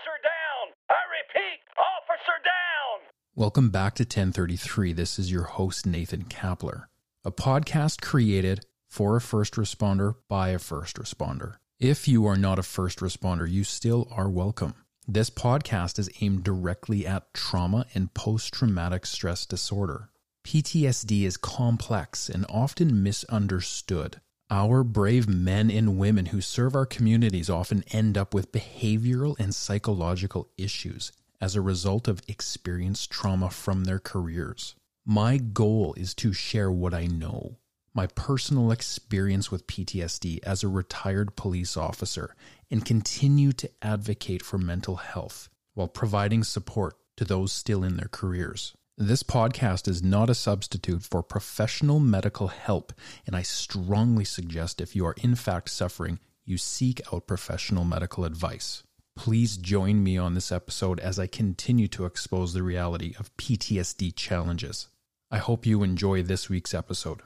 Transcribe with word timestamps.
Officer 0.00 0.22
down! 0.22 0.72
I 0.88 0.94
repeat, 1.20 1.60
officer 1.76 2.38
down! 2.42 3.08
Welcome 3.34 3.68
back 3.68 3.94
to 3.96 4.04
1033. 4.04 4.94
This 4.94 5.18
is 5.18 5.30
your 5.30 5.42
host, 5.42 5.84
Nathan 5.84 6.24
Kapler, 6.24 6.84
a 7.22 7.30
podcast 7.30 8.00
created 8.00 8.64
for 8.88 9.16
a 9.16 9.20
first 9.20 9.54
responder 9.54 10.14
by 10.26 10.50
a 10.50 10.58
first 10.58 10.96
responder. 10.96 11.56
If 11.78 12.08
you 12.08 12.24
are 12.24 12.38
not 12.38 12.58
a 12.58 12.62
first 12.62 13.00
responder, 13.00 13.50
you 13.50 13.62
still 13.62 14.08
are 14.10 14.30
welcome. 14.30 14.74
This 15.06 15.28
podcast 15.28 15.98
is 15.98 16.08
aimed 16.22 16.44
directly 16.44 17.06
at 17.06 17.34
trauma 17.34 17.84
and 17.92 18.14
post 18.14 18.54
traumatic 18.54 19.04
stress 19.04 19.44
disorder. 19.44 20.08
PTSD 20.46 21.24
is 21.24 21.36
complex 21.36 22.30
and 22.30 22.46
often 22.48 23.02
misunderstood. 23.02 24.22
Our 24.52 24.82
brave 24.82 25.28
men 25.28 25.70
and 25.70 25.96
women 25.96 26.26
who 26.26 26.40
serve 26.40 26.74
our 26.74 26.84
communities 26.84 27.48
often 27.48 27.84
end 27.92 28.18
up 28.18 28.34
with 28.34 28.50
behavioral 28.50 29.38
and 29.38 29.54
psychological 29.54 30.48
issues 30.58 31.12
as 31.40 31.54
a 31.54 31.60
result 31.60 32.08
of 32.08 32.20
experienced 32.26 33.12
trauma 33.12 33.50
from 33.50 33.84
their 33.84 34.00
careers. 34.00 34.74
My 35.06 35.36
goal 35.36 35.94
is 35.96 36.14
to 36.14 36.32
share 36.32 36.70
what 36.70 36.92
I 36.92 37.06
know, 37.06 37.58
my 37.94 38.08
personal 38.08 38.72
experience 38.72 39.52
with 39.52 39.68
PTSD 39.68 40.40
as 40.42 40.64
a 40.64 40.68
retired 40.68 41.36
police 41.36 41.76
officer, 41.76 42.34
and 42.72 42.84
continue 42.84 43.52
to 43.52 43.70
advocate 43.82 44.42
for 44.42 44.58
mental 44.58 44.96
health 44.96 45.48
while 45.74 45.86
providing 45.88 46.42
support 46.42 46.96
to 47.16 47.24
those 47.24 47.52
still 47.52 47.84
in 47.84 47.96
their 47.96 48.08
careers. 48.10 48.74
This 49.02 49.22
podcast 49.22 49.88
is 49.88 50.02
not 50.02 50.28
a 50.28 50.34
substitute 50.34 51.02
for 51.02 51.22
professional 51.22 52.00
medical 52.00 52.48
help, 52.48 52.92
and 53.26 53.34
I 53.34 53.40
strongly 53.40 54.26
suggest 54.26 54.78
if 54.78 54.94
you 54.94 55.06
are 55.06 55.14
in 55.22 55.36
fact 55.36 55.70
suffering, 55.70 56.18
you 56.44 56.58
seek 56.58 57.00
out 57.10 57.26
professional 57.26 57.84
medical 57.84 58.26
advice. 58.26 58.82
Please 59.16 59.56
join 59.56 60.04
me 60.04 60.18
on 60.18 60.34
this 60.34 60.52
episode 60.52 61.00
as 61.00 61.18
I 61.18 61.26
continue 61.26 61.88
to 61.88 62.04
expose 62.04 62.52
the 62.52 62.62
reality 62.62 63.14
of 63.18 63.34
PTSD 63.38 64.14
challenges. 64.14 64.88
I 65.30 65.38
hope 65.38 65.64
you 65.64 65.82
enjoy 65.82 66.22
this 66.22 66.50
week's 66.50 66.74
episode. 66.74 67.22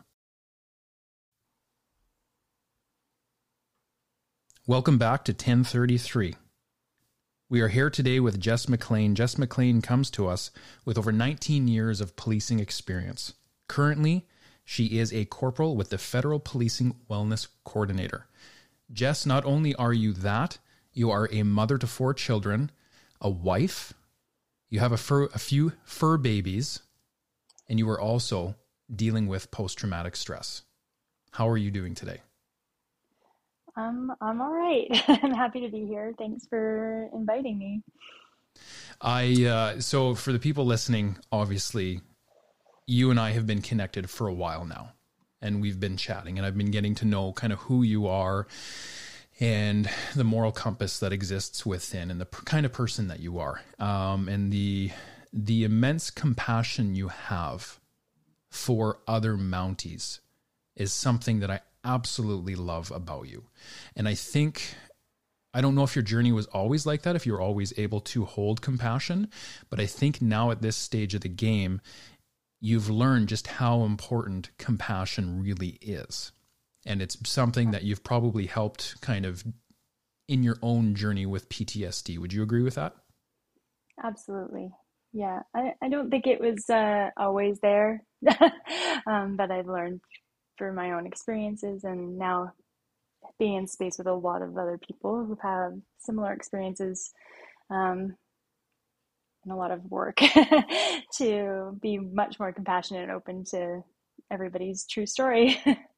Welcome 4.64 4.98
back 4.98 5.24
to 5.24 5.32
1033. 5.32 6.36
We 7.50 7.60
are 7.60 7.68
here 7.68 7.90
today 7.90 8.20
with 8.20 8.40
Jess 8.40 8.70
MacLean. 8.70 9.14
Jess 9.14 9.36
MacLean 9.36 9.82
comes 9.82 10.10
to 10.12 10.26
us 10.26 10.50
with 10.86 10.96
over 10.96 11.12
19 11.12 11.68
years 11.68 12.00
of 12.00 12.16
policing 12.16 12.58
experience. 12.58 13.34
Currently, 13.68 14.26
she 14.64 14.98
is 14.98 15.12
a 15.12 15.26
corporal 15.26 15.76
with 15.76 15.90
the 15.90 15.98
Federal 15.98 16.40
Policing 16.40 16.96
Wellness 17.10 17.48
Coordinator. 17.62 18.28
Jess, 18.90 19.26
not 19.26 19.44
only 19.44 19.74
are 19.74 19.92
you 19.92 20.14
that, 20.14 20.56
you 20.94 21.10
are 21.10 21.28
a 21.30 21.42
mother 21.42 21.76
to 21.76 21.86
four 21.86 22.14
children, 22.14 22.70
a 23.20 23.28
wife, 23.28 23.92
you 24.70 24.80
have 24.80 24.92
a, 24.92 24.96
fur, 24.96 25.24
a 25.26 25.38
few 25.38 25.74
fur 25.84 26.16
babies, 26.16 26.80
and 27.68 27.78
you 27.78 27.86
are 27.90 28.00
also 28.00 28.54
dealing 28.92 29.26
with 29.26 29.50
post 29.50 29.76
traumatic 29.76 30.16
stress. 30.16 30.62
How 31.32 31.46
are 31.50 31.58
you 31.58 31.70
doing 31.70 31.94
today? 31.94 32.22
I'm 33.76 34.12
I'm 34.20 34.40
all 34.40 34.52
right. 34.52 34.88
I'm 35.08 35.32
happy 35.32 35.60
to 35.60 35.68
be 35.68 35.86
here. 35.86 36.12
Thanks 36.16 36.46
for 36.46 37.08
inviting 37.12 37.58
me. 37.58 37.82
I 39.00 39.44
uh, 39.44 39.80
so 39.80 40.14
for 40.14 40.32
the 40.32 40.38
people 40.38 40.64
listening, 40.64 41.18
obviously, 41.32 42.00
you 42.86 43.10
and 43.10 43.18
I 43.18 43.32
have 43.32 43.46
been 43.46 43.62
connected 43.62 44.08
for 44.08 44.28
a 44.28 44.34
while 44.34 44.64
now, 44.64 44.92
and 45.42 45.60
we've 45.60 45.80
been 45.80 45.96
chatting, 45.96 46.38
and 46.38 46.46
I've 46.46 46.56
been 46.56 46.70
getting 46.70 46.94
to 46.96 47.04
know 47.04 47.32
kind 47.32 47.52
of 47.52 47.60
who 47.60 47.82
you 47.82 48.06
are 48.06 48.46
and 49.40 49.90
the 50.14 50.22
moral 50.22 50.52
compass 50.52 51.00
that 51.00 51.12
exists 51.12 51.66
within, 51.66 52.10
and 52.10 52.20
the 52.20 52.26
kind 52.26 52.64
of 52.64 52.72
person 52.72 53.08
that 53.08 53.20
you 53.20 53.38
are, 53.38 53.60
um, 53.80 54.28
and 54.28 54.52
the 54.52 54.92
the 55.32 55.64
immense 55.64 56.10
compassion 56.10 56.94
you 56.94 57.08
have 57.08 57.80
for 58.48 59.00
other 59.08 59.34
Mounties 59.34 60.20
is 60.76 60.92
something 60.92 61.40
that 61.40 61.50
I 61.50 61.60
absolutely 61.84 62.54
love 62.54 62.90
about 62.90 63.28
you. 63.28 63.44
And 63.96 64.08
I 64.08 64.14
think 64.14 64.74
I 65.54 65.60
don't 65.60 65.76
know 65.76 65.84
if 65.84 65.94
your 65.94 66.02
journey 66.02 66.32
was 66.32 66.46
always 66.46 66.84
like 66.84 67.02
that, 67.02 67.14
if 67.14 67.26
you're 67.26 67.40
always 67.40 67.72
able 67.78 68.00
to 68.00 68.24
hold 68.24 68.60
compassion, 68.60 69.28
but 69.70 69.78
I 69.78 69.86
think 69.86 70.20
now 70.20 70.50
at 70.50 70.62
this 70.62 70.76
stage 70.76 71.14
of 71.14 71.20
the 71.20 71.28
game, 71.28 71.80
you've 72.60 72.90
learned 72.90 73.28
just 73.28 73.46
how 73.46 73.84
important 73.84 74.50
compassion 74.58 75.40
really 75.40 75.78
is. 75.80 76.32
And 76.84 77.00
it's 77.00 77.16
something 77.28 77.70
that 77.70 77.84
you've 77.84 78.02
probably 78.02 78.46
helped 78.46 79.00
kind 79.00 79.24
of 79.24 79.44
in 80.28 80.42
your 80.42 80.56
own 80.60 80.96
journey 80.96 81.24
with 81.24 81.48
PTSD. 81.48 82.18
Would 82.18 82.32
you 82.32 82.42
agree 82.42 82.62
with 82.62 82.74
that? 82.74 82.96
Absolutely. 84.02 84.70
Yeah. 85.12 85.40
I, 85.54 85.74
I 85.80 85.88
don't 85.88 86.10
think 86.10 86.26
it 86.26 86.40
was 86.40 86.68
uh, 86.68 87.10
always 87.16 87.60
there, 87.60 88.02
um, 89.06 89.36
but 89.36 89.52
I've 89.52 89.68
learned 89.68 90.00
for 90.56 90.72
my 90.72 90.92
own 90.92 91.06
experiences 91.06 91.84
and 91.84 92.18
now 92.18 92.52
being 93.38 93.54
in 93.54 93.66
space 93.66 93.98
with 93.98 94.06
a 94.06 94.12
lot 94.12 94.42
of 94.42 94.56
other 94.56 94.78
people 94.78 95.24
who 95.24 95.38
have 95.42 95.72
similar 95.98 96.32
experiences 96.32 97.10
um, 97.70 98.16
and 99.44 99.52
a 99.52 99.56
lot 99.56 99.70
of 99.70 99.84
work 99.90 100.16
to 101.16 101.76
be 101.80 101.98
much 101.98 102.38
more 102.38 102.52
compassionate 102.52 103.02
and 103.02 103.12
open 103.12 103.44
to 103.44 103.82
everybody's 104.30 104.86
true 104.86 105.06
story. 105.06 105.60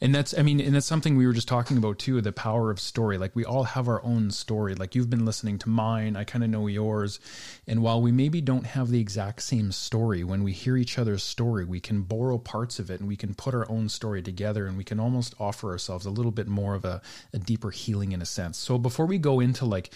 And 0.00 0.14
that's, 0.14 0.36
I 0.36 0.42
mean, 0.42 0.60
and 0.60 0.74
that's 0.74 0.86
something 0.86 1.16
we 1.16 1.26
were 1.26 1.32
just 1.32 1.48
talking 1.48 1.76
about 1.76 1.98
too 1.98 2.20
the 2.20 2.32
power 2.32 2.70
of 2.70 2.80
story. 2.80 3.18
Like, 3.18 3.36
we 3.36 3.44
all 3.44 3.64
have 3.64 3.88
our 3.88 4.04
own 4.04 4.30
story. 4.30 4.74
Like, 4.74 4.94
you've 4.94 5.10
been 5.10 5.24
listening 5.24 5.58
to 5.60 5.68
mine, 5.68 6.16
I 6.16 6.24
kind 6.24 6.44
of 6.44 6.50
know 6.50 6.66
yours. 6.66 7.20
And 7.66 7.82
while 7.82 8.02
we 8.02 8.12
maybe 8.12 8.40
don't 8.40 8.66
have 8.66 8.90
the 8.90 9.00
exact 9.00 9.42
same 9.42 9.72
story, 9.72 10.24
when 10.24 10.42
we 10.42 10.52
hear 10.52 10.76
each 10.76 10.98
other's 10.98 11.22
story, 11.22 11.64
we 11.64 11.80
can 11.80 12.02
borrow 12.02 12.38
parts 12.38 12.78
of 12.78 12.90
it 12.90 13.00
and 13.00 13.08
we 13.08 13.16
can 13.16 13.34
put 13.34 13.54
our 13.54 13.70
own 13.70 13.88
story 13.88 14.22
together 14.22 14.66
and 14.66 14.76
we 14.76 14.84
can 14.84 14.98
almost 14.98 15.34
offer 15.38 15.70
ourselves 15.70 16.06
a 16.06 16.10
little 16.10 16.32
bit 16.32 16.48
more 16.48 16.74
of 16.74 16.84
a, 16.84 17.00
a 17.32 17.38
deeper 17.38 17.70
healing 17.70 18.12
in 18.12 18.22
a 18.22 18.26
sense. 18.26 18.58
So, 18.58 18.78
before 18.78 19.06
we 19.06 19.18
go 19.18 19.40
into 19.40 19.64
like 19.64 19.92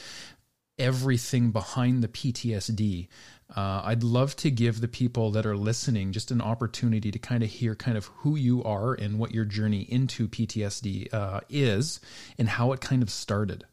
everything 0.79 1.51
behind 1.51 2.03
the 2.03 2.09
PTSD, 2.09 3.09
uh, 3.55 3.83
I'd 3.85 4.03
love 4.03 4.35
to 4.37 4.51
give 4.51 4.81
the 4.81 4.89
people 4.89 5.31
that 5.31 5.47
are 5.47 5.57
listening 5.57 6.13
just 6.13 6.31
an 6.31 6.41
opportunity 6.41 7.11
to 7.13 7.19
kind 7.19 7.45
of 7.45 7.51
hear 7.51 7.75
kind 7.77 7.97
of 7.97 8.07
who 8.07 8.37
you 8.37 8.63
are 8.65 8.95
and 8.95 9.19
what 9.19 9.33
your 9.33 9.45
journey 9.45 9.83
into 9.83 10.27
PTSD 10.27 11.13
uh, 11.15 11.41
is 11.49 12.01
and 12.39 12.49
how 12.49 12.73
it 12.73 12.81
kind 12.81 13.03
of 13.03 13.11
started. 13.11 13.65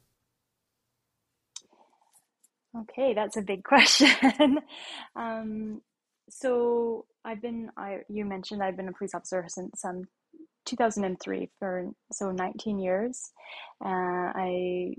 Okay, 2.76 3.14
that's 3.14 3.38
a 3.38 3.42
big 3.42 3.64
question. 3.64 4.60
um, 5.16 5.82
so 6.30 7.06
I've 7.26 7.42
been, 7.42 7.70
I 7.76 8.00
you 8.10 8.26
mentioned 8.26 8.62
I've 8.64 8.78
been 8.78 8.88
a 8.88 8.94
police 8.94 9.14
officer 9.16 9.46
since 9.48 9.84
um, 9.84 10.04
2003 10.66 11.50
for 11.60 11.92
so 12.12 12.32
19 12.32 12.80
years. 12.80 13.32
Uh, 13.84 13.90
I 14.36 14.96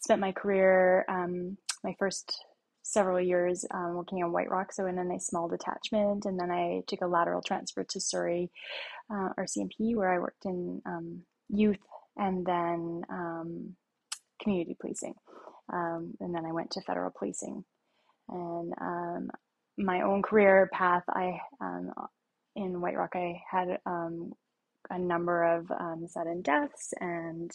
spent 0.00 0.20
my 0.20 0.32
career, 0.32 1.04
um, 1.08 1.56
my 1.84 1.94
first 1.98 2.32
several 2.82 3.20
years 3.20 3.64
um, 3.70 3.94
working 3.94 4.22
on 4.22 4.32
White 4.32 4.50
Rock, 4.50 4.72
so 4.72 4.86
in 4.86 4.98
a 4.98 5.04
nice 5.04 5.26
small 5.26 5.48
detachment, 5.48 6.26
and 6.26 6.38
then 6.38 6.50
I 6.50 6.82
took 6.86 7.00
a 7.00 7.06
lateral 7.06 7.42
transfer 7.42 7.84
to 7.84 8.00
Surrey 8.00 8.50
uh, 9.10 9.30
RCMP, 9.38 9.94
where 9.96 10.12
I 10.12 10.18
worked 10.18 10.44
in 10.44 10.82
um, 10.84 11.22
youth 11.48 11.78
and 12.16 12.44
then 12.44 13.02
um, 13.08 13.76
community 14.42 14.76
policing, 14.80 15.14
um, 15.72 16.14
and 16.20 16.34
then 16.34 16.44
I 16.44 16.52
went 16.52 16.72
to 16.72 16.80
federal 16.82 17.12
policing, 17.16 17.64
and 18.28 18.74
um, 18.80 19.30
my 19.78 20.02
own 20.02 20.22
career 20.22 20.68
path. 20.72 21.04
I 21.08 21.38
um, 21.60 21.92
in 22.56 22.80
White 22.80 22.96
Rock, 22.96 23.12
I 23.14 23.40
had 23.50 23.78
a 24.90 24.98
number 24.98 25.44
of 25.44 25.70
sudden 26.10 26.42
deaths 26.42 26.92
and 27.00 27.50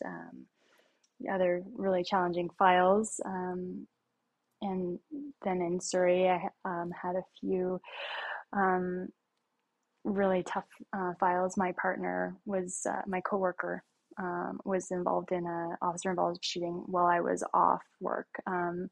other 1.31 1.63
really 1.75 2.03
challenging 2.03 2.49
files. 2.57 3.19
Um, 3.25 3.87
and 4.61 4.99
then 5.43 5.61
in 5.61 5.79
Surrey, 5.79 6.29
I 6.29 6.49
um, 6.65 6.91
had 6.91 7.15
a 7.15 7.23
few 7.39 7.79
um, 8.53 9.09
really 10.03 10.43
tough 10.43 10.67
uh, 10.93 11.13
files. 11.19 11.57
My 11.57 11.73
partner 11.73 12.35
was 12.45 12.81
uh, 12.89 13.01
my 13.07 13.21
coworker 13.21 13.83
um, 14.19 14.59
was 14.65 14.89
involved 14.91 15.31
in 15.31 15.45
a 15.45 15.77
officer 15.81 16.09
involved 16.09 16.43
shooting 16.43 16.83
while 16.87 17.05
I 17.05 17.19
was 17.19 17.43
off 17.53 17.83
work. 17.99 18.27
Um, 18.47 18.89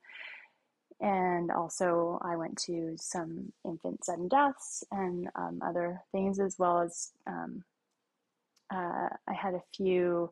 and 1.01 1.51
also, 1.51 2.19
I 2.21 2.37
went 2.37 2.57
to 2.67 2.95
some 2.97 3.51
infant 3.65 4.05
sudden 4.05 4.29
deaths 4.29 4.83
and 4.91 5.27
um, 5.35 5.59
other 5.65 6.01
things, 6.11 6.39
as 6.39 6.55
well 6.57 6.79
as 6.79 7.11
um, 7.27 7.63
uh, 8.73 9.09
I 9.27 9.33
had 9.33 9.55
a 9.55 9.63
few 9.75 10.29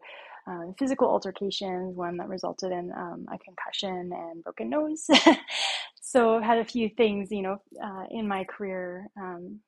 um, 0.48 0.76
physical 0.78 1.08
altercations, 1.08 1.96
one 1.96 2.18
that 2.18 2.28
resulted 2.28 2.72
in 2.72 2.92
um, 2.96 3.26
a 3.32 3.38
concussion 3.38 4.12
and 4.14 4.44
broken 4.44 4.70
nose. 4.70 5.08
so 6.02 6.36
I've 6.36 6.44
had 6.44 6.58
a 6.58 6.66
few 6.66 6.90
things, 6.90 7.32
you 7.32 7.42
know, 7.42 7.58
uh, 7.84 8.06
in 8.12 8.28
my 8.28 8.44
career 8.44 9.08
um, 9.18 9.60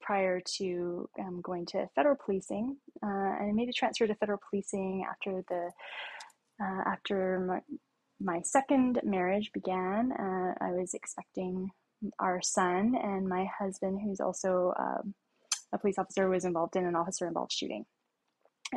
prior 0.00 0.40
to 0.58 1.08
um, 1.18 1.40
going 1.42 1.66
to 1.66 1.88
federal 1.94 2.16
policing, 2.16 2.76
uh, 3.02 3.06
and 3.06 3.50
I 3.50 3.52
made 3.52 3.68
a 3.68 3.72
transfer 3.72 4.06
to 4.06 4.14
federal 4.14 4.40
policing 4.50 5.04
after 5.08 5.42
the 5.48 5.70
uh, 6.62 6.82
after 6.86 7.40
my, 7.40 7.60
my 8.20 8.42
second 8.42 9.00
marriage 9.02 9.50
began. 9.52 10.12
Uh, 10.12 10.54
I 10.60 10.72
was 10.72 10.94
expecting 10.94 11.70
our 12.18 12.40
son, 12.42 12.94
and 13.02 13.28
my 13.28 13.46
husband, 13.58 14.00
who's 14.02 14.20
also 14.20 14.74
um, 14.78 15.14
a 15.72 15.78
police 15.78 15.98
officer, 15.98 16.28
was 16.28 16.44
involved 16.44 16.76
in 16.76 16.86
an 16.86 16.96
officer 16.96 17.26
involved 17.26 17.52
shooting. 17.52 17.84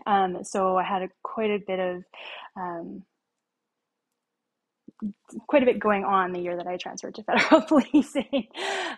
Um, 0.05 0.43
so 0.43 0.77
I 0.77 0.83
had 0.83 1.03
a, 1.03 1.09
quite 1.23 1.51
a 1.51 1.59
bit 1.65 1.79
of 1.79 2.03
um, 2.57 3.03
quite 5.47 5.63
a 5.63 5.65
bit 5.65 5.79
going 5.79 6.03
on 6.03 6.31
the 6.31 6.39
year 6.41 6.57
that 6.57 6.67
I 6.67 6.77
transferred 6.77 7.15
to 7.15 7.23
federal 7.23 7.61
policing. 7.67 8.47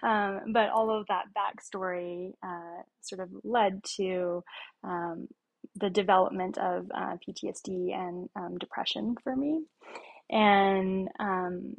Um, 0.03 0.41
but 0.53 0.69
all 0.69 0.91
of 0.91 1.07
that 1.07 1.25
backstory 1.35 2.33
uh, 2.43 2.83
sort 3.01 3.21
of 3.21 3.29
led 3.43 3.83
to 3.97 4.43
um, 4.83 5.27
the 5.75 5.89
development 5.89 6.57
of 6.57 6.87
uh, 6.95 7.17
PTSD 7.27 7.93
and 7.93 8.29
um, 8.35 8.57
depression 8.57 9.15
for 9.23 9.35
me. 9.35 9.63
And 10.29 11.09
um, 11.19 11.75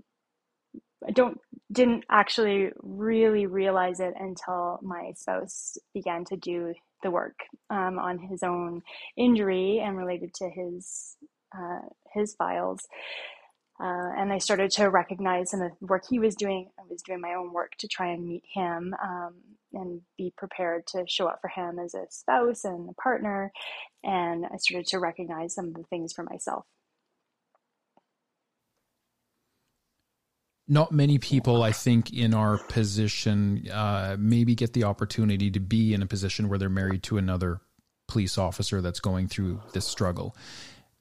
I 1.06 1.12
don't 1.12 1.38
didn't 1.72 2.04
actually 2.10 2.70
really 2.82 3.46
realize 3.46 4.00
it 4.00 4.14
until 4.18 4.78
my 4.82 5.12
spouse 5.16 5.78
began 5.94 6.24
to 6.26 6.36
do 6.36 6.74
the 7.06 7.11
work 7.12 7.38
um, 7.70 7.99
on 7.99 8.19
his 8.19 8.43
own 8.43 8.82
injury 9.17 9.79
and 9.79 9.97
related 9.97 10.35
to 10.35 10.50
his 10.50 11.17
uh, 11.56 11.81
his 12.12 12.35
files. 12.35 12.81
Uh, 13.79 14.11
and 14.17 14.32
I 14.32 14.38
started 14.38 14.70
to 14.73 14.87
recognize 14.87 15.50
some 15.50 15.62
of 15.62 15.70
the 15.79 15.87
work 15.87 16.05
he 16.08 16.19
was 16.19 16.35
doing. 16.35 16.70
I 16.79 16.82
was 16.91 17.03
doing 17.03 17.20
my 17.20 17.35
own 17.35 17.53
work 17.53 17.73
to 17.79 17.88
try 17.88 18.08
and 18.08 18.26
meet 18.26 18.43
him 18.53 18.94
um, 19.03 19.35
and 19.73 20.00
be 20.17 20.32
prepared 20.37 20.87
to 20.88 21.05
show 21.06 21.26
up 21.26 21.41
for 21.43 21.49
him 21.49 21.79
as 21.79 21.94
a 21.94 22.06
spouse 22.11 22.64
and 22.64 22.88
a 22.88 22.94
partner. 22.94 23.52
And 24.02 24.47
I 24.47 24.56
started 24.56 24.87
to 24.88 24.99
recognize 24.99 25.55
some 25.55 25.67
of 25.69 25.75
the 25.75 25.85
things 25.85 26.12
for 26.12 26.25
myself. 26.25 26.64
Not 30.68 30.90
many 30.90 31.18
people, 31.18 31.62
I 31.62 31.70
think, 31.72 32.12
in 32.12 32.34
our 32.34 32.58
position 32.58 33.68
uh, 33.70 34.16
maybe 34.18 34.54
get 34.54 34.72
the 34.72 34.84
opportunity 34.84 35.50
to 35.52 35.60
be 35.60 35.94
in 35.94 36.02
a 36.02 36.06
position 36.06 36.48
where 36.48 36.58
they're 36.58 36.68
married 36.68 37.04
to 37.04 37.18
another 37.18 37.60
police 38.08 38.36
officer 38.36 38.80
that's 38.80 39.00
going 39.00 39.28
through 39.28 39.60
this 39.72 39.86
struggle. 39.86 40.36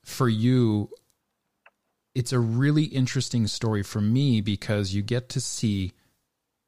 For 0.04 0.30
you, 0.30 0.90
it's 2.14 2.32
a 2.32 2.40
really 2.40 2.84
interesting 2.84 3.48
story 3.48 3.84
for 3.84 4.02
me 4.02 4.40
because 4.42 4.94
you 4.94 5.02
get 5.02 5.30
to 5.30 5.42
see 5.42 5.94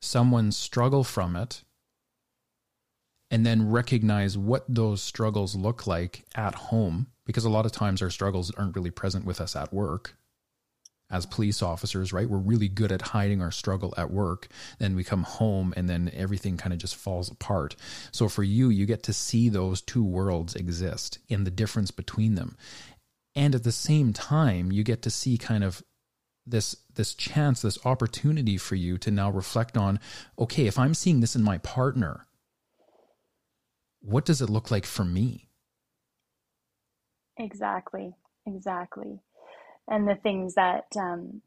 someone 0.01 0.51
struggle 0.51 1.03
from 1.03 1.35
it 1.35 1.63
and 3.29 3.45
then 3.45 3.69
recognize 3.69 4.37
what 4.37 4.65
those 4.67 5.01
struggles 5.01 5.55
look 5.55 5.85
like 5.87 6.25
at 6.35 6.55
home 6.55 7.07
because 7.25 7.45
a 7.45 7.49
lot 7.49 7.65
of 7.65 7.71
times 7.71 8.01
our 8.01 8.09
struggles 8.09 8.51
aren't 8.51 8.75
really 8.75 8.91
present 8.91 9.25
with 9.25 9.41
us 9.41 9.55
at 9.55 9.73
work 9.73 10.15
as 11.09 11.25
police 11.25 11.61
officers 11.61 12.11
right 12.11 12.29
we're 12.29 12.37
really 12.37 12.67
good 12.67 12.91
at 12.91 13.01
hiding 13.01 13.41
our 13.41 13.51
struggle 13.51 13.93
at 13.97 14.11
work. 14.11 14.47
Then 14.79 14.95
we 14.95 15.03
come 15.03 15.23
home 15.23 15.73
and 15.77 15.89
then 15.89 16.11
everything 16.13 16.57
kind 16.57 16.73
of 16.73 16.79
just 16.79 16.95
falls 16.95 17.31
apart. 17.31 17.75
So 18.11 18.27
for 18.27 18.43
you 18.43 18.69
you 18.69 18.85
get 18.85 19.03
to 19.03 19.13
see 19.13 19.49
those 19.49 19.81
two 19.81 20.03
worlds 20.03 20.55
exist 20.55 21.19
and 21.29 21.45
the 21.45 21.51
difference 21.51 21.91
between 21.91 22.35
them. 22.35 22.57
And 23.35 23.53
at 23.55 23.63
the 23.63 23.71
same 23.71 24.13
time 24.13 24.71
you 24.71 24.83
get 24.83 25.01
to 25.03 25.09
see 25.09 25.37
kind 25.37 25.63
of 25.63 25.83
this 26.45 26.77
this 26.93 27.13
chance 27.13 27.61
this 27.61 27.85
opportunity 27.85 28.57
for 28.57 28.75
you 28.75 28.97
to 28.97 29.11
now 29.11 29.29
reflect 29.29 29.75
on 29.75 29.99
okay 30.39 30.65
if 30.65 30.79
i'm 30.79 30.93
seeing 30.93 31.19
this 31.19 31.35
in 31.35 31.43
my 31.43 31.57
partner 31.57 32.25
what 34.07 34.23
does 34.23 34.41
it 34.41 34.49
look 34.49 34.71
like 34.71 34.85
for 34.85 35.03
me? 35.03 35.49
Exactly. 37.37 38.15
Exactly 38.45 39.19
and 39.87 40.07
the 40.07 40.15
things 40.15 40.55
that 40.55 40.85
um, 40.97 41.41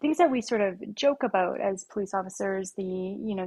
things 0.00 0.18
that 0.18 0.30
we 0.30 0.40
sort 0.42 0.60
of 0.60 0.94
joke 0.94 1.22
about 1.22 1.60
as 1.60 1.84
police 1.84 2.14
officers 2.14 2.72
the 2.76 2.82
you 2.82 3.34
know 3.34 3.46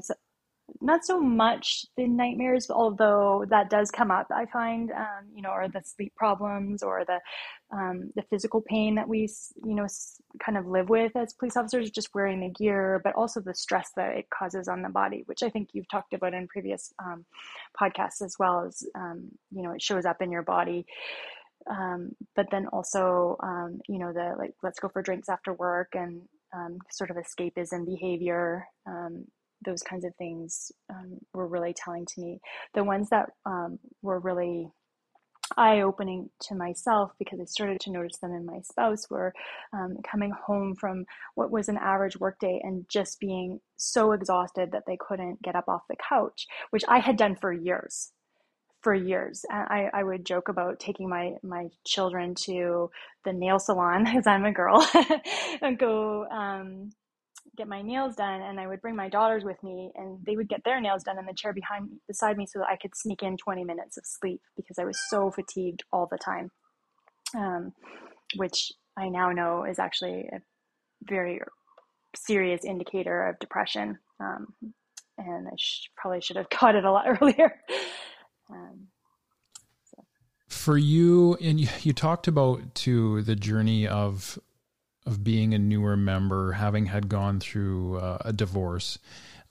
not 0.81 1.06
so 1.06 1.19
much 1.19 1.86
the 1.96 2.07
nightmares, 2.07 2.69
although 2.69 3.46
that 3.50 3.69
does 3.69 3.92
come 3.92 4.12
up. 4.12 4.28
I 4.31 4.46
find, 4.46 4.92
um, 4.92 5.25
you 5.34 5.42
know, 5.42 5.52
or 5.52 5.68
the 5.68 5.81
sleep 5.84 6.16
problems 6.16 6.81
or 6.81 7.04
the 7.06 7.19
um, 7.72 8.12
the 8.16 8.24
physical 8.24 8.62
pain 8.62 8.96
that 8.96 9.07
we, 9.07 9.30
you 9.63 9.75
know, 9.75 9.88
kind 10.44 10.58
of 10.58 10.68
live 10.68 10.90
with 10.90 11.16
as 11.16 11.34
police 11.34 11.58
officers, 11.58 11.92
just 11.92 12.13
wearing 12.13 12.42
the 12.42 12.50
gear, 12.50 13.01
but 13.04 13.13
also 13.16 13.42
the 13.42 13.54
stress 13.54 13.90
that 13.96 14.16
it 14.18 14.30
causes 14.30 14.68
on 14.68 14.81
the 14.81 14.90
body, 14.90 15.24
which 15.25 15.44
I 15.44 15.50
think 15.50 15.69
you've 15.74 15.90
talked 15.90 16.13
about 16.13 16.34
in 16.34 16.48
previous 16.48 16.94
um, 17.04 17.25
podcasts 17.80 18.22
as 18.24 18.36
well 18.40 18.66
as, 18.68 18.84
um, 18.96 19.30
you 19.51 19.63
know, 19.63 19.72
it 19.72 19.81
shows 19.81 20.06
up 20.06 20.22
in 20.22 20.31
your 20.31 20.44
body. 20.44 20.86
Um, 21.69 22.12
but 22.35 22.47
then 22.51 22.67
also, 22.67 23.38
um, 23.41 23.79
you 23.88 24.00
know, 24.00 24.13
the 24.13 24.35
like, 24.38 24.53
let's 24.63 24.79
go 24.79 24.89
for 24.89 25.01
drinks 25.01 25.29
after 25.29 25.53
work 25.53 25.89
and 25.94 26.21
sort 26.89 27.09
of 27.09 27.17
escapism 27.17 27.85
behavior 27.85 28.65
those 29.65 29.81
kinds 29.81 30.06
of 30.06 30.15
things 30.15 30.71
um, 30.89 31.17
were 31.33 31.47
really 31.47 31.73
telling 31.73 32.06
to 32.06 32.21
me. 32.21 32.39
The 32.73 32.83
ones 32.83 33.09
that 33.09 33.29
um, 33.45 33.79
were 34.01 34.19
really 34.19 34.69
eye 35.57 35.81
opening 35.81 36.29
to 36.41 36.56
myself 36.56 37.12
because 37.19 37.39
I 37.39 37.45
started 37.45 37.79
to 37.81 37.91
notice 37.91 38.17
them 38.17 38.31
in 38.31 38.45
my 38.45 38.62
spouse 38.62 39.09
were 39.09 39.33
um, 39.73 39.97
coming 40.09 40.31
home 40.31 40.75
from 40.75 41.06
what 41.35 41.51
was 41.51 41.69
an 41.69 41.77
average 41.77 42.17
workday 42.17 42.59
and 42.63 42.85
just 42.89 43.19
being 43.19 43.59
so 43.77 44.12
exhausted 44.13 44.71
that 44.71 44.83
they 44.88 44.97
couldn't 45.00 45.41
get 45.44 45.56
up 45.56 45.67
off 45.67 45.83
the 45.88 45.95
couch, 46.09 46.47
which 46.71 46.83
I 46.88 47.00
had 47.00 47.17
done 47.17 47.35
for 47.35 47.53
years. 47.53 48.12
For 48.86 48.94
years, 48.94 49.44
I, 49.50 49.90
I 49.92 50.04
would 50.04 50.28
joke 50.28 50.48
about 50.48 50.80
taking 50.80 51.10
my 51.10 51.38
my 51.42 51.70
children 51.88 52.36
to 52.42 52.92
the 53.24 53.34
nail 53.34 53.58
salon 53.58 54.04
because 54.06 54.28
I'm 54.28 54.46
a 54.46 54.52
girl 54.52 54.88
and 55.64 55.76
go 55.80 56.28
um, 56.30 56.92
get 57.58 57.68
my 57.68 57.82
nails 57.82 58.16
done 58.16 58.44
and 58.44 58.60
I 58.60 58.68
would 58.68 58.84
bring 58.84 58.96
my 58.96 59.10
daughters 59.10 59.44
with 59.44 59.58
me 59.64 59.92
and 59.96 60.24
they 60.24 60.36
would 60.36 60.48
get 60.48 60.64
their 60.64 60.80
nails 60.80 61.02
done 61.02 61.18
in 61.18 61.26
the 61.26 61.34
chair 61.34 61.52
behind 61.52 61.90
beside 62.08 62.38
me 62.38 62.46
so 62.46 62.60
that 62.60 62.68
I 62.68 62.76
could 62.76 62.96
sneak 62.96 63.24
in 63.24 63.38
20 63.38 63.64
minutes 63.64 63.98
of 63.98 64.06
sleep 64.06 64.42
because 64.56 64.78
I 64.78 64.86
was 64.86 65.00
so 65.10 65.32
fatigued 65.32 65.82
all 65.92 66.08
the 66.12 66.20
time. 66.20 66.52
Um, 67.36 67.74
which 68.36 68.72
I 68.96 69.10
now 69.10 69.32
know 69.32 69.64
is 69.64 69.80
actually 69.80 70.30
a 70.32 70.42
very 71.02 71.42
serious 72.16 72.64
indicator 72.64 73.30
of 73.30 73.40
depression. 73.40 73.98
Um, 74.20 74.54
and 75.18 75.48
I 75.48 75.56
sh- 75.58 75.90
probably 75.98 76.22
should 76.22 76.38
have 76.38 76.50
caught 76.52 76.76
it 76.76 76.86
a 76.86 76.92
lot 76.92 77.08
earlier. 77.20 77.60
Um, 78.50 78.88
so. 79.83 80.03
For 80.47 80.77
you, 80.77 81.36
and 81.42 81.59
you, 81.59 81.68
you 81.81 81.94
talked 81.94 82.27
about 82.27 82.75
to 82.75 83.21
the 83.21 83.36
journey 83.36 83.88
of 83.88 84.39
of 85.06 85.24
being 85.24 85.53
a 85.53 85.59
newer 85.59 85.95
member, 85.95 86.53
having 86.53 86.88
had 86.88 87.07
gone 87.07 87.39
through 87.39 87.98
uh, 87.98 88.17
a 88.22 88.34
divorce. 88.34 88.98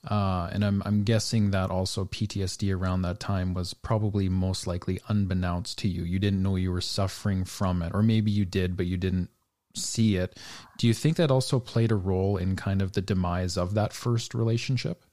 Uh, 0.05 0.49
and 0.51 0.63
I'm, 0.63 0.83
I'm 0.85 1.03
guessing 1.03 1.51
that 1.51 1.71
also 1.71 2.05
PTSD 2.05 2.75
around 2.75 3.01
that 3.03 3.19
time 3.19 3.53
was 3.53 3.73
probably 3.73 4.29
most 4.29 4.67
likely 4.67 4.99
unbeknownst 5.07 5.77
to 5.79 5.87
you. 5.87 6.03
You 6.03 6.19
didn't 6.19 6.43
know 6.43 6.57
you 6.57 6.71
were 6.71 6.81
suffering 6.81 7.45
from 7.45 7.81
it, 7.81 7.93
or 7.95 8.03
maybe 8.03 8.31
you 8.31 8.45
did, 8.45 8.77
but 8.77 8.85
you 8.85 8.97
didn't 8.97 9.29
see 9.73 10.17
it. 10.17 10.37
Do 10.77 10.87
you 10.87 10.93
think 10.93 11.17
that 11.17 11.31
also 11.31 11.59
played 11.59 11.91
a 11.91 11.95
role 11.95 12.37
in 12.37 12.55
kind 12.55 12.81
of 12.81 12.91
the 12.91 13.01
demise 13.01 13.57
of 13.57 13.73
that 13.73 13.93
first 13.93 14.33
relationship? 14.33 15.04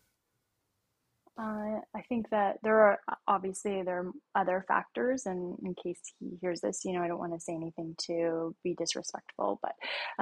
Uh, 1.43 1.81
I 1.97 2.03
think 2.09 2.31
that 2.31 2.59
there 2.63 2.81
are 2.81 3.01
obviously 3.27 3.83
there 3.83 4.01
are 4.01 4.13
other 4.41 4.65
factors, 4.69 5.27
and 5.27 5.59
in 5.65 5.75
case 5.75 5.99
he 6.21 6.39
hears 6.41 6.61
this, 6.61 6.85
you 6.85 6.93
know, 6.93 7.03
I 7.03 7.09
don't 7.09 7.19
want 7.19 7.33
to 7.33 7.41
say 7.41 7.55
anything 7.55 7.97
to 8.07 8.55
be 8.63 8.75
disrespectful, 8.75 9.59
but 9.61 9.73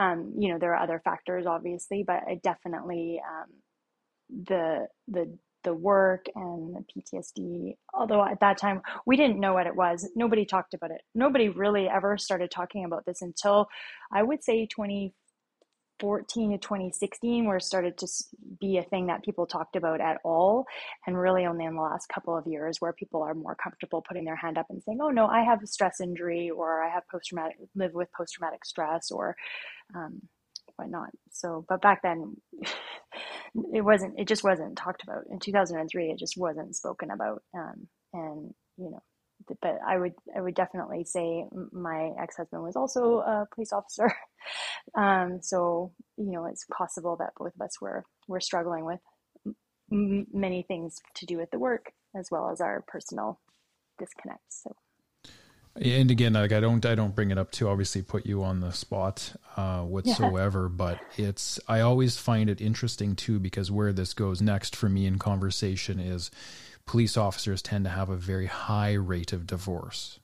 um, 0.00 0.32
you 0.38 0.50
know, 0.50 0.58
there 0.58 0.74
are 0.74 0.82
other 0.82 1.02
factors, 1.04 1.44
obviously, 1.46 2.04
but 2.06 2.22
I 2.26 2.40
definitely 2.42 3.20
um, 3.28 3.48
the 4.46 4.86
the 5.08 5.36
the 5.62 5.74
work 5.74 6.24
and 6.34 6.74
the 6.74 6.84
PTSD. 6.88 7.76
Although 7.92 8.24
at 8.24 8.40
that 8.40 8.56
time 8.56 8.80
we 9.04 9.16
didn't 9.16 9.40
know 9.40 9.52
what 9.52 9.66
it 9.66 9.76
was, 9.76 10.08
nobody 10.16 10.46
talked 10.46 10.72
about 10.72 10.90
it. 10.90 11.02
Nobody 11.14 11.50
really 11.50 11.86
ever 11.86 12.16
started 12.16 12.50
talking 12.50 12.86
about 12.86 13.04
this 13.04 13.20
until 13.20 13.68
I 14.10 14.22
would 14.22 14.42
say 14.42 14.66
20 14.66 15.12
2014 16.00 16.52
to 16.52 16.58
2016 16.58 17.46
where 17.46 17.58
it 17.58 17.62
started 17.62 17.96
to 17.98 18.06
be 18.60 18.78
a 18.78 18.82
thing 18.82 19.06
that 19.06 19.24
people 19.24 19.46
talked 19.46 19.76
about 19.76 20.00
at 20.00 20.18
all. 20.24 20.66
And 21.06 21.18
really 21.18 21.46
only 21.46 21.64
in 21.64 21.74
the 21.74 21.82
last 21.82 22.08
couple 22.12 22.36
of 22.36 22.46
years 22.46 22.78
where 22.80 22.92
people 22.92 23.22
are 23.22 23.34
more 23.34 23.56
comfortable 23.62 24.02
putting 24.06 24.24
their 24.24 24.36
hand 24.36 24.58
up 24.58 24.66
and 24.70 24.82
saying 24.82 24.98
oh 25.02 25.10
no 25.10 25.26
i 25.26 25.42
have 25.42 25.62
a 25.62 25.66
stress 25.66 26.00
injury 26.00 26.50
or 26.50 26.82
i 26.82 26.88
have 26.88 27.02
post-traumatic 27.10 27.56
live 27.74 27.92
with 27.94 28.08
post-traumatic 28.16 28.64
stress 28.64 29.10
or 29.10 29.36
um, 29.94 30.20
whatnot. 30.76 31.10
So 31.30 31.64
but 31.68 31.82
back 31.82 32.02
then 32.02 32.36
it 33.72 33.82
wasn't 33.82 34.18
it 34.18 34.28
just 34.28 34.44
wasn't 34.44 34.76
talked 34.76 35.02
about. 35.02 35.24
In 35.30 35.38
2003 35.38 36.10
it 36.10 36.18
just 36.18 36.36
wasn't 36.36 36.76
spoken 36.76 37.10
about 37.10 37.42
um, 37.54 37.88
and 38.12 38.54
you 38.76 38.90
know 38.90 39.02
but 39.46 39.78
I 39.86 39.98
would 39.98 40.14
I 40.36 40.40
would 40.40 40.54
definitely 40.54 41.04
say 41.04 41.44
my 41.72 42.12
ex 42.20 42.36
husband 42.36 42.62
was 42.62 42.76
also 42.76 43.18
a 43.18 43.46
police 43.54 43.72
officer, 43.72 44.12
um, 44.94 45.40
so 45.42 45.92
you 46.16 46.32
know 46.32 46.46
it's 46.46 46.66
possible 46.72 47.16
that 47.16 47.30
both 47.36 47.54
of 47.54 47.60
us 47.60 47.80
were 47.80 48.04
were 48.28 48.40
struggling 48.40 48.84
with 48.84 49.00
m- 49.92 50.26
many 50.32 50.62
things 50.62 50.98
to 51.16 51.26
do 51.26 51.36
with 51.36 51.50
the 51.50 51.58
work 51.58 51.92
as 52.16 52.28
well 52.30 52.50
as 52.50 52.60
our 52.60 52.84
personal 52.86 53.40
disconnects. 53.98 54.62
So. 54.64 54.74
And 55.76 56.10
again, 56.10 56.32
like 56.32 56.52
I 56.52 56.58
don't, 56.58 56.84
I 56.84 56.96
don't 56.96 57.14
bring 57.14 57.30
it 57.30 57.38
up 57.38 57.52
to 57.52 57.68
obviously 57.68 58.02
put 58.02 58.26
you 58.26 58.42
on 58.42 58.60
the 58.60 58.72
spot 58.72 59.32
uh, 59.56 59.82
whatsoever, 59.82 60.62
yeah. 60.62 60.76
but 60.76 61.00
it's, 61.16 61.60
I 61.68 61.80
always 61.80 62.16
find 62.16 62.50
it 62.50 62.60
interesting 62.60 63.14
too 63.14 63.38
because 63.38 63.70
where 63.70 63.92
this 63.92 64.12
goes 64.12 64.42
next 64.42 64.74
for 64.74 64.88
me 64.88 65.06
in 65.06 65.18
conversation 65.18 66.00
is 66.00 66.30
police 66.90 67.16
officers 67.16 67.62
tend 67.62 67.84
to 67.84 67.90
have 67.90 68.08
a 68.08 68.16
very 68.16 68.46
high 68.46 68.94
rate 68.94 69.32
of 69.32 69.46
divorce. 69.46 70.18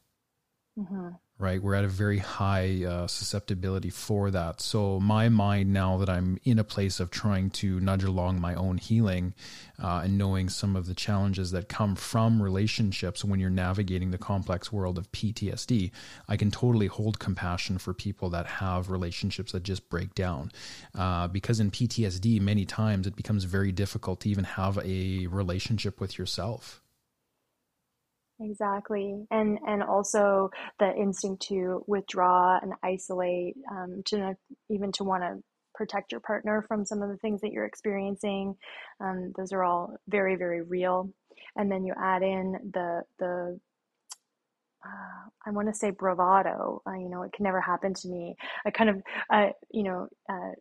Mm-hmm 0.77 1.11
right? 1.39 1.63
We're 1.63 1.75
at 1.75 1.85
a 1.85 1.89
very 1.89 2.19
high 2.19 2.85
uh, 2.85 3.07
susceptibility 3.07 3.91
for 3.91 4.31
that. 4.31 4.63
So, 4.63 4.99
my 5.01 5.29
mind 5.29 5.71
now 5.71 5.99
that 5.99 6.09
I'm 6.09 6.39
in 6.45 6.59
a 6.59 6.65
place 6.65 6.99
of 6.99 7.11
trying 7.11 7.51
to 7.51 7.79
nudge 7.81 8.05
along 8.05 8.41
my 8.41 8.55
own 8.55 8.79
healing 8.79 9.35
uh, 9.83 10.03
and 10.05 10.17
knowing 10.17 10.49
some 10.49 10.77
of 10.77 10.87
the 10.87 10.95
challenges 10.95 11.51
that 11.51 11.69
come 11.69 11.95
from 11.95 12.43
relationships 12.43 13.23
when 13.23 13.39
you're 13.39 13.51
navigating 13.51 14.11
the 14.13 14.19
complex 14.19 14.73
world 14.73 14.97
of 14.97 15.13
PTSD, 15.13 15.91
I 16.27 16.37
can 16.39 16.51
totally 16.51 16.87
hold 16.87 17.19
compassion 17.19 17.77
for 17.77 17.93
people 17.93 18.31
that 18.31 18.47
have 18.47 18.89
relationships 18.89 19.53
that 19.53 19.63
just 19.63 19.91
break 19.91 20.15
down. 20.15 20.53
Uh, 20.95 21.29
because 21.29 21.61
in 21.61 21.71
PTSD, 21.71 22.41
many 22.41 22.65
times 22.65 23.07
it 23.07 23.15
becomes 23.15 23.45
very 23.45 23.73
difficult 23.73 24.21
to 24.21 24.31
even 24.31 24.45
have 24.45 24.79
a 24.79 25.27
relationship 25.27 26.01
with 26.01 26.19
yourself. 26.19 26.83
Exactly. 28.41 29.25
And 29.31 29.59
and 29.67 29.83
also 29.83 30.51
the 30.79 30.93
instinct 30.95 31.43
to 31.49 31.83
withdraw 31.87 32.59
and 32.61 32.75
isolate, 32.83 33.57
um, 33.71 34.03
to 34.07 34.37
even 34.69 34.93
to 34.93 35.05
want 35.05 35.23
to 35.23 35.43
protect 35.75 36.13
your 36.13 36.21
partner 36.21 36.65
from 36.69 36.85
some 36.85 37.03
of 37.03 37.09
the 37.11 37.17
things 37.19 37.41
that 37.41 37.53
you're 37.53 37.65
experiencing. 37.67 38.57
Um, 39.01 39.33
those 39.37 39.53
are 39.53 39.65
all 39.65 39.95
very, 40.09 40.37
very 40.37 40.63
real. 40.63 41.11
And 41.57 41.71
then 41.71 41.85
you 41.85 41.95
add 41.99 42.23
in 42.23 42.53
the 42.75 43.03
the 43.19 43.59
uh, 44.85 45.29
I 45.47 45.51
want 45.51 45.69
to 45.69 45.75
say 45.75 45.91
bravado. 45.91 46.83
Uh, 46.87 46.95
you 46.95 47.09
know, 47.09 47.23
it 47.23 47.33
can 47.33 47.45
never 47.45 47.61
happen 47.61 47.95
to 47.95 48.09
me. 48.09 48.37
I 48.67 48.71
kind 48.71 48.91
of, 48.91 49.03
uh, 49.33 49.49
you 49.73 49.83
know, 49.85 50.09
uh, 50.31 50.53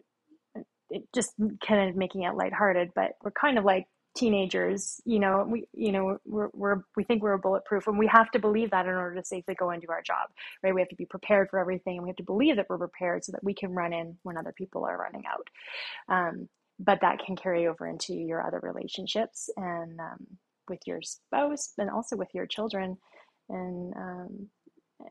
it 0.90 1.04
just 1.16 1.32
kind 1.68 1.90
of 1.90 1.96
making 1.96 2.24
it 2.24 2.36
lighthearted, 2.36 2.90
but 2.96 3.12
we're 3.24 3.32
kind 3.32 3.58
of 3.58 3.66
like 3.66 3.86
teenagers 4.16 5.02
you 5.06 5.20
know 5.20 5.46
we 5.48 5.68
you 5.74 5.92
know 5.92 6.18
we're, 6.26 6.50
we're 6.54 6.82
we 6.96 7.04
think 7.04 7.22
we're 7.22 7.38
bulletproof 7.38 7.88
and 7.88 8.00
we 8.00 8.08
have 8.08 8.32
to 8.32 8.40
believe 8.40 8.72
that 8.72 8.86
in 8.86 8.94
order 8.94 9.16
to 9.16 9.26
safely 9.26 9.56
go 9.56 9.70
and 9.72 9.82
do 9.82 9.88
our 9.90 10.02
job 10.02 10.30
right? 10.64 10.74
We 10.74 10.82
have 10.82 10.90
to 10.90 10.96
be 10.96 11.06
prepared 11.06 11.50
for 11.50 11.60
everything 11.60 11.98
and 11.98 12.04
we 12.04 12.10
have 12.10 12.18
to 12.18 12.24
believe 12.24 12.56
that 12.58 12.68
we're 12.70 12.78
prepared 12.78 13.24
so 13.24 13.32
that 13.32 13.44
we 13.44 13.54
can 13.54 13.72
run 13.74 13.94
in 13.94 14.18
when 14.24 14.38
other 14.38 14.54
people 14.54 14.86
are 14.86 14.98
running 14.98 15.24
out. 15.28 15.48
Um, 16.14 16.50
but 16.80 17.02
that 17.02 17.20
can 17.26 17.36
carry 17.36 17.68
over 17.68 17.88
into 17.88 18.14
your 18.14 18.46
other 18.46 18.60
relationships 18.62 19.50
and 19.56 20.00
um, 20.00 20.28
with 20.70 20.80
your 20.86 21.02
spouse 21.02 21.74
and 21.78 21.90
also 21.90 22.16
with 22.16 22.30
your 22.34 22.46
children. 22.46 22.98
And 23.50 23.94
um, 23.96 24.50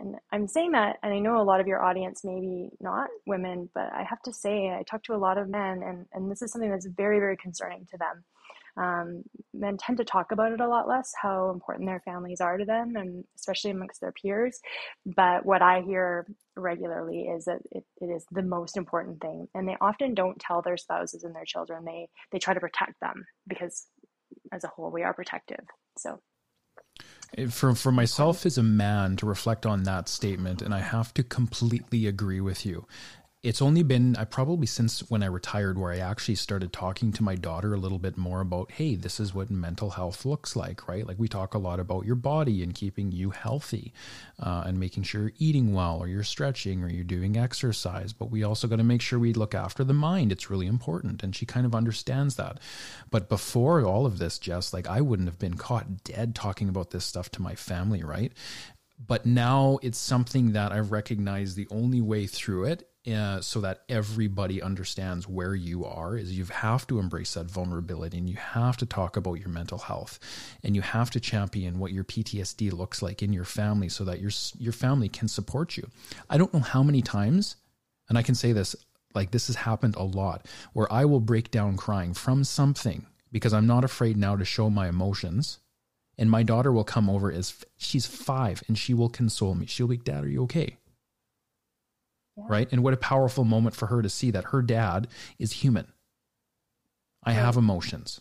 and 0.00 0.16
I'm 0.32 0.49
saying 0.49 0.73
that, 0.73 0.96
and 1.02 1.12
I 1.12 1.18
know 1.18 1.40
a 1.40 1.44
lot 1.44 1.61
of 1.61 1.66
your 1.66 1.82
audience 1.82 2.23
maybe 2.25 2.70
not 2.80 3.08
women, 3.26 3.68
but 3.75 3.92
I 3.92 4.02
have 4.02 4.20
to 4.23 4.32
say, 4.32 4.70
I 4.70 4.82
talk 4.82 5.02
to 5.04 5.14
a 5.14 5.16
lot 5.16 5.37
of 5.37 5.49
men, 5.49 5.82
and, 5.82 6.06
and 6.14 6.30
this 6.30 6.40
is 6.40 6.50
something 6.52 6.70
that's 6.70 6.87
very, 6.87 7.18
very 7.18 7.37
concerning 7.37 7.87
to 7.90 7.99
them 7.99 8.25
um, 8.76 9.22
men 9.52 9.76
tend 9.76 9.98
to 9.98 10.04
talk 10.04 10.32
about 10.32 10.52
it 10.52 10.60
a 10.60 10.68
lot 10.68 10.88
less, 10.88 11.12
how 11.20 11.50
important 11.50 11.88
their 11.88 12.00
families 12.00 12.40
are 12.40 12.56
to 12.56 12.64
them, 12.64 12.96
and 12.96 13.24
especially 13.36 13.70
amongst 13.70 14.00
their 14.00 14.12
peers. 14.12 14.60
But 15.06 15.46
what 15.46 15.62
I 15.62 15.82
hear 15.82 16.26
regularly 16.56 17.22
is 17.22 17.44
that 17.44 17.60
it, 17.70 17.84
it 18.00 18.06
is 18.06 18.24
the 18.30 18.42
most 18.42 18.76
important 18.76 19.20
thing, 19.20 19.48
and 19.54 19.68
they 19.68 19.76
often 19.80 20.14
don't 20.14 20.38
tell 20.40 20.62
their 20.62 20.76
spouses 20.76 21.24
and 21.24 21.34
their 21.34 21.44
children. 21.44 21.84
They 21.84 22.08
they 22.32 22.38
try 22.38 22.54
to 22.54 22.60
protect 22.60 23.00
them 23.00 23.24
because, 23.46 23.86
as 24.52 24.64
a 24.64 24.68
whole, 24.68 24.90
we 24.90 25.02
are 25.02 25.14
protective. 25.14 25.64
So 25.96 26.20
for 27.50 27.74
for 27.74 27.90
myself 27.92 28.46
as 28.46 28.58
a 28.58 28.62
man 28.62 29.16
to 29.16 29.26
reflect 29.26 29.66
on 29.66 29.82
that 29.82 30.08
statement 30.08 30.62
and 30.62 30.72
I 30.72 30.80
have 30.80 31.12
to 31.14 31.22
completely 31.22 32.06
agree 32.06 32.40
with 32.40 32.64
you 32.64 32.86
it's 33.44 33.60
only 33.60 33.82
been 33.82 34.16
I 34.16 34.24
probably 34.24 34.66
since 34.66 35.00
when 35.10 35.22
I 35.22 35.26
retired 35.26 35.78
where 35.78 35.92
I 35.92 35.98
actually 35.98 36.36
started 36.36 36.72
talking 36.72 37.12
to 37.12 37.22
my 37.22 37.34
daughter 37.34 37.74
a 37.74 37.76
little 37.76 37.98
bit 37.98 38.16
more 38.16 38.40
about 38.40 38.70
hey 38.72 38.94
this 38.94 39.20
is 39.20 39.34
what 39.34 39.50
mental 39.50 39.90
health 39.90 40.24
looks 40.24 40.56
like 40.56 40.88
right? 40.88 41.06
Like 41.06 41.18
we 41.18 41.28
talk 41.28 41.52
a 41.52 41.58
lot 41.58 41.78
about 41.78 42.06
your 42.06 42.16
body 42.16 42.62
and 42.62 42.74
keeping 42.74 43.12
you 43.12 43.30
healthy 43.30 43.92
uh, 44.40 44.64
and 44.66 44.80
making 44.80 45.02
sure 45.02 45.20
you're 45.20 45.32
eating 45.38 45.74
well 45.74 45.98
or 45.98 46.08
you're 46.08 46.22
stretching 46.22 46.82
or 46.82 46.88
you're 46.88 47.04
doing 47.04 47.36
exercise. 47.36 48.14
But 48.14 48.30
we 48.30 48.42
also 48.42 48.66
got 48.66 48.76
to 48.76 48.84
make 48.84 49.02
sure 49.02 49.18
we 49.18 49.34
look 49.34 49.54
after 49.54 49.84
the 49.84 49.92
mind. 49.92 50.32
It's 50.32 50.48
really 50.48 50.66
important 50.66 51.22
and 51.22 51.36
she 51.36 51.44
kind 51.44 51.66
of 51.66 51.74
understands 51.74 52.36
that. 52.36 52.58
But 53.10 53.28
before 53.28 53.84
all 53.84 54.06
of 54.06 54.16
this 54.16 54.38
Jess 54.38 54.72
like 54.72 54.88
I 54.88 55.02
wouldn't 55.02 55.28
have 55.28 55.38
been 55.38 55.58
caught 55.58 56.02
dead 56.02 56.34
talking 56.34 56.70
about 56.70 56.92
this 56.92 57.04
stuff 57.04 57.30
to 57.32 57.42
my 57.42 57.54
family 57.54 58.02
right 58.02 58.32
but 58.98 59.26
now 59.26 59.78
it's 59.82 59.98
something 59.98 60.52
that 60.52 60.72
I've 60.72 60.92
recognized 60.92 61.56
the 61.56 61.66
only 61.70 62.00
way 62.00 62.26
through 62.26 62.66
it 62.66 62.88
uh, 63.06 63.40
so 63.40 63.60
that 63.60 63.82
everybody 63.88 64.62
understands 64.62 65.28
where 65.28 65.54
you 65.54 65.84
are 65.84 66.16
is 66.16 66.36
you 66.36 66.44
have 66.46 66.86
to 66.86 66.98
embrace 66.98 67.34
that 67.34 67.50
vulnerability 67.50 68.16
and 68.16 68.30
you 68.30 68.36
have 68.36 68.76
to 68.78 68.86
talk 68.86 69.16
about 69.16 69.34
your 69.34 69.50
mental 69.50 69.78
health 69.78 70.18
and 70.62 70.74
you 70.74 70.80
have 70.80 71.10
to 71.10 71.20
champion 71.20 71.78
what 71.78 71.92
your 71.92 72.04
PTSD 72.04 72.72
looks 72.72 73.02
like 73.02 73.22
in 73.22 73.32
your 73.32 73.44
family 73.44 73.88
so 73.88 74.04
that 74.04 74.20
your 74.20 74.30
your 74.58 74.72
family 74.72 75.08
can 75.08 75.28
support 75.28 75.76
you. 75.76 75.88
I 76.30 76.38
don't 76.38 76.54
know 76.54 76.60
how 76.60 76.82
many 76.82 77.02
times 77.02 77.56
and 78.08 78.16
I 78.16 78.22
can 78.22 78.34
say 78.34 78.52
this 78.52 78.74
like 79.14 79.32
this 79.32 79.48
has 79.48 79.56
happened 79.56 79.96
a 79.96 80.02
lot 80.02 80.46
where 80.72 80.90
I 80.92 81.04
will 81.04 81.20
break 81.20 81.50
down 81.50 81.76
crying 81.76 82.14
from 82.14 82.42
something 82.42 83.06
because 83.30 83.52
I'm 83.52 83.66
not 83.66 83.84
afraid 83.84 84.16
now 84.16 84.36
to 84.36 84.44
show 84.44 84.70
my 84.70 84.88
emotions 84.88 85.58
and 86.16 86.30
my 86.30 86.42
daughter 86.42 86.73
will 86.73 86.85
come 86.85 87.11
over 87.11 87.30
as 87.30 87.64
she's 87.76 88.06
5 88.06 88.64
and 88.68 88.78
she 88.78 88.94
will 88.94 89.09
console 89.09 89.54
me. 89.54 89.66
She'll 89.66 89.88
be, 89.88 89.97
"Dad, 89.97 90.25
are 90.25 90.28
you 90.28 90.42
okay?" 90.44 90.78
yeah. 92.37 92.44
right? 92.49 92.68
And 92.71 92.83
what 92.83 92.94
a 92.94 92.99
powerful 92.99 93.44
moment 93.44 93.75
for 93.75 93.87
her 93.87 94.02
to 94.02 94.09
see 94.09 94.30
that 94.33 94.44
her 94.44 94.62
dad 94.62 95.09
is 95.38 95.52
human. 95.52 95.87
I 97.23 97.30
right. 97.30 97.40
have 97.40 97.56
emotions 97.56 98.21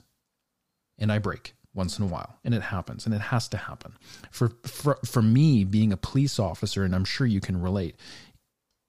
and 0.97 1.11
I 1.11 1.19
break 1.19 1.53
once 1.73 1.97
in 1.97 2.05
a 2.05 2.07
while 2.07 2.37
and 2.43 2.53
it 2.53 2.61
happens 2.61 3.05
and 3.05 3.13
it 3.13 3.21
has 3.21 3.47
to 3.49 3.57
happen. 3.57 3.93
For, 4.31 4.51
for 4.63 4.99
for 5.05 5.21
me 5.21 5.63
being 5.63 5.91
a 5.91 5.97
police 5.97 6.39
officer 6.39 6.83
and 6.83 6.95
I'm 6.95 7.05
sure 7.05 7.27
you 7.27 7.41
can 7.41 7.59
relate, 7.59 7.95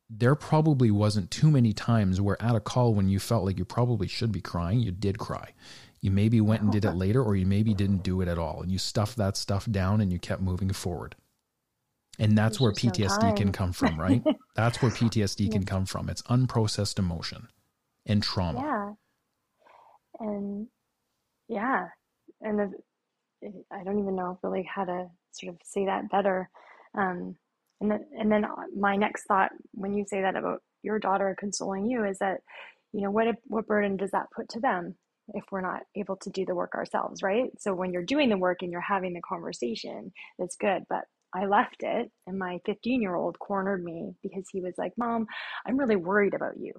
there 0.09 0.35
probably 0.35 0.91
wasn't 0.91 1.31
too 1.31 1.51
many 1.51 1.73
times 1.73 2.21
where 2.21 2.41
at 2.41 2.55
a 2.55 2.61
call 2.61 2.95
when 2.95 3.09
you 3.09 3.19
felt 3.19 3.45
like 3.45 3.59
you 3.59 3.65
probably 3.65 4.07
should 4.07 4.31
be 4.31 4.41
crying, 4.41 4.81
you 4.81 4.93
did 4.93 5.19
cry. 5.19 5.53
You 6.05 6.11
maybe 6.11 6.39
went 6.43 6.61
and 6.61 6.71
did 6.71 6.85
it 6.85 6.97
later 6.97 7.25
or 7.25 7.35
you 7.35 7.47
maybe 7.47 7.73
didn't 7.73 8.03
do 8.03 8.21
it 8.21 8.29
at 8.29 8.39
all 8.39 8.61
and 8.61 8.71
you 8.71 8.77
stuffed 8.77 9.17
that 9.17 9.39
stuff 9.39 9.65
down 9.71 10.03
and 10.03 10.13
you 10.13 10.19
kept 10.19 10.43
moving 10.43 10.71
forward. 10.71 11.17
And 12.19 12.37
that's 12.37 12.61
where 12.61 12.73
PTSD 12.73 13.35
can 13.35 13.53
come 13.53 13.73
from, 13.73 13.99
right? 13.99 14.23
that's 14.55 14.83
where 14.83 14.91
PTSD 14.91 15.47
yeah. 15.47 15.53
can 15.53 15.65
come 15.65 15.87
from. 15.87 16.11
It's 16.11 16.21
unprocessed 16.25 16.99
emotion 16.99 17.49
and 18.05 18.23
trauma. 18.23 18.61
Yeah. 20.21 20.27
And 20.29 20.67
yeah. 21.49 21.87
And 22.43 22.59
the, 22.59 22.73
I 23.73 23.83
don't 23.83 23.99
even 23.99 24.15
know 24.15 24.39
really 24.43 24.69
how 24.71 24.85
to 24.85 25.07
sort 25.33 25.55
of 25.55 25.61
say 25.65 25.87
that 25.87 26.11
better. 26.11 26.51
Um, 26.95 27.37
and 27.81 27.91
then, 27.91 28.05
and 28.19 28.31
then 28.31 28.45
my 28.79 28.97
next 28.97 29.25
thought 29.25 29.53
when 29.73 29.95
you 29.95 30.05
say 30.07 30.21
that 30.21 30.37
about 30.37 30.61
your 30.83 30.99
daughter 30.99 31.35
consoling 31.41 31.87
you 31.87 32.05
is 32.05 32.19
that, 32.19 32.41
you 32.93 33.01
know, 33.01 33.11
what, 33.11 33.27
what 33.45 33.67
burden 33.67 33.97
does 33.97 34.11
that 34.11 34.27
put 34.37 34.51
to 34.51 34.61
them? 34.61 34.97
If 35.29 35.45
we're 35.51 35.61
not 35.61 35.83
able 35.97 36.17
to 36.17 36.31
do 36.31 36.45
the 36.45 36.55
work 36.55 36.75
ourselves, 36.75 37.23
right? 37.23 37.51
So 37.59 37.75
when 37.75 37.93
you're 37.93 38.05
doing 38.05 38.29
the 38.29 38.37
work 38.37 38.59
and 38.63 38.71
you're 38.71 38.81
having 38.81 39.15
the 39.15 39.23
conversation, 39.23 40.13
it's 40.39 40.57
good. 40.57 40.85
But 40.89 41.05
I 41.35 41.47
left 41.47 41.83
it, 41.83 42.11
and 42.27 42.39
my 42.39 42.61
15 42.67 43.03
year 43.03 43.15
old 43.15 43.39
cornered 43.39 43.83
me 43.83 44.13
because 44.23 44.45
he 44.53 44.61
was 44.61 44.75
like, 44.79 44.93
Mom, 44.97 45.27
I'm 45.67 45.79
really 45.79 45.97
worried 45.97 46.35
about 46.35 46.59
you. 46.59 46.73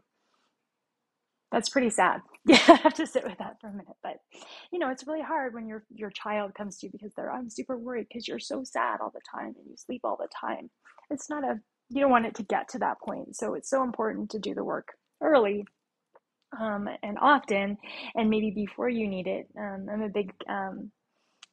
That's 1.51 1.69
pretty 1.69 1.89
sad. 1.89 2.21
Yeah, 2.47 2.59
I 2.67 2.75
have 2.75 2.93
to 2.95 3.07
sit 3.07 3.23
with 3.23 3.39
that 3.39 3.55
for 3.59 3.69
a 3.69 3.71
minute. 3.71 3.95
But 4.03 4.17
you 4.71 4.77
know, 4.77 4.91
it's 4.91 5.07
really 5.07 5.23
hard 5.23 5.55
when 5.55 5.67
your 5.67 5.83
your 5.89 6.11
child 6.11 6.53
comes 6.53 6.77
to 6.77 6.85
you 6.85 6.91
because 6.91 7.11
they're 7.15 7.31
I'm 7.31 7.49
super 7.49 7.75
worried 7.75 8.05
because 8.07 8.27
you're 8.27 8.37
so 8.37 8.63
sad 8.63 8.99
all 9.01 9.11
the 9.11 9.21
time 9.33 9.55
and 9.57 9.65
you 9.67 9.75
sleep 9.75 10.01
all 10.03 10.15
the 10.15 10.27
time. 10.39 10.69
It's 11.09 11.27
not 11.27 11.43
a 11.43 11.59
you 11.89 12.01
don't 12.01 12.11
want 12.11 12.27
it 12.27 12.35
to 12.35 12.43
get 12.43 12.69
to 12.69 12.79
that 12.79 12.99
point. 13.03 13.35
So 13.35 13.55
it's 13.55 13.69
so 13.69 13.81
important 13.81 14.29
to 14.31 14.39
do 14.39 14.53
the 14.53 14.63
work 14.63 14.89
early 15.21 15.65
um, 16.59 16.87
and 17.03 17.17
often, 17.21 17.77
and 18.15 18.29
maybe 18.29 18.51
before 18.51 18.89
you 18.89 19.07
need 19.07 19.27
it. 19.27 19.47
Um, 19.57 19.87
I'm 19.91 20.01
a 20.01 20.09
big 20.09 20.31
um, 20.49 20.91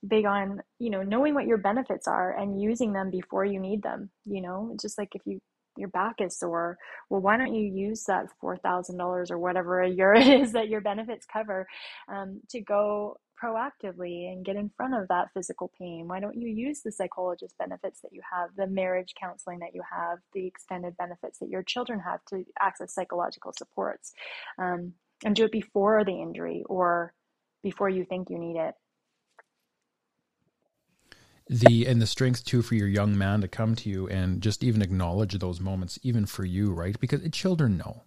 big 0.07 0.25
on 0.25 0.61
you 0.79 0.91
know 0.91 1.03
knowing 1.03 1.35
what 1.35 1.47
your 1.47 1.59
benefits 1.59 2.09
are 2.09 2.37
and 2.37 2.61
using 2.61 2.93
them 2.93 3.11
before 3.11 3.45
you 3.45 3.61
need 3.61 3.83
them 3.83 4.11
you 4.25 4.41
know 4.41 4.75
just 4.81 4.99
like 4.99 5.11
if 5.15 5.23
you 5.25 5.41
your 5.77 5.89
back 5.89 6.17
is 6.21 6.39
sore 6.39 6.77
well 7.09 7.21
why 7.21 7.37
don't 7.37 7.55
you 7.55 7.65
use 7.73 8.05
that 8.05 8.27
$4000 8.43 9.31
or 9.31 9.39
whatever 9.39 9.81
a 9.81 9.89
year 9.89 10.13
it 10.15 10.27
is 10.27 10.53
that 10.53 10.69
your 10.69 10.81
benefits 10.81 11.25
cover 11.33 11.67
um, 12.13 12.41
to 12.51 12.61
go 12.61 13.17
proactively 13.43 14.31
and 14.31 14.45
get 14.45 14.57
in 14.57 14.71
front 14.77 14.95
of 14.95 15.09
that 15.09 15.29
physical 15.35 15.71
pain? 15.79 16.09
Why 16.09 16.21
don't 16.21 16.37
you 16.37 16.49
use 16.49 16.83
the 16.83 16.93
psychologist 16.93 17.57
benefits 17.59 18.01
that 18.03 18.13
you 18.13 18.21
have 18.31 18.51
the 18.57 18.67
marriage 18.67 19.15
counseling 19.19 19.59
that 19.61 19.75
you 19.75 19.83
have 19.91 20.19
the 20.33 20.47
extended 20.47 20.97
benefits 20.97 21.39
that 21.39 21.49
your 21.49 21.63
children 21.63 22.01
have 22.01 22.21
to 22.31 22.45
access 22.61 22.95
psychological 22.95 23.53
supports? 23.53 24.13
Um, 24.59 24.95
and 25.25 25.37
do 25.37 25.45
it 25.45 25.53
before 25.53 26.05
the 26.05 26.21
injury 26.21 26.65
or 26.67 27.15
before 27.63 27.89
you 27.89 28.05
think 28.05 28.29
you 28.31 28.39
need 28.39 28.57
it. 28.57 28.75
The 31.49 31.87
and 31.87 32.01
the 32.01 32.07
strength 32.07 32.45
too 32.45 32.63
for 32.63 32.77
your 32.77 32.89
young 32.89 33.19
man 33.19 33.41
to 33.41 33.49
come 33.49 33.75
to 33.77 33.89
you 33.89 34.09
and 34.09 34.41
just 34.41 34.65
even 34.65 34.81
acknowledge 34.81 35.39
those 35.39 35.61
moments, 35.61 35.99
even 36.03 36.25
for 36.25 36.45
you, 36.45 36.73
right? 36.73 36.99
Because 36.99 37.21
children 37.31 37.77
know 37.77 38.05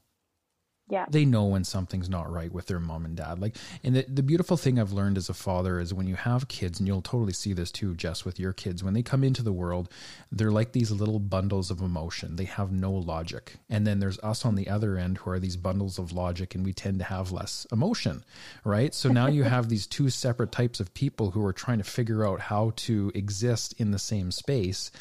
yeah. 0.88 1.06
they 1.10 1.26
know 1.26 1.46
when 1.46 1.64
something's 1.64 2.10
not 2.10 2.32
right 2.32 2.52
with 2.52 2.68
their 2.68 2.80
mom 2.80 3.06
and 3.06 3.16
dad. 3.16 3.40
Like 3.40 3.56
and 3.84 3.96
the, 3.96 4.06
the 4.08 4.24
beautiful 4.24 4.58
thing 4.58 4.80
i've 4.80 4.92
learned 4.92 5.18
as 5.18 5.30
a 5.30 5.34
father 5.34 5.80
is 5.80 5.94
when 5.94 6.08
you 6.08 6.16
have 6.16 6.48
kids 6.48 6.80
and 6.80 6.88
you'll 6.88 7.02
totally 7.02 7.34
see 7.34 7.54
this 7.54 7.72
too 7.72 7.96
jess 7.96 8.26
with 8.26 8.40
your 8.40 8.54
kids 8.54 8.84
when 8.84 8.94
they 8.94 9.04
come 9.04 9.24
into 9.24 9.44
the 9.44 9.54
world 9.54 9.90
they're 10.32 10.52
like 10.52 10.72
these 10.72 10.92
little 10.92 11.20
bundles 11.20 11.72
of 11.72 11.82
emotion. 11.82 12.36
They 12.36 12.46
have 12.46 12.72
no 12.72 12.92
logic. 12.92 13.56
And 13.70 13.86
then 13.86 14.00
there's 14.00 14.20
us 14.20 14.46
on 14.46 14.56
the 14.56 14.70
other 14.70 14.98
end 14.98 15.20
who 15.20 15.32
are 15.32 15.40
these 15.40 15.58
bundles 15.58 15.98
of 16.00 16.12
logic 16.12 16.56
and 16.56 16.66
we 16.66 16.74
tend 16.74 17.00
to 17.00 17.06
have 17.06 17.32
less 17.32 17.66
emotion 17.72 18.24
right? 18.64 18.94
So 18.94 19.10
now 19.10 19.28
you 19.28 19.44
have 19.44 19.70
these 19.70 19.88
two 19.88 20.10
separate 20.10 20.52
types 20.52 20.80
of 20.80 20.94
people 20.94 21.32
who 21.32 21.46
are 21.46 21.54
trying 21.54 21.78
to 21.78 21.84
figure 21.84 22.26
out 22.26 22.40
how 22.40 22.74
to 22.78 23.12
exist 23.16 23.74
in 23.78 23.92
the 23.92 24.00
same 24.00 24.32
space 24.32 24.92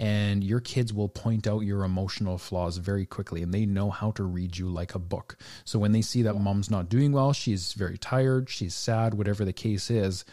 and 0.00 0.42
your 0.42 0.60
kids 0.60 0.94
will 0.94 1.10
point 1.10 1.46
out 1.46 1.60
your 1.60 1.84
emotional 1.84 2.38
flaws 2.38 2.78
very 2.78 3.04
quickly 3.04 3.42
and 3.42 3.52
they 3.52 3.66
know 3.66 3.90
how 3.90 4.10
to 4.12 4.24
read 4.24 4.56
you 4.56 4.66
like 4.66 4.94
a 4.94 4.98
book. 4.98 5.36
So 5.66 5.78
when 5.78 5.92
they 5.92 6.00
see 6.00 6.22
that 6.22 6.40
mom's 6.40 6.70
not 6.70 6.88
doing 6.88 7.12
well, 7.12 7.34
she's 7.34 7.74
very 7.74 7.98
tired, 7.98 8.48
she's 8.48 8.74
sad, 8.74 9.12
whatever 9.12 9.44
the 9.44 9.52
case 9.52 9.90
is, 9.90 10.24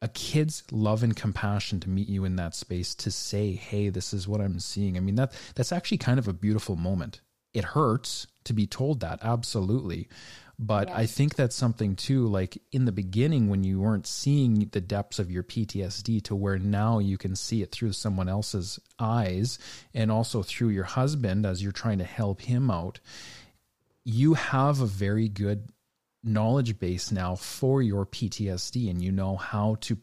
a 0.00 0.08
kid's 0.08 0.62
love 0.72 1.02
and 1.02 1.14
compassion 1.14 1.78
to 1.80 1.90
meet 1.90 2.08
you 2.08 2.24
in 2.24 2.36
that 2.36 2.54
space 2.54 2.94
to 2.94 3.10
say, 3.10 3.52
"Hey, 3.52 3.90
this 3.90 4.14
is 4.14 4.26
what 4.26 4.40
I'm 4.40 4.58
seeing." 4.58 4.96
I 4.96 5.00
mean, 5.00 5.16
that 5.16 5.32
that's 5.54 5.72
actually 5.72 5.98
kind 5.98 6.18
of 6.18 6.26
a 6.26 6.32
beautiful 6.32 6.76
moment. 6.76 7.20
It 7.52 7.64
hurts 7.64 8.26
to 8.44 8.54
be 8.54 8.66
told 8.66 9.00
that, 9.00 9.18
absolutely. 9.22 10.08
But 10.58 10.88
I 10.90 11.06
think 11.06 11.34
that's 11.34 11.56
something 11.56 11.96
too, 11.96 12.26
like 12.26 12.58
in 12.70 12.84
the 12.84 12.92
beginning 12.92 13.48
when 13.48 13.64
you 13.64 13.80
weren't 13.80 14.06
seeing 14.06 14.68
the 14.70 14.80
depths 14.80 15.18
of 15.18 15.30
your 15.30 15.42
PTSD 15.42 16.22
to 16.24 16.36
where 16.36 16.58
now 16.58 17.00
you 17.00 17.18
can 17.18 17.34
see 17.34 17.62
it 17.62 17.72
through 17.72 17.92
someone 17.92 18.28
else's 18.28 18.78
eyes 18.98 19.58
and 19.92 20.12
also 20.12 20.42
through 20.42 20.68
your 20.68 20.84
husband 20.84 21.44
as 21.44 21.62
you're 21.62 21.72
trying 21.72 21.98
to 21.98 22.04
help 22.04 22.42
him 22.42 22.70
out. 22.70 23.00
You 24.04 24.34
have 24.34 24.80
a 24.80 24.86
very 24.86 25.28
good 25.28 25.70
knowledge 26.22 26.78
base 26.78 27.10
now 27.10 27.34
for 27.34 27.82
your 27.82 28.06
PTSD 28.06 28.88
and 28.88 29.02
you 29.02 29.12
know 29.12 29.36
how 29.36 29.76
to 29.82 29.98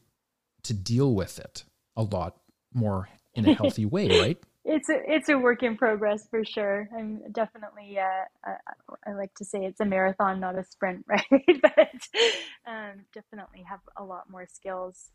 to 0.64 0.74
deal 0.74 1.16
with 1.16 1.40
it 1.40 1.64
a 1.96 2.04
lot 2.04 2.38
more 2.74 3.10
in 3.34 3.48
a 3.48 3.54
healthy 3.56 3.86
way, 3.86 4.20
right? 4.20 4.38
It's 4.64 4.90
a 4.90 5.00
it's 5.08 5.30
a 5.30 5.38
work 5.38 5.64
in 5.64 5.76
progress 5.78 6.28
for 6.30 6.46
sure. 6.46 6.88
I'm 6.96 7.22
definitely 7.32 7.98
uh, 7.98 8.26
I, 8.46 8.56
I, 9.10 9.14
like 9.14 9.34
to 9.36 9.46
say 9.46 9.66
it's 9.66 9.80
a 9.80 9.86
marathon, 9.86 10.40
not 10.40 10.58
a 10.58 10.64
sprint, 10.64 11.06
right? 11.08 11.24
but 11.30 12.08
um, 12.68 13.06
definitely 13.14 13.64
have 13.68 13.80
a 13.98 14.04
lot 14.04 14.30
more 14.30 14.46
skills 14.52 15.10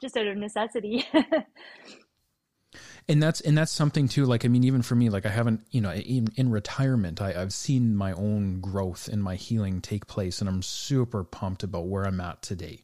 just 0.00 0.16
out 0.16 0.26
of 0.26 0.36
necessity. 0.38 1.06
and 3.08 3.22
that's 3.22 3.42
and 3.42 3.56
that's 3.56 3.72
something 3.72 4.08
too. 4.08 4.24
Like 4.24 4.46
I 4.46 4.48
mean, 4.48 4.64
even 4.64 4.80
for 4.80 4.94
me, 4.94 5.10
like 5.10 5.26
I 5.26 5.30
haven't 5.30 5.66
you 5.70 5.82
know 5.82 5.92
in, 5.92 6.28
in 6.36 6.50
retirement, 6.50 7.20
I, 7.20 7.40
I've 7.40 7.52
seen 7.52 7.94
my 7.94 8.12
own 8.12 8.60
growth 8.60 9.08
and 9.08 9.22
my 9.22 9.36
healing 9.36 9.82
take 9.82 10.06
place, 10.06 10.40
and 10.40 10.48
I'm 10.48 10.62
super 10.62 11.22
pumped 11.22 11.62
about 11.62 11.86
where 11.86 12.06
I'm 12.06 12.20
at 12.20 12.40
today 12.40 12.82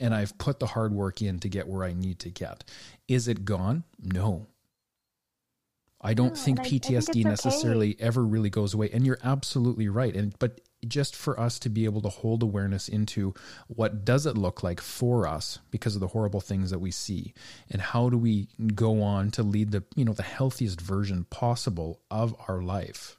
and 0.00 0.14
I've 0.14 0.38
put 0.38 0.60
the 0.60 0.66
hard 0.66 0.92
work 0.92 1.20
in 1.22 1.40
to 1.40 1.48
get 1.48 1.66
where 1.66 1.84
I 1.84 1.92
need 1.92 2.20
to 2.20 2.30
get. 2.30 2.62
Is 3.08 3.26
it 3.26 3.44
gone? 3.44 3.82
No. 4.00 4.46
I 6.00 6.14
don't 6.14 6.34
no, 6.34 6.34
think 6.34 6.60
PTSD 6.60 7.12
think 7.12 7.26
necessarily 7.26 7.94
okay. 7.94 8.04
ever 8.04 8.24
really 8.24 8.50
goes 8.50 8.74
away. 8.74 8.90
And 8.92 9.04
you're 9.04 9.18
absolutely 9.22 9.88
right. 9.88 10.14
And 10.14 10.38
but 10.38 10.60
just 10.86 11.16
for 11.16 11.38
us 11.38 11.58
to 11.58 11.68
be 11.68 11.84
able 11.84 12.00
to 12.02 12.08
hold 12.08 12.42
awareness 12.42 12.88
into 12.88 13.34
what 13.66 14.04
does 14.04 14.26
it 14.26 14.38
look 14.38 14.62
like 14.62 14.80
for 14.80 15.26
us 15.26 15.58
because 15.70 15.94
of 15.96 16.00
the 16.00 16.08
horrible 16.08 16.40
things 16.40 16.70
that 16.70 16.78
we 16.78 16.90
see 16.90 17.34
and 17.68 17.82
how 17.82 18.08
do 18.08 18.16
we 18.16 18.46
go 18.74 19.02
on 19.02 19.30
to 19.32 19.42
lead 19.42 19.72
the 19.72 19.82
you 19.96 20.04
know 20.04 20.12
the 20.12 20.22
healthiest 20.22 20.80
version 20.80 21.24
possible 21.30 22.00
of 22.12 22.34
our 22.46 22.62
life 22.62 23.18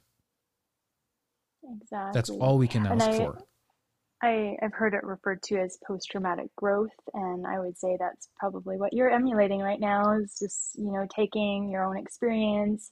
exactly 1.70 2.12
that's 2.14 2.30
all 2.30 2.56
we 2.56 2.66
can 2.66 2.86
ask 2.86 3.10
I, 3.10 3.18
for 3.18 3.38
I, 4.22 4.56
I've 4.62 4.74
heard 4.74 4.94
it 4.94 5.02
referred 5.02 5.42
to 5.44 5.56
as 5.58 5.78
post 5.86 6.08
traumatic 6.10 6.54
growth, 6.56 6.90
and 7.14 7.46
I 7.46 7.58
would 7.58 7.78
say 7.78 7.96
that's 7.98 8.28
probably 8.38 8.76
what 8.76 8.92
you're 8.92 9.10
emulating 9.10 9.60
right 9.60 9.80
now 9.80 10.18
is 10.18 10.36
just, 10.38 10.72
you 10.74 10.92
know, 10.92 11.06
taking 11.14 11.70
your 11.70 11.84
own 11.84 11.96
experience, 11.96 12.90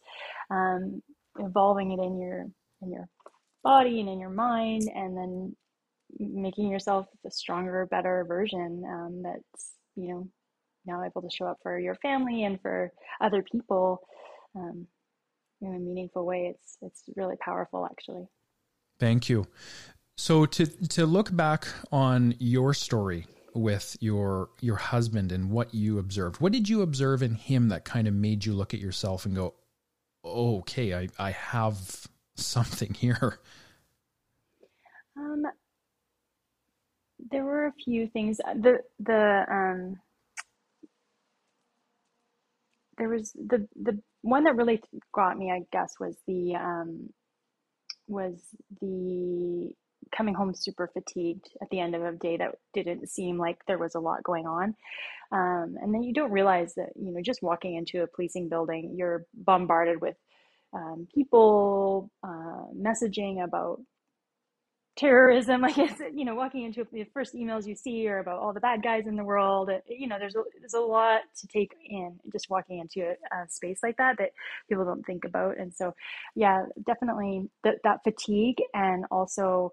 um, 0.50 1.02
evolving 1.38 1.92
it 1.92 2.02
in 2.02 2.18
your 2.18 2.46
in 2.81 2.92
your 2.92 3.09
body 3.62 4.00
and 4.00 4.09
in 4.09 4.20
your 4.20 4.31
mind, 4.31 4.90
and 4.94 5.16
then 5.16 5.57
making 6.18 6.70
yourself 6.70 7.07
a 7.26 7.31
stronger, 7.31 7.87
better 7.87 8.24
version 8.26 8.83
um, 8.88 9.22
that's, 9.22 9.72
you 9.96 10.09
know, 10.09 10.29
now 10.87 11.05
able 11.05 11.20
to 11.20 11.31
show 11.31 11.44
up 11.44 11.59
for 11.62 11.79
your 11.79 11.96
family 11.96 12.44
and 12.44 12.61
for 12.62 12.90
other 13.20 13.42
people 13.42 14.00
um, 14.57 14.87
in 15.61 15.74
a 15.74 15.79
meaningful 15.79 16.24
way. 16.24 16.55
It's 16.55 16.79
it's 16.81 17.02
really 17.16 17.37
powerful, 17.37 17.85
actually. 17.85 18.29
Thank 18.98 19.29
you. 19.29 19.46
So 20.18 20.46
to 20.46 20.66
to 20.66 21.07
look 21.07 21.35
back 21.35 21.68
on 21.92 22.35
your 22.40 22.74
story 22.74 23.26
with 23.54 23.96
your 24.00 24.50
your 24.61 24.74
husband 24.74 25.31
and 25.31 25.48
what 25.48 25.72
you 25.72 26.00
observed, 26.00 26.40
what 26.40 26.50
did 26.50 26.68
you 26.68 26.83
observe 26.83 27.22
in 27.22 27.37
him 27.37 27.68
that 27.68 27.85
kind 27.85 28.09
of 28.09 28.14
made 28.14 28.44
you 28.44 28.52
look 28.52 28.74
at 28.74 28.81
yourself 28.81 29.26
and 29.26 29.37
go, 29.37 29.54
"Okay, 30.24 30.92
I 30.92 31.09
I 31.20 31.31
have 31.31 32.09
something 32.35 32.94
here." 32.94 33.38
Um, 35.16 35.44
there 37.31 37.44
were 37.44 37.66
a 37.66 37.72
few 37.85 38.09
things. 38.09 38.38
The 38.38 38.81
the 38.98 39.44
um, 39.48 40.00
there 42.98 43.09
was 43.09 43.33
the 43.35 43.68
the 43.81 44.02
one 44.22 44.42
that 44.44 44.57
really 44.57 44.83
got 45.14 45.38
me, 45.38 45.52
I 45.52 45.61
guess, 45.70 45.94
was 46.00 46.16
the 46.26 46.57
um, 46.57 47.11
was 48.09 48.40
the 48.81 49.72
coming 50.16 50.35
home 50.35 50.55
super 50.55 50.88
fatigued 50.92 51.49
at 51.62 51.68
the 51.71 51.81
end 51.81 51.94
of 51.94 52.03
a 52.03 52.12
day 52.12 52.37
that 52.37 52.57
didn't 52.75 53.09
seem 53.09 53.38
like 53.38 53.64
there 53.66 53.79
was 53.79 53.94
a 53.94 54.01
lot 54.01 54.23
going 54.23 54.47
on. 54.47 54.75
Um, 55.31 55.77
and 55.81 55.92
then 55.92 56.03
you 56.03 56.14
don't 56.14 56.31
realize 56.31 56.75
that, 56.75 56.90
you 56.97 57.12
know, 57.12 57.21
just 57.23 57.42
walking 57.42 57.75
into 57.75 58.03
a 58.03 58.07
policing 58.07 58.49
building, 58.49 58.94
you're 58.97 59.27
bombarded 59.35 60.01
with 60.01 60.16
um, 60.73 61.07
people 61.14 62.11
uh, 62.23 62.64
messaging 62.77 63.42
about 63.44 63.81
terrorism. 64.98 65.64
I 65.64 65.72
guess 65.72 66.00
you 66.14 66.24
know, 66.24 66.34
walking 66.34 66.64
into 66.64 66.87
the 66.92 67.04
first 67.14 67.34
emails 67.34 67.66
you 67.66 67.74
see 67.74 68.06
are 68.08 68.18
about 68.18 68.40
all 68.40 68.52
the 68.52 68.61
bad 68.61 68.82
guys 68.82 69.06
in 69.06 69.16
the 69.16 69.24
world. 69.24 69.70
You 69.88 70.08
know, 70.08 70.18
there's 70.18 70.34
a, 70.34 70.42
there's 70.58 70.74
a 70.74 70.80
lot 70.80 71.20
to 71.40 71.46
take 71.46 71.72
in 71.88 72.18
just 72.32 72.50
walking 72.50 72.80
into 72.80 73.08
a, 73.08 73.12
a 73.34 73.48
space 73.48 73.80
like 73.82 73.96
that 73.96 74.16
that 74.18 74.30
people 74.68 74.84
don't 74.84 75.06
think 75.06 75.24
about. 75.24 75.58
And 75.58 75.72
so, 75.72 75.94
yeah, 76.34 76.64
definitely 76.87 77.48
that 77.64 77.76
that 77.84 78.00
fatigue 78.04 78.56
and 78.74 79.04
also 79.11 79.72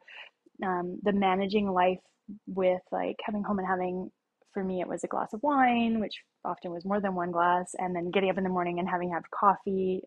um, 0.63 0.99
the 1.03 1.11
managing 1.11 1.69
life 1.69 1.99
with 2.47 2.81
like 2.91 3.17
coming 3.25 3.43
home 3.43 3.59
and 3.59 3.67
having 3.67 4.11
for 4.53 4.63
me 4.63 4.81
it 4.81 4.87
was 4.87 5.03
a 5.03 5.07
glass 5.07 5.33
of 5.33 5.43
wine 5.43 5.99
which 5.99 6.21
often 6.43 6.71
was 6.71 6.85
more 6.85 6.99
than 6.99 7.13
one 7.13 7.29
glass 7.29 7.75
and 7.77 7.95
then 7.95 8.09
getting 8.09 8.29
up 8.29 8.37
in 8.37 8.43
the 8.43 8.49
morning 8.49 8.79
and 8.79 8.89
having 8.89 9.11
have 9.11 9.23
coffee 9.29 10.01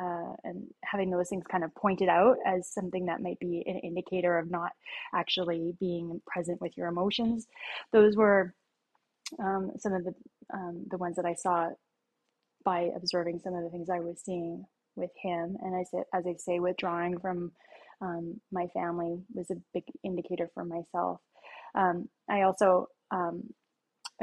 uh, 0.00 0.32
and 0.44 0.66
having 0.84 1.10
those 1.10 1.28
things 1.28 1.44
kind 1.50 1.64
of 1.64 1.74
pointed 1.74 2.08
out 2.08 2.36
as 2.46 2.72
something 2.72 3.06
that 3.06 3.20
might 3.20 3.38
be 3.40 3.62
an 3.66 3.78
indicator 3.78 4.38
of 4.38 4.50
not 4.50 4.72
actually 5.14 5.74
being 5.80 6.20
present 6.26 6.60
with 6.60 6.76
your 6.76 6.88
emotions. 6.88 7.46
Those 7.92 8.16
were 8.16 8.54
um, 9.38 9.72
some 9.78 9.92
of 9.92 10.04
the 10.04 10.14
um, 10.52 10.84
the 10.90 10.98
ones 10.98 11.16
that 11.16 11.24
I 11.24 11.34
saw 11.34 11.68
by 12.64 12.90
observing 12.96 13.40
some 13.40 13.54
of 13.54 13.64
the 13.64 13.70
things 13.70 13.88
I 13.90 14.00
was 14.00 14.20
seeing 14.24 14.64
with 14.96 15.10
him. 15.20 15.56
And 15.62 15.74
I 15.74 15.84
said, 15.90 16.04
as 16.14 16.26
I 16.26 16.34
say, 16.36 16.60
withdrawing 16.60 17.18
from 17.18 17.52
um, 18.00 18.40
my 18.50 18.66
family 18.74 19.18
was 19.34 19.50
a 19.50 19.56
big 19.72 19.84
indicator 20.04 20.50
for 20.54 20.64
myself. 20.64 21.20
Um, 21.74 22.08
I 22.28 22.42
also 22.42 22.88
um, 23.10 23.44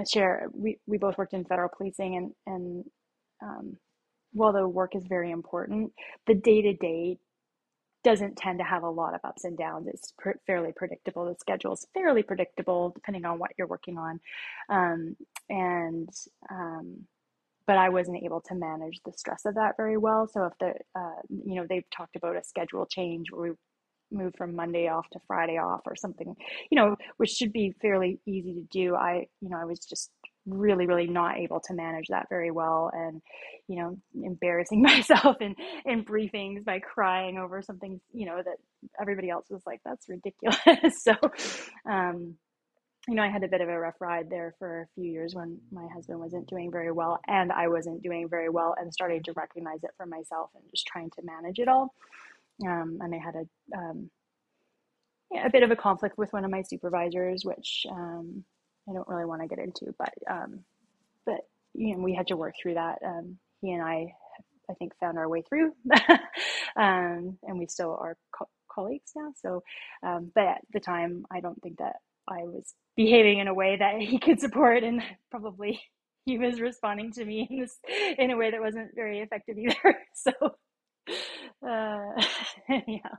share. 0.07 0.47
We 0.53 0.79
we 0.87 0.97
both 0.97 1.17
worked 1.17 1.33
in 1.33 1.45
federal 1.45 1.69
policing, 1.75 2.15
and 2.17 2.31
and 2.45 2.83
um, 3.43 3.77
while 4.33 4.53
the 4.53 4.67
work 4.67 4.95
is 4.95 5.03
very 5.07 5.31
important, 5.31 5.91
the 6.27 6.35
day 6.35 6.61
to 6.61 6.73
day 6.73 7.17
doesn't 8.03 8.37
tend 8.37 8.59
to 8.59 8.65
have 8.65 8.83
a 8.83 8.89
lot 8.89 9.13
of 9.13 9.19
ups 9.23 9.43
and 9.43 9.57
downs. 9.57 9.87
It's 9.87 10.13
pr- 10.17 10.37
fairly 10.47 10.71
predictable. 10.75 11.25
The 11.25 11.35
schedule 11.39 11.73
is 11.73 11.85
fairly 11.93 12.23
predictable 12.23 12.91
depending 12.95 13.25
on 13.25 13.39
what 13.39 13.51
you're 13.57 13.67
working 13.67 13.97
on. 13.97 14.19
Um, 14.69 15.15
and, 15.49 16.09
um, 16.49 17.05
but 17.67 17.77
I 17.77 17.89
wasn't 17.89 18.23
able 18.23 18.41
to 18.41 18.55
manage 18.55 18.99
the 19.05 19.13
stress 19.13 19.45
of 19.45 19.55
that 19.55 19.75
very 19.77 19.97
well. 19.97 20.27
So 20.31 20.45
if 20.45 20.53
the, 20.59 20.73
uh, 20.99 21.21
you 21.29 21.55
know, 21.55 21.65
they've 21.69 21.89
talked 21.95 22.15
about 22.15 22.37
a 22.37 22.43
schedule 22.43 22.85
change 22.85 23.31
where 23.31 23.51
we 23.51 23.57
move 24.11 24.33
from 24.37 24.55
Monday 24.55 24.87
off 24.87 25.07
to 25.11 25.19
Friday 25.27 25.57
off 25.57 25.81
or 25.85 25.95
something, 25.95 26.35
you 26.71 26.75
know, 26.75 26.95
which 27.17 27.29
should 27.29 27.53
be 27.53 27.75
fairly 27.81 28.19
easy 28.25 28.53
to 28.53 28.63
do. 28.71 28.95
I, 28.95 29.27
you 29.41 29.49
know, 29.49 29.57
I 29.57 29.65
was 29.65 29.79
just 29.79 30.09
really 30.49 30.85
really 30.85 31.07
not 31.07 31.37
able 31.37 31.59
to 31.59 31.73
manage 31.73 32.07
that 32.09 32.27
very 32.29 32.51
well 32.51 32.91
and 32.93 33.21
you 33.67 33.77
know 33.77 33.97
embarrassing 34.23 34.81
myself 34.83 35.37
in 35.41 35.55
in 35.85 36.03
briefings 36.03 36.63
by 36.63 36.79
crying 36.79 37.37
over 37.37 37.61
something 37.61 37.99
you 38.13 38.25
know 38.25 38.37
that 38.43 38.57
everybody 38.99 39.29
else 39.29 39.47
was 39.49 39.61
like 39.65 39.79
that's 39.85 40.09
ridiculous 40.09 40.57
so 41.03 41.13
um 41.89 42.35
you 43.07 43.15
know, 43.15 43.23
I 43.23 43.29
had 43.29 43.43
a 43.43 43.47
bit 43.47 43.61
of 43.61 43.69
a 43.69 43.79
rough 43.79 43.99
ride 43.99 44.29
there 44.29 44.53
for 44.59 44.81
a 44.81 44.87
few 44.93 45.09
years 45.09 45.33
when 45.33 45.57
my 45.71 45.87
husband 45.93 46.19
wasn't 46.19 46.47
doing 46.47 46.71
very 46.71 46.91
well 46.91 47.19
and 47.27 47.51
I 47.51 47.67
wasn't 47.67 48.03
doing 48.03 48.29
very 48.29 48.49
well 48.49 48.75
and 48.79 48.93
starting 48.93 49.23
to 49.23 49.33
recognize 49.33 49.83
it 49.83 49.91
for 49.97 50.05
myself 50.05 50.51
and 50.53 50.63
just 50.69 50.85
trying 50.85 51.09
to 51.11 51.23
manage 51.23 51.59
it 51.59 51.67
all. 51.67 51.93
Um, 52.67 52.99
and 53.01 53.15
I 53.15 53.17
had 53.17 53.35
a, 53.35 53.77
um, 53.77 54.11
yeah, 55.31 55.45
a 55.45 55.49
bit 55.49 55.63
of 55.63 55.71
a 55.71 55.75
conflict 55.75 56.17
with 56.17 56.33
one 56.33 56.45
of 56.45 56.51
my 56.51 56.61
supervisors, 56.61 57.43
which 57.45 57.85
um, 57.89 58.43
I 58.89 58.93
don't 58.93 59.07
really 59.07 59.25
want 59.25 59.41
to 59.41 59.47
get 59.49 59.59
into, 59.59 59.93
but 59.97 60.13
um, 60.29 60.61
but 61.25 61.41
you 61.73 61.95
know, 61.95 62.03
we 62.03 62.13
had 62.15 62.27
to 62.27 62.37
work 62.37 62.55
through 62.61 62.75
that. 62.75 62.99
Um, 63.05 63.37
he 63.61 63.71
and 63.71 63.83
I, 63.83 64.13
I 64.69 64.73
think, 64.75 64.93
found 64.99 65.17
our 65.17 65.29
way 65.29 65.43
through, 65.43 65.73
um, 66.77 67.37
and 67.43 67.59
we 67.59 67.67
still 67.67 67.97
are 68.01 68.17
co- 68.37 68.49
colleagues 68.71 69.11
now. 69.15 69.33
So, 69.41 69.63
um, 70.03 70.31
but 70.33 70.45
at 70.45 70.61
the 70.73 70.79
time, 70.79 71.25
I 71.31 71.39
don't 71.41 71.61
think 71.61 71.79
that 71.79 71.97
I 72.27 72.43
was 72.43 72.73
behaving 72.97 73.39
in 73.39 73.47
a 73.47 73.53
way 73.53 73.77
that 73.77 74.01
he 74.01 74.19
could 74.19 74.39
support, 74.39 74.83
and 74.83 75.01
probably 75.31 75.81
he 76.25 76.37
was 76.37 76.61
responding 76.61 77.13
to 77.13 77.25
me 77.25 77.47
in 77.49 77.59
this 77.61 77.77
in 78.17 78.31
a 78.31 78.37
way 78.37 78.51
that 78.51 78.61
wasn't 78.61 78.95
very 78.95 79.19
effective 79.21 79.57
either. 79.57 79.97
So, 80.15 80.31
uh, 81.67 82.23
yeah 82.87 83.15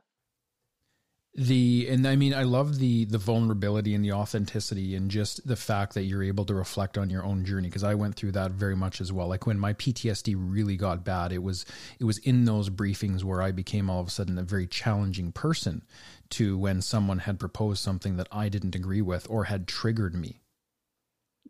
the 1.35 1.87
and 1.89 2.09
i 2.09 2.17
mean 2.17 2.35
i 2.35 2.43
love 2.43 2.79
the 2.79 3.05
the 3.05 3.19
vulnerability 3.19 3.95
and 3.95 4.05
the 4.05 4.13
authenticity 4.13 4.97
and 4.97 5.13
just 5.13 5.47
the 5.47 5.55
fact 5.55 5.95
that 5.95 6.03
you're 6.03 6.25
able 6.25 6.45
to 6.45 6.55
reflect 6.55 6.99
on 6.99 7.09
your 7.09 7.25
own 7.25 7.45
journey 7.45 7.69
because 7.69 7.85
i 7.85 7.95
went 7.95 8.17
through 8.17 8.33
that 8.33 8.51
very 8.51 8.75
much 8.75 9.01
as 9.01 9.13
well. 9.13 9.29
Like 9.29 9.47
when 9.47 9.59
my 9.59 9.73
ptsd 9.73 10.35
really 10.37 10.77
got 10.77 11.05
bad 11.05 11.33
it 11.33 11.43
was 11.43 11.65
it 12.01 12.05
was 12.05 12.19
in 12.19 12.47
those 12.47 12.69
briefings 12.69 13.23
where 13.23 13.43
i 13.43 13.53
became 13.53 13.89
all 13.89 14.01
of 14.01 14.09
a 14.09 14.11
sudden 14.11 14.39
a 14.39 14.43
very 14.43 14.67
challenging 14.67 15.31
person 15.31 15.83
to 16.31 16.59
when 16.59 16.83
someone 16.83 17.21
had 17.21 17.39
proposed 17.39 17.81
something 17.81 18.17
that 18.17 18.29
i 18.33 18.49
didn't 18.49 18.75
agree 18.75 19.03
with 19.03 19.27
or 19.31 19.45
had 19.45 19.69
triggered 19.69 20.15
me. 20.15 20.41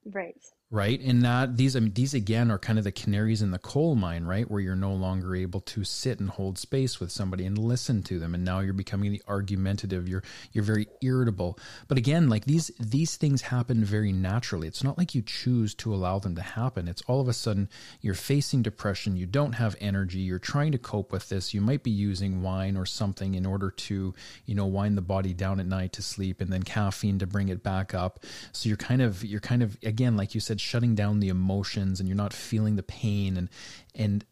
Right 0.04 0.36
right? 0.72 1.00
And 1.00 1.22
that 1.22 1.56
these 1.56 1.74
I 1.74 1.80
mean, 1.80 1.92
these 1.94 2.14
again 2.14 2.50
are 2.50 2.58
kind 2.58 2.78
of 2.78 2.84
the 2.84 2.92
canaries 2.92 3.42
in 3.42 3.50
the 3.50 3.58
coal 3.58 3.96
mine 3.96 4.24
right? 4.24 4.48
Where 4.48 4.60
you're 4.60 4.76
no 4.76 4.92
longer 4.92 5.34
able 5.34 5.60
to 5.62 5.82
sit 5.82 6.20
and 6.20 6.30
hold 6.30 6.58
space 6.58 7.00
with 7.00 7.10
somebody 7.10 7.44
and 7.44 7.58
listen 7.58 8.02
to 8.04 8.20
them. 8.20 8.34
And 8.34 8.44
now 8.44 8.60
you're 8.60 8.72
becoming 8.72 9.10
the 9.10 9.22
argumentative. 9.26 10.08
You're 10.08 10.22
you're 10.52 10.64
very 10.64 10.86
irritable. 11.02 11.58
But 11.88 11.98
again 11.98 12.28
like 12.28 12.44
these 12.44 12.70
these 12.78 13.16
things 13.16 13.42
happen 13.42 13.84
very 13.84 14.12
naturally. 14.12 14.68
It's 14.68 14.84
not 14.84 14.96
like 14.96 15.14
you 15.14 15.22
choose 15.22 15.74
to 15.76 15.92
allow 15.92 16.20
them 16.20 16.36
to 16.36 16.42
happen. 16.42 16.86
It's 16.86 17.02
all 17.08 17.20
of 17.20 17.26
a 17.26 17.32
sudden 17.32 17.68
you're 18.00 18.14
facing 18.14 18.62
depression. 18.62 19.16
You 19.16 19.26
don't 19.26 19.52
have 19.52 19.74
energy. 19.80 20.20
You're 20.20 20.38
trying 20.38 20.70
to 20.72 20.78
cope 20.78 21.10
with 21.10 21.28
this. 21.28 21.52
You 21.52 21.60
might 21.60 21.82
be 21.82 21.90
using 21.90 22.42
wine 22.42 22.76
or 22.76 22.86
something 22.86 23.34
in 23.34 23.44
order 23.44 23.72
to 23.72 24.14
you 24.46 24.54
know 24.54 24.66
wind 24.66 24.96
the 24.96 25.02
body 25.02 25.34
down 25.34 25.58
at 25.58 25.66
night 25.66 25.92
to 25.94 26.02
sleep 26.02 26.40
and 26.40 26.52
then 26.52 26.62
caffeine 26.62 27.18
to 27.18 27.26
bring 27.26 27.48
it 27.48 27.64
back 27.64 27.92
up. 27.92 28.20
So 28.52 28.68
you're 28.68 28.76
kind 28.76 29.02
of 29.02 29.24
you're 29.24 29.40
kind 29.40 29.64
of 29.64 29.76
again 29.82 30.16
like 30.16 30.32
you 30.32 30.40
said 30.40 30.59
shutting 30.60 30.94
down 30.94 31.20
the 31.20 31.28
emotions 31.28 32.00
and 32.00 32.08
you're 32.08 32.16
not 32.16 32.32
feeling 32.32 32.76
the 32.76 32.82
pain 32.82 33.36
and 33.36 33.48
and 33.94 34.24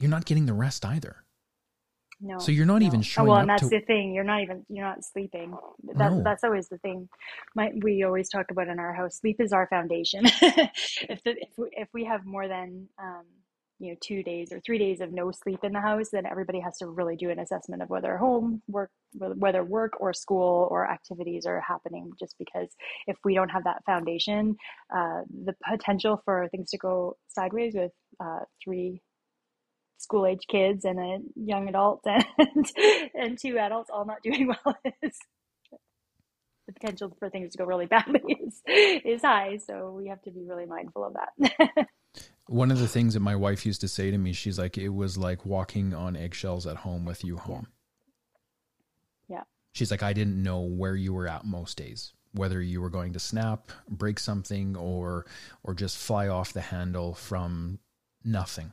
you're 0.00 0.10
not 0.10 0.24
getting 0.24 0.46
the 0.46 0.52
rest 0.52 0.84
either. 0.84 1.24
No. 2.20 2.38
So 2.38 2.50
you're 2.50 2.66
not 2.66 2.80
no. 2.80 2.86
even 2.86 3.02
showing 3.02 3.28
oh, 3.28 3.32
well, 3.32 3.40
and 3.40 3.48
that's 3.48 3.62
to... 3.62 3.68
the 3.68 3.80
thing. 3.80 4.12
You're 4.12 4.24
not 4.24 4.42
even 4.42 4.64
you're 4.68 4.84
not 4.84 5.04
sleeping. 5.04 5.56
That, 5.94 6.12
no. 6.12 6.22
That's 6.22 6.42
always 6.42 6.68
the 6.68 6.78
thing. 6.78 7.08
My, 7.54 7.72
we 7.80 8.02
always 8.02 8.28
talk 8.28 8.50
about 8.50 8.68
in 8.68 8.78
our 8.78 8.92
house. 8.92 9.18
Sleep 9.18 9.40
is 9.40 9.52
our 9.52 9.68
foundation. 9.68 10.24
if 10.42 11.22
the, 11.22 11.30
if 11.30 11.50
we, 11.56 11.68
if 11.72 11.88
we 11.94 12.04
have 12.04 12.26
more 12.26 12.48
than 12.48 12.88
um, 12.98 13.24
you 13.78 13.90
know 13.90 13.96
two 14.00 14.22
days 14.22 14.52
or 14.52 14.60
three 14.60 14.78
days 14.78 15.00
of 15.00 15.12
no 15.12 15.30
sleep 15.30 15.60
in 15.62 15.72
the 15.72 15.80
house 15.80 16.10
then 16.10 16.26
everybody 16.26 16.60
has 16.60 16.76
to 16.78 16.86
really 16.86 17.16
do 17.16 17.30
an 17.30 17.38
assessment 17.38 17.82
of 17.82 17.90
whether 17.90 18.16
home 18.16 18.62
work 18.68 18.90
whether 19.14 19.64
work 19.64 19.92
or 20.00 20.12
school 20.12 20.68
or 20.70 20.90
activities 20.90 21.46
are 21.46 21.60
happening 21.60 22.10
just 22.18 22.34
because 22.38 22.68
if 23.06 23.16
we 23.24 23.34
don't 23.34 23.50
have 23.50 23.64
that 23.64 23.84
foundation 23.84 24.56
uh, 24.94 25.22
the 25.44 25.54
potential 25.68 26.20
for 26.24 26.48
things 26.50 26.70
to 26.70 26.78
go 26.78 27.16
sideways 27.28 27.74
with 27.74 27.92
uh, 28.20 28.40
three 28.62 29.00
school 29.98 30.26
age 30.26 30.46
kids 30.48 30.84
and 30.84 30.98
a 30.98 31.18
young 31.36 31.68
adult 31.68 32.00
and 32.38 32.72
and 33.14 33.38
two 33.38 33.58
adults 33.58 33.90
all 33.92 34.06
not 34.06 34.22
doing 34.22 34.46
well 34.64 34.76
is 35.02 35.18
the 36.68 36.72
potential 36.72 37.14
for 37.18 37.30
things 37.30 37.52
to 37.52 37.58
go 37.58 37.64
really 37.64 37.86
badly 37.86 38.20
is 38.46 38.62
is 38.66 39.22
high. 39.22 39.56
So 39.56 39.94
we 39.96 40.08
have 40.08 40.22
to 40.22 40.30
be 40.30 40.44
really 40.46 40.66
mindful 40.66 41.04
of 41.04 41.14
that 41.14 41.86
One 42.48 42.70
of 42.70 42.78
the 42.78 42.88
things 42.88 43.12
that 43.12 43.20
my 43.20 43.36
wife 43.36 43.66
used 43.66 43.82
to 43.82 43.88
say 43.88 44.10
to 44.10 44.16
me, 44.16 44.32
she's 44.32 44.58
like, 44.58 44.78
it 44.78 44.88
was 44.88 45.18
like 45.18 45.44
walking 45.44 45.92
on 45.92 46.16
eggshells 46.16 46.66
at 46.66 46.78
home 46.78 47.04
with 47.04 47.22
you 47.22 47.36
home. 47.36 47.68
Yeah. 49.28 49.42
She's 49.72 49.90
like, 49.90 50.02
I 50.02 50.14
didn't 50.14 50.42
know 50.42 50.60
where 50.60 50.96
you 50.96 51.12
were 51.12 51.28
at 51.28 51.44
most 51.44 51.76
days, 51.76 52.14
whether 52.32 52.62
you 52.62 52.80
were 52.80 52.88
going 52.88 53.12
to 53.12 53.18
snap, 53.18 53.70
break 53.88 54.18
something, 54.18 54.76
or 54.76 55.26
or 55.62 55.74
just 55.74 55.98
fly 55.98 56.28
off 56.28 56.54
the 56.54 56.62
handle 56.62 57.12
from 57.12 57.80
nothing. 58.24 58.72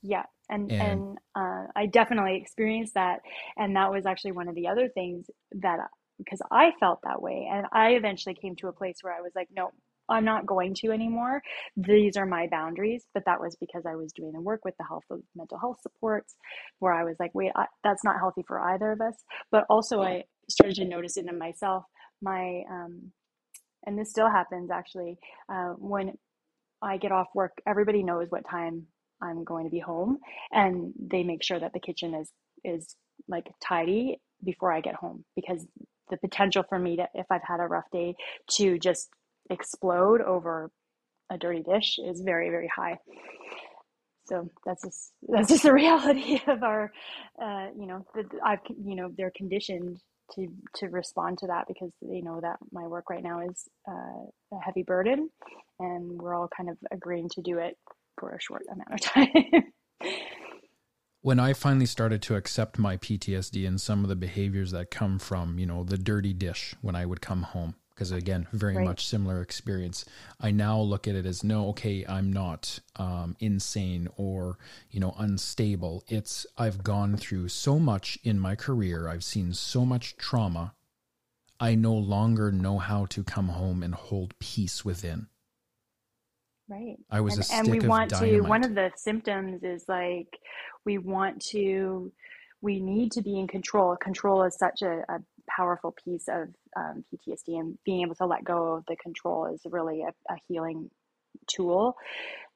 Yeah, 0.00 0.24
and 0.48 0.70
and, 0.70 0.82
and 0.82 1.18
uh, 1.34 1.66
I 1.74 1.86
definitely 1.86 2.36
experienced 2.36 2.94
that, 2.94 3.20
and 3.56 3.74
that 3.74 3.90
was 3.90 4.06
actually 4.06 4.32
one 4.32 4.48
of 4.48 4.54
the 4.54 4.68
other 4.68 4.88
things 4.88 5.28
that 5.52 5.80
because 6.18 6.40
I 6.52 6.72
felt 6.78 7.00
that 7.02 7.20
way, 7.20 7.48
and 7.50 7.66
I 7.72 7.90
eventually 7.94 8.36
came 8.36 8.54
to 8.56 8.68
a 8.68 8.72
place 8.72 8.98
where 9.00 9.12
I 9.12 9.22
was 9.22 9.32
like, 9.34 9.48
no, 9.50 9.72
I'm 10.08 10.24
not 10.24 10.46
going 10.46 10.74
to 10.76 10.90
anymore. 10.90 11.42
These 11.76 12.16
are 12.16 12.26
my 12.26 12.48
boundaries. 12.50 13.04
But 13.14 13.24
that 13.26 13.40
was 13.40 13.56
because 13.60 13.84
I 13.86 13.96
was 13.96 14.12
doing 14.12 14.32
the 14.32 14.40
work 14.40 14.64
with 14.64 14.76
the 14.78 14.84
health 14.84 15.04
of 15.10 15.20
mental 15.34 15.58
health 15.58 15.78
supports, 15.82 16.34
where 16.78 16.92
I 16.92 17.04
was 17.04 17.16
like, 17.18 17.34
wait, 17.34 17.52
I, 17.56 17.66
that's 17.82 18.04
not 18.04 18.18
healthy 18.18 18.44
for 18.46 18.60
either 18.60 18.92
of 18.92 19.00
us. 19.00 19.14
But 19.50 19.64
also, 19.70 20.02
I 20.02 20.24
started 20.48 20.76
to 20.76 20.84
notice 20.84 21.16
it 21.16 21.26
in 21.26 21.38
myself. 21.38 21.84
My, 22.22 22.62
um, 22.70 23.12
and 23.86 23.98
this 23.98 24.10
still 24.10 24.30
happens 24.30 24.70
actually, 24.70 25.18
uh, 25.52 25.74
when 25.78 26.14
I 26.82 26.96
get 26.98 27.12
off 27.12 27.28
work, 27.34 27.52
everybody 27.66 28.02
knows 28.02 28.26
what 28.30 28.48
time 28.48 28.86
I'm 29.22 29.44
going 29.44 29.64
to 29.64 29.70
be 29.70 29.80
home, 29.80 30.18
and 30.52 30.92
they 30.98 31.22
make 31.22 31.42
sure 31.42 31.58
that 31.58 31.72
the 31.72 31.80
kitchen 31.80 32.14
is 32.14 32.30
is 32.64 32.96
like 33.28 33.46
tidy 33.66 34.20
before 34.44 34.72
I 34.72 34.80
get 34.80 34.94
home 34.94 35.24
because 35.36 35.66
the 36.10 36.16
potential 36.16 36.64
for 36.68 36.78
me 36.78 36.96
to, 36.96 37.08
if 37.14 37.26
I've 37.30 37.42
had 37.46 37.60
a 37.60 37.66
rough 37.66 37.90
day, 37.92 38.14
to 38.52 38.78
just 38.78 39.08
explode 39.50 40.20
over 40.20 40.70
a 41.30 41.38
dirty 41.38 41.62
dish 41.62 41.98
is 41.98 42.20
very 42.20 42.50
very 42.50 42.68
high. 42.68 42.98
So 44.26 44.48
that's 44.64 44.82
just 44.82 45.12
that's 45.28 45.48
just 45.48 45.62
the 45.62 45.72
reality 45.72 46.40
of 46.46 46.62
our 46.62 46.92
uh, 47.40 47.68
you 47.76 47.86
know 47.86 48.04
the, 48.14 48.24
i've 48.44 48.60
you 48.68 48.96
know 48.96 49.10
they're 49.16 49.32
conditioned 49.36 49.98
to 50.34 50.48
to 50.76 50.86
respond 50.88 51.38
to 51.38 51.46
that 51.48 51.66
because 51.68 51.90
they 52.00 52.20
know 52.20 52.40
that 52.40 52.56
my 52.72 52.86
work 52.86 53.10
right 53.10 53.22
now 53.22 53.40
is 53.40 53.68
uh, 53.88 53.92
a 54.52 54.58
heavy 54.62 54.82
burden 54.82 55.28
and 55.78 56.20
we're 56.20 56.34
all 56.34 56.48
kind 56.56 56.70
of 56.70 56.78
agreeing 56.90 57.28
to 57.28 57.42
do 57.42 57.58
it 57.58 57.76
for 58.18 58.30
a 58.30 58.40
short 58.40 58.62
amount 58.70 58.92
of 58.92 59.00
time. 59.00 59.72
When 61.20 61.40
I 61.40 61.52
finally 61.54 61.86
started 61.86 62.20
to 62.22 62.36
accept 62.36 62.78
my 62.78 62.96
PTSD 62.96 63.66
and 63.66 63.80
some 63.80 64.02
of 64.02 64.08
the 64.08 64.16
behaviors 64.16 64.72
that 64.72 64.90
come 64.90 65.18
from, 65.18 65.58
you 65.58 65.64
know, 65.66 65.82
the 65.82 65.96
dirty 65.96 66.34
dish 66.34 66.74
when 66.82 66.94
I 66.94 67.06
would 67.06 67.22
come 67.22 67.42
home, 67.42 67.76
because 67.94 68.10
again, 68.10 68.46
very 68.52 68.76
right. 68.76 68.84
much 68.84 69.06
similar 69.06 69.40
experience. 69.40 70.04
I 70.40 70.50
now 70.50 70.80
look 70.80 71.06
at 71.06 71.14
it 71.14 71.26
as 71.26 71.44
no, 71.44 71.68
okay, 71.68 72.04
I'm 72.08 72.32
not 72.32 72.80
um, 72.96 73.36
insane 73.40 74.08
or 74.16 74.58
you 74.90 75.00
know 75.00 75.14
unstable. 75.18 76.04
It's 76.08 76.46
I've 76.58 76.82
gone 76.82 77.16
through 77.16 77.48
so 77.48 77.78
much 77.78 78.18
in 78.24 78.40
my 78.40 78.56
career. 78.56 79.08
I've 79.08 79.24
seen 79.24 79.52
so 79.52 79.84
much 79.84 80.16
trauma. 80.16 80.74
I 81.60 81.76
no 81.76 81.94
longer 81.94 82.50
know 82.50 82.78
how 82.78 83.06
to 83.06 83.22
come 83.22 83.48
home 83.48 83.82
and 83.82 83.94
hold 83.94 84.38
peace 84.40 84.84
within. 84.84 85.28
Right. 86.68 86.96
I 87.10 87.20
was 87.20 87.34
and, 87.34 87.42
a 87.42 87.44
stick 87.44 87.58
and 87.58 87.70
we 87.70 87.78
of 87.78 87.86
want 87.86 88.10
dynamite. 88.10 88.42
to. 88.42 88.48
One 88.48 88.64
of 88.64 88.74
the 88.74 88.90
symptoms 88.96 89.62
is 89.62 89.84
like 89.88 90.38
we 90.84 90.98
want 90.98 91.40
to. 91.50 92.12
We 92.60 92.80
need 92.80 93.12
to 93.12 93.22
be 93.22 93.38
in 93.38 93.46
control. 93.46 93.94
Control 93.96 94.42
is 94.44 94.56
such 94.56 94.80
a, 94.80 95.04
a 95.08 95.18
powerful 95.46 95.92
piece 95.92 96.28
of 96.28 96.48
um, 96.76 97.04
PTSD, 97.12 97.58
and 97.58 97.78
being 97.84 98.02
able 98.02 98.14
to 98.16 98.26
let 98.26 98.44
go 98.44 98.74
of 98.74 98.84
the 98.86 98.96
control 98.96 99.46
is 99.46 99.60
really 99.64 100.02
a, 100.02 100.32
a 100.32 100.36
healing 100.48 100.90
tool. 101.46 101.96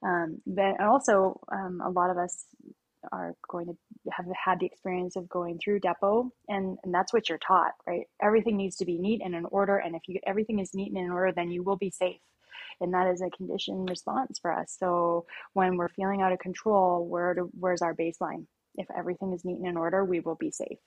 Um, 0.03 0.41
but 0.47 0.81
also, 0.81 1.41
um, 1.51 1.81
a 1.85 1.91
lot 1.91 2.11
of 2.11 2.19
us 2.19 2.45
are 3.13 3.35
going 3.49 3.67
to 3.67 3.77
have 4.13 4.27
had 4.45 4.61
the 4.61 4.67
experience 4.67 5.17
of 5.17 5.29
going 5.29 5.59
through 5.59 5.81
depot, 5.81 6.31
and, 6.49 6.79
and 6.85 6.95
that's 6.95 7.13
what 7.13 7.29
you're 7.29 7.39
taught, 7.39 7.73
right? 7.87 8.07
Everything 8.23 8.57
needs 8.57 8.77
to 8.77 8.85
be 8.85 8.99
neat 8.99 9.23
and 9.25 9.35
in 9.35 9.45
order, 9.47 9.77
and 9.77 9.95
if 9.95 10.03
you 10.09 10.21
everything 10.27 10.59
is 10.59 10.75
neat 10.75 10.89
and 10.89 10.99
in 10.99 11.11
order, 11.11 11.33
then 11.33 11.51
you 11.51 11.63
will 11.63 11.77
be 11.77 11.91
safe. 11.91 12.21
And 12.81 12.95
that 12.95 13.09
is 13.09 13.23
a 13.23 13.31
conditioned 13.31 13.91
response 13.91 14.39
for 14.41 14.53
us. 14.53 14.77
So 14.79 15.27
when 15.53 15.77
we're 15.77 15.89
feeling 15.89 16.23
out 16.23 16.33
of 16.33 16.39
control, 16.39 17.07
where 17.07 17.35
where's 17.59 17.83
our 17.83 17.95
baseline? 17.95 18.47
If 18.77 18.87
everything 18.97 19.33
is 19.33 19.45
neat 19.45 19.59
and 19.59 19.67
in 19.67 19.77
order, 19.77 20.05
we 20.05 20.21
will 20.21 20.37
be 20.37 20.53
safe 20.53 20.79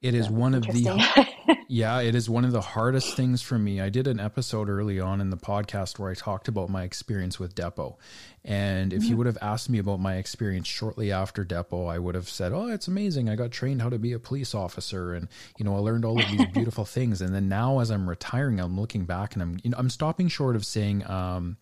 It 0.00 0.14
is 0.14 0.30
one 0.30 0.54
of 0.54 0.62
the 0.62 1.26
yeah, 1.68 2.00
it 2.00 2.14
is 2.14 2.30
one 2.30 2.44
of 2.44 2.52
the 2.52 2.60
hardest 2.60 3.16
things 3.16 3.42
for 3.42 3.58
me. 3.58 3.80
I 3.80 3.88
did 3.88 4.06
an 4.06 4.20
episode 4.20 4.68
early 4.68 5.00
on 5.00 5.20
in 5.20 5.30
the 5.30 5.36
podcast 5.36 5.98
where 5.98 6.08
I 6.08 6.14
talked 6.14 6.46
about 6.46 6.70
my 6.70 6.84
experience 6.84 7.40
with 7.40 7.56
Depot. 7.56 7.98
And 8.44 8.92
if 8.92 9.02
mm-hmm. 9.02 9.10
you 9.10 9.16
would 9.16 9.26
have 9.26 9.38
asked 9.42 9.68
me 9.68 9.80
about 9.80 9.98
my 9.98 10.14
experience 10.14 10.68
shortly 10.68 11.10
after 11.10 11.42
Depot, 11.42 11.86
I 11.86 11.98
would 11.98 12.14
have 12.14 12.28
said, 12.28 12.52
"Oh, 12.52 12.68
it's 12.68 12.86
amazing. 12.86 13.28
I 13.28 13.34
got 13.34 13.50
trained 13.50 13.82
how 13.82 13.88
to 13.88 13.98
be 13.98 14.12
a 14.12 14.20
police 14.20 14.54
officer 14.54 15.14
and 15.14 15.26
you 15.58 15.64
know, 15.64 15.74
I 15.74 15.80
learned 15.80 16.04
all 16.04 16.20
of 16.20 16.28
these 16.30 16.46
beautiful 16.54 16.84
things." 16.84 17.20
And 17.20 17.34
then 17.34 17.48
now 17.48 17.80
as 17.80 17.90
I'm 17.90 18.08
retiring, 18.08 18.60
I'm 18.60 18.78
looking 18.78 19.04
back 19.04 19.34
and 19.34 19.42
I'm 19.42 19.58
you 19.64 19.70
know, 19.70 19.78
I'm 19.78 19.90
stopping 19.90 20.28
short 20.28 20.54
of 20.54 20.64
saying 20.64 21.04
um, 21.10 21.56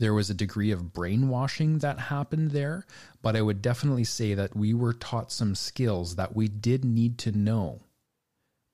there 0.00 0.12
was 0.12 0.28
a 0.28 0.34
degree 0.34 0.72
of 0.72 0.92
brainwashing 0.92 1.78
that 1.78 2.00
happened 2.00 2.50
there, 2.50 2.84
but 3.26 3.34
I 3.34 3.42
would 3.42 3.60
definitely 3.60 4.04
say 4.04 4.34
that 4.34 4.54
we 4.54 4.72
were 4.72 4.92
taught 4.92 5.32
some 5.32 5.56
skills 5.56 6.14
that 6.14 6.36
we 6.36 6.46
did 6.46 6.84
need 6.84 7.18
to 7.18 7.32
know. 7.32 7.80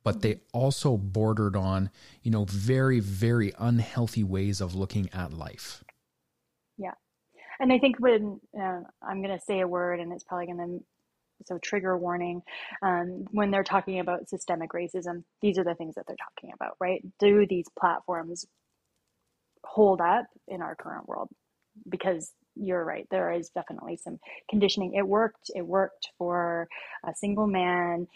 But 0.05 0.21
they 0.21 0.41
also 0.53 0.99
bordered 0.99 1.57
on, 1.57 1.89
you 2.23 2.31
know, 2.31 2.45
very, 2.45 3.01
very 3.01 3.55
unhealthy 3.59 4.23
ways 4.23 4.61
of 4.61 4.75
looking 4.75 5.09
at 5.15 5.33
life. 5.33 5.83
Yeah. 6.77 6.93
And 7.61 7.73
I 7.73 7.79
think 7.79 7.99
when 7.99 8.41
uh, 8.55 8.81
I'm 9.03 9.23
going 9.23 9.35
to 9.35 9.43
say 9.43 9.61
a 9.61 9.67
word 9.67 10.01
and 10.01 10.13
it's 10.13 10.25
probably 10.25 10.49
going 10.49 10.59
to 10.59 10.85
so 11.47 11.57
trigger 11.57 11.97
warning 11.97 12.43
um, 12.83 13.25
when 13.31 13.51
they're 13.51 13.65
talking 13.65 14.01
about 14.01 14.29
systemic 14.29 14.73
racism 14.73 15.25
these 15.41 15.59
are 15.59 15.65
the 15.65 15.75
things 15.75 15.97
that 15.97 16.05
they're 16.07 16.15
talking 16.15 16.53
about 16.55 16.77
right 16.79 17.03
do 17.19 17.45
these 17.49 17.67
platforms 17.77 18.47
hold 19.65 20.01
up 20.01 20.27
in 20.47 20.63
our 20.63 20.77
current 20.77 21.09
world 21.09 21.29
because 21.89 22.31
you're 22.55 22.85
right. 22.85 23.07
There 23.11 23.33
is 23.33 23.51
definitely 23.51 23.97
some 23.97 24.19
conditioning. 24.51 24.95
It 24.95 25.07
worked. 25.07 25.51
It 25.55 25.67
worked 25.67 26.09
for 26.19 26.69
a 27.07 27.15
single 27.15 27.47
man 27.47 28.07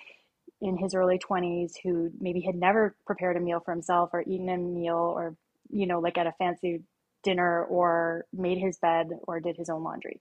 in 0.60 0.76
his 0.76 0.94
early 0.94 1.18
20s 1.18 1.72
who 1.82 2.10
maybe 2.18 2.40
had 2.40 2.54
never 2.54 2.96
prepared 3.06 3.36
a 3.36 3.40
meal 3.40 3.60
for 3.64 3.72
himself 3.72 4.10
or 4.12 4.22
eaten 4.22 4.48
a 4.48 4.56
meal 4.56 5.12
or, 5.16 5.36
you 5.70 5.86
know, 5.86 6.00
like 6.00 6.16
at 6.18 6.26
a 6.26 6.32
fancy 6.38 6.82
dinner 7.22 7.64
or 7.64 8.24
made 8.32 8.58
his 8.58 8.78
bed 8.78 9.08
or 9.26 9.40
did 9.40 9.56
his 9.56 9.68
own 9.68 9.82
laundry. 9.82 10.20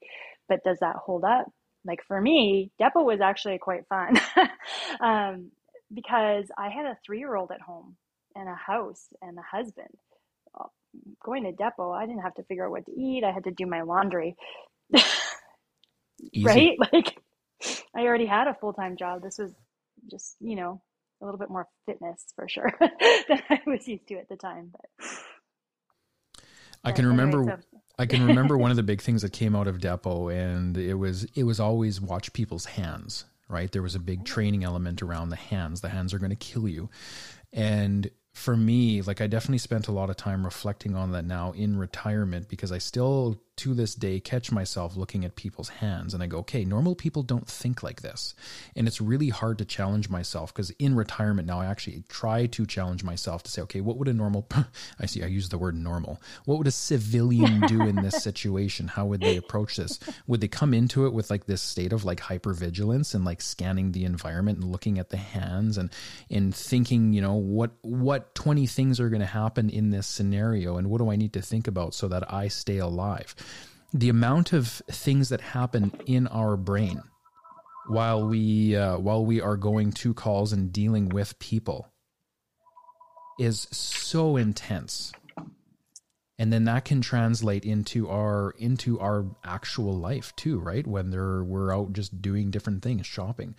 But 0.50 0.64
does 0.64 0.80
that 0.80 0.96
hold 0.98 1.24
up? 1.24 1.46
Like 1.86 2.04
for 2.08 2.20
me, 2.20 2.72
Depot 2.80 3.04
was 3.04 3.22
actually 3.22 3.60
quite 3.60 3.88
fun 3.88 4.20
um, 5.00 5.52
because 5.94 6.46
I 6.58 6.70
had 6.70 6.86
a 6.86 6.98
three 7.06 7.20
year 7.20 7.36
old 7.36 7.52
at 7.52 7.62
home 7.62 7.96
and 8.36 8.50
a 8.50 8.56
house 8.56 9.08
and 9.22 9.38
a 9.38 9.58
husband 9.58 9.96
going 11.24 11.44
to 11.44 11.52
depot, 11.52 11.92
I 11.92 12.06
didn't 12.06 12.22
have 12.22 12.36
to 12.36 12.44
figure 12.44 12.66
out 12.66 12.72
what 12.72 12.86
to 12.86 12.92
eat. 12.92 13.24
I 13.24 13.32
had 13.32 13.46
to 13.46 13.52
do 13.52 13.66
my 13.66 13.82
laundry. 13.82 14.36
right? 16.44 16.78
Like 16.94 17.18
I 17.96 18.02
already 18.02 18.26
had 18.26 18.48
a 18.48 18.54
full 18.54 18.74
time 18.74 18.98
job. 18.98 19.22
This 19.24 19.38
was 19.38 19.54
just, 20.10 20.36
you 20.40 20.56
know, 20.56 20.82
a 21.22 21.26
little 21.26 21.40
bit 21.40 21.50
more 21.50 21.68
fitness 21.86 22.26
for 22.36 22.48
sure 22.48 22.72
than 22.80 23.42
I 23.50 23.62
was 23.66 23.88
used 23.88 24.08
to 24.10 24.16
at 24.16 24.30
the 24.30 24.36
time. 24.36 24.72
But 24.72 25.08
I 26.84 26.92
can 26.92 27.08
remember. 27.08 27.60
I 27.98 28.06
can 28.06 28.26
remember 28.28 28.58
one 28.58 28.72
of 28.72 28.78
the 28.78 28.84
big 28.84 29.02
things 29.02 29.22
that 29.22 29.32
came 29.32 29.56
out 29.56 29.68
of 29.68 29.80
depot 29.80 30.28
and 30.28 30.78
it 30.78 30.96
was 30.96 31.24
it 31.36 31.44
was 31.44 31.60
always 31.60 32.02
watch 32.02 32.34
people's 32.34 32.66
hands, 32.66 33.26
right? 33.48 33.72
There 33.72 33.82
was 33.82 33.96
a 33.96 34.00
big 34.00 34.26
training 34.26 34.64
element 34.64 35.02
around 35.02 35.30
the 35.30 35.38
hands. 35.38 35.82
The 35.82 35.90
hands 35.90 36.14
are 36.14 36.20
going 36.20 36.32
to 36.32 36.36
kill 36.36 36.68
you. 36.68 36.90
And 37.54 38.12
for 38.36 38.58
me, 38.58 39.02
like 39.02 39.22
I 39.22 39.28
definitely 39.28 39.60
spent 39.60 39.88
a 39.88 39.94
lot 39.94 40.10
of 40.10 40.18
time 40.18 40.44
reflecting 40.44 40.94
on 40.94 41.14
that 41.14 41.24
now 41.24 41.54
in 41.54 41.80
retirement 41.80 42.50
because 42.50 42.70
I 42.70 42.80
still 42.80 43.40
to 43.58 43.74
this 43.74 43.96
day 43.96 44.20
catch 44.20 44.52
myself 44.52 44.96
looking 44.96 45.24
at 45.24 45.36
people's 45.36 45.70
hands 45.70 46.14
and 46.14 46.22
I 46.22 46.28
go, 46.28 46.40
okay, 46.40 46.66
normal 46.66 46.96
people 46.96 47.24
don't 47.24 47.48
think 47.48 47.84
like 47.84 48.02
this. 48.02 48.36
And 48.76 48.88
it's 48.88 49.00
really 49.00 49.30
hard 49.30 49.58
to 49.60 49.66
challenge 49.66 50.10
myself 50.10 50.54
because 50.54 50.72
in 50.72 50.96
retirement 50.96 51.48
now 51.48 51.62
I 51.62 51.68
actually 51.68 52.04
try 52.10 52.48
to 52.48 52.66
challenge 52.66 53.04
myself 53.04 53.44
to 53.44 53.52
say, 53.52 53.62
okay, 53.64 53.82
what 53.82 53.98
would 53.98 54.08
a 54.08 54.14
normal, 54.14 54.48
I 55.00 55.06
see, 55.06 55.24
I 55.24 55.28
use 55.28 55.50
the 55.50 55.58
word 55.58 55.76
normal. 55.76 56.22
What 56.46 56.58
would 56.58 56.68
a 56.68 56.72
civilian 56.72 57.62
do 57.68 57.82
in 57.82 57.96
this 57.96 58.22
situation? 58.22 58.90
How 58.90 59.06
would 59.06 59.22
they 59.22 59.38
approach 59.38 59.78
this? 59.78 60.00
Would 60.28 60.42
they 60.42 60.48
come 60.48 60.74
into 60.74 61.06
it 61.06 61.14
with 61.14 61.30
like 61.30 61.46
this 61.46 61.62
state 61.62 61.94
of 61.94 62.04
like 62.04 62.20
hypervigilance 62.20 63.16
and 63.16 63.24
like 63.24 63.42
scanning 63.42 63.94
the 63.94 64.04
environment 64.04 64.60
and 64.60 64.72
looking 64.72 65.00
at 65.00 65.10
the 65.10 65.18
hands 65.18 65.78
and, 65.78 65.90
and 66.30 66.54
thinking, 66.54 67.14
you 67.14 67.22
know, 67.22 67.36
what, 67.36 67.72
what 67.82 68.36
20 68.36 68.68
things 68.68 69.00
are 69.00 69.10
going 69.10 69.22
to 69.22 69.26
happen 69.26 69.70
in 69.70 69.92
this 69.92 70.08
scenario 70.08 70.78
and 70.78 70.90
what 70.90 70.98
do 70.98 71.10
I 71.10 71.16
need 71.16 71.34
to 71.34 71.42
think 71.42 71.68
about 71.68 71.94
so 71.94 72.10
that 72.10 72.32
I 72.34 72.50
stay 72.50 72.80
alive? 72.80 73.34
The 73.96 74.10
amount 74.10 74.52
of 74.52 74.82
things 74.92 75.30
that 75.30 75.40
happen 75.40 75.90
in 76.06 76.28
our 76.28 76.58
brain 76.58 77.02
while 77.88 78.28
we 78.28 78.76
uh, 78.76 78.98
while 78.98 79.26
we 79.26 79.40
are 79.40 79.56
going 79.56 79.90
to 79.90 80.14
calls 80.14 80.52
and 80.52 80.74
dealing 80.74 81.08
with 81.08 81.40
people 81.40 81.88
is 83.40 83.68
so 83.72 84.36
intense 84.36 85.14
and 86.38 86.52
then 86.52 86.66
that 86.66 86.86
can 86.86 87.02
translate 87.02 87.66
into 87.66 88.10
our 88.10 88.54
into 88.58 89.00
our 89.00 89.26
actual 89.44 89.94
life 89.94 90.36
too 90.36 90.60
right? 90.60 90.86
When 90.86 91.10
they're 91.10 91.44
we're 91.44 91.74
out 91.74 91.94
just 91.94 92.22
doing 92.22 92.52
different 92.52 92.82
things 92.84 93.06
shopping. 93.06 93.56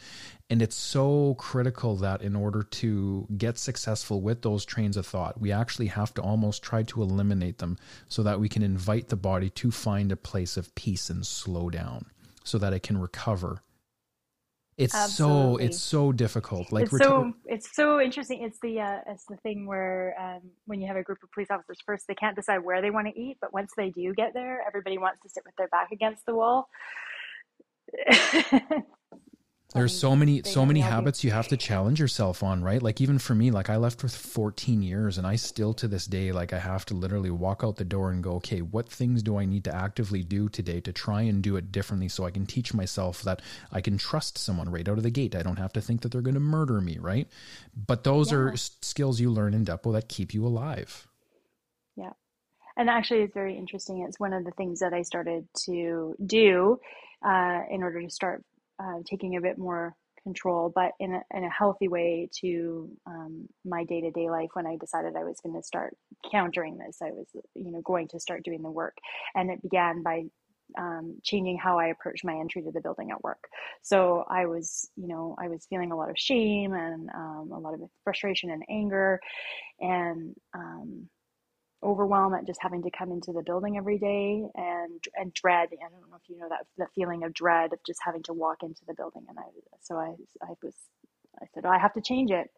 And 0.51 0.63
it's 0.63 0.77
so 0.77 1.35
critical 1.35 1.97
that 1.97 2.23
in 2.23 2.37
order 2.37 2.63
to 2.63 3.27
get 3.37 3.59
successful 3.59 4.21
with 4.21 4.43
those 4.43 4.65
trains 4.65 4.97
of 4.97 5.07
thought 5.07 5.41
we 5.41 5.53
actually 5.53 5.89
have 5.89 6.13
to 6.15 6.23
almost 6.23 6.63
try 6.63 6.83
to 6.85 7.03
eliminate 7.03 7.59
them 7.59 7.79
so 8.09 8.23
that 8.23 8.41
we 8.41 8.49
can 8.49 8.63
invite 8.63 9.09
the 9.09 9.17
body 9.17 9.51
to 9.51 9.71
find 9.71 10.13
a 10.13 10.17
place 10.17 10.57
of 10.57 10.75
peace 10.75 11.11
and 11.11 11.27
slow 11.27 11.71
down 11.71 12.07
so 12.45 12.59
that 12.59 12.73
it 12.73 12.83
can 12.83 12.99
recover 12.99 13.63
it's 14.79 14.95
Absolutely. 14.95 15.63
so 15.63 15.67
it's 15.67 15.81
so 15.81 16.13
difficult. 16.13 16.71
Like 16.71 16.85
it's 16.85 16.99
so 16.99 17.33
it's 17.47 17.75
so 17.75 18.01
interesting. 18.01 18.43
It's 18.43 18.59
the 18.61 18.81
uh, 18.81 18.99
it's 19.07 19.25
the 19.25 19.37
thing 19.39 19.67
where 19.67 20.15
um, 20.21 20.43
when 20.67 20.81
you 20.81 20.87
have 20.87 20.97
a 20.97 21.03
group 21.03 21.23
of 21.23 21.33
police 21.33 21.49
officers, 21.51 21.79
first 21.85 22.07
they 22.07 22.15
can't 22.15 22.37
decide 22.37 22.59
where 22.59 22.83
they 22.83 22.91
want 22.91 23.07
to 23.07 23.19
eat, 23.19 23.39
but 23.41 23.55
once 23.55 23.73
they 23.77 23.91
do 23.91 24.13
get 24.13 24.35
there, 24.35 24.63
everybody 24.67 24.99
wants 24.99 25.21
to 25.23 25.31
sit 25.31 25.45
with 25.47 25.57
their 25.57 25.69
back 25.69 25.93
against 25.93 26.27
the 26.27 26.35
wall. 26.35 26.69
There's 29.77 29.99
so 29.99 30.17
many 30.17 30.43
so 30.43 30.65
many 30.65 30.81
habits 30.81 31.23
you 31.23 31.31
have 31.31 31.49
to 31.49 31.57
challenge 31.57 32.01
yourself 32.01 32.43
on, 32.43 32.63
right? 32.63 32.83
Like 32.83 33.01
even 33.01 33.19
for 33.19 33.35
me, 33.35 33.51
like 33.51 33.71
I 33.71 33.77
left 33.77 34.03
with 34.03 34.17
14 34.17 34.83
years 34.83 35.19
and 35.19 35.27
I 35.27 35.37
still 35.37 35.75
to 35.75 35.87
this 35.87 36.07
day 36.07 36.33
like 36.33 36.53
I 36.53 36.59
have 36.59 36.85
to 36.87 36.95
literally 36.95 37.31
walk 37.31 37.63
out 37.63 37.77
the 37.77 37.85
door 37.85 38.11
and 38.11 38.23
go, 38.23 38.33
"Okay, 38.37 38.63
what 38.63 38.89
things 38.89 39.23
do 39.23 39.37
I 39.37 39.45
need 39.45 39.65
to 39.65 39.75
actively 39.75 40.23
do 40.23 40.49
today 40.49 40.81
to 40.81 40.93
try 40.93 41.23
and 41.23 41.43
do 41.43 41.57
it 41.57 41.71
differently 41.71 42.09
so 42.09 42.25
I 42.25 42.31
can 42.31 42.47
teach 42.47 42.75
myself 42.75 43.23
that 43.23 43.43
I 43.71 43.81
can 43.81 43.99
trust 43.99 44.39
someone 44.39 44.71
right 44.71 44.89
out 44.89 44.97
of 44.99 45.03
the 45.05 45.11
gate. 45.11 45.37
I 45.37 45.43
don't 45.43 45.59
have 45.59 45.73
to 45.75 45.81
think 45.81 46.01
that 46.01 46.13
they're 46.13 46.23
going 46.23 46.35
to 46.35 46.41
murder 46.41 46.81
me, 46.81 46.99
right? 46.99 47.29
But 47.87 48.05
those 48.05 48.33
yeah. 48.33 48.39
are 48.39 48.57
skills 48.57 49.21
you 49.21 49.31
learn 49.31 49.55
in 49.55 49.65
depot 49.65 49.93
that 49.93 50.09
keep 50.09 50.33
you 50.33 50.47
alive. 50.47 51.07
Yeah. 51.97 52.13
And 52.77 52.91
actually 52.91 53.21
it's 53.21 53.35
very 53.35 53.57
interesting. 53.57 54.05
It's 54.07 54.21
one 54.21 54.33
of 54.33 54.45
the 54.45 54.51
things 54.53 54.81
that 54.81 54.93
I 54.93 55.03
started 55.03 55.47
to 55.65 56.15
do 56.25 56.79
uh, 57.25 57.61
in 57.71 57.83
order 57.83 58.03
to 58.03 58.11
start 58.11 58.45
uh, 58.79 58.99
taking 59.05 59.37
a 59.37 59.41
bit 59.41 59.59
more 59.59 59.95
control, 60.23 60.73
but 60.75 60.91
in 60.99 61.15
a, 61.15 61.23
in 61.37 61.45
a 61.45 61.51
healthy 61.51 61.87
way 61.87 62.29
to 62.41 62.91
um, 63.07 63.49
my 63.65 63.85
day 63.85 64.01
to 64.01 64.11
day 64.11 64.29
life. 64.29 64.51
When 64.55 64.67
I 64.67 64.77
decided 64.77 65.15
I 65.15 65.23
was 65.23 65.39
going 65.41 65.55
to 65.55 65.63
start 65.63 65.97
countering 66.31 66.79
this, 66.79 66.99
I 67.01 67.11
was, 67.11 67.29
you 67.55 67.71
know, 67.71 67.81
going 67.83 68.09
to 68.09 68.19
start 68.19 68.43
doing 68.43 68.63
the 68.63 68.71
work, 68.71 68.97
and 69.37 69.51
it 69.51 69.63
began 69.63 70.03
by 70.03 70.25
um, 70.77 71.19
changing 71.23 71.59
how 71.59 71.79
I 71.79 71.87
approached 71.89 72.25
my 72.25 72.35
entry 72.35 72.63
to 72.63 72.73
the 72.73 72.81
building 72.81 73.13
at 73.13 73.23
work. 73.23 73.45
So 73.83 74.25
I 74.29 74.47
was, 74.47 74.91
you 74.97 75.07
know, 75.07 75.37
I 75.39 75.47
was 75.47 75.65
feeling 75.71 75.93
a 75.93 75.97
lot 75.97 76.11
of 76.11 76.19
shame 76.19 76.73
and 76.73 77.09
um, 77.15 77.51
a 77.53 77.59
lot 77.59 77.75
of 77.75 77.81
frustration 78.03 78.51
and 78.51 78.65
anger, 78.69 79.21
and 79.79 80.35
um, 80.55 81.09
overwhelm 81.87 82.35
at 82.35 82.47
just 82.47 82.61
having 82.63 82.83
to 82.83 82.91
come 82.91 83.13
into 83.13 83.33
the 83.33 83.43
building 83.43 83.79
every 83.79 83.99
day 83.99 84.45
and 84.57 85.05
and 85.17 85.33
dread 85.35 85.69
i 85.73 85.91
don't 85.91 86.11
know 86.11 86.17
if 86.17 86.29
you 86.29 86.39
know 86.39 86.49
that 86.51 86.67
that 86.79 86.89
feeling 86.95 87.25
of 87.25 87.33
dread 87.33 87.73
of 87.73 87.79
just 87.87 88.01
having 88.05 88.23
to 88.25 88.35
walk 88.35 88.59
into 88.63 88.83
the 88.89 88.95
building. 88.95 89.25
And 89.29 89.39
i 89.39 89.45
so 89.83 89.97
i 89.97 90.15
i 90.43 90.55
was 90.63 90.75
i 91.41 91.47
said 91.55 91.65
oh, 91.67 91.71
i 91.71 91.79
have 91.79 91.95
to 91.95 92.03
change 92.03 92.31
it. 92.33 92.51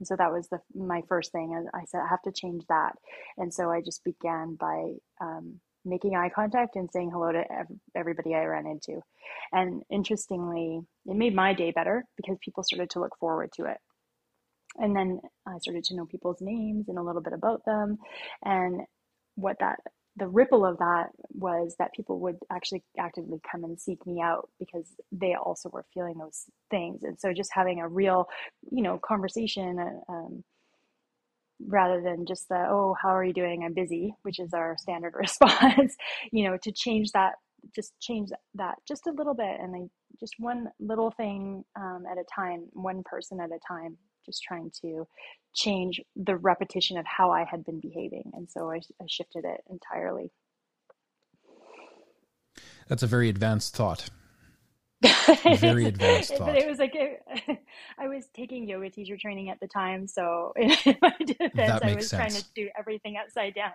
And 0.00 0.08
so 0.08 0.16
that 0.16 0.32
was 0.32 0.48
the 0.48 0.60
my 0.74 1.02
first 1.08 1.32
thing 1.32 1.54
i 1.74 1.84
said 1.86 2.00
i 2.00 2.08
have 2.08 2.22
to 2.22 2.32
change 2.32 2.64
that. 2.68 2.94
And 3.38 3.54
so 3.54 3.70
i 3.70 3.80
just 3.80 4.04
began 4.04 4.56
by 4.56 4.94
um, 5.20 5.60
making 5.84 6.16
eye 6.16 6.30
contact 6.34 6.76
and 6.76 6.90
saying 6.92 7.10
hello 7.12 7.32
to 7.32 7.44
everybody 7.96 8.34
i 8.34 8.44
ran 8.44 8.66
into. 8.66 9.00
And 9.52 9.82
interestingly 9.90 10.80
it 11.06 11.16
made 11.16 11.34
my 11.36 11.54
day 11.54 11.70
better 11.70 12.04
because 12.16 12.38
people 12.44 12.64
started 12.64 12.90
to 12.90 13.00
look 13.00 13.16
forward 13.20 13.50
to 13.56 13.66
it 13.66 13.78
and 14.78 14.96
then 14.96 15.20
I 15.46 15.58
started 15.58 15.84
to 15.84 15.96
know 15.96 16.06
people's 16.06 16.40
names 16.40 16.88
and 16.88 16.98
a 16.98 17.02
little 17.02 17.22
bit 17.22 17.32
about 17.32 17.64
them. 17.64 17.98
And 18.44 18.82
what 19.34 19.56
that, 19.60 19.80
the 20.16 20.28
ripple 20.28 20.64
of 20.64 20.78
that 20.78 21.10
was 21.30 21.74
that 21.78 21.94
people 21.94 22.20
would 22.20 22.36
actually 22.50 22.82
actively 22.98 23.40
come 23.50 23.64
and 23.64 23.80
seek 23.80 24.06
me 24.06 24.20
out 24.20 24.48
because 24.58 24.86
they 25.10 25.34
also 25.34 25.68
were 25.70 25.84
feeling 25.94 26.18
those 26.18 26.44
things. 26.70 27.02
And 27.02 27.18
so 27.18 27.32
just 27.32 27.50
having 27.52 27.80
a 27.80 27.88
real, 27.88 28.28
you 28.70 28.82
know, 28.82 28.98
conversation, 28.98 29.78
uh, 29.78 30.12
um, 30.12 30.44
rather 31.66 32.02
than 32.02 32.26
just 32.26 32.48
the, 32.48 32.66
oh, 32.68 32.96
how 33.00 33.10
are 33.10 33.24
you 33.24 33.32
doing? 33.32 33.62
I'm 33.64 33.74
busy, 33.74 34.14
which 34.22 34.40
is 34.40 34.52
our 34.52 34.76
standard 34.78 35.14
response, 35.16 35.96
you 36.30 36.44
know, 36.48 36.56
to 36.62 36.72
change 36.72 37.12
that 37.12 37.34
just 37.76 37.92
change 38.00 38.30
that 38.54 38.74
just 38.88 39.06
a 39.06 39.12
little 39.12 39.34
bit 39.34 39.60
and 39.60 39.72
I 39.74 39.88
just 40.18 40.34
one 40.38 40.68
little 40.80 41.10
thing 41.10 41.64
um, 41.76 42.04
at 42.10 42.18
a 42.18 42.24
time, 42.34 42.66
one 42.72 43.02
person 43.04 43.40
at 43.40 43.50
a 43.50 43.58
time, 43.66 43.96
just 44.24 44.42
trying 44.42 44.70
to 44.82 45.06
change 45.54 46.00
the 46.16 46.36
repetition 46.36 46.96
of 46.96 47.06
how 47.06 47.30
I 47.30 47.44
had 47.44 47.64
been 47.64 47.80
behaving. 47.80 48.32
And 48.34 48.50
so 48.50 48.70
I, 48.70 48.80
I 49.00 49.06
shifted 49.06 49.44
it 49.44 49.62
entirely. 49.70 50.30
That's 52.88 53.02
a 53.02 53.06
very 53.06 53.28
advanced 53.28 53.76
thought. 53.76 54.08
very 55.58 55.86
advanced 55.86 56.34
thought. 56.34 56.46
But 56.46 56.56
it 56.56 56.68
was 56.68 56.78
like 56.78 56.94
I 57.98 58.08
was 58.08 58.28
taking 58.34 58.68
yoga 58.68 58.90
teacher 58.90 59.16
training 59.16 59.50
at 59.50 59.60
the 59.60 59.66
time, 59.66 60.06
so 60.06 60.52
in 60.56 60.96
my 61.00 61.14
defense, 61.24 61.82
I 61.82 61.94
was 61.94 62.08
sense. 62.08 62.10
trying 62.10 62.42
to 62.42 62.44
do 62.54 62.68
everything 62.78 63.16
upside 63.16 63.54
down. 63.54 63.72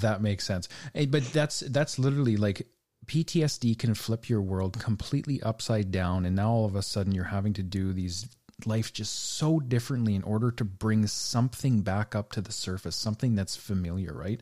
that 0.00 0.22
makes 0.22 0.44
sense. 0.44 0.68
But 1.08 1.24
that's 1.32 1.60
that's 1.60 1.98
literally 1.98 2.36
like 2.36 2.66
PTSD 3.06 3.78
can 3.78 3.94
flip 3.94 4.28
your 4.28 4.40
world 4.40 4.80
completely 4.80 5.42
upside 5.42 5.90
down, 5.90 6.24
and 6.24 6.34
now 6.36 6.50
all 6.50 6.64
of 6.64 6.74
a 6.74 6.82
sudden 6.82 7.14
you're 7.14 7.24
having 7.24 7.52
to 7.54 7.62
do 7.62 7.92
these 7.92 8.26
life 8.64 8.92
just 8.92 9.14
so 9.36 9.60
differently 9.60 10.14
in 10.14 10.22
order 10.22 10.50
to 10.50 10.64
bring 10.64 11.06
something 11.06 11.82
back 11.82 12.14
up 12.14 12.32
to 12.32 12.40
the 12.40 12.52
surface, 12.52 12.96
something 12.96 13.34
that's 13.34 13.56
familiar, 13.56 14.12
right? 14.12 14.40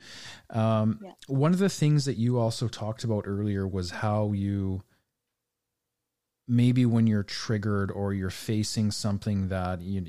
Um, 0.51 1.01
yeah. 1.03 1.12
One 1.27 1.53
of 1.53 1.59
the 1.59 1.68
things 1.68 2.05
that 2.05 2.16
you 2.16 2.38
also 2.38 2.68
talked 2.68 3.05
about 3.05 3.25
earlier 3.27 3.66
was 3.66 3.90
how 3.90 4.33
you 4.33 4.83
maybe 6.48 6.85
when 6.85 7.07
you're 7.07 7.22
triggered 7.22 7.90
or 7.90 8.12
you're 8.12 8.31
facing 8.31 8.90
something 8.90 9.48
that 9.48 9.81
you 9.81 10.05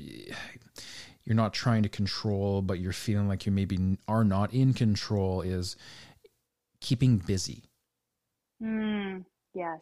you're 1.24 1.36
not 1.36 1.54
trying 1.54 1.82
to 1.82 1.88
control 1.88 2.60
but 2.60 2.80
you're 2.80 2.92
feeling 2.92 3.28
like 3.28 3.46
you 3.46 3.52
maybe 3.52 3.96
are 4.08 4.24
not 4.24 4.52
in 4.52 4.74
control 4.74 5.40
is 5.40 5.76
keeping 6.80 7.18
busy 7.18 7.62
mm, 8.60 9.24
yes 9.54 9.80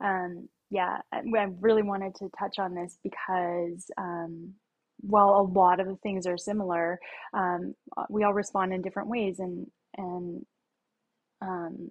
um, 0.00 0.48
yeah 0.70 0.98
I, 1.12 1.22
really 1.60 1.82
wanted 1.82 2.14
to 2.16 2.28
touch 2.38 2.58
on 2.58 2.74
this 2.74 2.98
because 3.02 3.90
um, 3.98 4.52
while 5.00 5.40
a 5.40 5.50
lot 5.58 5.80
of 5.80 5.86
the 5.86 5.96
things 5.96 6.26
are 6.26 6.38
similar 6.38 6.98
um, 7.34 7.74
we 8.08 8.24
all 8.24 8.34
respond 8.34 8.72
in 8.72 8.82
different 8.82 9.08
ways 9.08 9.38
and 9.38 9.66
and 9.96 10.44
um, 11.42 11.90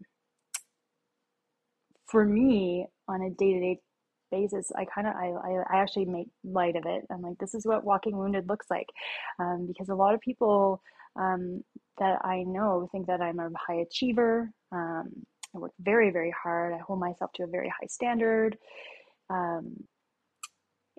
for 2.08 2.26
me 2.26 2.88
on 3.08 3.22
a 3.22 3.30
day-to-day 3.30 3.80
basis 4.32 4.72
i 4.76 4.86
kind 4.86 5.08
of 5.08 5.14
I, 5.16 5.28
I 5.28 5.64
I 5.72 5.82
actually 5.82 6.06
make 6.06 6.28
light 6.44 6.76
of 6.76 6.84
it. 6.86 7.04
I'm 7.12 7.22
like 7.22 7.38
this 7.40 7.54
is 7.54 7.66
what 7.66 7.86
walking 7.86 8.18
wounded 8.18 8.50
looks 8.50 8.68
like 8.70 8.88
um, 9.40 9.68
because 9.68 9.90
a 9.90 9.96
lot 9.96 10.14
of 10.14 10.20
people 10.20 10.82
um, 11.16 11.64
that 12.00 12.20
i 12.26 12.44
know 12.44 12.90
think 12.92 13.08
that 13.08 13.22
i'm 13.22 13.40
a 13.40 13.50
high 13.58 13.82
achiever 13.82 14.52
um, 14.72 15.10
i 15.56 15.58
work 15.58 15.72
very 15.80 16.12
very 16.12 16.34
hard 16.44 16.74
i 16.74 16.78
hold 16.78 17.00
myself 17.00 17.32
to 17.34 17.44
a 17.44 17.48
very 17.48 17.70
high 17.70 17.88
standard 17.88 18.58
um, 19.30 19.76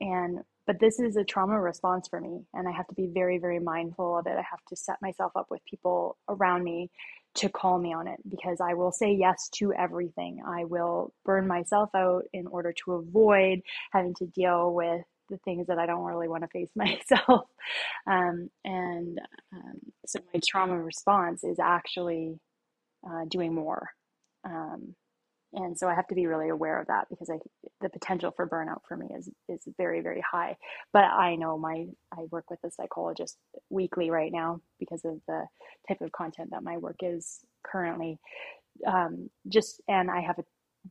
and 0.01 0.41
but 0.67 0.81
this 0.81 0.99
is 0.99 1.17
a 1.17 1.25
trauma 1.25 1.61
response 1.61 2.09
for 2.09 2.21
me 2.21 2.41
and 2.55 2.69
i 2.69 2.73
have 2.73 2.87
to 2.89 2.95
be 2.95 3.09
very 3.13 3.39
very 3.39 3.59
mindful 3.59 4.19
of 4.19 4.27
it 4.27 4.37
i 4.39 4.45
have 4.51 4.65
to 4.69 4.77
set 4.77 4.97
myself 5.03 5.33
up 5.37 5.47
with 5.51 5.61
people 5.65 6.17
around 6.29 6.65
me 6.65 6.91
to 7.37 7.49
call 7.51 7.79
me 7.79 7.93
on 7.93 8.09
it 8.09 8.19
because 8.29 8.61
I 8.61 8.75
will 8.75 8.93
say 8.93 9.13
yes 9.13 9.49
to 9.57 9.73
everything. 9.75 10.43
I 10.47 10.65
will 10.65 11.13
burn 11.25 11.47
myself 11.47 11.91
out 11.95 12.23
in 12.33 12.47
order 12.47 12.73
to 12.85 12.95
avoid 12.95 13.61
having 13.93 14.15
to 14.15 14.27
deal 14.27 14.73
with 14.73 15.03
the 15.29 15.37
things 15.39 15.67
that 15.67 15.79
I 15.79 15.87
don't 15.87 16.05
really 16.05 16.29
want 16.29 16.45
to 16.45 16.49
face 16.49 16.71
myself. 16.77 17.47
Um, 18.07 18.49
and 18.65 19.21
um, 19.53 19.81
so 20.07 20.21
my 20.33 20.41
trauma 20.47 20.81
response 20.81 21.45
is 21.45 21.59
actually 21.59 22.39
uh, 23.07 23.25
doing 23.29 23.55
more. 23.55 23.91
Um, 24.47 24.95
and 25.55 25.79
so 25.79 25.89
I 25.89 25.97
have 25.97 26.09
to 26.09 26.17
be 26.17 26.29
really 26.29 26.51
aware 26.51 26.81
of 26.81 26.89
that 26.89 27.07
because 27.11 27.31
I 27.31 27.39
the 27.83 27.89
potential 27.91 28.33
for 28.33 28.49
burnout 28.49 28.83
for 28.89 28.97
me 28.97 29.09
is 29.19 29.31
is 29.49 29.67
very 29.79 30.03
very 30.03 30.23
high. 30.23 30.57
But 30.93 31.05
I 31.07 31.37
know 31.37 31.59
my 31.59 31.87
I 32.13 32.23
work 32.31 32.51
with 32.51 32.61
a 32.65 32.71
psychologist 32.71 33.39
weekly 33.71 34.11
right 34.11 34.33
now 34.33 34.61
because 34.81 35.05
of 35.07 35.21
the 35.29 35.47
type 35.89 36.03
of 36.03 36.13
content 36.13 36.51
that 36.53 36.65
my 36.65 36.79
work 36.79 36.99
is 37.03 37.41
currently. 37.65 38.19
Um, 38.87 39.31
just 39.49 39.81
and 39.89 40.11
I 40.11 40.21
have 40.21 40.39
a 40.39 40.45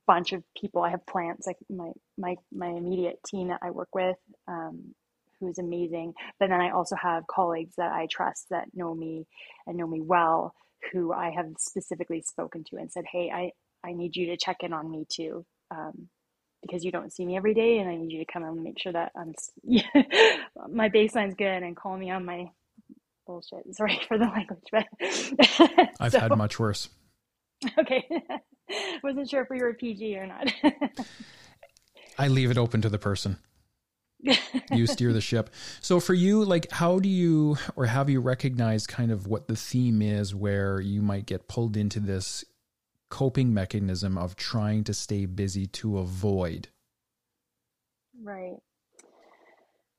bunch 0.07 0.33
of 0.33 0.43
people. 0.59 0.83
I 0.83 0.91
have 0.91 1.05
plants 1.07 1.47
like 1.47 1.57
my 1.69 1.91
my 2.17 2.35
my 2.53 2.69
immediate 2.69 3.19
team 3.25 3.49
that 3.49 3.61
I 3.63 3.71
work 3.71 3.89
with. 3.95 4.17
Um, 4.47 4.95
who's 5.39 5.59
amazing 5.59 6.13
but 6.39 6.49
then 6.49 6.61
i 6.61 6.71
also 6.71 6.95
have 6.95 7.27
colleagues 7.27 7.75
that 7.77 7.91
i 7.91 8.07
trust 8.09 8.47
that 8.51 8.65
know 8.73 8.95
me 8.95 9.27
and 9.67 9.77
know 9.77 9.87
me 9.87 10.01
well 10.01 10.55
who 10.91 11.13
I 11.13 11.31
have 11.31 11.47
specifically 11.57 12.21
spoken 12.21 12.63
to 12.69 12.77
and 12.77 12.91
said, 12.91 13.05
Hey, 13.11 13.31
I, 13.33 13.51
I 13.87 13.93
need 13.93 14.15
you 14.15 14.27
to 14.27 14.37
check 14.37 14.57
in 14.61 14.73
on 14.73 14.89
me 14.89 15.05
too. 15.09 15.45
Um, 15.71 16.09
because 16.61 16.83
you 16.83 16.91
don't 16.91 17.13
see 17.13 17.25
me 17.25 17.37
every 17.37 17.53
day 17.53 17.77
and 17.77 17.89
I 17.89 17.95
need 17.95 18.11
you 18.11 18.19
to 18.25 18.31
come 18.31 18.43
and 18.43 18.63
make 18.63 18.79
sure 18.79 18.91
that 18.91 19.11
I'm 19.15 19.33
my 20.71 20.89
baseline's 20.89 21.35
good 21.35 21.63
and 21.63 21.75
call 21.75 21.95
me 21.95 22.09
on 22.09 22.25
my 22.25 22.49
bullshit. 23.27 23.63
Sorry 23.75 23.99
for 24.07 24.17
the 24.17 24.25
language, 24.25 24.63
but 24.71 24.85
I've 25.99 26.11
so, 26.11 26.19
had 26.19 26.35
much 26.35 26.59
worse. 26.59 26.89
Okay. 27.77 28.03
Wasn't 29.03 29.29
sure 29.29 29.43
if 29.43 29.49
we 29.49 29.61
were 29.61 29.73
PG 29.73 30.17
or 30.17 30.27
not. 30.27 30.51
I 32.17 32.27
leave 32.27 32.49
it 32.49 32.57
open 32.57 32.81
to 32.81 32.89
the 32.89 32.97
person. 32.97 33.37
You 34.71 34.87
steer 34.87 35.13
the 35.13 35.21
ship. 35.21 35.49
So 35.81 35.99
for 35.99 36.13
you, 36.13 36.43
like 36.43 36.71
how 36.71 36.99
do 36.99 37.09
you 37.09 37.57
or 37.75 37.85
have 37.85 38.09
you 38.09 38.21
recognized 38.21 38.87
kind 38.87 39.11
of 39.11 39.27
what 39.27 39.47
the 39.47 39.55
theme 39.55 40.01
is 40.01 40.33
where 40.33 40.79
you 40.79 41.01
might 41.01 41.25
get 41.25 41.47
pulled 41.47 41.77
into 41.77 41.99
this 41.99 42.43
coping 43.09 43.53
mechanism 43.53 44.17
of 44.17 44.35
trying 44.35 44.83
to 44.83 44.93
stay 44.93 45.25
busy 45.25 45.67
to 45.67 45.97
avoid. 45.97 46.67
Right. 48.21 48.57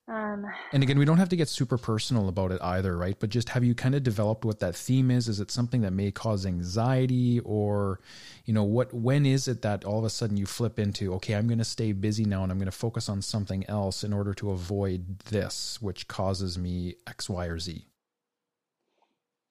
Um, 0.09 0.47
and 0.73 0.85
again, 0.85 1.01
we 1.01 1.05
don't 1.05 1.19
have 1.19 1.31
to 1.31 1.37
get 1.37 1.49
super 1.49 1.77
personal 1.77 2.29
about 2.29 2.53
it 2.53 2.63
either, 2.63 2.97
right? 2.97 3.17
But 3.19 3.31
just 3.31 3.49
have 3.49 3.65
you 3.65 3.75
kind 3.75 3.95
of 3.95 4.05
developed 4.05 4.45
what 4.45 4.61
that 4.61 4.77
theme 4.77 5.11
is? 5.11 5.27
Is 5.27 5.41
it 5.41 5.51
something 5.51 5.81
that 5.81 5.93
may 5.93 6.13
cause 6.13 6.47
anxiety, 6.47 7.41
or 7.41 7.99
you 8.45 8.55
know, 8.55 8.63
what? 8.63 8.95
When 8.95 9.27
is 9.27 9.49
it 9.49 9.63
that 9.63 9.85
all 9.85 9.99
of 9.99 10.05
a 10.05 10.11
sudden 10.11 10.37
you 10.37 10.47
flip 10.47 10.79
into, 10.79 11.13
okay, 11.15 11.35
I'm 11.35 11.49
going 11.49 11.59
to 11.59 11.65
stay 11.65 11.91
busy 11.91 12.25
now, 12.25 12.45
and 12.45 12.53
I'm 12.53 12.59
going 12.59 12.67
to 12.67 12.73
focus 12.73 13.09
on 13.09 13.21
something 13.21 13.65
else 13.69 14.05
in 14.05 14.13
order 14.13 14.33
to 14.35 14.53
avoid 14.53 15.19
this, 15.21 15.83
which 15.83 16.07
causes 16.07 16.57
me 16.57 16.95
X, 17.09 17.29
Y, 17.29 17.47
or 17.47 17.59
Z? 17.59 17.89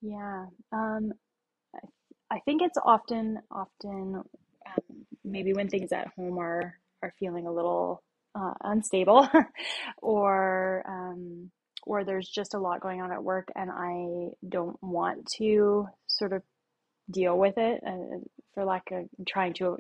Yeah, 0.02 0.46
um, 0.72 1.12
I 2.32 2.40
think 2.46 2.62
it's 2.62 2.78
often 2.84 3.40
often 3.52 4.24
um, 4.66 5.06
maybe 5.26 5.54
when 5.54 5.68
things 5.68 5.92
at 5.92 6.08
home 6.16 6.38
are 6.38 6.80
are 7.02 7.14
feeling 7.20 7.46
a 7.46 7.52
little 7.52 8.04
uh, 8.36 8.54
unstable 8.64 9.28
or 10.02 10.84
um, 10.88 11.52
or 11.86 12.04
there's 12.04 12.30
just 12.30 12.54
a 12.54 12.60
lot 12.60 12.82
going 12.82 13.02
on 13.02 13.12
at 13.12 13.24
work 13.24 13.50
and 13.56 13.72
I 13.72 14.32
don't 14.48 14.82
want 14.84 15.28
to 15.38 15.88
sort 16.08 16.34
of 16.34 16.44
deal 17.12 17.38
with 17.38 17.56
it 17.58 17.82
uh, 17.88 18.20
for 18.54 18.66
lack 18.66 18.92
of 18.92 19.06
trying 19.28 19.54
to 19.56 19.78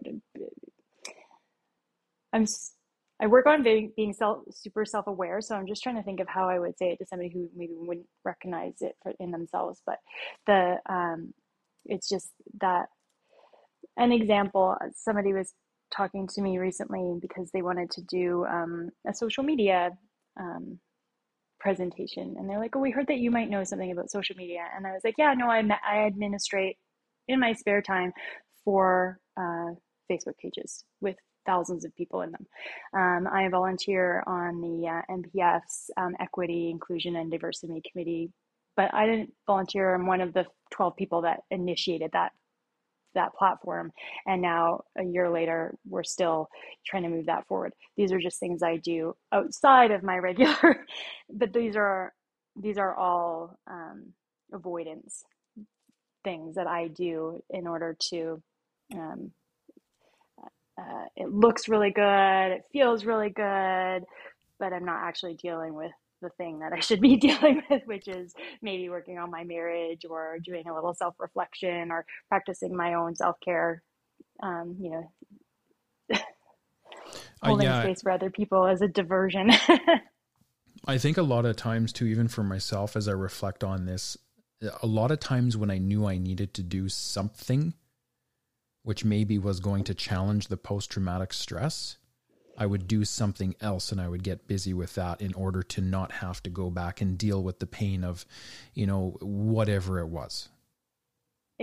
I'm 2.33 2.45
I 3.21 3.27
work 3.27 3.45
on 3.47 3.63
being, 3.63 3.93
being 3.95 4.13
self 4.13 4.43
super 4.51 4.85
self 4.85 5.07
aware 5.07 5.41
so 5.41 5.55
I'm 5.55 5.67
just 5.67 5.83
trying 5.83 5.95
to 5.97 6.03
think 6.03 6.19
of 6.19 6.27
how 6.27 6.49
I 6.49 6.59
would 6.59 6.77
say 6.77 6.91
it 6.91 6.99
to 6.99 7.05
somebody 7.05 7.29
who 7.29 7.49
maybe 7.55 7.73
wouldn't 7.75 8.07
recognize 8.23 8.75
it 8.81 8.95
for, 9.03 9.13
in 9.19 9.31
themselves 9.31 9.81
but 9.85 9.99
the 10.47 10.77
um, 10.89 11.33
it's 11.85 12.09
just 12.09 12.29
that 12.61 12.87
an 13.97 14.11
example 14.11 14.75
somebody 14.95 15.33
was 15.33 15.53
talking 15.91 16.27
to 16.27 16.41
me 16.41 16.57
recently 16.57 17.17
because 17.21 17.51
they 17.51 17.61
wanted 17.61 17.89
to 17.91 18.01
do 18.03 18.45
um, 18.45 18.89
a 19.07 19.13
social 19.13 19.43
media 19.43 19.91
um, 20.39 20.79
presentation. 21.59 22.35
And 22.37 22.49
they're 22.49 22.59
like 22.59 22.75
oh 22.75 22.79
we 22.79 22.91
heard 22.91 23.07
that 23.07 23.19
you 23.19 23.31
might 23.31 23.49
know 23.49 23.63
something 23.63 23.91
about 23.91 24.11
social 24.11 24.35
media. 24.35 24.65
And 24.75 24.85
i 24.85 24.91
was 24.91 25.01
like 25.03 25.15
yeah 25.17 25.33
no 25.35 25.49
i, 25.49 25.61
I 25.87 26.05
administrate 26.05 26.77
in 27.27 27.39
my 27.39 27.53
spare 27.53 27.81
time 27.81 28.13
for 28.63 29.19
uh, 29.37 29.71
facebook 30.11 30.37
pages 30.41 30.83
with 31.01 31.15
thousands 31.45 31.85
of 31.85 31.95
people 31.95 32.21
in 32.21 32.31
them. 32.31 32.45
Um, 32.95 33.27
i 33.31 33.47
volunteer 33.49 34.23
on 34.27 34.61
the 34.61 34.87
uh, 34.87 35.01
npf's 35.15 35.89
um, 35.97 36.15
equity 36.19 36.69
inclusion 36.69 37.15
and 37.15 37.31
diversity 37.31 37.81
committee 37.91 38.31
but 38.75 38.93
I 38.93 39.05
didn't 39.05 39.31
volunteer. 39.47 39.93
I'm 39.93 40.05
one 40.05 40.21
of 40.21 40.33
the 40.33 40.45
12 40.71 40.95
people 40.95 41.21
that 41.21 41.41
initiated 41.51 42.11
that 42.13 42.31
that 43.15 43.33
platform 43.35 43.91
and 44.27 44.41
now 44.41 44.81
a 44.97 45.03
year 45.03 45.29
later 45.29 45.75
we're 45.89 46.03
still 46.03 46.49
trying 46.85 47.03
to 47.03 47.09
move 47.09 47.25
that 47.25 47.47
forward. 47.47 47.73
These 47.97 48.11
are 48.11 48.19
just 48.19 48.39
things 48.39 48.63
i 48.63 48.77
do 48.77 49.15
outside 49.31 49.91
of 49.91 50.03
my 50.03 50.17
regular 50.19 50.85
but 51.31 51.53
these 51.53 51.75
are 51.75 52.13
these 52.55 52.77
are 52.77 52.95
all 52.95 53.57
um, 53.67 54.13
avoidance 54.53 55.23
things 56.23 56.55
that 56.55 56.67
i 56.67 56.87
do 56.87 57.41
in 57.49 57.67
order 57.67 57.95
to 57.99 58.41
um, 58.95 59.31
uh, 60.79 61.05
it 61.15 61.31
looks 61.31 61.69
really 61.69 61.91
good 61.91 62.51
it 62.51 62.63
feels 62.71 63.05
really 63.05 63.29
good 63.29 64.03
but 64.59 64.73
i'm 64.73 64.85
not 64.85 65.03
actually 65.03 65.35
dealing 65.35 65.73
with 65.73 65.91
the 66.21 66.29
thing 66.37 66.59
that 66.59 66.73
I 66.73 66.79
should 66.79 67.01
be 67.01 67.15
dealing 67.27 67.61
with, 67.69 67.83
which 67.85 68.07
is 68.07 68.33
maybe 68.61 68.89
working 68.89 69.17
on 69.17 69.31
my 69.31 69.43
marriage 69.43 70.05
or 70.09 70.37
doing 70.43 70.67
a 70.67 70.73
little 70.73 70.93
self 70.93 71.15
reflection 71.19 71.91
or 71.91 72.05
practicing 72.29 72.75
my 72.75 72.93
own 72.93 73.15
self 73.15 73.35
care 73.43 73.83
um, 74.41 74.75
you 74.79 74.91
know, 74.91 75.11
Uh, 77.41 77.49
holding 77.49 77.67
yeah, 77.67 77.83
space 77.83 78.01
for 78.01 78.11
other 78.11 78.29
people 78.29 78.65
as 78.65 78.81
a 78.81 78.87
diversion. 78.87 79.51
I 80.87 80.97
think 80.97 81.17
a 81.17 81.21
lot 81.21 81.45
of 81.45 81.55
times 81.55 81.91
too, 81.91 82.05
even 82.05 82.27
for 82.27 82.43
myself, 82.43 82.95
as 82.95 83.07
I 83.07 83.11
reflect 83.11 83.63
on 83.63 83.85
this, 83.85 84.17
a 84.81 84.87
lot 84.87 85.11
of 85.11 85.19
times 85.19 85.57
when 85.57 85.69
I 85.69 85.77
knew 85.77 86.07
I 86.07 86.17
needed 86.17 86.53
to 86.55 86.63
do 86.63 86.89
something, 86.89 87.73
which 88.83 89.03
maybe 89.05 89.37
was 89.37 89.59
going 89.59 89.83
to 89.83 89.93
challenge 89.93 90.47
the 90.47 90.57
post 90.57 90.89
traumatic 90.89 91.33
stress, 91.33 91.97
I 92.57 92.65
would 92.65 92.87
do 92.87 93.05
something 93.05 93.55
else 93.61 93.91
and 93.91 93.99
I 93.99 94.07
would 94.07 94.23
get 94.23 94.47
busy 94.47 94.73
with 94.73 94.95
that 94.95 95.21
in 95.21 95.33
order 95.33 95.61
to 95.63 95.81
not 95.81 96.11
have 96.13 96.41
to 96.43 96.49
go 96.49 96.69
back 96.69 97.01
and 97.01 97.17
deal 97.17 97.43
with 97.43 97.59
the 97.59 97.67
pain 97.67 98.03
of, 98.03 98.25
you 98.73 98.85
know, 98.85 99.17
whatever 99.21 99.99
it 99.99 100.07
was 100.07 100.49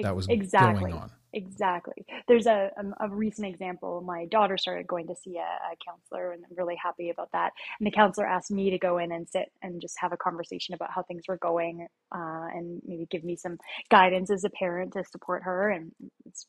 that 0.00 0.16
was 0.16 0.26
exactly. 0.28 0.90
going 0.90 0.94
on. 0.94 1.10
Exactly. 1.34 2.04
There's 2.28 2.46
a, 2.46 2.70
a, 2.76 3.06
a 3.06 3.08
recent 3.08 3.46
example. 3.46 4.02
My 4.02 4.26
daughter 4.26 4.58
started 4.58 4.86
going 4.86 5.06
to 5.06 5.14
see 5.16 5.38
a, 5.38 5.40
a 5.40 5.76
counselor, 5.86 6.32
and 6.32 6.44
I'm 6.44 6.56
really 6.56 6.76
happy 6.82 7.08
about 7.08 7.30
that. 7.32 7.52
And 7.80 7.86
the 7.86 7.90
counselor 7.90 8.26
asked 8.26 8.50
me 8.50 8.68
to 8.70 8.78
go 8.78 8.98
in 8.98 9.12
and 9.12 9.26
sit 9.28 9.50
and 9.62 9.80
just 9.80 9.96
have 9.98 10.12
a 10.12 10.16
conversation 10.18 10.74
about 10.74 10.90
how 10.90 11.02
things 11.02 11.24
were 11.26 11.38
going, 11.38 11.86
uh, 12.14 12.48
and 12.54 12.82
maybe 12.86 13.06
give 13.10 13.24
me 13.24 13.36
some 13.36 13.58
guidance 13.90 14.30
as 14.30 14.44
a 14.44 14.50
parent 14.50 14.92
to 14.92 15.04
support 15.04 15.42
her. 15.44 15.70
And 15.70 15.92
it's 16.26 16.46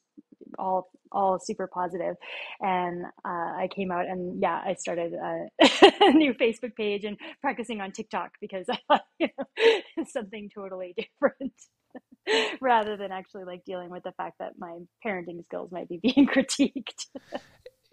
all 0.58 0.90
all 1.12 1.40
super 1.40 1.68
positive. 1.68 2.16
And 2.62 3.06
uh, 3.26 3.28
I 3.58 3.70
came 3.74 3.92
out, 3.92 4.06
and 4.08 4.42
yeah, 4.42 4.62
I 4.66 4.76
started 4.76 5.14
a, 5.14 5.48
a 6.02 6.12
new 6.14 6.34
Facebook 6.34 6.76
page 6.76 7.06
and 7.06 7.18
practicing 7.42 7.82
on 7.82 7.92
TikTok 7.92 8.32
because 8.42 8.68
I 8.72 8.80
thought 8.88 9.06
you 9.20 9.28
know, 9.38 10.04
something 10.08 10.50
totally 10.54 10.96
different. 10.98 11.54
rather 12.62 12.98
than 12.98 13.12
actually 13.12 13.44
like 13.44 13.64
dealing 13.66 13.90
with 13.90 14.02
the 14.04 14.14
fact 14.14 14.38
that 14.40 14.54
my 14.58 14.80
parenting 15.06 15.44
skills 15.44 15.72
might 15.72 15.90
be 15.90 16.00
being 16.02 16.26
critiqued. 16.28 17.06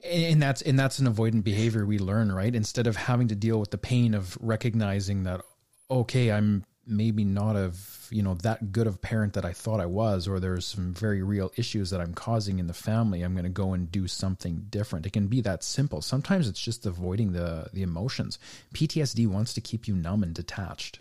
and 0.05 0.41
that's 0.41 0.63
and 0.63 0.79
that's 0.79 0.99
an 1.01 1.13
avoidant 1.13 1.45
behavior 1.45 1.85
we 1.85 1.99
learn, 1.99 2.33
right? 2.33 2.55
Instead 2.55 2.87
of 2.87 2.97
having 2.97 3.29
to 3.29 3.35
deal 3.35 3.59
with 3.59 3.71
the 3.71 3.79
pain 3.79 4.15
of 4.15 4.39
recognizing 4.41 5.25
that 5.25 5.43
okay, 5.91 6.31
I'm 6.31 6.65
maybe 6.91 7.25
not 7.25 7.57
of 7.57 8.09
you 8.11 8.23
know 8.23 8.35
that 8.35 8.73
good 8.73 8.87
of 8.87 9.01
parent 9.01 9.35
that 9.35 9.45
I 9.45 9.53
thought 9.53 9.81
I 9.81 9.87
was, 9.87 10.27
or 10.29 10.41
there's 10.41 10.67
some 10.67 10.93
very 10.93 11.23
real 11.23 11.53
issues 11.57 11.91
that 11.91 12.01
I'm 12.01 12.15
causing 12.15 12.59
in 12.59 12.67
the 12.67 12.75
family. 12.75 13.23
I'm 13.23 13.35
going 13.35 13.45
to 13.45 13.51
go 13.51 13.73
and 13.73 13.91
do 13.91 14.07
something 14.07 14.67
different. 14.69 15.07
It 15.07 15.13
can 15.13 15.29
be 15.29 15.41
that 15.43 15.63
simple. 15.65 16.03
Sometimes 16.03 16.49
it's 16.49 16.61
just 16.61 16.87
avoiding 16.87 17.33
the 17.33 17.69
the 17.73 17.83
emotions. 17.83 18.39
PTSD 18.75 19.27
wants 19.27 19.55
to 19.55 19.61
keep 19.61 19.87
you 19.87 19.95
numb 19.95 20.23
and 20.23 20.35
detached. 20.35 21.01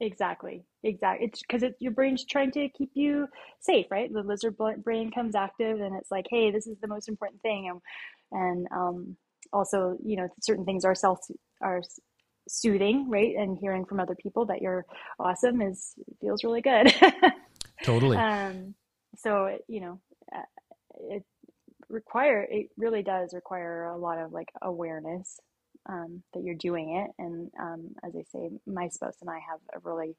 Exactly. 0.00 0.64
Exactly. 0.82 1.26
It's 1.26 1.40
because 1.42 1.62
it, 1.62 1.76
your 1.78 1.92
brain's 1.92 2.24
trying 2.24 2.50
to 2.52 2.68
keep 2.70 2.90
you 2.94 3.28
safe, 3.60 3.86
right? 3.90 4.12
The 4.12 4.22
lizard 4.22 4.56
brain 4.56 5.12
comes 5.12 5.36
active, 5.36 5.80
and 5.80 5.96
it's 5.96 6.10
like, 6.10 6.26
hey, 6.28 6.50
this 6.50 6.66
is 6.66 6.76
the 6.80 6.88
most 6.88 7.08
important 7.08 7.40
thing, 7.42 7.68
and 7.68 7.80
and 8.32 8.66
um, 8.72 9.16
also, 9.52 9.96
you 10.04 10.16
know, 10.16 10.28
certain 10.40 10.64
things 10.64 10.84
are 10.84 10.94
self 10.94 11.20
are 11.60 11.82
soothing, 12.48 13.08
right? 13.08 13.34
And 13.36 13.58
hearing 13.58 13.84
from 13.84 14.00
other 14.00 14.14
people 14.14 14.46
that 14.46 14.62
you're 14.62 14.84
awesome 15.18 15.62
is 15.62 15.94
feels 16.20 16.44
really 16.44 16.60
good. 16.60 16.94
totally. 17.84 18.16
Um, 18.16 18.74
so 19.16 19.58
you 19.68 19.80
know, 19.80 20.00
uh, 20.34 20.42
it 21.10 21.24
require 21.88 22.46
it 22.50 22.68
really 22.76 23.02
does 23.02 23.34
require 23.34 23.84
a 23.84 23.96
lot 23.96 24.18
of 24.18 24.32
like 24.32 24.48
awareness 24.62 25.38
um, 25.88 26.22
that 26.34 26.42
you're 26.42 26.54
doing 26.54 26.96
it. 26.96 27.22
And 27.22 27.50
um, 27.60 27.90
as 28.04 28.12
I 28.16 28.22
say, 28.32 28.50
my 28.66 28.88
spouse 28.88 29.16
and 29.20 29.30
I 29.30 29.38
have 29.50 29.60
a 29.74 29.78
really, 29.88 30.16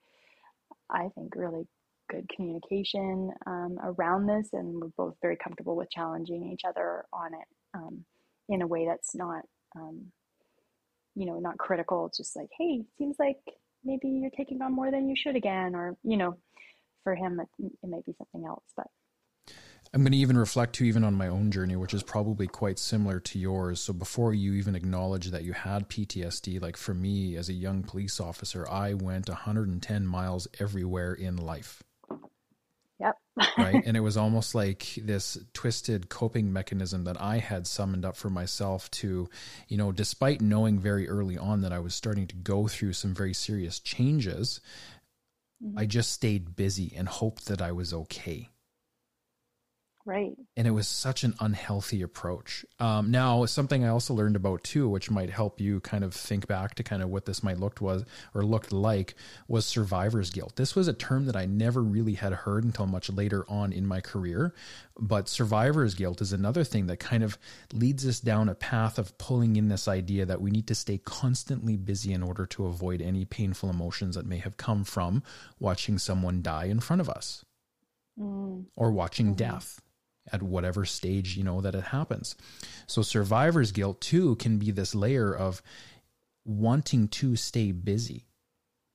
I 0.89 1.09
think, 1.15 1.35
really 1.35 1.67
good 2.09 2.29
communication 2.35 3.31
um, 3.45 3.77
around 3.83 4.27
this, 4.27 4.49
and 4.53 4.81
we're 4.81 4.89
both 4.97 5.15
very 5.21 5.37
comfortable 5.37 5.75
with 5.75 5.89
challenging 5.89 6.51
each 6.51 6.61
other 6.67 7.05
on 7.13 7.33
it 7.33 7.47
um, 7.73 8.05
in 8.49 8.61
a 8.61 8.67
way 8.67 8.85
that's 8.85 9.15
not, 9.15 9.43
um, 9.75 10.11
you 11.15 11.25
know, 11.25 11.39
not 11.39 11.57
critical. 11.57 12.11
Just 12.15 12.35
like, 12.35 12.49
hey, 12.57 12.83
seems 12.97 13.15
like 13.19 13.37
maybe 13.83 14.07
you're 14.07 14.31
taking 14.31 14.61
on 14.61 14.73
more 14.73 14.91
than 14.91 15.07
you 15.07 15.15
should 15.15 15.35
again, 15.35 15.75
or 15.75 15.95
you 16.03 16.17
know, 16.17 16.37
for 17.03 17.15
him 17.15 17.39
it, 17.39 17.47
it 17.83 17.89
might 17.89 18.05
be 18.05 18.15
something 18.17 18.45
else, 18.47 18.63
but. 18.75 18.87
I'm 19.95 20.01
going 20.01 20.13
to 20.13 20.17
even 20.17 20.39
reflect 20.39 20.73
to 20.75 20.85
even 20.85 21.03
on 21.03 21.13
my 21.13 21.27
own 21.27 21.51
journey, 21.51 21.75
which 21.75 21.93
is 21.93 22.01
probably 22.01 22.47
quite 22.47 22.79
similar 22.79 23.19
to 23.19 23.37
yours. 23.37 23.79
So 23.79 23.93
before 23.93 24.33
you 24.33 24.53
even 24.53 24.75
acknowledge 24.75 25.29
that 25.29 25.43
you 25.43 25.53
had 25.53 25.87
PTSD, 25.87 26.59
like 26.59 26.77
for 26.77 26.95
me 26.95 27.35
as 27.35 27.47
a 27.47 27.53
young 27.53 27.83
police 27.83 28.19
officer, 28.19 28.67
I 28.67 28.95
went 28.95 29.29
110 29.29 30.07
miles 30.07 30.47
everywhere 30.59 31.13
in 31.13 31.37
life. 31.37 31.83
Right. 33.57 33.83
And 33.85 33.97
it 33.97 34.01
was 34.01 34.17
almost 34.17 34.53
like 34.55 34.93
this 35.01 35.37
twisted 35.53 36.09
coping 36.09 36.53
mechanism 36.53 37.03
that 37.05 37.19
I 37.19 37.39
had 37.39 37.67
summoned 37.67 38.05
up 38.05 38.15
for 38.15 38.29
myself 38.29 38.89
to, 38.91 39.29
you 39.67 39.77
know, 39.77 39.91
despite 39.91 40.41
knowing 40.41 40.79
very 40.79 41.09
early 41.09 41.37
on 41.37 41.61
that 41.61 41.73
I 41.73 41.79
was 41.79 41.95
starting 41.95 42.27
to 42.27 42.35
go 42.35 42.67
through 42.67 42.93
some 42.93 43.13
very 43.13 43.33
serious 43.33 43.79
changes, 43.79 44.61
mm-hmm. 45.63 45.77
I 45.77 45.85
just 45.85 46.11
stayed 46.11 46.55
busy 46.55 46.93
and 46.95 47.07
hoped 47.07 47.47
that 47.47 47.61
I 47.61 47.71
was 47.71 47.93
okay. 47.93 48.49
Right. 50.05 50.35
And 50.57 50.67
it 50.67 50.71
was 50.71 50.89
such 50.89 51.23
an 51.23 51.33
unhealthy 51.39 52.01
approach. 52.01 52.65
Um, 52.77 53.09
now, 53.09 53.45
something 53.45 53.85
I 53.85 53.87
also 53.87 54.13
learned 54.13 54.35
about 54.35 54.61
too, 54.65 54.89
which 54.89 55.09
might 55.09 55.29
help 55.29 55.61
you 55.61 55.79
kind 55.79 56.03
of 56.03 56.13
think 56.13 56.45
back 56.45 56.75
to 56.75 56.83
kind 56.83 57.01
of 57.01 57.09
what 57.09 57.25
this 57.25 57.41
might 57.41 57.57
looked 57.57 57.79
was 57.79 58.03
or 58.33 58.43
looked 58.43 58.73
like, 58.73 59.15
was 59.47 59.65
survivor's 59.65 60.29
guilt. 60.29 60.57
This 60.57 60.75
was 60.75 60.89
a 60.89 60.93
term 60.93 61.25
that 61.27 61.37
I 61.37 61.45
never 61.45 61.81
really 61.81 62.15
had 62.15 62.33
heard 62.33 62.65
until 62.65 62.85
much 62.85 63.09
later 63.09 63.45
on 63.47 63.71
in 63.71 63.87
my 63.87 64.01
career. 64.01 64.53
But 64.99 65.29
survivor's 65.29 65.93
guilt 65.93 66.19
is 66.19 66.33
another 66.33 66.65
thing 66.65 66.87
that 66.87 66.99
kind 66.99 67.23
of 67.23 67.37
leads 67.71 68.05
us 68.05 68.19
down 68.19 68.49
a 68.49 68.55
path 68.55 68.99
of 68.99 69.17
pulling 69.17 69.55
in 69.55 69.69
this 69.69 69.87
idea 69.87 70.25
that 70.25 70.41
we 70.41 70.51
need 70.51 70.67
to 70.67 70.75
stay 70.75 70.97
constantly 70.97 71.77
busy 71.77 72.11
in 72.11 72.23
order 72.23 72.45
to 72.47 72.65
avoid 72.65 73.01
any 73.01 73.23
painful 73.23 73.69
emotions 73.69 74.15
that 74.15 74.25
may 74.25 74.39
have 74.39 74.57
come 74.57 74.83
from 74.83 75.23
watching 75.59 75.97
someone 75.97 76.41
die 76.41 76.65
in 76.65 76.81
front 76.81 77.01
of 77.01 77.09
us. 77.09 77.45
Mm. 78.19 78.65
Or 78.75 78.91
watching 78.91 79.27
mm-hmm. 79.27 79.35
death 79.35 79.81
at 80.31 80.41
whatever 80.41 80.85
stage 80.85 81.35
you 81.37 81.43
know 81.43 81.61
that 81.61 81.75
it 81.75 81.85
happens. 81.85 82.35
So 82.87 83.01
survivor's 83.01 83.71
guilt 83.71 84.01
too 84.01 84.35
can 84.37 84.57
be 84.57 84.71
this 84.71 84.95
layer 84.95 85.33
of 85.33 85.61
wanting 86.45 87.07
to 87.09 87.35
stay 87.35 87.71
busy 87.71 88.25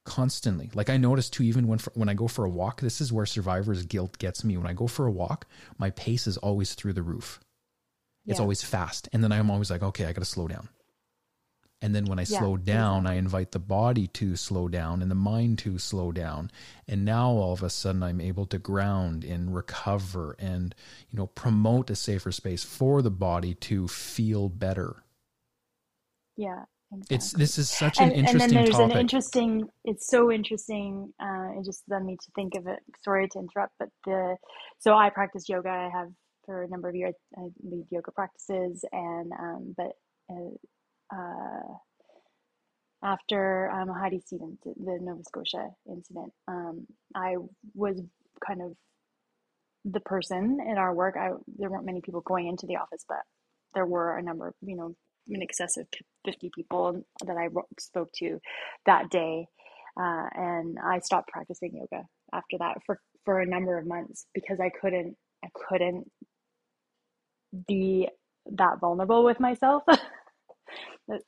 constantly. 0.04 0.70
Like 0.74 0.90
i 0.90 0.96
notice 0.96 1.28
too 1.28 1.42
even 1.42 1.66
when 1.66 1.78
when 1.94 2.08
i 2.08 2.14
go 2.14 2.28
for 2.28 2.44
a 2.44 2.50
walk 2.50 2.80
this 2.80 3.00
is 3.00 3.12
where 3.12 3.26
survivor's 3.26 3.84
guilt 3.84 4.18
gets 4.18 4.42
me. 4.44 4.56
When 4.56 4.66
i 4.66 4.72
go 4.72 4.86
for 4.86 5.06
a 5.06 5.12
walk 5.12 5.46
my 5.78 5.90
pace 5.90 6.26
is 6.26 6.38
always 6.38 6.74
through 6.74 6.94
the 6.94 7.02
roof. 7.02 7.40
It's 8.26 8.38
yeah. 8.38 8.42
always 8.42 8.62
fast. 8.62 9.08
And 9.12 9.22
then 9.22 9.32
i'm 9.32 9.50
always 9.50 9.70
like 9.70 9.82
okay 9.82 10.06
i 10.06 10.12
got 10.12 10.22
to 10.22 10.24
slow 10.24 10.48
down 10.48 10.68
and 11.80 11.94
then 11.94 12.06
when 12.06 12.18
I 12.18 12.22
yeah, 12.22 12.38
slow 12.38 12.56
down. 12.56 13.06
I 13.06 13.14
invite 13.14 13.52
the 13.52 13.58
body 13.58 14.08
to 14.08 14.36
slow 14.36 14.68
down 14.68 15.00
and 15.00 15.10
the 15.10 15.14
mind 15.14 15.58
to 15.60 15.78
slow 15.78 16.10
down. 16.10 16.50
And 16.88 17.04
now 17.04 17.30
all 17.30 17.52
of 17.52 17.62
a 17.62 17.70
sudden 17.70 18.02
I'm 18.02 18.20
able 18.20 18.46
to 18.46 18.58
ground 18.58 19.24
and 19.24 19.54
recover 19.54 20.34
and, 20.38 20.74
you 21.10 21.16
know, 21.16 21.26
promote 21.26 21.90
a 21.90 21.96
safer 21.96 22.32
space 22.32 22.64
for 22.64 23.00
the 23.00 23.10
body 23.10 23.54
to 23.54 23.86
feel 23.86 24.48
better. 24.48 25.04
Yeah. 26.36 26.64
Exactly. 26.90 27.16
It's 27.16 27.32
this 27.32 27.58
is 27.58 27.68
such 27.68 27.98
an 27.98 28.04
and, 28.04 28.12
interesting 28.14 28.42
and 28.42 28.50
then 28.50 28.64
there's 28.64 28.76
topic. 28.76 28.94
an 28.94 29.00
interesting. 29.00 29.68
It's 29.84 30.08
so 30.08 30.32
interesting. 30.32 31.12
Uh, 31.20 31.50
it 31.58 31.64
just 31.66 31.82
led 31.86 32.02
me 32.02 32.16
to 32.16 32.30
think 32.34 32.54
of 32.56 32.66
it. 32.66 32.78
Sorry 33.04 33.28
to 33.28 33.38
interrupt, 33.38 33.74
but 33.78 33.90
the 34.06 34.36
so 34.78 34.94
I 34.94 35.10
practice 35.10 35.50
yoga. 35.50 35.68
I 35.68 35.90
have 35.92 36.08
for 36.46 36.62
a 36.62 36.68
number 36.68 36.88
of 36.88 36.96
years. 36.96 37.14
I 37.36 37.42
lead 37.62 37.84
yoga 37.90 38.10
practices, 38.12 38.86
and 38.90 39.30
um, 39.38 39.74
but 39.76 39.92
uh, 40.30 40.56
uh, 41.14 41.74
after 43.04 43.70
um, 43.70 43.88
Heidi 43.90 44.20
Stevenson, 44.26 44.74
the 44.78 44.98
Nova 45.00 45.22
Scotia 45.24 45.70
incident, 45.88 46.32
um, 46.48 46.86
I 47.14 47.36
was 47.74 48.00
kind 48.46 48.62
of 48.62 48.72
the 49.86 50.00
person 50.00 50.58
in 50.66 50.78
our 50.78 50.94
work. 50.94 51.16
I 51.18 51.30
there 51.58 51.70
weren't 51.70 51.86
many 51.86 52.02
people 52.02 52.20
going 52.22 52.48
into 52.48 52.66
the 52.66 52.76
office, 52.76 53.04
but 53.08 53.20
there 53.74 53.86
were 53.86 54.16
a 54.18 54.22
number, 54.22 54.54
you 54.62 54.76
know, 54.76 54.94
in 55.28 55.42
excess 55.42 55.76
of 55.78 55.86
fifty 56.24 56.50
people 56.54 57.02
that 57.26 57.36
I 57.36 57.48
spoke 57.80 58.10
to 58.18 58.40
that 58.86 59.10
day, 59.10 59.46
uh, 60.00 60.26
and 60.34 60.78
I 60.84 61.00
stopped 61.00 61.28
practicing 61.30 61.76
yoga 61.76 62.04
after 62.34 62.58
that 62.58 62.78
for 62.86 63.00
for 63.24 63.40
a 63.40 63.46
number 63.46 63.78
of 63.78 63.86
months 63.86 64.26
because 64.34 64.60
I 64.60 64.70
couldn't 64.80 65.16
I 65.44 65.48
couldn't 65.68 66.10
be 67.68 68.08
that 68.46 68.80
vulnerable 68.80 69.24
with 69.24 69.40
myself. 69.40 69.84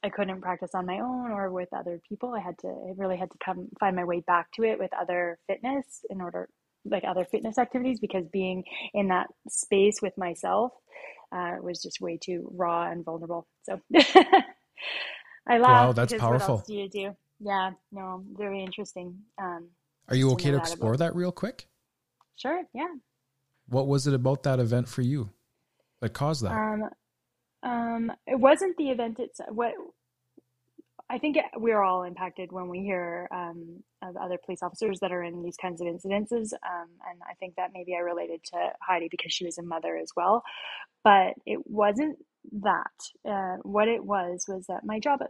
I 0.03 0.11
couldn't 0.11 0.41
practice 0.41 0.71
on 0.75 0.87
my 0.87 1.01
own 1.01 1.31
or 1.31 1.51
with 1.51 1.69
other 1.73 2.01
people. 2.09 2.35
I 2.35 2.41
had 2.41 2.59
to, 2.59 2.69
I 2.69 2.93
really 2.97 3.17
had 3.17 3.31
to 3.31 3.39
come 3.45 3.69
find 3.79 3.97
my 3.97 4.05
way 4.05 4.21
back 4.21 4.53
to 4.53 4.65
it 4.65 4.79
with 4.79 4.91
other 4.93 5.39
fitness 5.47 6.05
in 6.11 6.21
order, 6.21 6.49
like 6.85 7.05
other 7.05 7.25
fitness 7.25 7.59
activities, 7.59 8.01
because 8.01 8.27
being 8.29 8.65
in 8.93 9.09
that 9.09 9.29
space 9.49 10.03
with 10.03 10.17
myself 10.19 10.73
uh, 11.33 11.57
was 11.63 11.83
just 11.83 12.01
way 12.01 12.19
too 12.19 12.51
raw 12.55 12.91
and 12.91 13.05
vulnerable. 13.05 13.47
So 13.63 13.81
I 13.95 15.59
laugh. 15.59 15.87
Wow, 15.87 15.93
that's 15.93 16.13
powerful. 16.13 16.57
What 16.57 16.61
else 16.61 16.67
do 16.67 16.75
you 16.75 16.89
do? 16.89 17.17
Yeah, 17.41 17.71
no, 17.91 18.23
very 18.33 18.63
interesting. 18.63 19.19
Um, 19.41 19.69
Are 20.09 20.17
you 20.17 20.31
okay 20.33 20.51
to, 20.51 20.57
to 20.57 20.59
explore 20.59 20.97
that, 20.99 21.13
that 21.13 21.17
real 21.17 21.33
quick? 21.33 21.67
Sure. 22.37 22.63
Yeah. 22.75 22.89
What 23.69 23.87
was 23.87 24.07
it 24.07 24.15
about 24.15 24.43
that 24.43 24.59
event 24.59 24.89
for 24.89 25.01
you? 25.01 25.31
that 26.01 26.13
caused 26.13 26.43
that? 26.45 26.53
Um, 26.53 26.89
um, 27.63 28.13
it 28.27 28.39
wasn't 28.39 28.77
the 28.77 28.91
event 28.91 29.19
itself. 29.19 29.51
What 29.53 29.75
I 31.11 31.19
think 31.19 31.37
it, 31.37 31.45
we're 31.57 31.83
all 31.83 32.05
impacted 32.05 32.53
when 32.53 32.69
we 32.69 32.81
hear 32.81 33.29
um, 33.33 33.83
of 34.01 34.17
other 34.17 34.39
police 34.45 34.63
officers 34.63 35.01
that 35.01 35.11
are 35.11 35.25
in 35.25 35.43
these 35.43 35.57
kinds 35.57 35.81
of 35.81 35.89
incidences. 35.89 36.53
Um, 36.53 36.89
and 37.09 37.21
I 37.29 37.35
think 37.41 37.57
that 37.57 37.71
maybe 37.75 37.97
I 37.97 37.99
related 37.99 38.45
to 38.53 38.69
Heidi 38.81 39.09
because 39.11 39.33
she 39.33 39.45
was 39.45 39.59
a 39.59 39.63
mother 39.63 39.97
as 39.97 40.13
well. 40.17 40.45
But 41.03 41.35
it 41.47 41.59
wasn't 41.67 42.19
that. 42.63 42.87
Uh, 43.29 43.57
what 43.63 43.89
it 43.89 44.05
was 44.05 44.45
was 44.47 44.67
that 44.69 44.85
my 44.85 45.01
job, 45.01 45.21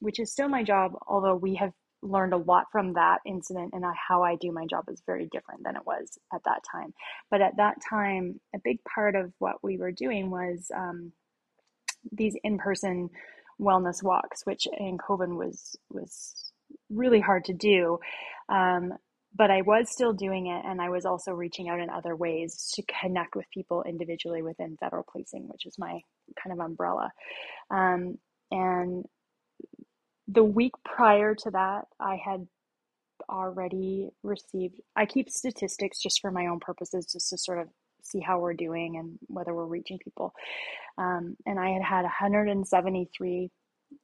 which 0.00 0.20
is 0.20 0.30
still 0.30 0.48
my 0.48 0.62
job, 0.62 0.92
although 1.08 1.36
we 1.36 1.54
have 1.54 1.72
learned 2.02 2.34
a 2.34 2.36
lot 2.36 2.66
from 2.70 2.94
that 2.94 3.20
incident 3.24 3.70
and 3.72 3.84
how 4.08 4.22
I 4.22 4.36
do 4.36 4.52
my 4.52 4.66
job 4.66 4.84
is 4.88 5.02
very 5.06 5.28
different 5.32 5.62
than 5.64 5.76
it 5.76 5.86
was 5.86 6.18
at 6.34 6.42
that 6.44 6.60
time. 6.70 6.92
But 7.30 7.40
at 7.40 7.56
that 7.56 7.76
time, 7.88 8.40
a 8.54 8.58
big 8.62 8.78
part 8.84 9.14
of 9.14 9.32
what 9.38 9.62
we 9.62 9.78
were 9.78 9.92
doing 9.92 10.28
was 10.30 10.70
um, 10.76 11.12
these 12.10 12.36
in 12.42 12.58
person 12.58 13.10
wellness 13.60 14.02
walks, 14.02 14.44
which 14.44 14.66
in 14.78 14.98
COVID 14.98 15.36
was 15.36 15.76
was 15.90 16.52
really 16.90 17.20
hard 17.20 17.44
to 17.46 17.52
do. 17.52 17.98
Um, 18.48 18.92
but 19.34 19.50
I 19.50 19.62
was 19.62 19.90
still 19.90 20.12
doing 20.12 20.46
it, 20.46 20.62
and 20.66 20.80
I 20.80 20.90
was 20.90 21.06
also 21.06 21.32
reaching 21.32 21.68
out 21.68 21.80
in 21.80 21.88
other 21.88 22.14
ways 22.14 22.70
to 22.74 22.82
connect 23.00 23.34
with 23.34 23.46
people 23.52 23.82
individually 23.82 24.42
within 24.42 24.76
federal 24.76 25.06
policing, 25.10 25.48
which 25.48 25.64
is 25.64 25.78
my 25.78 26.00
kind 26.42 26.52
of 26.52 26.64
umbrella. 26.64 27.10
Um, 27.70 28.18
and 28.50 29.06
the 30.28 30.44
week 30.44 30.72
prior 30.84 31.34
to 31.34 31.50
that, 31.50 31.84
I 31.98 32.16
had 32.16 32.46
already 33.30 34.10
received. 34.22 34.80
I 34.96 35.06
keep 35.06 35.30
statistics 35.30 35.98
just 36.02 36.20
for 36.20 36.30
my 36.30 36.46
own 36.46 36.60
purposes, 36.60 37.06
just 37.10 37.30
to 37.30 37.38
sort 37.38 37.58
of 37.58 37.68
see 38.12 38.20
how 38.20 38.38
we're 38.38 38.54
doing 38.54 38.96
and 38.96 39.18
whether 39.26 39.54
we're 39.54 39.66
reaching 39.66 39.98
people. 39.98 40.32
Um, 40.98 41.36
and 41.46 41.58
I 41.58 41.70
had 41.70 41.82
had 41.82 42.02
173 42.02 43.50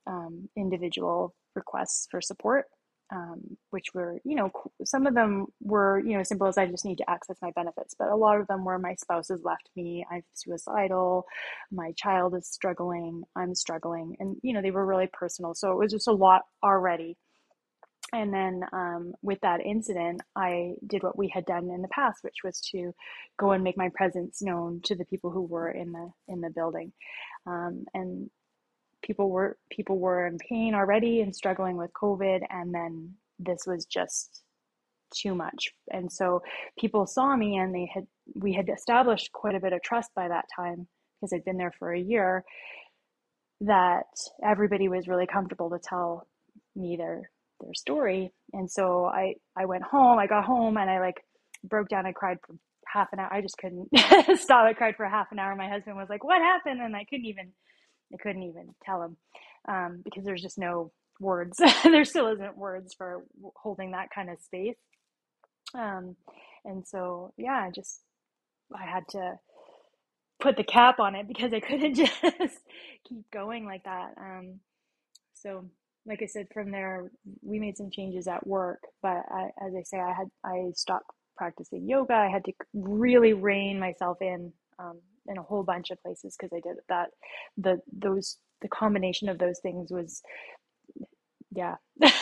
um, 0.06 0.48
individual 0.56 1.34
requests 1.54 2.08
for 2.10 2.20
support, 2.20 2.66
um, 3.12 3.56
which 3.70 3.86
were, 3.94 4.18
you 4.24 4.36
know, 4.36 4.50
some 4.84 5.06
of 5.06 5.14
them 5.14 5.46
were, 5.60 6.00
you 6.00 6.16
know, 6.16 6.22
simple 6.22 6.46
as 6.46 6.58
I 6.58 6.66
just 6.66 6.84
need 6.84 6.98
to 6.98 7.10
access 7.10 7.36
my 7.42 7.50
benefits, 7.52 7.94
but 7.98 8.08
a 8.08 8.16
lot 8.16 8.40
of 8.40 8.46
them 8.46 8.64
were 8.64 8.78
my 8.78 8.94
spouse 8.94 9.28
has 9.28 9.42
left 9.44 9.68
me, 9.76 10.04
I'm 10.10 10.22
suicidal, 10.34 11.24
my 11.70 11.92
child 11.92 12.34
is 12.34 12.46
struggling, 12.46 13.22
I'm 13.36 13.54
struggling, 13.54 14.16
and 14.20 14.36
you 14.42 14.52
know, 14.52 14.62
they 14.62 14.70
were 14.70 14.86
really 14.86 15.08
personal. 15.12 15.54
So 15.54 15.72
it 15.72 15.78
was 15.78 15.92
just 15.92 16.08
a 16.08 16.12
lot 16.12 16.42
already 16.62 17.16
and 18.12 18.32
then 18.32 18.62
um, 18.72 19.12
with 19.22 19.38
that 19.42 19.60
incident 19.60 20.20
i 20.36 20.72
did 20.86 21.02
what 21.02 21.18
we 21.18 21.28
had 21.28 21.44
done 21.44 21.70
in 21.70 21.82
the 21.82 21.88
past 21.88 22.18
which 22.22 22.38
was 22.44 22.60
to 22.60 22.92
go 23.38 23.52
and 23.52 23.64
make 23.64 23.76
my 23.76 23.88
presence 23.94 24.42
known 24.42 24.80
to 24.84 24.94
the 24.94 25.04
people 25.04 25.30
who 25.30 25.42
were 25.42 25.70
in 25.70 25.92
the 25.92 26.10
in 26.28 26.40
the 26.40 26.50
building. 26.50 26.92
Um, 27.46 27.84
and 27.94 28.30
people 29.02 29.30
were 29.30 29.56
people 29.70 29.98
were 29.98 30.26
in 30.26 30.38
pain 30.38 30.74
already 30.74 31.20
and 31.20 31.34
struggling 31.34 31.76
with 31.76 31.92
covid 31.92 32.40
and 32.50 32.74
then 32.74 33.14
this 33.38 33.64
was 33.66 33.86
just 33.86 34.42
too 35.14 35.34
much. 35.34 35.72
And 35.90 36.12
so 36.12 36.42
people 36.78 37.06
saw 37.06 37.34
me 37.36 37.56
and 37.56 37.74
they 37.74 37.90
had 37.92 38.06
we 38.34 38.52
had 38.52 38.68
established 38.68 39.32
quite 39.32 39.54
a 39.54 39.60
bit 39.60 39.72
of 39.72 39.82
trust 39.82 40.10
by 40.14 40.28
that 40.28 40.46
time 40.54 40.86
because 41.20 41.32
i'd 41.32 41.44
been 41.44 41.56
there 41.56 41.72
for 41.78 41.92
a 41.92 42.00
year 42.00 42.44
that 43.60 44.06
everybody 44.44 44.88
was 44.88 45.08
really 45.08 45.26
comfortable 45.26 45.70
to 45.70 45.78
tell 45.78 46.26
me 46.76 46.96
their 46.96 47.30
their 47.60 47.74
story. 47.74 48.32
And 48.52 48.70
so 48.70 49.06
I 49.06 49.34
I 49.56 49.66
went 49.66 49.84
home. 49.84 50.18
I 50.18 50.26
got 50.26 50.44
home 50.44 50.76
and 50.76 50.90
I 50.90 51.00
like 51.00 51.22
broke 51.64 51.88
down. 51.88 52.06
I 52.06 52.12
cried 52.12 52.38
for 52.46 52.56
half 52.86 53.08
an 53.12 53.20
hour. 53.20 53.32
I 53.32 53.40
just 53.40 53.58
couldn't 53.58 53.88
stop. 54.38 54.64
I 54.64 54.72
cried 54.74 54.96
for 54.96 55.06
half 55.06 55.32
an 55.32 55.38
hour. 55.38 55.54
My 55.56 55.68
husband 55.68 55.96
was 55.96 56.08
like, 56.08 56.24
"What 56.24 56.40
happened?" 56.40 56.80
And 56.80 56.96
I 56.96 57.04
couldn't 57.04 57.26
even 57.26 57.52
I 58.12 58.16
couldn't 58.18 58.44
even 58.44 58.74
tell 58.84 59.02
him 59.02 59.16
um, 59.68 60.00
because 60.04 60.24
there's 60.24 60.42
just 60.42 60.58
no 60.58 60.92
words. 61.20 61.60
there 61.84 62.04
still 62.04 62.28
isn't 62.28 62.56
words 62.56 62.94
for 62.94 63.24
holding 63.56 63.92
that 63.92 64.10
kind 64.14 64.30
of 64.30 64.40
space. 64.40 64.76
Um, 65.74 66.16
and 66.64 66.86
so 66.86 67.32
yeah, 67.36 67.64
I 67.66 67.70
just 67.74 68.02
I 68.74 68.84
had 68.84 69.04
to 69.10 69.38
put 70.40 70.56
the 70.56 70.64
cap 70.64 71.00
on 71.00 71.14
it 71.14 71.26
because 71.26 71.52
I 71.52 71.60
couldn't 71.60 71.94
just 71.96 72.14
keep 73.08 73.30
going 73.32 73.66
like 73.66 73.84
that. 73.84 74.14
Um, 74.18 74.60
so 75.34 75.64
like 76.06 76.22
I 76.22 76.26
said, 76.26 76.48
from 76.52 76.70
there 76.70 77.10
we 77.42 77.58
made 77.58 77.76
some 77.76 77.90
changes 77.90 78.26
at 78.26 78.46
work. 78.46 78.80
But 79.02 79.24
I, 79.30 79.50
as 79.64 79.74
I 79.76 79.82
say, 79.82 79.98
I 79.98 80.12
had 80.12 80.30
I 80.44 80.70
stopped 80.74 81.10
practicing 81.36 81.88
yoga. 81.88 82.14
I 82.14 82.28
had 82.28 82.44
to 82.44 82.52
really 82.74 83.32
rein 83.32 83.78
myself 83.78 84.18
in 84.20 84.52
um, 84.78 85.00
in 85.26 85.38
a 85.38 85.42
whole 85.42 85.62
bunch 85.62 85.90
of 85.90 86.02
places 86.02 86.36
because 86.36 86.52
I 86.52 86.60
did 86.66 86.78
that. 86.88 87.10
The 87.56 87.80
those 87.92 88.38
the 88.60 88.68
combination 88.68 89.28
of 89.28 89.38
those 89.38 89.60
things 89.60 89.90
was, 89.90 90.22
yeah, 91.50 91.76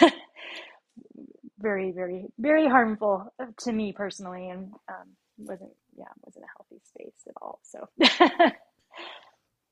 very 1.59 1.93
very 1.93 2.27
very 2.39 2.69
harmful 2.69 3.33
to 3.61 3.73
me 3.73 3.93
personally, 3.93 4.51
and 4.51 4.73
um, 4.89 5.09
wasn't 5.39 5.73
yeah 5.97 6.05
wasn't 6.25 6.45
a 6.45 6.49
healthy 6.57 6.83
space 6.85 7.27
at 7.29 7.35
all. 7.41 7.61
So 7.63 7.89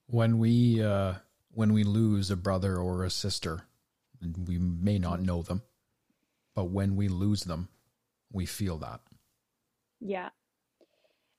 when 0.07 0.39
we 0.39 0.83
uh, 0.83 1.15
when 1.51 1.73
we 1.73 1.85
lose 1.85 2.31
a 2.31 2.37
brother 2.37 2.77
or 2.77 3.05
a 3.05 3.11
sister 3.11 3.65
we 4.47 4.59
may 4.59 4.99
not 4.99 5.21
know 5.21 5.43
them, 5.43 5.63
but 6.55 6.71
when 6.71 6.97
we 6.97 7.09
lose 7.09 7.43
them, 7.43 7.69
we 8.33 8.47
feel 8.47 8.79
that. 8.79 9.01
Yeah. 10.01 10.31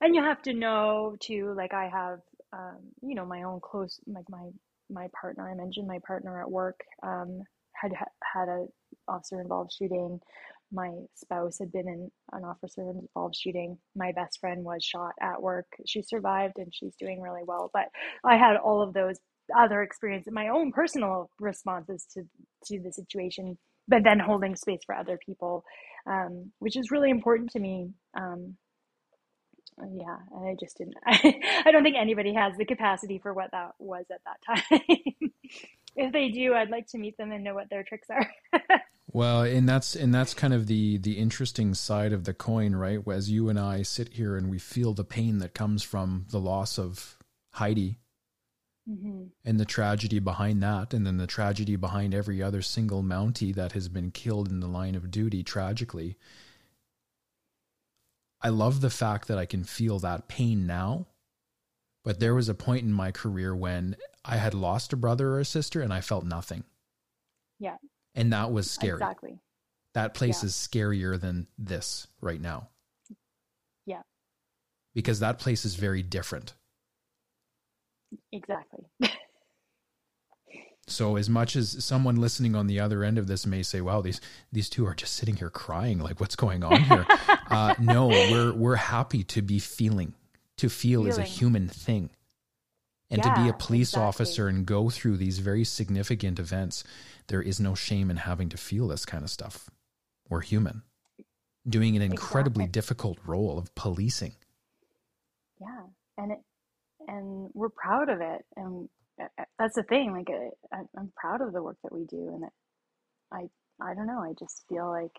And 0.00 0.14
you 0.14 0.22
have 0.22 0.42
to 0.42 0.52
know 0.52 1.16
too, 1.20 1.54
like 1.56 1.72
I 1.72 1.88
have, 1.88 2.20
um, 2.52 2.78
you 3.02 3.14
know, 3.14 3.24
my 3.24 3.42
own 3.42 3.60
close, 3.60 3.98
like 4.06 4.28
my, 4.28 4.50
my 4.90 5.08
partner, 5.18 5.48
I 5.48 5.54
mentioned 5.54 5.88
my 5.88 6.00
partner 6.06 6.40
at 6.40 6.50
work, 6.50 6.80
um, 7.02 7.42
had 7.72 7.92
had 8.22 8.48
a 8.48 8.66
officer 9.08 9.40
involved 9.40 9.72
shooting. 9.72 10.20
My 10.72 10.90
spouse 11.14 11.58
had 11.58 11.70
been 11.72 11.88
in 11.88 12.10
an 12.32 12.44
officer 12.44 12.90
involved 12.90 13.36
shooting. 13.36 13.78
My 13.94 14.12
best 14.12 14.40
friend 14.40 14.64
was 14.64 14.82
shot 14.82 15.12
at 15.20 15.40
work. 15.40 15.66
She 15.86 16.02
survived 16.02 16.58
and 16.58 16.74
she's 16.74 16.96
doing 16.96 17.20
really 17.20 17.42
well. 17.46 17.70
But 17.72 17.88
I 18.24 18.36
had 18.36 18.56
all 18.56 18.82
of 18.82 18.92
those 18.92 19.16
other 19.56 19.82
experience 19.82 20.26
my 20.30 20.48
own 20.48 20.72
personal 20.72 21.30
responses 21.38 22.06
to 22.12 22.22
to 22.64 22.80
the 22.80 22.92
situation 22.92 23.58
but 23.88 24.02
then 24.02 24.18
holding 24.18 24.56
space 24.56 24.80
for 24.84 24.94
other 24.94 25.18
people 25.24 25.64
um, 26.06 26.52
which 26.60 26.76
is 26.76 26.90
really 26.90 27.10
important 27.10 27.50
to 27.50 27.58
me. 27.58 27.90
Um, 28.16 28.56
yeah 29.94 30.16
i 30.34 30.56
just 30.58 30.78
didn't 30.78 30.94
I, 31.06 31.62
I 31.66 31.70
don't 31.70 31.82
think 31.82 31.96
anybody 31.96 32.32
has 32.34 32.56
the 32.56 32.64
capacity 32.64 33.18
for 33.18 33.34
what 33.34 33.50
that 33.52 33.72
was 33.78 34.06
at 34.10 34.20
that 34.24 34.40
time. 34.70 34.80
If 35.98 36.12
they 36.12 36.28
do 36.28 36.54
i'd 36.54 36.70
like 36.70 36.86
to 36.88 36.98
meet 36.98 37.16
them 37.16 37.32
and 37.32 37.42
know 37.44 37.54
what 37.54 37.70
their 37.70 37.82
tricks 37.82 38.08
are. 38.10 38.30
Well 39.12 39.42
and 39.42 39.68
that's 39.68 39.94
and 39.96 40.14
that's 40.14 40.34
kind 40.34 40.52
of 40.52 40.66
the 40.66 40.98
the 40.98 41.18
interesting 41.18 41.72
side 41.74 42.12
of 42.12 42.24
the 42.24 42.34
coin 42.34 42.74
right? 42.74 43.00
As 43.06 43.30
you 43.30 43.48
and 43.48 43.58
i 43.58 43.82
sit 43.82 44.14
here 44.14 44.36
and 44.36 44.50
we 44.50 44.58
feel 44.58 44.92
the 44.92 45.04
pain 45.04 45.38
that 45.38 45.54
comes 45.54 45.82
from 45.82 46.26
the 46.30 46.40
loss 46.40 46.78
of 46.78 47.16
heidi 47.52 47.98
Mm-hmm. 48.88 49.24
And 49.44 49.58
the 49.58 49.64
tragedy 49.64 50.20
behind 50.20 50.62
that, 50.62 50.94
and 50.94 51.06
then 51.06 51.16
the 51.16 51.26
tragedy 51.26 51.76
behind 51.76 52.14
every 52.14 52.42
other 52.42 52.62
single 52.62 53.02
Mountie 53.02 53.54
that 53.54 53.72
has 53.72 53.88
been 53.88 54.10
killed 54.10 54.48
in 54.48 54.60
the 54.60 54.68
line 54.68 54.94
of 54.94 55.10
duty 55.10 55.42
tragically. 55.42 56.16
I 58.40 58.50
love 58.50 58.80
the 58.80 58.90
fact 58.90 59.28
that 59.28 59.38
I 59.38 59.46
can 59.46 59.64
feel 59.64 59.98
that 60.00 60.28
pain 60.28 60.66
now. 60.66 61.06
But 62.04 62.20
there 62.20 62.36
was 62.36 62.48
a 62.48 62.54
point 62.54 62.84
in 62.84 62.92
my 62.92 63.10
career 63.10 63.56
when 63.56 63.96
I 64.24 64.36
had 64.36 64.54
lost 64.54 64.92
a 64.92 64.96
brother 64.96 65.30
or 65.30 65.40
a 65.40 65.44
sister 65.44 65.82
and 65.82 65.92
I 65.92 66.00
felt 66.00 66.24
nothing. 66.24 66.62
Yeah. 67.58 67.78
And 68.14 68.32
that 68.32 68.52
was 68.52 68.70
scary. 68.70 68.94
Exactly. 68.94 69.40
That 69.94 70.14
place 70.14 70.44
yeah. 70.44 70.46
is 70.46 70.52
scarier 70.52 71.20
than 71.20 71.48
this 71.58 72.06
right 72.20 72.40
now. 72.40 72.68
Yeah. 73.86 74.02
Because 74.94 75.18
that 75.18 75.40
place 75.40 75.64
is 75.64 75.74
very 75.74 76.04
different. 76.04 76.54
Exactly. 78.32 78.84
so 80.86 81.16
as 81.16 81.28
much 81.28 81.56
as 81.56 81.84
someone 81.84 82.16
listening 82.16 82.54
on 82.54 82.66
the 82.66 82.80
other 82.80 83.02
end 83.02 83.18
of 83.18 83.26
this 83.26 83.46
may 83.46 83.62
say, 83.62 83.80
"Wow, 83.80 84.00
these 84.00 84.20
these 84.52 84.68
two 84.68 84.86
are 84.86 84.94
just 84.94 85.14
sitting 85.14 85.36
here 85.36 85.50
crying, 85.50 85.98
like 85.98 86.20
what's 86.20 86.36
going 86.36 86.62
on 86.64 86.82
here?" 86.82 87.06
uh, 87.50 87.74
no, 87.80 88.08
we're 88.08 88.52
we're 88.52 88.76
happy 88.76 89.22
to 89.24 89.42
be 89.42 89.58
feeling. 89.58 90.14
To 90.58 90.68
feel 90.68 91.02
feeling. 91.02 91.08
is 91.08 91.18
a 91.18 91.22
human 91.22 91.68
thing, 91.68 92.10
and 93.10 93.22
yeah, 93.22 93.34
to 93.34 93.42
be 93.42 93.48
a 93.48 93.52
police 93.52 93.90
exactly. 93.90 94.08
officer 94.08 94.48
and 94.48 94.64
go 94.64 94.88
through 94.88 95.18
these 95.18 95.38
very 95.38 95.64
significant 95.64 96.38
events, 96.38 96.82
there 97.26 97.42
is 97.42 97.60
no 97.60 97.74
shame 97.74 98.10
in 98.10 98.16
having 98.16 98.48
to 98.48 98.56
feel 98.56 98.88
this 98.88 99.04
kind 99.04 99.22
of 99.22 99.30
stuff. 99.30 99.68
We're 100.30 100.40
human, 100.40 100.82
doing 101.68 101.94
an 101.96 102.02
incredibly 102.02 102.64
exactly. 102.64 102.80
difficult 102.80 103.18
role 103.26 103.58
of 103.58 103.74
policing. 103.74 104.34
Yeah, 105.60 105.82
and 106.16 106.32
it 106.32 106.38
and 107.06 107.50
we're 107.54 107.68
proud 107.68 108.08
of 108.08 108.20
it 108.20 108.44
and 108.56 108.88
that's 109.58 109.74
the 109.74 109.82
thing 109.82 110.12
like 110.12 110.28
I, 110.72 110.78
am 110.98 111.12
proud 111.16 111.40
of 111.40 111.52
the 111.52 111.62
work 111.62 111.78
that 111.82 111.92
we 111.92 112.04
do 112.04 112.28
and 112.34 112.44
i 113.32 113.48
i 113.84 113.94
don't 113.94 114.06
know 114.06 114.20
i 114.20 114.32
just 114.38 114.64
feel 114.68 114.88
like 114.88 115.12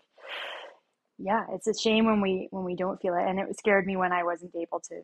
yeah 1.18 1.44
it's 1.52 1.66
a 1.66 1.74
shame 1.74 2.06
when 2.06 2.20
we 2.20 2.48
when 2.50 2.64
we 2.64 2.76
don't 2.76 3.00
feel 3.00 3.14
it 3.14 3.26
and 3.26 3.40
it 3.40 3.58
scared 3.58 3.86
me 3.86 3.96
when 3.96 4.12
i 4.12 4.22
wasn't 4.22 4.54
able 4.54 4.80
to 4.80 5.00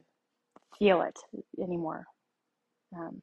feel 0.78 1.03
it 1.03 1.18
anymore 1.61 2.07
um, 2.97 3.22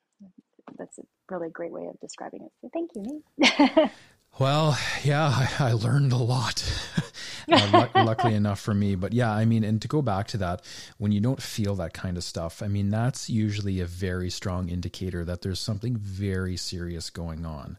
that's 0.78 0.98
a 1.00 1.04
really 1.30 1.50
great 1.50 1.72
way 1.72 1.86
of 1.88 2.00
describing 2.00 2.42
it. 2.44 2.52
So 2.62 2.70
thank 2.74 2.92
you, 2.96 3.22
Nate. 3.38 3.92
Well, 4.40 4.78
yeah, 5.04 5.28
I, 5.28 5.72
I 5.72 5.72
learned 5.74 6.14
a 6.14 6.18
lot. 6.18 6.64
uh, 7.52 7.88
luckily 7.96 8.34
enough 8.34 8.60
for 8.60 8.74
me, 8.74 8.96
but 8.96 9.14
yeah, 9.14 9.32
I 9.32 9.46
mean, 9.46 9.64
and 9.64 9.82
to 9.82 9.88
go 9.88 10.02
back 10.02 10.28
to 10.28 10.38
that, 10.38 10.64
when 10.98 11.12
you 11.12 11.20
don't 11.20 11.42
feel 11.42 11.76
that 11.76 11.94
kind 11.94 12.18
of 12.18 12.24
stuff, 12.24 12.62
I 12.62 12.68
mean, 12.68 12.90
that's 12.90 13.30
usually 13.30 13.80
a 13.80 13.86
very 13.86 14.30
strong 14.30 14.70
indicator 14.70 15.24
that 15.26 15.42
there's 15.42 15.60
something 15.60 15.96
very 15.96 16.58
serious 16.58 17.10
going 17.10 17.46
on, 17.46 17.78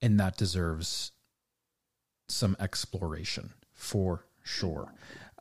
and 0.00 0.18
that 0.20 0.36
deserves 0.36 1.12
some 2.28 2.56
exploration 2.58 3.52
for 3.74 4.24
sure. 4.42 4.92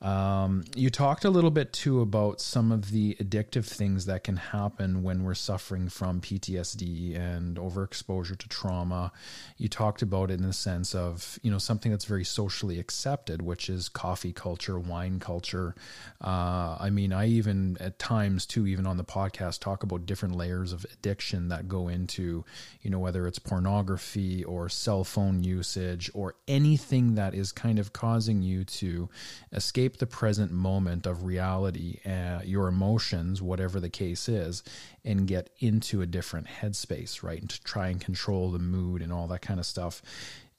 Um, 0.02 0.66
you 0.76 0.90
talked 0.90 1.24
a 1.24 1.30
little 1.30 1.52
bit 1.52 1.72
too 1.72 2.02
about 2.02 2.42
some 2.42 2.74
of 2.74 2.92
the 2.92 3.16
addictive 3.16 3.64
things 3.66 4.06
that 4.08 4.26
can 4.26 4.36
happen 4.36 5.04
when 5.04 5.24
we're 5.24 5.34
suffering 5.34 5.88
from 5.88 6.20
PTSD 6.20 7.18
and 7.18 7.56
overexposure 7.56 8.38
to 8.38 8.50
trauma. 8.50 9.14
You 9.58 9.70
talked 9.70 10.02
about 10.02 10.32
it 10.32 10.36
in 10.36 10.46
the 10.46 10.52
sense 10.54 10.94
of 10.94 11.40
you 11.44 11.50
know 11.50 11.58
something 11.58 11.92
that's 11.92 12.06
very 12.06 12.26
socially 12.26 12.78
accepted, 12.78 13.42
which 13.42 13.70
is 13.70 13.88
coffee 13.88 14.34
culture, 14.34 14.78
wine 14.78 15.20
culture. 15.20 15.76
Uh, 16.22 16.76
I 16.78 16.90
mean, 16.92 17.14
I 17.14 17.28
even 17.28 17.78
at 17.80 17.98
times 17.98 18.46
too, 18.46 18.68
even 18.68 18.86
on 18.86 18.98
the 18.98 19.06
podcast, 19.06 19.62
talk 19.62 19.82
about 19.82 20.06
different 20.06 20.36
layers 20.36 20.74
of 20.74 20.86
addiction 20.92 21.48
that 21.48 21.70
go 21.70 21.88
into 21.88 22.44
you 22.82 22.90
know 22.90 23.00
whether 23.00 23.26
it's 23.28 23.40
pornography 23.40 24.44
or 24.44 24.68
cell 24.68 25.06
phone 25.06 25.42
usage 25.42 26.12
or 26.14 26.36
anything 26.50 27.16
that 27.16 27.34
is 27.34 27.54
kind 27.54 27.80
of 27.80 27.94
causing 27.94 28.42
you 28.42 28.66
to 28.66 29.08
escape 29.54 29.85
escape 29.86 29.98
the 30.00 30.08
present 30.08 30.52
moment 30.52 31.06
of 31.06 31.24
reality, 31.24 32.00
uh, 32.06 32.40
your 32.44 32.68
emotions, 32.68 33.40
whatever 33.42 33.80
the 33.80 33.90
case 33.90 34.28
is, 34.28 34.64
and 35.04 35.28
get 35.28 35.52
into 35.60 36.02
a 36.02 36.08
different 36.08 36.48
headspace, 36.48 37.22
right? 37.22 37.42
And 37.42 37.50
to 37.52 37.64
try 37.64 37.90
and 37.90 38.02
control 38.02 38.52
the 38.52 38.60
mood 38.60 39.04
and 39.04 39.14
all 39.14 39.28
that 39.28 39.42
kind 39.42 39.60
of 39.60 39.66
stuff. 39.66 40.02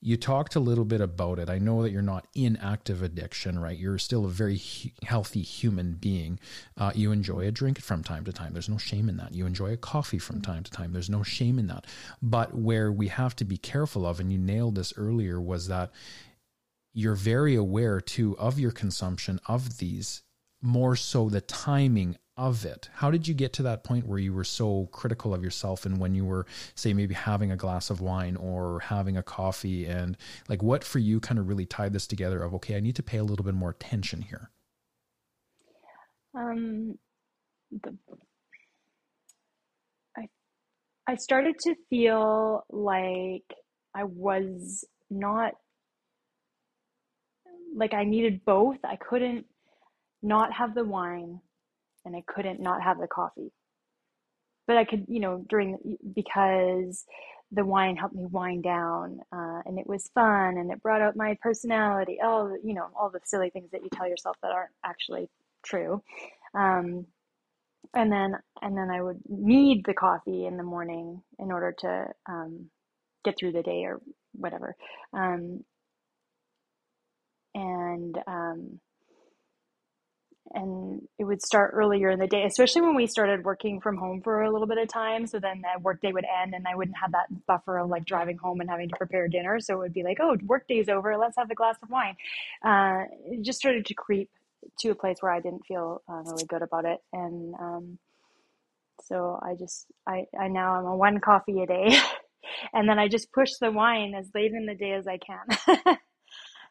You 0.01 0.17
talked 0.17 0.55
a 0.55 0.61
little 0.61 0.85
bit 0.85 1.01
about 1.01 1.41
it. 1.41 1.51
I 1.51 1.59
know 1.59 1.83
that 1.83 1.91
you're 1.91 2.03
not 2.03 2.27
in 2.35 2.57
active 2.59 3.03
addiction, 3.03 3.59
right? 3.59 3.77
You're 3.77 3.99
still 3.99 4.27
a 4.27 4.29
very 4.29 4.55
he- 4.55 4.93
healthy 5.03 5.43
human 5.43 5.95
being. 5.95 6.39
Uh, 6.77 6.93
you 6.95 7.11
enjoy 7.11 7.49
a 7.49 7.51
drink 7.51 7.81
from 7.81 8.05
time 8.05 8.25
to 8.27 8.33
time. 8.33 8.53
There's 8.53 8.69
no 8.69 8.79
shame 8.79 9.09
in 9.09 9.17
that. 9.17 9.35
You 9.35 9.47
enjoy 9.47 9.73
a 9.73 9.77
coffee 9.77 10.21
from 10.21 10.41
time 10.41 10.63
to 10.63 10.71
time. 10.71 10.93
There's 10.93 11.11
no 11.11 11.25
shame 11.25 11.59
in 11.59 11.67
that. 11.67 11.87
But 12.23 12.55
where 12.55 12.93
we 12.93 13.09
have 13.09 13.35
to 13.37 13.45
be 13.45 13.57
careful 13.57 14.07
of, 14.07 14.21
and 14.21 14.31
you 14.31 14.39
nailed 14.39 14.77
this 14.77 14.93
earlier, 14.97 15.41
was 15.41 15.67
that 15.67 15.91
you're 16.97 17.15
very 17.15 17.55
aware 17.55 18.01
too 18.01 18.35
of 18.39 18.59
your 18.59 18.73
consumption 18.73 19.39
of 19.47 19.77
these, 19.77 20.23
more 20.63 20.97
so 20.97 21.29
the 21.29 21.43
timing 21.43 22.17
of 22.39 22.65
it. 22.65 22.89
How 22.95 23.11
did 23.11 23.29
you 23.29 23.35
get 23.35 23.53
to 23.55 23.63
that 23.65 23.85
point 23.85 24.07
where 24.07 24.19
you 24.19 24.33
were 24.33 24.45
so 24.45 24.89
critical 24.93 25.35
of 25.35 25.45
yourself 25.45 25.85
and 25.85 25.99
when 25.99 26.15
you 26.15 26.25
were, 26.25 26.47
say, 26.75 26.95
maybe 26.95 27.13
having 27.13 27.53
a 27.53 27.57
glass 27.57 27.91
of 27.91 28.01
wine 28.01 28.35
or 28.35 28.81
having 28.81 29.19
a 29.19 29.23
coffee? 29.23 29.85
And 29.85 30.17
like, 30.49 30.63
what 30.63 30.85
for 30.85 30.99
you 30.99 31.21
kind 31.21 31.39
of 31.39 31.49
really 31.49 31.67
tied 31.67 31.93
this 31.93 32.07
together 32.07 32.43
of, 32.43 32.55
okay, 32.55 32.77
I 32.77 32.81
need 32.81 32.97
to 32.97 33.03
pay 33.03 33.19
a 33.19 33.25
little 33.25 33.45
bit 33.45 33.55
more 33.55 33.71
attention 33.71 34.23
here? 34.23 34.51
Um, 36.35 36.99
the, 37.71 37.95
I, 40.17 40.29
I 41.07 41.17
started 41.17 41.57
to 41.61 41.75
feel 41.91 42.65
like 42.71 43.45
I 43.95 44.05
was 44.05 44.87
not 45.11 45.53
like 47.77 47.95
I 47.95 48.05
needed 48.05 48.45
both. 48.45 48.79
I 48.85 48.97
couldn't 48.97 49.47
not 50.23 50.53
have 50.53 50.75
the 50.75 50.85
wine 50.85 51.41
and 52.05 52.17
I 52.17 52.23
couldn't 52.27 52.61
not 52.61 52.83
have 52.83 52.99
the 52.99 53.07
coffee. 53.07 53.53
But 54.67 54.77
I 54.77 54.85
could, 54.85 55.05
you 55.09 55.21
know, 55.21 55.45
during 55.49 55.97
because 56.15 57.05
the 57.53 57.65
wine 57.65 57.97
helped 57.97 58.17
me 58.17 58.27
wind 58.27 58.65
down 58.65 59.21
uh, 59.33 59.61
and 59.65 59.79
it 59.79 59.87
was 59.87 60.11
fun 60.15 60.57
and 60.59 60.73
it 60.73 60.83
brought 60.83 61.03
out 61.03 61.17
my 61.17 61.37
personality. 61.41 62.19
All, 62.23 62.57
you 62.65 62.75
know, 62.75 62.89
all 62.99 63.11
the 63.11 63.21
silly 63.25 63.51
things 63.51 63.71
that 63.71 63.83
you 63.83 63.89
tell 63.93 64.09
yourself 64.09 64.37
that 64.43 64.51
aren't 64.51 64.73
actually 64.85 65.29
true. 65.65 66.03
Um, 66.55 67.07
and 67.95 68.11
then, 68.11 68.37
and 68.63 68.77
then 68.77 68.91
I 68.91 69.01
would 69.01 69.21
need 69.29 69.85
the 69.85 69.95
coffee 69.95 70.47
in 70.47 70.57
the 70.57 70.65
morning 70.65 71.23
in 71.39 71.53
order 71.53 71.73
to 71.81 72.09
um, 72.29 72.67
get 73.25 73.39
through 73.39 73.53
the 73.53 73.63
day 73.63 73.85
or 73.85 74.01
whatever. 74.33 74.75
Um, 75.13 75.65
and 77.57 78.19
um, 78.27 78.81
and 80.53 81.03
it 81.19 81.25
would 81.25 81.43
start 81.43 81.73
earlier 81.75 82.11
in 82.11 82.19
the 82.21 82.27
day, 82.27 82.45
especially 82.45 82.83
when 82.83 82.95
we 82.95 83.07
started 83.07 83.45
working 83.45 83.81
from 83.81 83.97
home 83.97 84.21
for 84.23 84.43
a 84.43 84.53
little 84.53 84.67
bit 84.69 84.79
of 84.79 84.89
time. 84.89 85.27
So 85.27 85.41
then 85.41 85.63
the 85.63 85.81
workday 85.81 86.13
would 86.13 86.25
end, 86.25 86.55
and 86.55 86.67
I 86.69 86.77
wouldn't 86.77 86.97
have 86.99 87.13
that 87.13 87.47
buffer 87.47 87.79
of 87.79 87.89
like 87.89 88.05
driving 88.05 88.37
home 88.37 88.61
and 88.61 88.71
having 88.71 88.89
to 88.91 88.97
prepare 88.97 89.27
dinner. 89.29 89.59
So 89.61 89.75
it 89.75 89.79
would 89.79 89.93
be 89.93 90.05
like, 90.05 90.19
oh, 90.21 90.37
workday's 90.45 90.89
over, 90.89 91.17
let's 91.17 91.37
have 91.37 91.51
a 91.51 91.55
glass 91.55 91.77
of 91.83 91.91
wine. 91.91 92.17
Uh, 92.65 93.05
it 93.27 93.43
just 93.43 93.59
started 93.59 93.87
to 93.87 93.95
creep 93.95 94.31
to 94.81 94.91
a 94.91 94.95
place 94.95 95.17
where 95.21 95.33
I 95.33 95.41
didn't 95.41 95.67
feel 95.67 96.03
uh, 96.09 96.23
really 96.25 96.47
good 96.47 96.63
about 96.63 96.85
it, 96.85 96.99
and 97.13 97.55
um, 97.55 97.99
so 99.03 99.39
I 99.43 99.55
just 99.55 99.87
I 100.07 100.27
I 100.39 100.49
now 100.49 100.75
I'm 100.77 100.87
a 100.87 100.97
one 100.97 101.21
coffee 101.21 101.63
a 101.63 101.67
day, 101.67 101.99
and 102.73 102.89
then 102.89 102.99
I 102.99 103.09
just 103.09 103.33
push 103.33 103.51
the 103.61 103.71
wine 103.71 104.15
as 104.15 104.31
late 104.35 104.53
in 104.53 104.67
the 104.67 104.75
day 104.75 104.93
as 104.93 105.07
I 105.07 105.19
can. 105.19 105.97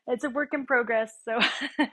it's 0.08 0.24
a 0.24 0.30
work 0.30 0.54
in 0.54 0.66
progress. 0.66 1.14
So. 1.24 1.40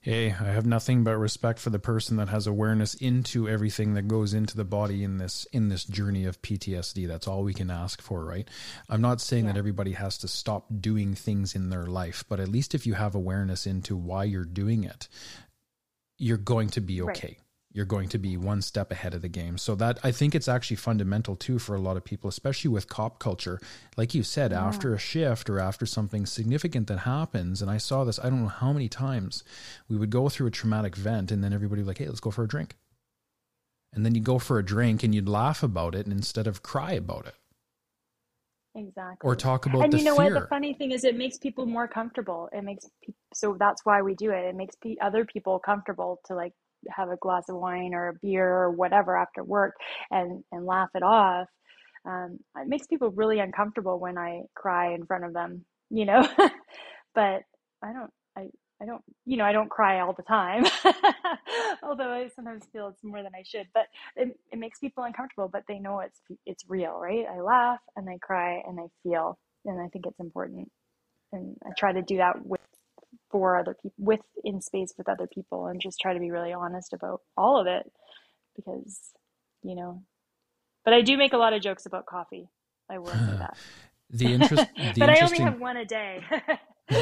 hey, 0.00 0.30
I 0.30 0.44
have 0.44 0.66
nothing 0.66 1.04
but 1.04 1.16
respect 1.16 1.58
for 1.58 1.70
the 1.70 1.78
person 1.78 2.16
that 2.16 2.28
has 2.28 2.46
awareness 2.46 2.94
into 2.94 3.48
everything 3.48 3.94
that 3.94 4.08
goes 4.08 4.34
into 4.34 4.56
the 4.56 4.64
body 4.64 5.04
in 5.04 5.18
this 5.18 5.46
in 5.52 5.68
this 5.68 5.84
journey 5.84 6.24
of 6.24 6.40
PTSD. 6.42 7.06
That's 7.06 7.28
all 7.28 7.42
we 7.42 7.54
can 7.54 7.70
ask 7.70 8.00
for, 8.00 8.24
right? 8.24 8.48
I'm 8.88 9.02
not 9.02 9.20
saying 9.20 9.46
yeah. 9.46 9.52
that 9.52 9.58
everybody 9.58 9.92
has 9.92 10.18
to 10.18 10.28
stop 10.28 10.66
doing 10.80 11.14
things 11.14 11.54
in 11.54 11.70
their 11.70 11.86
life, 11.86 12.24
but 12.28 12.40
at 12.40 12.48
least 12.48 12.74
if 12.74 12.86
you 12.86 12.94
have 12.94 13.14
awareness 13.14 13.66
into 13.66 13.96
why 13.96 14.24
you're 14.24 14.44
doing 14.44 14.84
it, 14.84 15.08
you're 16.16 16.36
going 16.36 16.68
to 16.70 16.80
be 16.80 17.02
okay. 17.02 17.36
Right 17.38 17.47
you're 17.72 17.84
going 17.84 18.08
to 18.08 18.18
be 18.18 18.36
one 18.36 18.62
step 18.62 18.90
ahead 18.90 19.14
of 19.14 19.22
the 19.22 19.28
game. 19.28 19.58
So 19.58 19.74
that 19.76 19.98
I 20.02 20.10
think 20.10 20.34
it's 20.34 20.48
actually 20.48 20.76
fundamental 20.76 21.36
too 21.36 21.58
for 21.58 21.74
a 21.74 21.80
lot 21.80 21.96
of 21.96 22.04
people, 22.04 22.28
especially 22.28 22.70
with 22.70 22.88
cop 22.88 23.18
culture. 23.18 23.60
Like 23.96 24.14
you 24.14 24.22
said, 24.22 24.52
yeah. 24.52 24.64
after 24.64 24.94
a 24.94 24.98
shift 24.98 25.50
or 25.50 25.60
after 25.60 25.84
something 25.84 26.24
significant 26.24 26.86
that 26.88 27.00
happens, 27.00 27.60
and 27.60 27.70
I 27.70 27.76
saw 27.76 28.04
this, 28.04 28.18
I 28.18 28.30
don't 28.30 28.42
know 28.42 28.48
how 28.48 28.72
many 28.72 28.88
times 28.88 29.44
we 29.88 29.96
would 29.96 30.10
go 30.10 30.28
through 30.28 30.46
a 30.46 30.50
traumatic 30.50 30.96
event 30.96 31.30
and 31.30 31.44
then 31.44 31.52
everybody 31.52 31.82
would 31.82 31.88
like, 31.88 31.98
hey, 31.98 32.06
let's 32.06 32.20
go 32.20 32.30
for 32.30 32.44
a 32.44 32.48
drink. 32.48 32.76
And 33.92 34.04
then 34.04 34.14
you 34.14 34.20
go 34.20 34.38
for 34.38 34.58
a 34.58 34.64
drink 34.64 35.02
and 35.02 35.14
you'd 35.14 35.28
laugh 35.28 35.62
about 35.62 35.94
it 35.94 36.06
instead 36.06 36.46
of 36.46 36.62
cry 36.62 36.92
about 36.92 37.26
it. 37.26 37.34
Exactly. 38.74 39.26
Or 39.26 39.34
talk 39.34 39.66
about 39.66 39.84
and 39.84 39.94
you 39.94 40.04
know 40.04 40.16
fear. 40.16 40.34
what? 40.34 40.40
The 40.40 40.46
funny 40.46 40.74
thing 40.74 40.92
is, 40.92 41.04
it 41.04 41.16
makes 41.16 41.38
people 41.38 41.66
more 41.66 41.88
comfortable. 41.88 42.48
It 42.52 42.62
makes 42.62 42.86
people, 43.02 43.18
so 43.34 43.56
that's 43.58 43.84
why 43.84 44.02
we 44.02 44.14
do 44.14 44.30
it. 44.30 44.44
It 44.44 44.54
makes 44.54 44.76
pe- 44.76 44.96
other 45.00 45.24
people 45.24 45.58
comfortable 45.58 46.20
to 46.26 46.34
like 46.34 46.52
have 46.94 47.10
a 47.10 47.16
glass 47.16 47.44
of 47.48 47.56
wine 47.56 47.94
or 47.94 48.08
a 48.08 48.14
beer 48.22 48.48
or 48.48 48.70
whatever 48.70 49.16
after 49.16 49.44
work 49.44 49.74
and 50.10 50.44
and 50.52 50.66
laugh 50.66 50.90
it 50.94 51.02
off 51.02 51.48
um, 52.06 52.38
it 52.56 52.68
makes 52.68 52.86
people 52.86 53.10
really 53.10 53.40
uncomfortable 53.40 53.98
when 54.00 54.18
i 54.18 54.42
cry 54.54 54.94
in 54.94 55.06
front 55.06 55.24
of 55.24 55.32
them 55.34 55.64
you 55.90 56.04
know? 56.06 56.26
But 57.14 57.42
i 57.82 57.92
don't 57.92 58.10
i 58.36 58.48
i 58.82 58.86
don't 58.86 59.02
you 59.24 59.36
know 59.36 59.44
i 59.44 59.52
don't 59.52 59.70
cry 59.70 60.00
all 60.00 60.12
the 60.12 60.22
time 60.22 60.64
although 61.82 62.10
i 62.12 62.28
sometimes 62.34 62.64
feel 62.72 62.88
it's 62.88 63.02
more 63.04 63.22
than 63.22 63.32
i 63.34 63.42
should 63.44 63.66
but 63.74 63.86
it, 64.16 64.28
it 64.52 64.58
makes 64.58 64.78
people 64.78 65.04
uncomfortable 65.04 65.48
but 65.52 65.64
they 65.68 65.78
know 65.78 66.00
it's 66.00 66.20
it's 66.46 66.64
real 66.68 66.92
right? 66.98 67.26
I 67.32 67.40
laugh 67.40 67.80
and 67.96 68.08
i 68.08 68.18
cry 68.22 68.62
and 68.66 68.78
i 68.80 68.86
feel 69.02 69.38
and 69.64 69.80
i 69.80 69.88
think 69.88 70.06
it's 70.06 70.20
important 70.20 70.70
and 71.32 71.56
i 71.66 71.70
try 71.78 71.92
to 71.92 72.02
do 72.02 72.18
that 72.18 72.44
with 72.44 72.60
for 73.30 73.58
other 73.58 73.74
people 73.74 73.96
with 73.98 74.20
in 74.44 74.60
space 74.60 74.94
with 74.96 75.08
other 75.08 75.26
people 75.26 75.66
and 75.66 75.80
just 75.80 76.00
try 76.00 76.12
to 76.14 76.20
be 76.20 76.30
really 76.30 76.52
honest 76.52 76.92
about 76.92 77.20
all 77.36 77.58
of 77.58 77.66
it 77.66 77.90
because 78.56 79.10
you 79.62 79.74
know 79.74 80.02
but 80.84 80.94
i 80.94 81.00
do 81.00 81.16
make 81.16 81.32
a 81.32 81.38
lot 81.38 81.52
of 81.52 81.62
jokes 81.62 81.86
about 81.86 82.06
coffee 82.06 82.48
i 82.90 82.98
will 82.98 83.06
say 83.06 83.14
that 83.38 83.56
the 84.10 84.26
interest 84.26 84.66
the 84.76 85.00
but 85.00 85.10
i 85.10 85.20
only 85.20 85.38
have 85.38 85.60
one 85.60 85.76
a 85.76 85.84
day 85.84 86.22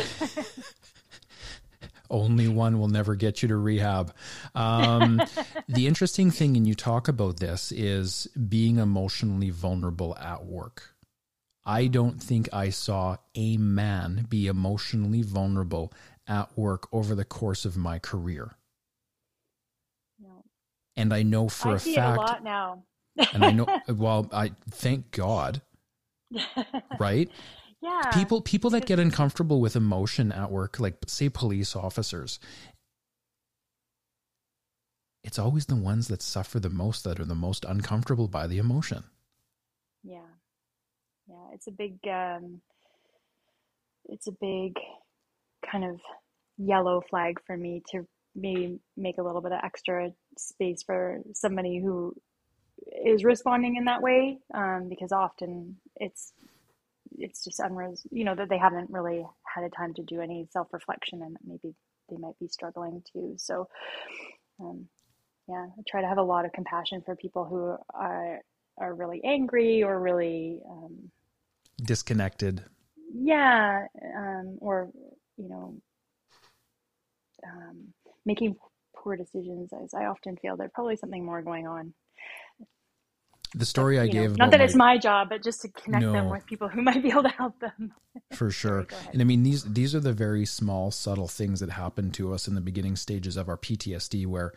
only 2.10 2.48
one 2.48 2.78
will 2.78 2.88
never 2.88 3.14
get 3.14 3.42
you 3.42 3.48
to 3.48 3.56
rehab. 3.56 4.14
Um, 4.54 5.22
the 5.68 5.86
interesting 5.86 6.30
thing, 6.30 6.56
and 6.56 6.66
you 6.66 6.74
talk 6.74 7.08
about 7.08 7.38
this, 7.38 7.72
is 7.72 8.28
being 8.48 8.78
emotionally 8.78 9.50
vulnerable 9.50 10.16
at 10.18 10.44
work. 10.44 10.94
I 11.64 11.88
don't 11.88 12.22
think 12.22 12.48
I 12.52 12.70
saw 12.70 13.16
a 13.34 13.56
man 13.56 14.26
be 14.28 14.46
emotionally 14.46 15.22
vulnerable 15.22 15.92
at 16.26 16.56
work 16.56 16.88
over 16.92 17.14
the 17.14 17.24
course 17.24 17.64
of 17.64 17.76
my 17.76 17.98
career. 17.98 18.56
No. 20.20 20.44
And 20.96 21.12
I 21.12 21.22
know 21.22 21.48
for 21.48 21.70
I 21.70 21.74
a 21.74 21.78
fact 21.78 22.18
a 22.18 22.20
lot 22.20 22.44
now. 22.44 22.84
and 23.32 23.44
I 23.44 23.50
know 23.52 23.66
well, 23.88 24.28
I 24.32 24.52
thank 24.70 25.10
God. 25.10 25.62
right? 26.98 27.30
Yeah. 27.80 28.10
People 28.12 28.40
people 28.40 28.70
that 28.70 28.86
get 28.86 28.98
uncomfortable 28.98 29.60
with 29.60 29.76
emotion 29.76 30.32
at 30.32 30.50
work, 30.50 30.80
like 30.80 30.96
say 31.06 31.28
police 31.28 31.76
officers, 31.76 32.40
it's 35.22 35.38
always 35.38 35.66
the 35.66 35.76
ones 35.76 36.08
that 36.08 36.22
suffer 36.22 36.58
the 36.58 36.70
most 36.70 37.04
that 37.04 37.20
are 37.20 37.24
the 37.24 37.34
most 37.34 37.64
uncomfortable 37.64 38.28
by 38.28 38.46
the 38.46 38.58
emotion. 38.58 39.04
Yeah. 40.02 40.20
Yeah. 41.28 41.48
It's 41.52 41.66
a 41.66 41.72
big, 41.72 41.98
um, 42.08 42.60
it's 44.08 44.28
a 44.28 44.32
big 44.32 44.74
kind 45.70 45.84
of 45.84 46.00
yellow 46.58 47.02
flag 47.08 47.40
for 47.46 47.56
me 47.56 47.82
to 47.90 48.06
maybe 48.34 48.78
make 48.96 49.18
a 49.18 49.22
little 49.22 49.40
bit 49.40 49.52
of 49.52 49.60
extra 49.62 50.12
space 50.36 50.82
for 50.82 51.20
somebody 51.32 51.78
who 51.78 52.14
is 53.04 53.24
responding 53.24 53.76
in 53.76 53.84
that 53.86 54.02
way 54.02 54.38
um, 54.54 54.88
because 54.88 55.12
often 55.12 55.76
it's 55.96 56.32
it's 57.18 57.44
just 57.44 57.60
unres 57.60 58.00
you 58.10 58.24
know 58.24 58.34
that 58.34 58.48
they 58.48 58.58
haven't 58.58 58.90
really 58.90 59.24
had 59.42 59.64
a 59.64 59.70
time 59.70 59.94
to 59.94 60.02
do 60.02 60.20
any 60.20 60.46
self-reflection 60.50 61.22
and 61.22 61.36
maybe 61.46 61.74
they 62.10 62.16
might 62.16 62.38
be 62.38 62.48
struggling 62.48 63.02
too. 63.12 63.34
So 63.36 63.68
um, 64.60 64.86
yeah 65.48 65.66
i 65.78 65.82
try 65.88 66.00
to 66.00 66.08
have 66.08 66.18
a 66.18 66.22
lot 66.22 66.44
of 66.44 66.52
compassion 66.52 67.02
for 67.04 67.16
people 67.16 67.44
who 67.44 67.76
are 67.94 68.40
are 68.78 68.94
really 68.94 69.22
angry 69.24 69.82
or 69.82 69.98
really 69.98 70.60
um, 70.68 71.10
disconnected. 71.82 72.62
Yeah 73.14 73.86
um, 74.16 74.58
or 74.60 74.90
you 75.36 75.48
know 75.48 75.74
um, 77.46 77.92
making 78.24 78.56
poor 78.94 79.16
decisions 79.16 79.72
as 79.82 79.94
i 79.94 80.06
often 80.06 80.36
feel 80.36 80.56
there's 80.56 80.70
probably 80.74 80.96
something 80.96 81.24
more 81.24 81.42
going 81.42 81.66
on 81.66 81.92
the 83.54 83.64
story 83.64 83.98
I 83.98 84.06
gave. 84.06 84.30
Know, 84.30 84.44
not 84.44 84.50
that 84.50 84.58
my, 84.58 84.64
it's 84.64 84.74
my 84.74 84.98
job, 84.98 85.30
but 85.30 85.42
just 85.42 85.62
to 85.62 85.68
connect 85.68 86.02
no, 86.02 86.12
them 86.12 86.28
with 86.28 86.44
people 86.46 86.68
who 86.68 86.82
might 86.88 87.02
be 87.02 87.10
able 87.10 87.22
to 87.22 87.30
help 87.30 87.58
them. 87.58 87.92
For 88.32 88.50
sure. 88.62 88.86
And 89.12 89.22
I 89.22 89.24
mean 89.24 89.42
these 89.42 89.64
these 89.64 89.94
are 89.94 90.00
the 90.00 90.12
very 90.12 90.44
small, 90.44 90.90
subtle 90.90 91.28
things 91.28 91.60
that 91.60 91.70
happen 91.70 92.10
to 92.12 92.34
us 92.34 92.46
in 92.46 92.54
the 92.54 92.60
beginning 92.60 92.96
stages 92.96 93.36
of 93.36 93.48
our 93.48 93.56
PTSD, 93.56 94.26
where 94.26 94.52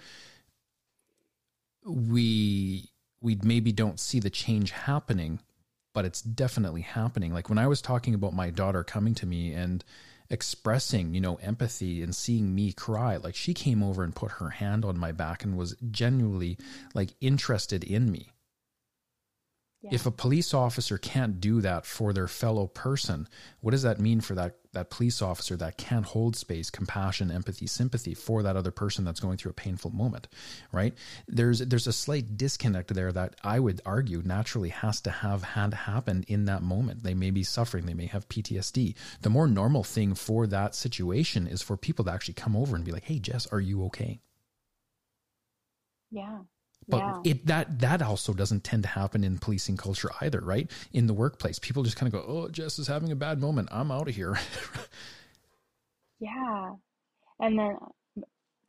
we 1.85 2.89
we 3.21 3.37
maybe 3.41 3.71
don't 3.71 3.99
see 3.99 4.19
the 4.19 4.29
change 4.29 4.71
happening, 4.71 5.39
but 5.93 6.03
it's 6.05 6.21
definitely 6.21 6.81
happening. 6.81 7.33
Like 7.33 7.49
when 7.49 7.57
I 7.57 7.67
was 7.67 7.81
talking 7.81 8.13
about 8.13 8.33
my 8.33 8.49
daughter 8.49 8.83
coming 8.83 9.15
to 9.15 9.25
me 9.25 9.53
and 9.53 9.83
expressing, 10.29 11.13
you 11.13 11.21
know, 11.21 11.35
empathy 11.35 12.01
and 12.03 12.15
seeing 12.15 12.53
me 12.53 12.71
cry. 12.71 13.17
Like 13.17 13.35
she 13.35 13.53
came 13.53 13.81
over 13.83 14.03
and 14.03 14.15
put 14.15 14.33
her 14.33 14.49
hand 14.49 14.85
on 14.85 14.97
my 14.97 15.11
back 15.11 15.43
and 15.43 15.57
was 15.57 15.75
genuinely 15.91 16.57
like 16.93 17.09
interested 17.21 17.83
in 17.83 18.11
me. 18.11 18.29
Yeah. 19.81 19.91
If 19.93 20.05
a 20.05 20.11
police 20.11 20.53
officer 20.53 20.97
can't 20.97 21.39
do 21.39 21.61
that 21.61 21.85
for 21.85 22.11
their 22.11 22.27
fellow 22.27 22.67
person, 22.67 23.29
what 23.61 23.71
does 23.71 23.83
that 23.83 23.97
mean 23.99 24.19
for 24.19 24.35
that 24.35 24.57
that 24.73 24.89
police 24.89 25.21
officer 25.21 25.55
that 25.55 25.77
can't 25.77 26.05
hold 26.05 26.35
space, 26.35 26.69
compassion, 26.69 27.31
empathy, 27.31 27.65
sympathy 27.65 28.13
for 28.13 28.43
that 28.43 28.55
other 28.55 28.71
person 28.71 29.03
that's 29.03 29.21
going 29.21 29.37
through 29.37 29.51
a 29.51 29.55
painful 29.55 29.91
moment, 29.91 30.27
right? 30.73 30.93
There's 31.27 31.59
there's 31.59 31.87
a 31.87 31.93
slight 31.93 32.35
disconnect 32.35 32.93
there 32.93 33.13
that 33.13 33.35
I 33.41 33.61
would 33.61 33.81
argue 33.85 34.21
naturally 34.23 34.69
has 34.69 34.99
to 35.01 35.11
have 35.11 35.43
had 35.43 35.73
happened 35.73 36.25
in 36.27 36.43
that 36.45 36.61
moment. 36.61 37.03
They 37.03 37.13
may 37.13 37.31
be 37.31 37.43
suffering, 37.43 37.85
they 37.85 37.93
may 37.93 38.07
have 38.07 38.27
PTSD. 38.27 38.95
The 39.21 39.29
more 39.29 39.47
normal 39.47 39.85
thing 39.85 40.13
for 40.13 40.45
that 40.47 40.75
situation 40.75 41.47
is 41.47 41.61
for 41.61 41.77
people 41.77 42.03
to 42.05 42.11
actually 42.11 42.33
come 42.33 42.55
over 42.55 42.75
and 42.75 42.83
be 42.83 42.91
like, 42.91 43.05
"Hey, 43.05 43.19
Jess, 43.19 43.47
are 43.47 43.61
you 43.61 43.85
okay?" 43.85 44.19
Yeah. 46.11 46.39
But 46.89 46.97
yeah. 46.97 47.21
it 47.23 47.45
that 47.45 47.79
that 47.79 48.01
also 48.01 48.33
doesn't 48.33 48.63
tend 48.63 48.83
to 48.83 48.89
happen 48.89 49.23
in 49.23 49.37
policing 49.37 49.77
culture 49.77 50.09
either, 50.21 50.41
right? 50.41 50.69
In 50.91 51.05
the 51.07 51.13
workplace, 51.13 51.59
people 51.59 51.83
just 51.83 51.97
kind 51.97 52.11
of 52.11 52.19
go, 52.19 52.25
"Oh, 52.27 52.47
Jess 52.49 52.79
is 52.79 52.87
having 52.87 53.11
a 53.11 53.15
bad 53.15 53.39
moment. 53.39 53.69
I'm 53.71 53.91
out 53.91 54.09
of 54.09 54.15
here." 54.15 54.37
yeah, 56.19 56.71
and 57.39 57.59
then 57.59 57.77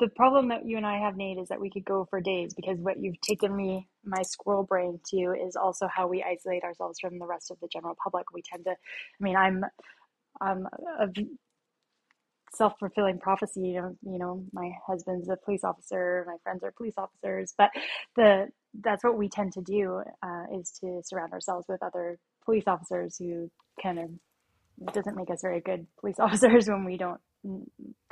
the 0.00 0.08
problem 0.08 0.48
that 0.48 0.66
you 0.66 0.78
and 0.78 0.86
I 0.86 0.98
have, 0.98 1.16
Nate, 1.16 1.38
is 1.38 1.48
that 1.48 1.60
we 1.60 1.70
could 1.70 1.84
go 1.84 2.06
for 2.08 2.20
days 2.20 2.54
because 2.54 2.78
what 2.78 2.98
you've 2.98 3.20
taken 3.20 3.54
me, 3.54 3.86
my 4.02 4.22
squirrel 4.22 4.64
brain, 4.64 4.98
to 5.10 5.34
is 5.34 5.56
also 5.56 5.86
how 5.94 6.08
we 6.08 6.22
isolate 6.22 6.64
ourselves 6.64 6.98
from 6.98 7.18
the 7.18 7.26
rest 7.26 7.50
of 7.50 7.60
the 7.60 7.68
general 7.68 7.96
public. 8.02 8.32
We 8.32 8.42
tend 8.42 8.64
to, 8.64 8.70
I 8.70 8.74
mean, 9.20 9.36
I'm, 9.36 9.64
I'm 10.40 10.66
a 10.98 11.06
self-fulfilling 12.54 13.18
prophecy 13.18 13.60
you 13.60 13.74
know, 13.80 13.96
you 14.02 14.18
know 14.18 14.44
my 14.52 14.70
husband's 14.86 15.28
a 15.28 15.36
police 15.36 15.64
officer 15.64 16.24
my 16.26 16.36
friends 16.42 16.62
are 16.64 16.72
police 16.72 16.94
officers 16.96 17.54
but 17.56 17.70
the 18.16 18.48
that's 18.82 19.02
what 19.04 19.18
we 19.18 19.28
tend 19.28 19.52
to 19.52 19.60
do 19.62 20.02
uh, 20.22 20.44
is 20.58 20.70
to 20.80 21.00
surround 21.04 21.32
ourselves 21.32 21.66
with 21.68 21.82
other 21.82 22.18
police 22.44 22.64
officers 22.66 23.16
who 23.18 23.50
kind 23.82 23.98
of 23.98 24.08
doesn't 24.94 25.16
make 25.16 25.30
us 25.30 25.42
very 25.42 25.60
good 25.60 25.86
police 25.98 26.16
officers 26.20 26.68
when 26.68 26.84
we 26.84 26.96
don't 26.96 27.20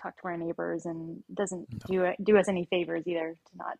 talk 0.00 0.16
to 0.20 0.24
our 0.24 0.36
neighbors 0.36 0.86
and 0.86 1.22
doesn't 1.34 1.68
no. 1.88 2.14
do 2.14 2.24
do 2.24 2.38
us 2.38 2.48
any 2.48 2.66
favors 2.70 3.04
either 3.06 3.36
to 3.46 3.56
not 3.56 3.76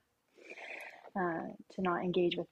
uh, 1.18 1.46
to 1.74 1.82
not 1.82 2.04
engage 2.04 2.36
with 2.36 2.46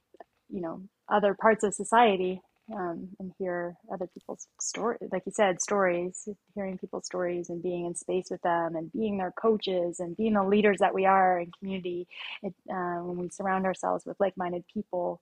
you 0.48 0.60
know 0.60 0.82
other 1.08 1.36
parts 1.38 1.62
of 1.64 1.74
society 1.74 2.40
um, 2.74 3.08
and 3.20 3.32
hear 3.38 3.76
other 3.92 4.06
people's 4.06 4.48
stories, 4.60 5.00
like 5.12 5.22
you 5.26 5.32
said, 5.32 5.60
stories, 5.60 6.28
hearing 6.54 6.78
people's 6.78 7.06
stories 7.06 7.48
and 7.48 7.62
being 7.62 7.86
in 7.86 7.94
space 7.94 8.26
with 8.30 8.42
them 8.42 8.74
and 8.74 8.92
being 8.92 9.18
their 9.18 9.32
coaches 9.32 10.00
and 10.00 10.16
being 10.16 10.34
the 10.34 10.42
leaders 10.42 10.78
that 10.80 10.94
we 10.94 11.06
are 11.06 11.38
in 11.38 11.50
community. 11.58 12.08
It, 12.42 12.54
uh, 12.70 13.02
when 13.02 13.18
we 13.18 13.28
surround 13.28 13.66
ourselves 13.66 14.04
with 14.04 14.18
like 14.18 14.36
minded 14.36 14.64
people, 14.72 15.20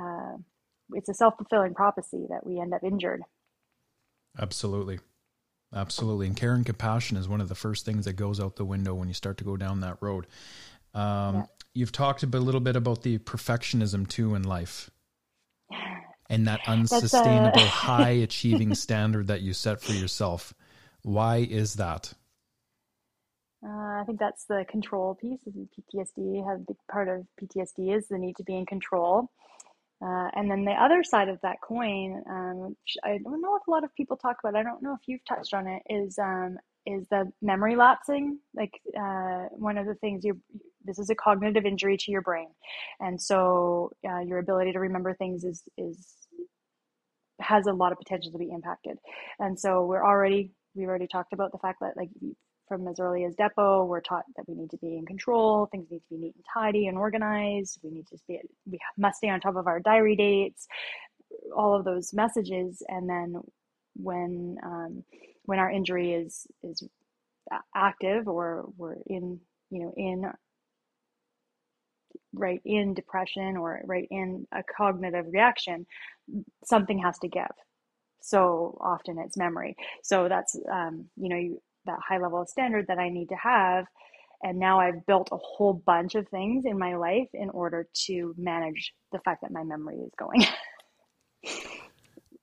uh, 0.00 0.36
it's 0.94 1.08
a 1.08 1.14
self 1.14 1.36
fulfilling 1.36 1.74
prophecy 1.74 2.26
that 2.30 2.46
we 2.46 2.60
end 2.60 2.72
up 2.72 2.82
injured. 2.82 3.22
Absolutely. 4.40 5.00
Absolutely. 5.74 6.26
And 6.26 6.36
care 6.36 6.54
and 6.54 6.64
compassion 6.64 7.18
is 7.18 7.28
one 7.28 7.42
of 7.42 7.48
the 7.50 7.54
first 7.54 7.84
things 7.84 8.06
that 8.06 8.14
goes 8.14 8.40
out 8.40 8.56
the 8.56 8.64
window 8.64 8.94
when 8.94 9.08
you 9.08 9.14
start 9.14 9.36
to 9.38 9.44
go 9.44 9.56
down 9.56 9.80
that 9.80 9.98
road. 10.00 10.26
Um, 10.94 11.36
yeah. 11.36 11.42
You've 11.74 11.92
talked 11.92 12.22
a, 12.22 12.26
a 12.26 12.38
little 12.38 12.60
bit 12.60 12.74
about 12.74 13.02
the 13.02 13.18
perfectionism 13.18 14.08
too 14.08 14.34
in 14.34 14.44
life 14.44 14.90
and 16.28 16.46
that 16.46 16.60
unsustainable 16.66 17.60
high 17.66 18.10
achieving 18.10 18.74
standard 18.74 19.28
that 19.28 19.40
you 19.40 19.52
set 19.52 19.80
for 19.80 19.92
yourself. 19.92 20.54
Why 21.02 21.38
is 21.38 21.74
that? 21.74 22.12
Uh, 23.64 24.00
I 24.00 24.04
think 24.06 24.20
that's 24.20 24.44
the 24.44 24.64
control 24.68 25.14
piece. 25.14 25.40
of 25.46 25.52
PTSD 25.54 26.46
has 26.48 26.60
a 26.60 26.64
big 26.66 26.76
part 26.90 27.08
of 27.08 27.26
PTSD 27.40 27.96
is 27.96 28.08
the 28.08 28.18
need 28.18 28.36
to 28.36 28.44
be 28.44 28.56
in 28.56 28.66
control. 28.66 29.30
Uh, 30.00 30.28
and 30.34 30.48
then 30.48 30.64
the 30.64 30.72
other 30.72 31.02
side 31.02 31.28
of 31.28 31.40
that 31.40 31.56
coin, 31.60 32.22
um, 32.30 32.68
which 32.68 32.96
I 33.02 33.18
don't 33.18 33.42
know 33.42 33.56
if 33.56 33.66
a 33.66 33.70
lot 33.70 33.82
of 33.82 33.92
people 33.96 34.16
talk 34.16 34.36
about. 34.42 34.54
I 34.54 34.62
don't 34.62 34.80
know 34.80 34.92
if 34.94 35.00
you've 35.08 35.24
touched 35.28 35.54
on 35.54 35.66
it. 35.66 35.82
Is 35.90 36.16
um, 36.20 36.56
is 36.86 37.08
the 37.10 37.32
memory 37.42 37.74
lapsing? 37.74 38.38
Like 38.54 38.80
uh, 38.96 39.46
one 39.50 39.76
of 39.76 39.86
the 39.86 39.96
things 39.96 40.24
you 40.24 40.40
this 40.84 40.98
is 40.98 41.10
a 41.10 41.14
cognitive 41.14 41.64
injury 41.66 41.96
to 41.96 42.10
your 42.10 42.22
brain, 42.22 42.48
and 43.00 43.20
so 43.20 43.90
uh, 44.08 44.20
your 44.20 44.38
ability 44.38 44.72
to 44.72 44.80
remember 44.80 45.14
things 45.14 45.44
is 45.44 45.62
is 45.76 46.18
has 47.40 47.66
a 47.66 47.72
lot 47.72 47.92
of 47.92 47.98
potential 47.98 48.32
to 48.32 48.38
be 48.38 48.50
impacted. 48.50 48.98
And 49.38 49.58
so 49.58 49.86
we're 49.86 50.04
already 50.04 50.50
we've 50.74 50.88
already 50.88 51.06
talked 51.06 51.32
about 51.32 51.52
the 51.52 51.58
fact 51.58 51.78
that 51.80 51.96
like 51.96 52.10
from 52.68 52.86
as 52.86 53.00
early 53.00 53.24
as 53.24 53.34
depot 53.34 53.84
we're 53.84 54.00
taught 54.00 54.24
that 54.36 54.44
we 54.46 54.54
need 54.54 54.70
to 54.70 54.76
be 54.76 54.96
in 54.96 55.06
control 55.06 55.66
things 55.72 55.86
need 55.90 56.00
to 56.00 56.10
be 56.10 56.18
neat 56.18 56.34
and 56.34 56.44
tidy 56.52 56.86
and 56.86 56.98
organized 56.98 57.78
we 57.82 57.90
need 57.90 58.06
to 58.06 58.18
be 58.28 58.38
we 58.70 58.78
must 58.98 59.16
stay 59.16 59.30
on 59.30 59.40
top 59.40 59.56
of 59.56 59.66
our 59.66 59.80
diary 59.80 60.14
dates 60.14 60.68
all 61.56 61.74
of 61.74 61.84
those 61.84 62.12
messages 62.12 62.82
and 62.88 63.08
then 63.08 63.40
when 63.94 64.56
um, 64.62 65.02
when 65.44 65.58
our 65.58 65.70
injury 65.70 66.12
is 66.12 66.46
is 66.62 66.82
active 67.74 68.28
or 68.28 68.66
we're 68.76 68.96
in 69.06 69.40
you 69.70 69.80
know 69.80 69.94
in 69.96 70.30
right 72.34 72.60
in 72.64 72.94
depression 72.94 73.56
or 73.56 73.80
right 73.84 74.06
in 74.10 74.46
a 74.52 74.62
cognitive 74.76 75.26
reaction 75.32 75.86
something 76.64 76.98
has 76.98 77.18
to 77.18 77.28
give 77.28 77.46
so 78.20 78.76
often 78.80 79.18
it's 79.18 79.36
memory. 79.36 79.76
So 80.02 80.28
that's 80.28 80.56
um, 80.70 81.06
you 81.16 81.28
know 81.28 81.36
you, 81.36 81.62
that 81.86 81.98
high 82.06 82.18
level 82.18 82.42
of 82.42 82.48
standard 82.48 82.86
that 82.88 82.98
i 82.98 83.08
need 83.08 83.28
to 83.28 83.36
have. 83.36 83.86
And 84.42 84.58
now 84.58 84.80
i've 84.80 85.04
built 85.06 85.28
a 85.32 85.36
whole 85.36 85.74
bunch 85.74 86.14
of 86.14 86.28
things 86.28 86.64
in 86.64 86.78
my 86.78 86.96
life 86.96 87.28
in 87.32 87.50
order 87.50 87.88
to 88.06 88.34
manage 88.36 88.92
the 89.12 89.18
fact 89.20 89.42
that 89.42 89.50
my 89.50 89.64
memory 89.64 89.96
is 89.98 90.12
going. 90.18 90.44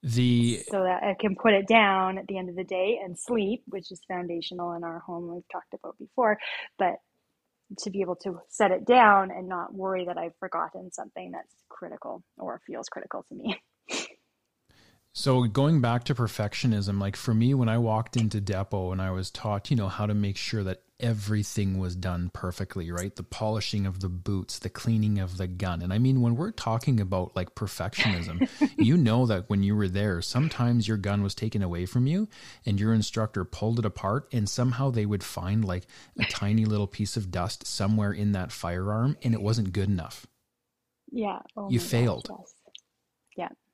The 0.03 0.63
so 0.69 0.83
that 0.83 1.01
i 1.01 1.15
can 1.19 1.35
put 1.35 1.53
it 1.53 1.67
down 1.67 2.19
at 2.19 2.27
the 2.27 2.37
end 2.37 2.47
of 2.47 2.55
the 2.55 2.63
day 2.63 2.99
and 3.03 3.17
sleep 3.17 3.63
which 3.65 3.91
is 3.91 3.99
foundational 4.07 4.73
in 4.73 4.83
our 4.83 4.99
home 4.99 5.33
we've 5.33 5.49
talked 5.51 5.73
about 5.73 5.97
before. 5.97 6.37
But 6.77 6.97
to 7.79 7.89
be 7.91 8.01
able 8.01 8.15
to 8.17 8.39
set 8.49 8.71
it 8.71 8.85
down 8.85 9.31
and 9.31 9.47
not 9.49 9.73
worry 9.73 10.05
that 10.05 10.17
I've 10.17 10.35
forgotten 10.39 10.91
something 10.91 11.31
that's 11.31 11.55
critical 11.69 12.23
or 12.37 12.61
feels 12.67 12.89
critical 12.89 13.25
to 13.29 13.35
me. 13.35 13.61
So 15.17 15.45
going 15.45 15.79
back 15.79 16.03
to 16.05 16.13
perfectionism, 16.13 16.99
like 16.99 17.15
for 17.15 17.33
me, 17.33 17.53
when 17.53 17.69
I 17.69 17.77
walked 17.77 18.17
into 18.17 18.41
depot 18.41 18.91
and 18.91 19.01
I 19.01 19.11
was 19.11 19.31
taught, 19.31 19.71
you 19.71 19.77
know, 19.77 19.87
how 19.87 20.05
to 20.05 20.13
make 20.13 20.35
sure 20.35 20.61
that 20.65 20.81
everything 20.99 21.79
was 21.79 21.95
done 21.95 22.31
perfectly, 22.33 22.91
right? 22.91 23.15
The 23.15 23.23
polishing 23.23 23.85
of 23.85 24.01
the 24.01 24.09
boots, 24.09 24.59
the 24.59 24.69
cleaning 24.69 25.19
of 25.19 25.37
the 25.37 25.47
gun. 25.47 25.81
And 25.81 25.93
I 25.93 25.99
mean, 25.99 26.19
when 26.19 26.35
we're 26.35 26.51
talking 26.51 26.99
about 26.99 27.33
like 27.33 27.55
perfectionism, 27.55 28.49
you 28.77 28.97
know 28.97 29.25
that 29.25 29.49
when 29.49 29.63
you 29.63 29.77
were 29.77 29.87
there, 29.87 30.21
sometimes 30.21 30.85
your 30.85 30.97
gun 30.97 31.23
was 31.23 31.33
taken 31.33 31.63
away 31.63 31.85
from 31.85 32.07
you 32.07 32.27
and 32.65 32.77
your 32.77 32.93
instructor 32.93 33.45
pulled 33.45 33.79
it 33.79 33.85
apart 33.85 34.27
and 34.33 34.49
somehow 34.49 34.91
they 34.91 35.05
would 35.05 35.23
find 35.23 35.63
like 35.63 35.87
a 36.19 36.25
tiny 36.25 36.65
little 36.65 36.87
piece 36.87 37.15
of 37.15 37.31
dust 37.31 37.65
somewhere 37.65 38.11
in 38.11 38.33
that 38.33 38.51
firearm 38.51 39.15
and 39.23 39.33
it 39.33 39.41
wasn't 39.41 39.71
good 39.71 39.87
enough. 39.87 40.27
Yeah. 41.09 41.39
Oh 41.55 41.69
you 41.69 41.79
failed. 41.79 42.27
Gosh, 42.27 42.37
yes. 43.37 43.49
Yeah 43.51 43.64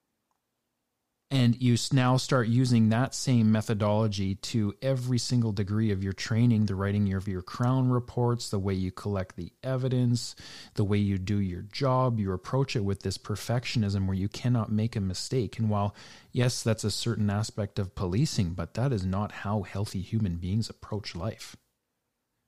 and 1.32 1.60
you 1.62 1.78
now 1.94 2.18
start 2.18 2.50
using 2.50 2.90
that 2.90 3.16
same 3.16 3.50
methodology 3.52 4.36
to 4.36 4.76
every 4.82 5.18
single 5.18 5.54
degree 5.54 5.90
of 5.92 6.04
your 6.04 6.14
training 6.14 6.66
the 6.66 6.76
writing 6.76 7.12
of 7.14 7.28
your 7.28 7.42
crown 7.42 7.90
reports 7.90 8.50
the 8.50 8.60
way 8.60 8.74
you 8.74 8.92
collect 8.92 9.38
the 9.38 9.52
evidence 9.64 10.36
the 10.76 10.84
way 10.84 10.98
you 10.98 11.18
do 11.18 11.40
your 11.40 11.62
job 11.62 12.20
you 12.20 12.32
approach 12.34 12.76
it 12.76 12.84
with 12.84 13.02
this 13.02 13.18
perfectionism 13.18 14.06
where 14.06 14.18
you 14.18 14.28
cannot 14.28 14.72
make 14.72 14.96
a 14.96 15.02
mistake. 15.02 15.58
And 15.58 15.70
while 15.70 15.96
yes 16.32 16.62
that's 16.62 16.84
a 16.84 16.92
certain 16.92 17.30
aspect 17.30 17.80
of 17.80 17.96
policing 17.96 18.54
but 18.54 18.74
that 18.74 18.92
is 18.92 19.06
not 19.06 19.32
how 19.32 19.62
healthy 19.62 20.02
human 20.02 20.36
beings 20.36 20.70
approach 20.70 21.16
life 21.16 21.56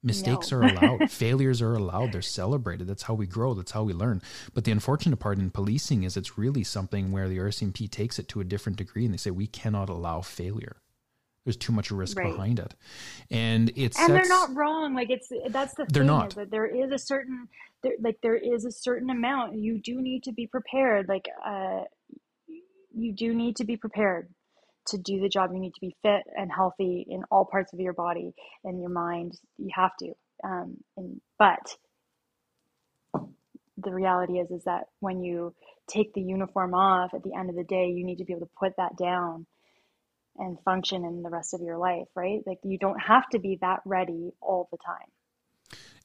Mistakes 0.03 0.51
no. 0.51 0.57
are 0.57 0.63
allowed. 0.63 1.09
Failures 1.11 1.61
are 1.61 1.75
allowed. 1.75 2.11
They're 2.11 2.21
celebrated. 2.21 2.87
That's 2.87 3.03
how 3.03 3.13
we 3.13 3.25
grow. 3.25 3.53
That's 3.53 3.71
how 3.71 3.83
we 3.83 3.93
learn. 3.93 4.21
But 4.53 4.65
the 4.65 4.71
unfortunate 4.71 5.17
part 5.17 5.39
in 5.39 5.49
policing 5.49 6.03
is 6.03 6.17
it's 6.17 6.37
really 6.37 6.63
something 6.63 7.11
where 7.11 7.29
the 7.29 7.37
RCMP 7.37 7.89
takes 7.89 8.19
it 8.19 8.27
to 8.29 8.41
a 8.41 8.43
different 8.43 8.77
degree 8.77 9.05
and 9.05 9.13
they 9.13 9.17
say 9.17 9.31
we 9.31 9.47
cannot 9.47 9.87
allow 9.87 10.19
failure. 10.21 10.75
There's 11.45 11.57
too 11.57 11.73
much 11.73 11.91
risk 11.91 12.17
right. 12.17 12.31
behind 12.31 12.59
it, 12.59 12.73
and 13.29 13.69
it's 13.75 13.99
and 13.99 14.13
they're 14.13 14.29
not 14.29 14.55
wrong. 14.55 14.93
Like 14.93 15.09
it's 15.09 15.29
that's 15.49 15.73
the 15.73 15.85
they're 15.89 16.03
thing 16.03 16.07
not. 16.07 16.27
is 16.29 16.35
that 16.35 16.51
there 16.51 16.65
is 16.65 16.89
a 16.93 16.97
certain 16.97 17.49
there, 17.81 17.95
like 17.99 18.17
there 18.23 18.37
is 18.37 18.63
a 18.63 18.71
certain 18.71 19.09
amount. 19.09 19.55
You 19.55 19.77
do 19.77 20.01
need 20.01 20.23
to 20.23 20.31
be 20.31 20.47
prepared. 20.47 21.09
Like 21.09 21.27
uh, 21.45 21.81
you 22.95 23.11
do 23.11 23.33
need 23.33 23.57
to 23.57 23.65
be 23.65 23.75
prepared 23.75 24.29
to 24.87 24.97
do 24.97 25.19
the 25.19 25.29
job, 25.29 25.51
you 25.53 25.59
need 25.59 25.73
to 25.75 25.81
be 25.81 25.95
fit 26.01 26.23
and 26.37 26.51
healthy 26.51 27.05
in 27.09 27.23
all 27.31 27.45
parts 27.45 27.73
of 27.73 27.79
your 27.79 27.93
body 27.93 28.33
and 28.63 28.79
your 28.79 28.89
mind. 28.89 29.37
You 29.57 29.69
have 29.75 29.95
to. 29.99 30.13
Um, 30.43 30.77
and, 30.97 31.21
but 31.39 31.75
the 33.77 33.93
reality 33.93 34.33
is, 34.39 34.51
is 34.51 34.63
that 34.65 34.85
when 34.99 35.21
you 35.23 35.55
take 35.87 36.13
the 36.13 36.21
uniform 36.21 36.73
off 36.73 37.13
at 37.13 37.23
the 37.23 37.33
end 37.33 37.49
of 37.49 37.55
the 37.55 37.63
day, 37.63 37.89
you 37.89 38.05
need 38.05 38.17
to 38.17 38.25
be 38.25 38.33
able 38.33 38.45
to 38.45 38.51
put 38.59 38.73
that 38.77 38.97
down 38.97 39.45
and 40.37 40.57
function 40.65 41.05
in 41.05 41.21
the 41.21 41.29
rest 41.29 41.53
of 41.53 41.61
your 41.61 41.77
life, 41.77 42.07
right? 42.15 42.41
Like 42.45 42.59
you 42.63 42.77
don't 42.77 42.99
have 42.99 43.27
to 43.29 43.39
be 43.39 43.57
that 43.61 43.81
ready 43.85 44.31
all 44.41 44.67
the 44.71 44.77
time 44.85 45.07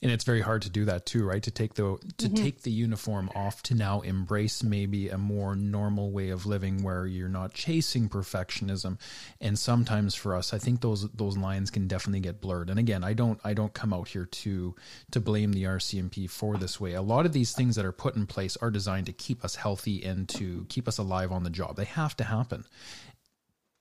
and 0.00 0.12
it's 0.12 0.24
very 0.24 0.40
hard 0.40 0.62
to 0.62 0.70
do 0.70 0.84
that 0.84 1.06
too 1.06 1.24
right? 1.24 1.42
To 1.42 1.50
take 1.50 1.74
the 1.74 1.98
to 2.18 2.26
mm-hmm. 2.26 2.34
take 2.34 2.62
the 2.62 2.70
uniform 2.70 3.30
off 3.34 3.62
to 3.64 3.74
now 3.74 4.00
embrace 4.00 4.62
maybe 4.62 5.08
a 5.08 5.18
more 5.18 5.56
normal 5.56 6.12
way 6.12 6.30
of 6.30 6.46
living 6.46 6.82
where 6.82 7.06
you're 7.06 7.28
not 7.28 7.52
chasing 7.52 8.08
perfectionism. 8.08 8.98
And 9.40 9.58
sometimes 9.58 10.14
for 10.14 10.34
us 10.34 10.52
i 10.52 10.58
think 10.58 10.80
those 10.80 11.08
those 11.10 11.36
lines 11.36 11.70
can 11.70 11.88
definitely 11.88 12.20
get 12.20 12.40
blurred. 12.40 12.70
And 12.70 12.78
again 12.78 13.02
i 13.02 13.12
don't 13.12 13.40
i 13.44 13.54
don't 13.54 13.74
come 13.74 13.92
out 13.92 14.08
here 14.08 14.26
to 14.26 14.74
to 15.10 15.20
blame 15.20 15.52
the 15.52 15.64
rcmp 15.64 16.30
for 16.30 16.56
this 16.56 16.80
way. 16.80 16.94
A 16.94 17.02
lot 17.02 17.26
of 17.26 17.32
these 17.32 17.52
things 17.52 17.76
that 17.76 17.84
are 17.84 17.92
put 17.92 18.16
in 18.16 18.26
place 18.26 18.56
are 18.58 18.70
designed 18.70 19.06
to 19.06 19.12
keep 19.12 19.44
us 19.44 19.56
healthy 19.56 20.04
and 20.04 20.28
to 20.30 20.66
keep 20.68 20.86
us 20.86 20.98
alive 20.98 21.32
on 21.32 21.42
the 21.42 21.50
job. 21.50 21.76
They 21.76 21.84
have 21.84 22.16
to 22.18 22.24
happen 22.24 22.64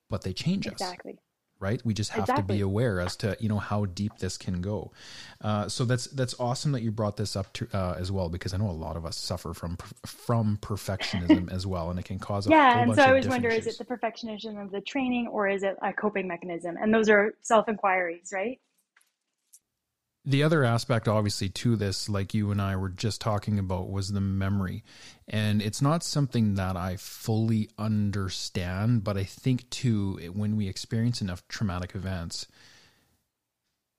but 0.10 0.22
they 0.22 0.32
change 0.32 0.66
exactly. 0.68 0.86
us. 0.86 0.92
Exactly 0.92 1.20
right? 1.60 1.82
We 1.86 1.94
just 1.94 2.12
have 2.12 2.24
exactly. 2.24 2.44
to 2.44 2.54
be 2.54 2.62
aware 2.62 3.00
as 3.00 3.16
to 3.18 3.38
you 3.40 3.50
know 3.50 3.60
how 3.60 3.86
deep 3.86 4.18
this 4.20 4.38
can 4.38 4.62
go. 4.62 4.92
Uh, 5.42 5.68
so 5.68 5.86
that's 5.86 6.08
that's 6.08 6.36
awesome 6.40 6.72
that 6.72 6.82
you 6.82 6.92
brought 6.92 7.18
this 7.18 7.36
up 7.36 7.52
to 7.54 7.68
uh, 7.74 7.96
as 7.98 8.12
well 8.12 8.30
because 8.30 8.54
I 8.54 8.58
know 8.58 8.70
a 8.70 8.72
lot 8.72 8.96
of 8.96 9.06
us 9.06 9.18
suffer 9.18 9.54
from 9.54 9.78
from 10.06 10.58
perfectionism 10.62 11.52
as 11.54 11.66
well, 11.66 11.90
and 11.90 12.00
it 12.00 12.06
can 12.06 12.20
cause 12.20 12.48
a 12.48 12.50
lot 12.50 12.56
of 12.56 12.62
problems. 12.62 12.78
yeah. 12.78 12.84
and 12.84 12.96
so 12.96 13.04
I 13.04 13.08
always 13.10 13.28
wonder: 13.28 13.50
issues. 13.50 13.68
is 13.68 13.80
it 13.80 13.88
the 13.88 13.96
perfectionism 13.96 14.62
of 14.62 14.72
the 14.72 14.82
training 14.82 15.28
or 15.28 15.48
is 15.48 15.64
it 15.64 15.78
a 15.82 15.94
coping 15.94 16.28
mechanism? 16.28 16.78
And 16.82 16.94
those 16.94 17.10
are 17.10 17.34
self 17.42 17.70
inquiries, 17.70 18.32
right? 18.34 18.60
The 20.28 20.44
other 20.44 20.66
aspect 20.66 21.08
obviously 21.08 21.48
to 21.48 21.78
this 21.78 22.10
like 22.10 22.34
you 22.34 22.52
and 22.52 22.62
i 22.62 22.76
were 22.76 22.90
just 22.90 23.22
talking 23.22 23.58
about 23.58 23.90
was 23.90 24.12
the 24.12 24.22
memory. 24.22 24.84
And 25.30 25.62
it's 25.62 25.82
not 25.82 26.04
something 26.04 26.56
that 26.56 26.76
i 26.76 26.98
fully 26.98 27.70
understand 27.78 29.04
but 29.04 29.18
i 29.18 29.24
think 29.24 29.70
too 29.70 30.20
when 30.34 30.58
we 30.58 30.68
experience 30.68 31.22
enough 31.22 31.48
traumatic 31.48 31.96
events 31.96 32.46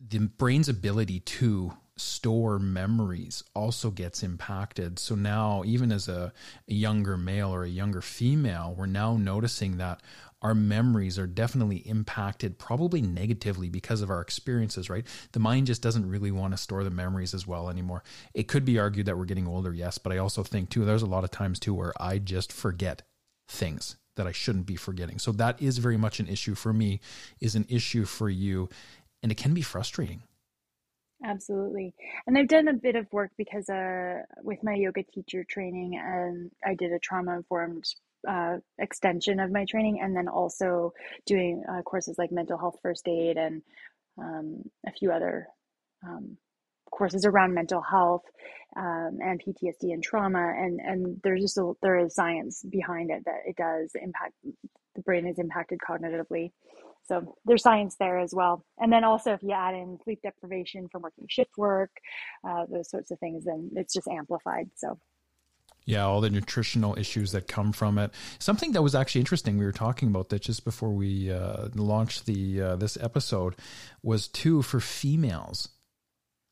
the 0.06 0.18
brain's 0.18 0.68
ability 0.68 1.20
to 1.20 1.72
store 1.96 2.60
memories 2.60 3.42
also 3.54 3.90
gets 3.90 4.22
impacted. 4.22 5.00
So 5.00 5.16
now 5.16 5.64
even 5.66 5.90
as 5.90 6.06
a, 6.06 6.32
a 6.68 6.72
younger 6.72 7.16
male 7.16 7.52
or 7.52 7.64
a 7.64 7.68
younger 7.68 8.02
female 8.02 8.74
we're 8.76 8.86
now 8.86 9.16
noticing 9.16 9.78
that 9.78 10.02
our 10.42 10.54
memories 10.54 11.18
are 11.18 11.26
definitely 11.26 11.78
impacted, 11.78 12.58
probably 12.58 13.02
negatively 13.02 13.68
because 13.68 14.02
of 14.02 14.10
our 14.10 14.20
experiences, 14.20 14.88
right? 14.88 15.06
The 15.32 15.40
mind 15.40 15.66
just 15.66 15.82
doesn't 15.82 16.08
really 16.08 16.30
want 16.30 16.52
to 16.52 16.58
store 16.58 16.84
the 16.84 16.90
memories 16.90 17.34
as 17.34 17.46
well 17.46 17.68
anymore. 17.68 18.04
It 18.34 18.48
could 18.48 18.64
be 18.64 18.78
argued 18.78 19.06
that 19.06 19.18
we're 19.18 19.24
getting 19.24 19.48
older, 19.48 19.72
yes, 19.72 19.98
but 19.98 20.12
I 20.12 20.18
also 20.18 20.42
think 20.42 20.70
too, 20.70 20.84
there's 20.84 21.02
a 21.02 21.06
lot 21.06 21.24
of 21.24 21.30
times 21.30 21.58
too 21.58 21.74
where 21.74 21.92
I 22.00 22.18
just 22.18 22.52
forget 22.52 23.02
things 23.48 23.96
that 24.16 24.26
I 24.26 24.32
shouldn't 24.32 24.66
be 24.66 24.76
forgetting. 24.76 25.18
So 25.18 25.32
that 25.32 25.60
is 25.60 25.78
very 25.78 25.96
much 25.96 26.20
an 26.20 26.28
issue 26.28 26.54
for 26.54 26.72
me, 26.72 27.00
is 27.40 27.54
an 27.54 27.66
issue 27.68 28.04
for 28.04 28.28
you, 28.28 28.68
and 29.22 29.32
it 29.32 29.36
can 29.36 29.54
be 29.54 29.62
frustrating. 29.62 30.22
Absolutely. 31.24 31.94
And 32.26 32.38
I've 32.38 32.46
done 32.46 32.68
a 32.68 32.74
bit 32.74 32.94
of 32.94 33.12
work 33.12 33.32
because 33.36 33.68
uh, 33.68 34.22
with 34.42 34.62
my 34.62 34.74
yoga 34.74 35.02
teacher 35.02 35.44
training, 35.44 36.00
and 36.00 36.50
I 36.64 36.74
did 36.74 36.92
a 36.92 36.98
trauma 37.00 37.36
informed 37.36 37.86
uh, 38.28 38.56
extension 38.78 39.40
of 39.40 39.50
my 39.50 39.64
training, 39.64 40.00
and 40.02 40.16
then 40.16 40.28
also 40.28 40.92
doing 41.26 41.62
uh, 41.70 41.82
courses 41.82 42.16
like 42.18 42.30
mental 42.32 42.58
health 42.58 42.76
first 42.82 43.08
aid 43.08 43.36
and 43.36 43.62
um, 44.18 44.62
a 44.86 44.92
few 44.92 45.10
other 45.10 45.46
um, 46.06 46.36
courses 46.90 47.24
around 47.24 47.54
mental 47.54 47.82
health 47.82 48.24
um, 48.76 49.18
and 49.20 49.42
PTSD 49.42 49.92
and 49.92 50.02
trauma. 50.02 50.52
And 50.56 50.80
and 50.80 51.20
there's 51.24 51.40
just 51.40 51.58
a, 51.58 51.72
there 51.82 51.98
is 51.98 52.14
science 52.14 52.64
behind 52.68 53.10
it 53.10 53.24
that 53.24 53.40
it 53.46 53.56
does 53.56 53.92
impact 53.94 54.34
the 54.94 55.02
brain 55.02 55.26
is 55.26 55.38
impacted 55.38 55.78
cognitively. 55.78 56.50
So 57.04 57.36
there's 57.46 57.62
science 57.62 57.96
there 57.98 58.18
as 58.18 58.34
well. 58.34 58.64
And 58.78 58.92
then 58.92 59.04
also 59.04 59.32
if 59.32 59.42
you 59.42 59.52
add 59.52 59.74
in 59.74 59.98
sleep 60.04 60.20
deprivation 60.22 60.88
from 60.90 61.02
working 61.02 61.26
shift 61.28 61.56
work, 61.56 61.90
uh, 62.46 62.66
those 62.70 62.90
sorts 62.90 63.10
of 63.10 63.18
things, 63.18 63.44
then 63.44 63.70
it's 63.76 63.94
just 63.94 64.08
amplified. 64.08 64.68
So 64.76 64.98
yeah, 65.88 66.04
all 66.04 66.20
the 66.20 66.28
nutritional 66.28 66.98
issues 66.98 67.32
that 67.32 67.48
come 67.48 67.72
from 67.72 67.96
it. 67.96 68.12
Something 68.38 68.72
that 68.72 68.82
was 68.82 68.94
actually 68.94 69.22
interesting, 69.22 69.56
we 69.56 69.64
were 69.64 69.72
talking 69.72 70.08
about 70.08 70.28
that 70.28 70.42
just 70.42 70.62
before 70.62 70.90
we 70.92 71.32
uh, 71.32 71.68
launched 71.74 72.26
the 72.26 72.60
uh, 72.60 72.76
this 72.76 72.98
episode, 73.00 73.56
was 74.02 74.28
too 74.28 74.60
for 74.60 74.80
females. 74.80 75.70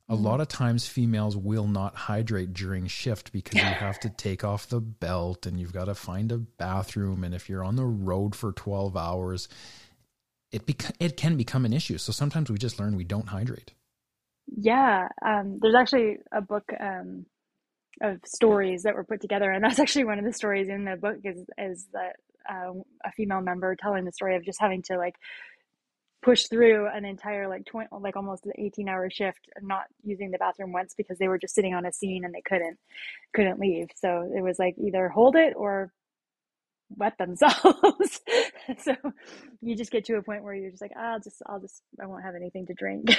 A 0.08 0.14
mm-hmm. 0.14 0.24
lot 0.24 0.40
of 0.40 0.48
times, 0.48 0.86
females 0.86 1.36
will 1.36 1.66
not 1.66 1.94
hydrate 1.94 2.54
during 2.54 2.86
shift 2.86 3.30
because 3.30 3.56
you 3.56 3.66
have 3.66 4.00
to 4.00 4.08
take 4.08 4.42
off 4.42 4.68
the 4.68 4.80
belt 4.80 5.44
and 5.44 5.60
you've 5.60 5.74
got 5.74 5.84
to 5.84 5.94
find 5.94 6.32
a 6.32 6.38
bathroom. 6.38 7.22
And 7.22 7.34
if 7.34 7.50
you're 7.50 7.64
on 7.64 7.76
the 7.76 7.84
road 7.84 8.34
for 8.34 8.52
12 8.52 8.96
hours, 8.96 9.48
it 10.50 10.64
bec- 10.64 10.96
it 10.98 11.18
can 11.18 11.36
become 11.36 11.66
an 11.66 11.74
issue. 11.74 11.98
So 11.98 12.10
sometimes 12.10 12.50
we 12.50 12.56
just 12.56 12.80
learn 12.80 12.96
we 12.96 13.04
don't 13.04 13.28
hydrate. 13.28 13.74
Yeah, 14.46 15.08
um, 15.22 15.58
there's 15.60 15.74
actually 15.74 16.20
a 16.32 16.40
book. 16.40 16.72
Um 16.80 17.26
of 18.02 18.20
stories 18.24 18.82
that 18.82 18.94
were 18.94 19.04
put 19.04 19.20
together. 19.20 19.50
And 19.50 19.64
that's 19.64 19.78
actually 19.78 20.04
one 20.04 20.18
of 20.18 20.24
the 20.24 20.32
stories 20.32 20.68
in 20.68 20.84
the 20.84 20.96
book 20.96 21.18
is 21.24 21.44
is 21.58 21.86
that 21.92 22.16
uh, 22.48 22.72
a 23.04 23.12
female 23.12 23.40
member 23.40 23.74
telling 23.76 24.04
the 24.04 24.12
story 24.12 24.36
of 24.36 24.44
just 24.44 24.60
having 24.60 24.82
to 24.82 24.96
like 24.96 25.16
push 26.22 26.46
through 26.46 26.88
an 26.88 27.04
entire 27.04 27.48
like 27.48 27.64
20 27.66 27.88
like 28.00 28.16
almost 28.16 28.46
an 28.46 28.52
18 28.58 28.88
hour 28.88 29.08
shift 29.08 29.38
not 29.62 29.84
using 30.02 30.30
the 30.30 30.38
bathroom 30.38 30.72
once 30.72 30.92
because 30.96 31.18
they 31.18 31.28
were 31.28 31.38
just 31.38 31.54
sitting 31.54 31.74
on 31.74 31.86
a 31.86 31.92
scene 31.92 32.24
and 32.24 32.34
they 32.34 32.42
couldn't 32.44 32.78
couldn't 33.34 33.60
leave. 33.60 33.88
So 33.96 34.30
it 34.36 34.42
was 34.42 34.58
like 34.58 34.74
either 34.78 35.08
hold 35.08 35.36
it 35.36 35.54
or 35.56 35.92
wet 36.90 37.16
themselves. 37.18 38.20
so 38.84 38.94
you 39.60 39.76
just 39.76 39.90
get 39.90 40.04
to 40.06 40.16
a 40.16 40.22
point 40.22 40.42
where 40.42 40.54
you're 40.54 40.70
just 40.70 40.82
like, 40.82 40.96
I'll 40.96 41.20
just, 41.20 41.42
I'll 41.46 41.60
just, 41.60 41.82
I 42.00 42.06
won't 42.06 42.24
have 42.24 42.34
anything 42.34 42.66
to 42.66 42.74
drink. 42.74 43.16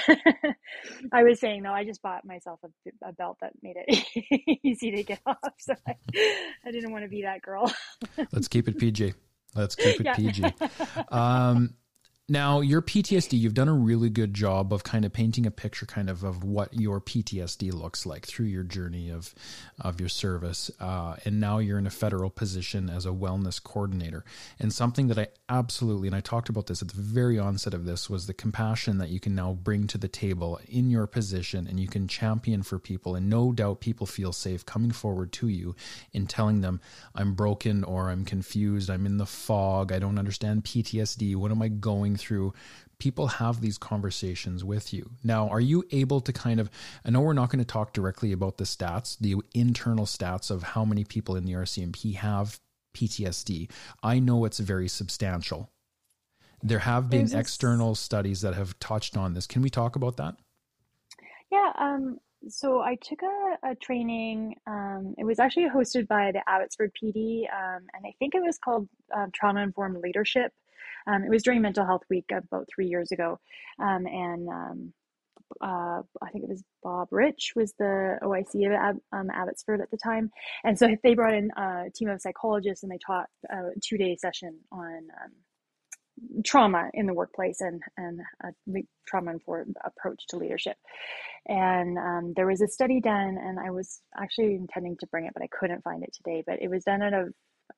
I 1.12 1.22
was 1.22 1.40
saying, 1.40 1.62
no, 1.62 1.72
I 1.72 1.84
just 1.84 2.02
bought 2.02 2.24
myself 2.24 2.60
a, 2.64 3.08
a 3.08 3.12
belt 3.12 3.38
that 3.40 3.52
made 3.62 3.76
it 3.76 4.58
easy 4.64 4.90
to 4.92 5.02
get 5.02 5.20
off. 5.26 5.54
So 5.58 5.74
I, 5.86 5.94
I 6.64 6.70
didn't 6.70 6.92
want 6.92 7.04
to 7.04 7.08
be 7.08 7.22
that 7.22 7.42
girl. 7.42 7.72
Let's 8.32 8.48
keep 8.48 8.68
it 8.68 8.78
PG. 8.78 9.14
Let's 9.54 9.74
keep 9.74 10.00
it 10.00 10.06
yeah. 10.06 10.14
PG. 10.14 10.44
Um, 11.10 11.74
Now, 12.30 12.60
your 12.60 12.82
PTSD, 12.82 13.38
you've 13.38 13.54
done 13.54 13.70
a 13.70 13.74
really 13.74 14.10
good 14.10 14.34
job 14.34 14.74
of 14.74 14.84
kind 14.84 15.06
of 15.06 15.14
painting 15.14 15.46
a 15.46 15.50
picture 15.50 15.86
kind 15.86 16.10
of 16.10 16.24
of 16.24 16.44
what 16.44 16.74
your 16.74 17.00
PTSD 17.00 17.72
looks 17.72 18.04
like 18.04 18.26
through 18.26 18.44
your 18.46 18.64
journey 18.64 19.08
of 19.08 19.34
of 19.80 19.98
your 19.98 20.10
service. 20.10 20.70
Uh, 20.78 21.16
and 21.24 21.40
now 21.40 21.56
you're 21.56 21.78
in 21.78 21.86
a 21.86 21.90
federal 21.90 22.28
position 22.28 22.90
as 22.90 23.06
a 23.06 23.10
wellness 23.10 23.62
coordinator. 23.62 24.26
And 24.58 24.74
something 24.74 25.08
that 25.08 25.18
I 25.18 25.28
absolutely, 25.48 26.06
and 26.06 26.14
I 26.14 26.20
talked 26.20 26.50
about 26.50 26.66
this 26.66 26.82
at 26.82 26.88
the 26.88 27.00
very 27.00 27.38
onset 27.38 27.72
of 27.72 27.86
this, 27.86 28.10
was 28.10 28.26
the 28.26 28.34
compassion 28.34 28.98
that 28.98 29.08
you 29.08 29.20
can 29.20 29.34
now 29.34 29.54
bring 29.54 29.86
to 29.86 29.96
the 29.96 30.06
table 30.06 30.60
in 30.68 30.90
your 30.90 31.06
position 31.06 31.66
and 31.66 31.80
you 31.80 31.88
can 31.88 32.08
champion 32.08 32.62
for 32.62 32.78
people. 32.78 33.14
And 33.14 33.30
no 33.30 33.52
doubt 33.52 33.80
people 33.80 34.06
feel 34.06 34.34
safe 34.34 34.66
coming 34.66 34.90
forward 34.90 35.32
to 35.32 35.48
you 35.48 35.74
and 36.12 36.28
telling 36.28 36.60
them, 36.60 36.82
I'm 37.14 37.32
broken 37.32 37.84
or 37.84 38.10
I'm 38.10 38.26
confused, 38.26 38.90
I'm 38.90 39.06
in 39.06 39.16
the 39.16 39.24
fog, 39.24 39.92
I 39.92 39.98
don't 39.98 40.18
understand 40.18 40.64
PTSD, 40.64 41.34
what 41.34 41.50
am 41.50 41.62
I 41.62 41.68
going 41.68 42.17
through, 42.18 42.52
people 42.98 43.26
have 43.26 43.60
these 43.60 43.78
conversations 43.78 44.64
with 44.64 44.92
you. 44.92 45.10
Now, 45.22 45.48
are 45.48 45.60
you 45.60 45.84
able 45.90 46.20
to 46.20 46.32
kind 46.32 46.60
of, 46.60 46.70
I 47.04 47.10
know 47.10 47.20
we're 47.20 47.32
not 47.32 47.50
going 47.50 47.64
to 47.64 47.64
talk 47.64 47.92
directly 47.92 48.32
about 48.32 48.58
the 48.58 48.64
stats, 48.64 49.16
the 49.18 49.36
internal 49.54 50.04
stats 50.04 50.50
of 50.50 50.62
how 50.62 50.84
many 50.84 51.04
people 51.04 51.36
in 51.36 51.44
the 51.44 51.52
RCMP 51.52 52.16
have 52.16 52.60
PTSD. 52.94 53.70
I 54.02 54.18
know 54.18 54.44
it's 54.44 54.58
very 54.58 54.88
substantial. 54.88 55.70
There 56.62 56.80
have 56.80 57.08
been 57.08 57.32
external 57.36 57.94
studies 57.94 58.40
that 58.40 58.54
have 58.54 58.78
touched 58.80 59.16
on 59.16 59.34
this. 59.34 59.46
Can 59.46 59.62
we 59.62 59.70
talk 59.70 59.94
about 59.94 60.16
that? 60.16 60.34
Yeah, 61.52 61.72
um, 61.78 62.18
so 62.48 62.80
I 62.80 62.96
took 62.96 63.20
a, 63.22 63.70
a 63.70 63.74
training. 63.76 64.56
Um, 64.66 65.14
it 65.16 65.24
was 65.24 65.38
actually 65.38 65.68
hosted 65.68 66.08
by 66.08 66.32
the 66.32 66.42
Abbotsford 66.48 66.92
PD, 67.00 67.42
um, 67.42 67.86
and 67.94 68.04
I 68.04 68.12
think 68.18 68.34
it 68.34 68.42
was 68.42 68.58
called 68.58 68.88
uh, 69.16 69.26
Trauma 69.32 69.62
Informed 69.62 69.98
Leadership. 70.02 70.52
Um, 71.08 71.24
it 71.24 71.30
was 71.30 71.42
during 71.42 71.62
Mental 71.62 71.86
Health 71.86 72.02
Week 72.10 72.26
about 72.30 72.68
three 72.74 72.86
years 72.86 73.12
ago, 73.12 73.40
um, 73.80 74.06
and 74.06 74.48
um, 74.48 74.92
uh, 75.62 76.02
I 76.22 76.30
think 76.30 76.44
it 76.44 76.50
was 76.50 76.62
Bob 76.82 77.08
Rich 77.10 77.52
was 77.56 77.72
the 77.78 78.18
OIC 78.22 78.66
of 78.66 78.72
Ab- 78.72 79.00
um, 79.12 79.30
Abbotsford 79.30 79.80
at 79.80 79.90
the 79.90 79.96
time, 79.96 80.30
and 80.64 80.78
so 80.78 80.88
they 81.02 81.14
brought 81.14 81.34
in 81.34 81.50
a 81.56 81.90
team 81.94 82.10
of 82.10 82.20
psychologists 82.20 82.82
and 82.82 82.92
they 82.92 82.98
taught 83.04 83.26
a 83.50 83.70
two 83.82 83.96
day 83.98 84.16
session 84.16 84.58
on 84.70 85.08
um, 85.22 85.32
trauma 86.44 86.90
in 86.94 87.06
the 87.06 87.14
workplace 87.14 87.60
and 87.60 87.82
and 87.96 88.20
a 88.44 88.48
trauma 89.06 89.32
informed 89.32 89.76
approach 89.84 90.26
to 90.28 90.36
leadership. 90.36 90.76
And 91.46 91.96
um, 91.98 92.32
there 92.36 92.46
was 92.46 92.60
a 92.60 92.68
study 92.68 93.00
done, 93.00 93.38
and 93.40 93.58
I 93.58 93.70
was 93.70 94.02
actually 94.20 94.54
intending 94.54 94.96
to 94.98 95.06
bring 95.06 95.24
it, 95.26 95.32
but 95.34 95.42
I 95.42 95.48
couldn't 95.48 95.82
find 95.82 96.02
it 96.02 96.12
today. 96.14 96.42
But 96.46 96.60
it 96.60 96.68
was 96.68 96.84
done 96.84 97.02
at 97.02 97.14
a 97.14 97.28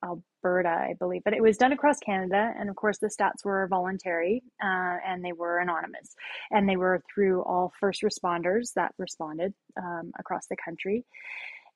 Alberta, 0.05 0.69
I 0.69 0.95
believe, 0.99 1.23
but 1.25 1.35
it 1.35 1.43
was 1.43 1.57
done 1.57 1.73
across 1.73 1.99
Canada. 1.99 2.53
And 2.59 2.69
of 2.69 2.77
course, 2.77 2.99
the 2.99 3.09
stats 3.09 3.45
were 3.45 3.67
voluntary 3.69 4.43
uh, 4.63 4.97
and 5.07 5.25
they 5.25 5.33
were 5.33 5.59
anonymous. 5.59 6.15
And 6.51 6.69
they 6.69 6.77
were 6.77 7.03
through 7.13 7.43
all 7.43 7.73
first 7.81 8.03
responders 8.03 8.73
that 8.75 8.95
responded 8.99 9.55
um, 9.77 10.13
across 10.19 10.47
the 10.47 10.57
country. 10.57 11.05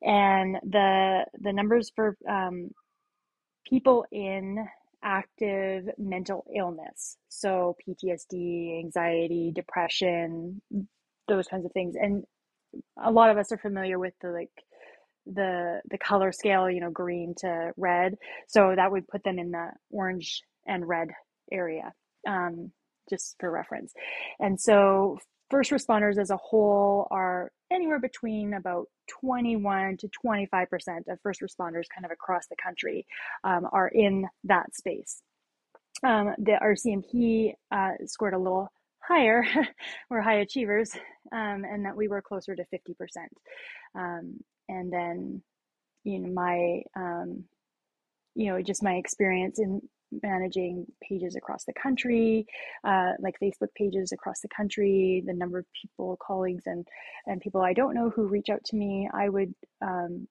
And 0.03 0.57
the, 0.63 1.25
the 1.41 1.53
numbers 1.53 1.91
for 1.95 2.17
um, 2.29 2.71
people 3.69 4.05
in 4.13 4.67
active 5.03 5.89
mental 5.99 6.45
illness, 6.55 7.17
so 7.29 7.77
PTSD, 7.87 8.79
anxiety, 8.79 9.53
depression, 9.55 10.61
those 11.29 11.47
kinds 11.47 11.67
of 11.67 11.73
things. 11.73 11.95
And 11.95 12.25
a 13.03 13.11
lot 13.11 13.31
of 13.31 13.39
us 13.39 13.53
are 13.53 13.59
familiar 13.59 13.99
with 13.99 14.15
the 14.21 14.31
like 14.31 14.51
the 15.27 15.81
the 15.91 15.99
color 15.99 16.33
scale 16.33 16.71
you 16.71 16.81
know 16.81 16.91
green 16.91 17.35
to 17.39 17.73
red. 17.77 18.15
So 18.49 18.75
that 18.77 18.91
would 18.91 19.09
put 19.09 19.25
them 19.25 19.39
in 19.39 19.51
the 19.51 19.71
orange 19.91 20.43
and 20.67 20.87
red 20.87 21.09
area 21.53 21.93
um, 22.27 22.73
just 23.11 23.37
for 23.39 23.51
reference. 23.51 23.93
And 24.39 24.61
so 24.61 25.19
first 25.51 25.71
responders 25.71 26.19
as 26.19 26.31
a 26.31 26.37
whole 26.37 27.07
are 27.11 27.51
anywhere 27.71 28.01
between 28.01 28.55
about 28.55 28.87
21 29.21 29.99
to 29.99 30.09
25 30.09 30.71
percent 30.71 31.07
of 31.09 31.19
first 31.23 31.41
responders 31.41 31.85
kind 31.95 32.05
of 32.05 32.11
across 32.11 32.47
the 32.49 32.57
country 32.63 33.07
um, 33.45 33.67
are 33.73 33.89
in 33.89 34.27
that 34.45 34.75
space. 34.75 35.23
Um, 36.03 36.35
the 36.39 36.59
rcmp 36.61 37.55
uh, 37.71 37.93
scored 38.07 38.35
a 38.35 38.39
little 38.39 38.69
higher 38.99 39.45
we're 40.11 40.21
high 40.21 40.41
achievers 40.41 40.93
um, 41.33 41.65
and 41.65 41.85
that 41.85 41.97
we 41.97 42.09
were 42.09 42.21
closer 42.21 42.55
to 42.57 42.65
50 42.65 42.95
percent 42.95 43.31
um, 43.95 44.39
and 44.69 44.93
then 44.93 45.43
you 46.05 46.19
know 46.19 46.33
my 46.33 46.83
um, 46.97 47.45
you 48.35 48.51
know 48.51 48.61
just 48.63 48.83
my 48.83 48.95
experience 48.95 49.59
in 49.59 49.81
managing 50.23 50.87
pages 51.03 51.35
across 51.35 51.65
the 51.65 51.73
country 51.73 52.47
uh, 52.85 53.13
like 53.21 53.35
facebook 53.43 53.73
pages 53.77 54.13
across 54.13 54.41
the 54.41 54.49
country 54.57 55.23
the 55.27 55.33
number 55.33 55.59
of 55.59 55.67
people 55.81 56.17
colleagues 56.25 56.65
and 56.67 56.87
and 57.27 57.41
people 57.41 57.61
i 57.63 57.73
don't 57.73 57.95
know 57.95 58.11
who 58.11 58.27
reach 58.27 58.49
out 58.49 58.63
to 58.65 58.77
me 58.77 59.09
i 59.13 59.29
would 59.29 59.53
um, 59.83 60.29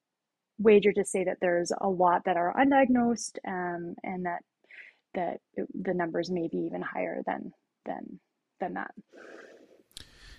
wager 0.59 0.93
to 0.93 1.03
say 1.03 1.23
that 1.23 1.37
there's 1.41 1.71
a 1.81 1.89
lot 1.89 2.21
that 2.25 2.37
are 2.37 2.55
undiagnosed 2.55 3.37
um, 3.47 3.95
and 4.03 4.25
that 4.25 4.39
that 5.15 5.39
the 5.55 5.93
numbers 5.93 6.31
may 6.31 6.47
be 6.47 6.57
even 6.59 6.81
higher 6.81 7.21
than 7.25 7.51
than 7.85 8.19
than 8.59 8.73
that 8.75 8.91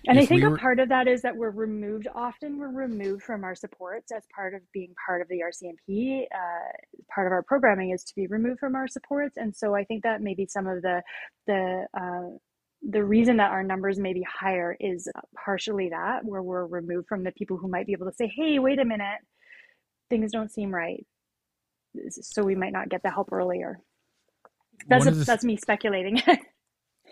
and 0.07 0.19
I 0.19 0.25
think 0.25 0.41
we 0.43 0.47
were... 0.47 0.55
a 0.55 0.59
part 0.59 0.79
of 0.79 0.89
that 0.89 1.07
is 1.07 1.21
that 1.21 1.35
we're 1.35 1.51
removed, 1.51 2.07
often 2.13 2.57
we're 2.57 2.71
removed 2.71 3.23
from 3.23 3.43
our 3.43 3.55
supports 3.55 4.11
as 4.11 4.23
part 4.33 4.53
of 4.53 4.61
being 4.71 4.93
part 5.05 5.21
of 5.21 5.27
the 5.27 5.39
RCMP. 5.39 6.23
Uh, 6.23 6.71
part 7.13 7.27
of 7.27 7.33
our 7.33 7.43
programming 7.43 7.91
is 7.91 8.03
to 8.03 8.15
be 8.15 8.27
removed 8.27 8.59
from 8.59 8.75
our 8.75 8.87
supports. 8.87 9.37
And 9.37 9.55
so 9.55 9.75
I 9.75 9.83
think 9.83 10.03
that 10.03 10.21
maybe 10.21 10.47
some 10.47 10.67
of 10.67 10.81
the, 10.81 11.01
the, 11.47 11.85
uh, 11.97 12.37
the 12.87 13.03
reason 13.03 13.37
that 13.37 13.51
our 13.51 13.63
numbers 13.63 13.99
may 13.99 14.13
be 14.13 14.23
higher 14.23 14.75
is 14.79 15.07
partially 15.43 15.89
that, 15.89 16.23
where 16.23 16.41
we're 16.41 16.65
removed 16.65 17.07
from 17.07 17.23
the 17.23 17.31
people 17.31 17.57
who 17.57 17.67
might 17.67 17.87
be 17.87 17.93
able 17.93 18.05
to 18.05 18.15
say, 18.15 18.31
hey, 18.35 18.59
wait 18.59 18.79
a 18.79 18.85
minute, 18.85 19.19
things 20.09 20.31
don't 20.31 20.51
seem 20.51 20.73
right. 20.73 21.05
So 22.09 22.43
we 22.43 22.55
might 22.55 22.73
not 22.73 22.89
get 22.89 23.01
the 23.03 23.09
help 23.09 23.31
earlier. 23.31 23.79
That's, 24.87 25.05
a, 25.05 25.11
th- 25.11 25.25
that's 25.25 25.43
me 25.43 25.57
speculating. 25.57 26.21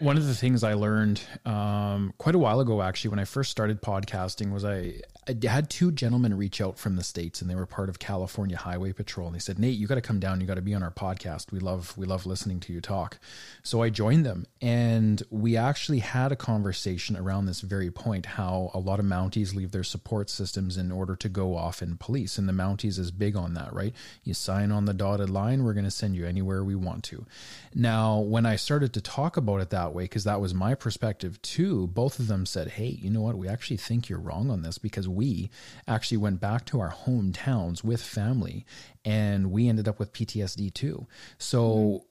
One 0.03 0.17
of 0.17 0.27
the 0.27 0.35
things 0.35 0.65
I 0.65 0.73
learned 0.73 1.21
um, 1.45 2.13
quite 2.17 2.35
a 2.35 2.37
while 2.37 2.59
ago, 2.59 2.81
actually, 2.81 3.11
when 3.11 3.19
I 3.19 3.23
first 3.23 3.49
started 3.49 3.81
podcasting, 3.81 4.51
was 4.51 4.65
I, 4.65 4.95
I 5.29 5.47
had 5.47 5.69
two 5.69 5.93
gentlemen 5.93 6.35
reach 6.35 6.59
out 6.59 6.77
from 6.77 6.97
the 6.97 7.05
states, 7.05 7.41
and 7.41 7.49
they 7.49 7.55
were 7.55 7.65
part 7.65 7.87
of 7.87 7.99
California 7.99 8.57
Highway 8.57 8.91
Patrol. 8.91 9.27
And 9.27 9.35
they 9.35 9.39
said, 9.39 9.59
"Nate, 9.59 9.77
you 9.77 9.87
got 9.87 9.95
to 9.95 10.01
come 10.01 10.19
down. 10.19 10.41
You 10.41 10.47
got 10.47 10.55
to 10.55 10.61
be 10.61 10.73
on 10.73 10.83
our 10.83 10.91
podcast. 10.91 11.53
We 11.53 11.59
love 11.59 11.97
we 11.97 12.05
love 12.05 12.25
listening 12.25 12.59
to 12.61 12.73
you 12.73 12.81
talk." 12.81 13.17
So 13.63 13.81
I 13.81 13.89
joined 13.89 14.25
them, 14.25 14.45
and 14.61 15.23
we 15.29 15.55
actually 15.55 15.99
had 15.99 16.33
a 16.33 16.35
conversation 16.35 17.15
around 17.15 17.45
this 17.45 17.61
very 17.61 17.89
point: 17.89 18.25
how 18.25 18.71
a 18.73 18.79
lot 18.79 18.99
of 18.99 19.05
Mounties 19.05 19.55
leave 19.55 19.71
their 19.71 19.85
support 19.85 20.29
systems 20.29 20.75
in 20.75 20.91
order 20.91 21.15
to 21.15 21.29
go 21.29 21.55
off 21.55 21.81
in 21.81 21.95
police, 21.95 22.37
and 22.37 22.49
the 22.49 22.53
Mounties 22.53 22.99
is 22.99 23.11
big 23.11 23.37
on 23.37 23.53
that, 23.53 23.71
right? 23.71 23.93
You 24.25 24.33
sign 24.33 24.69
on 24.69 24.83
the 24.83 24.93
dotted 24.93 25.29
line, 25.29 25.63
we're 25.63 25.73
going 25.73 25.85
to 25.85 25.91
send 25.91 26.17
you 26.17 26.25
anywhere 26.25 26.61
we 26.61 26.75
want 26.75 27.05
to. 27.05 27.25
Now, 27.73 28.19
when 28.19 28.45
I 28.45 28.57
started 28.57 28.91
to 28.95 29.01
talk 29.01 29.37
about 29.37 29.61
it 29.61 29.69
that 29.69 29.92
way 29.93 30.03
because 30.03 30.23
that 30.23 30.41
was 30.41 30.53
my 30.53 30.75
perspective 30.75 31.41
too. 31.41 31.87
Both 31.87 32.19
of 32.19 32.27
them 32.27 32.45
said, 32.45 32.69
Hey, 32.69 32.97
you 33.01 33.09
know 33.09 33.21
what? 33.21 33.37
We 33.37 33.47
actually 33.47 33.77
think 33.77 34.09
you're 34.09 34.19
wrong 34.19 34.49
on 34.49 34.61
this 34.61 34.77
because 34.77 35.07
we 35.07 35.49
actually 35.87 36.17
went 36.17 36.39
back 36.39 36.65
to 36.67 36.79
our 36.79 36.91
hometowns 36.91 37.83
with 37.83 38.01
family 38.01 38.65
and 39.05 39.51
we 39.51 39.67
ended 39.67 39.87
up 39.87 39.99
with 39.99 40.13
PTSD 40.13 40.73
too. 40.73 41.07
So, 41.37 41.63
mm-hmm 41.63 42.09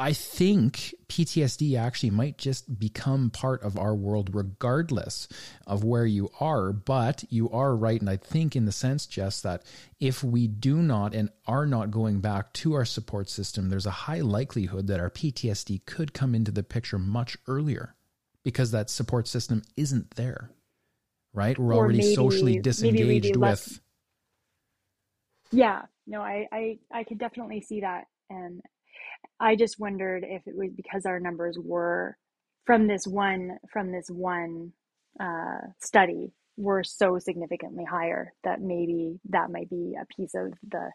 I 0.00 0.12
think 0.12 0.94
PTSD 1.08 1.76
actually 1.76 2.10
might 2.10 2.38
just 2.38 2.78
become 2.78 3.30
part 3.30 3.62
of 3.64 3.76
our 3.76 3.96
world 3.96 4.30
regardless 4.32 5.26
of 5.66 5.82
where 5.82 6.06
you 6.06 6.30
are. 6.38 6.72
But 6.72 7.24
you 7.30 7.50
are 7.50 7.74
right. 7.74 8.00
And 8.00 8.08
I 8.08 8.16
think, 8.16 8.54
in 8.54 8.64
the 8.64 8.72
sense, 8.72 9.06
Jess, 9.06 9.40
that 9.40 9.64
if 9.98 10.22
we 10.22 10.46
do 10.46 10.76
not 10.76 11.14
and 11.14 11.30
are 11.46 11.66
not 11.66 11.90
going 11.90 12.20
back 12.20 12.52
to 12.54 12.74
our 12.74 12.84
support 12.84 13.28
system, 13.28 13.70
there's 13.70 13.86
a 13.86 13.90
high 13.90 14.20
likelihood 14.20 14.86
that 14.86 15.00
our 15.00 15.10
PTSD 15.10 15.84
could 15.84 16.14
come 16.14 16.32
into 16.34 16.52
the 16.52 16.62
picture 16.62 16.98
much 16.98 17.36
earlier 17.48 17.96
because 18.44 18.70
that 18.70 18.90
support 18.90 19.26
system 19.26 19.62
isn't 19.76 20.12
there. 20.12 20.50
Right? 21.34 21.58
We're 21.58 21.74
or 21.74 21.78
already 21.78 21.98
maybe, 21.98 22.14
socially 22.14 22.60
disengaged 22.60 23.34
with. 23.34 23.80
Yeah, 25.50 25.82
no, 26.06 26.20
I, 26.20 26.46
I, 26.52 26.78
I 26.92 27.04
could 27.04 27.18
definitely 27.18 27.62
see 27.62 27.80
that. 27.80 28.06
And 28.30 28.62
I 29.40 29.56
just 29.56 29.78
wondered 29.78 30.24
if 30.26 30.42
it 30.46 30.56
was 30.56 30.70
because 30.74 31.06
our 31.06 31.20
numbers 31.20 31.58
were 31.62 32.16
from 32.64 32.86
this 32.86 33.06
one 33.06 33.58
from 33.72 33.92
this 33.92 34.08
one 34.08 34.72
uh, 35.20 35.66
study 35.80 36.32
were 36.56 36.82
so 36.82 37.18
significantly 37.18 37.84
higher 37.84 38.32
that 38.44 38.60
maybe 38.60 39.20
that 39.30 39.50
might 39.50 39.70
be 39.70 39.94
a 40.00 40.06
piece 40.16 40.34
of 40.34 40.52
the 40.68 40.90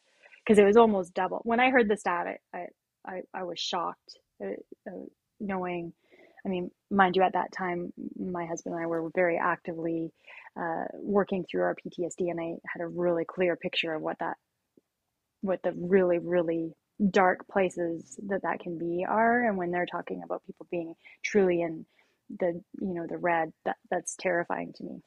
because 0.46 0.60
it 0.60 0.66
was 0.66 0.78
almost 0.78 1.14
double. 1.14 1.40
When 1.44 1.60
I 1.60 1.70
heard 1.70 1.90
the 1.90 1.98
stat, 1.98 2.28
I 2.54 2.66
I, 3.06 3.22
I 3.34 3.44
was 3.44 3.60
shocked 3.60 4.18
uh, 4.44 4.52
uh, 4.88 5.06
knowing. 5.40 5.94
I 6.46 6.50
mean, 6.50 6.72
mind 6.92 7.16
you, 7.16 7.24
at 7.24 7.34
that 7.34 7.54
time, 7.58 7.94
my 8.18 8.46
husband 8.46 8.76
and 8.76 8.84
I 8.84 8.88
were 8.88 9.10
very 9.16 9.40
actively 9.42 10.12
uh, 10.60 10.86
working 10.94 11.46
through 11.50 11.62
our 11.62 11.76
PTSD, 11.76 12.30
and 12.30 12.40
I 12.40 12.56
had 12.68 12.82
a 12.82 12.88
really 12.88 13.24
clear 13.26 13.56
picture 13.56 13.94
of 13.94 14.02
what 14.02 14.18
that, 14.20 14.36
what 15.40 15.62
the 15.64 15.72
really, 15.76 16.20
really 16.20 16.74
dark 17.10 17.48
places 17.48 18.20
that 18.28 18.44
that 18.44 18.60
can 18.60 18.78
be 18.78 19.06
are 19.08 19.44
and 19.44 19.58
when 19.58 19.72
they're 19.72 19.86
talking 19.86 20.22
about 20.24 20.46
people 20.46 20.68
being 20.70 20.96
truly 21.24 21.62
in 21.62 21.86
the 22.40 22.62
you 22.80 22.94
know 22.94 23.06
the 23.08 23.18
red 23.18 23.52
that 23.66 23.78
that's 23.90 24.16
terrifying 24.16 24.72
to 24.74 24.84
me 24.84 25.02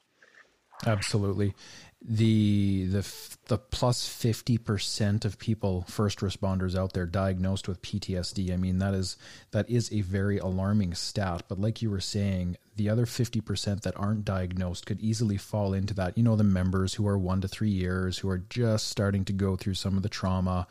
Absolutely. 0.84 1.54
The 2.02 2.86
the 2.86 3.12
the 3.46 3.58
plus 3.58 4.06
50% 4.06 5.24
of 5.24 5.38
people 5.38 5.84
first 5.88 6.18
responders 6.18 6.76
out 6.76 6.92
there 6.92 7.06
diagnosed 7.06 7.68
with 7.68 7.82
PTSD. 7.82 8.52
I 8.52 8.56
mean 8.56 8.78
that 8.78 8.94
is 8.94 9.16
that 9.52 9.68
is 9.70 9.90
a 9.92 10.02
very 10.02 10.38
alarming 10.38 10.94
stat, 10.94 11.44
but 11.48 11.58
like 11.58 11.80
you 11.80 11.90
were 11.90 12.00
saying, 12.00 12.58
the 12.76 12.90
other 12.90 13.06
50% 13.06 13.82
that 13.82 13.98
aren't 13.98 14.24
diagnosed 14.24 14.84
could 14.84 15.00
easily 15.00 15.38
fall 15.38 15.72
into 15.72 15.94
that. 15.94 16.16
You 16.16 16.22
know, 16.22 16.36
the 16.36 16.44
members 16.44 16.94
who 16.94 17.06
are 17.06 17.16
one 17.16 17.40
to 17.40 17.48
three 17.48 17.70
years, 17.70 18.18
who 18.18 18.28
are 18.28 18.44
just 18.50 18.88
starting 18.88 19.24
to 19.24 19.32
go 19.32 19.56
through 19.56 19.74
some 19.74 19.96
of 19.96 20.02
the 20.02 20.10
trauma. 20.10 20.66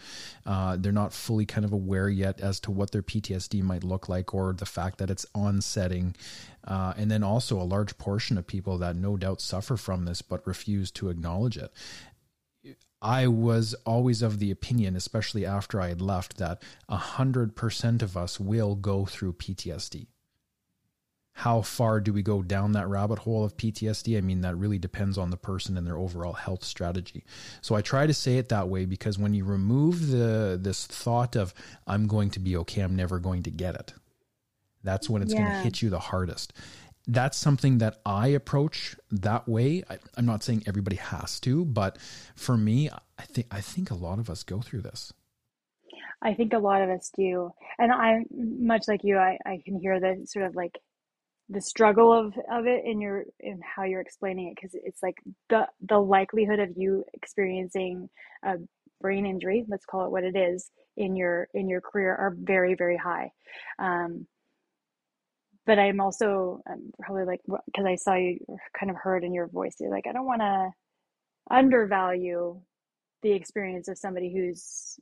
Uh, 0.45 0.77
they're 0.77 0.91
not 0.91 1.13
fully 1.13 1.45
kind 1.45 1.65
of 1.65 1.73
aware 1.73 2.07
yet 2.07 2.39
as 2.39 2.59
to 2.61 2.71
what 2.71 2.91
their 2.91 3.01
PTSD 3.01 3.63
might 3.63 3.83
look 3.83 4.07
like 4.07 4.35
or 4.35 4.53
the 4.53 4.67
fact 4.67 4.99
that 4.99 5.09
it's 5.09 5.25
onsetting. 5.33 6.15
Uh, 6.67 6.93
and 6.97 7.09
then 7.09 7.23
also 7.23 7.59
a 7.59 7.63
large 7.63 7.97
portion 7.97 8.37
of 8.37 8.45
people 8.45 8.77
that 8.77 8.95
no 8.95 9.17
doubt 9.17 9.41
suffer 9.41 9.77
from 9.77 10.05
this 10.05 10.21
but 10.21 10.45
refuse 10.47 10.89
to 10.91 11.09
acknowledge 11.15 11.57
it. 11.57 11.71
I 13.01 13.27
was 13.27 13.75
always 13.85 14.21
of 14.21 14.39
the 14.39 14.51
opinion, 14.51 14.95
especially 14.95 15.45
after 15.45 15.79
I 15.79 15.89
had 15.89 16.01
left, 16.01 16.37
that 16.37 16.63
100% 16.89 18.01
of 18.01 18.17
us 18.17 18.39
will 18.39 18.75
go 18.75 19.05
through 19.05 19.33
PTSD 19.33 20.07
how 21.37 21.61
far 21.61 21.99
do 21.99 22.13
we 22.13 22.23
go 22.23 22.41
down 22.41 22.71
that 22.71 22.87
rabbit 22.87 23.19
hole 23.19 23.43
of 23.43 23.57
PTSD? 23.57 24.17
I 24.17 24.21
mean, 24.21 24.39
that 24.41 24.55
really 24.55 24.79
depends 24.79 25.17
on 25.17 25.31
the 25.31 25.37
person 25.37 25.77
and 25.77 25.85
their 25.85 25.97
overall 25.97 26.31
health 26.31 26.63
strategy. 26.63 27.25
So 27.61 27.75
I 27.75 27.81
try 27.81 28.07
to 28.07 28.13
say 28.13 28.37
it 28.37 28.47
that 28.49 28.69
way 28.69 28.85
because 28.85 29.19
when 29.19 29.33
you 29.33 29.43
remove 29.43 30.07
the 30.07 30.57
this 30.59 30.87
thought 30.87 31.35
of 31.35 31.53
I'm 31.85 32.07
going 32.07 32.29
to 32.31 32.39
be 32.39 32.55
okay, 32.57 32.81
I'm 32.81 32.95
never 32.95 33.19
going 33.19 33.43
to 33.43 33.51
get 33.51 33.75
it. 33.75 33.93
That's 34.81 35.09
when 35.09 35.21
it's 35.21 35.33
yeah. 35.33 35.41
going 35.41 35.51
to 35.51 35.57
hit 35.57 35.81
you 35.81 35.89
the 35.89 35.99
hardest. 35.99 36.53
That's 37.07 37.37
something 37.37 37.77
that 37.79 37.99
I 38.05 38.29
approach 38.29 38.95
that 39.11 39.47
way. 39.47 39.83
I, 39.89 39.99
I'm 40.17 40.25
not 40.25 40.43
saying 40.43 40.63
everybody 40.65 40.95
has 40.95 41.39
to, 41.41 41.65
but 41.65 41.97
for 42.35 42.57
me, 42.57 42.89
I 43.17 43.23
think 43.23 43.47
I 43.51 43.61
think 43.61 43.91
a 43.91 43.95
lot 43.95 44.19
of 44.19 44.29
us 44.29 44.43
go 44.43 44.61
through 44.61 44.81
this. 44.81 45.13
I 46.21 46.33
think 46.33 46.53
a 46.53 46.59
lot 46.59 46.81
of 46.81 46.89
us 46.89 47.11
do. 47.15 47.51
And 47.77 47.91
I 47.91 48.23
much 48.31 48.83
like 48.87 49.01
you, 49.03 49.17
I, 49.17 49.37
I 49.45 49.59
can 49.63 49.79
hear 49.79 49.99
the 49.99 50.25
sort 50.25 50.45
of 50.45 50.55
like 50.55 50.79
the 51.49 51.61
struggle 51.61 52.11
of 52.11 52.33
of 52.51 52.65
it 52.65 52.83
in 52.85 52.99
your 52.99 53.25
in 53.39 53.59
how 53.61 53.83
you're 53.83 54.01
explaining 54.01 54.47
it 54.47 54.55
because 54.55 54.71
it's 54.73 55.03
like 55.03 55.17
the 55.49 55.67
the 55.87 55.97
likelihood 55.97 56.59
of 56.59 56.69
you 56.75 57.03
experiencing 57.13 58.09
a 58.43 58.55
brain 58.99 59.25
injury 59.25 59.63
let's 59.67 59.85
call 59.85 60.05
it 60.05 60.11
what 60.11 60.23
it 60.23 60.35
is 60.35 60.71
in 60.97 61.15
your 61.15 61.47
in 61.53 61.69
your 61.69 61.81
career 61.81 62.15
are 62.15 62.35
very 62.39 62.73
very 62.73 62.97
high 62.97 63.29
um, 63.77 64.25
but 65.65 65.79
i'm 65.79 65.99
also 65.99 66.61
I'm 66.67 66.91
probably 67.01 67.25
like 67.25 67.41
because 67.65 67.85
i 67.85 67.95
saw 67.95 68.15
you 68.15 68.39
kind 68.77 68.89
of 68.89 68.97
heard 68.97 69.23
in 69.23 69.33
your 69.33 69.47
voice 69.47 69.75
you're 69.79 69.91
like 69.91 70.07
i 70.07 70.11
don't 70.11 70.25
want 70.25 70.41
to 70.41 70.69
undervalue 71.49 72.59
the 73.21 73.31
experience 73.31 73.87
of 73.87 73.97
somebody 73.97 74.33
who's 74.33 74.99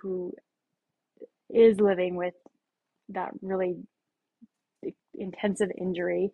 who 0.00 0.32
is 1.50 1.80
living 1.80 2.16
with 2.16 2.34
that 3.10 3.30
really 3.42 3.76
intensive 5.14 5.70
injury. 5.78 6.30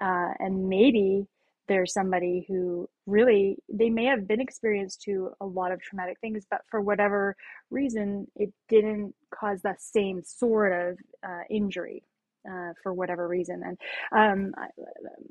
Uh, 0.00 0.32
and 0.38 0.68
maybe 0.68 1.26
there's 1.70 1.94
somebody 1.94 2.44
who 2.48 2.88
really, 3.06 3.56
they 3.72 3.88
may 3.88 4.04
have 4.04 4.26
been 4.26 4.40
experienced 4.40 5.02
to 5.02 5.30
a 5.40 5.46
lot 5.46 5.72
of 5.72 5.80
traumatic 5.80 6.18
things, 6.20 6.44
but 6.50 6.60
for 6.70 6.80
whatever 6.80 7.36
reason, 7.70 8.26
it 8.36 8.52
didn't 8.68 9.14
cause 9.32 9.62
the 9.62 9.74
same 9.78 10.20
sort 10.24 10.72
of 10.72 10.98
uh, 11.26 11.42
injury. 11.48 12.02
Uh, 12.50 12.72
for 12.82 12.94
whatever 12.94 13.28
reason, 13.28 13.62
and 13.62 13.76
um, 14.16 14.54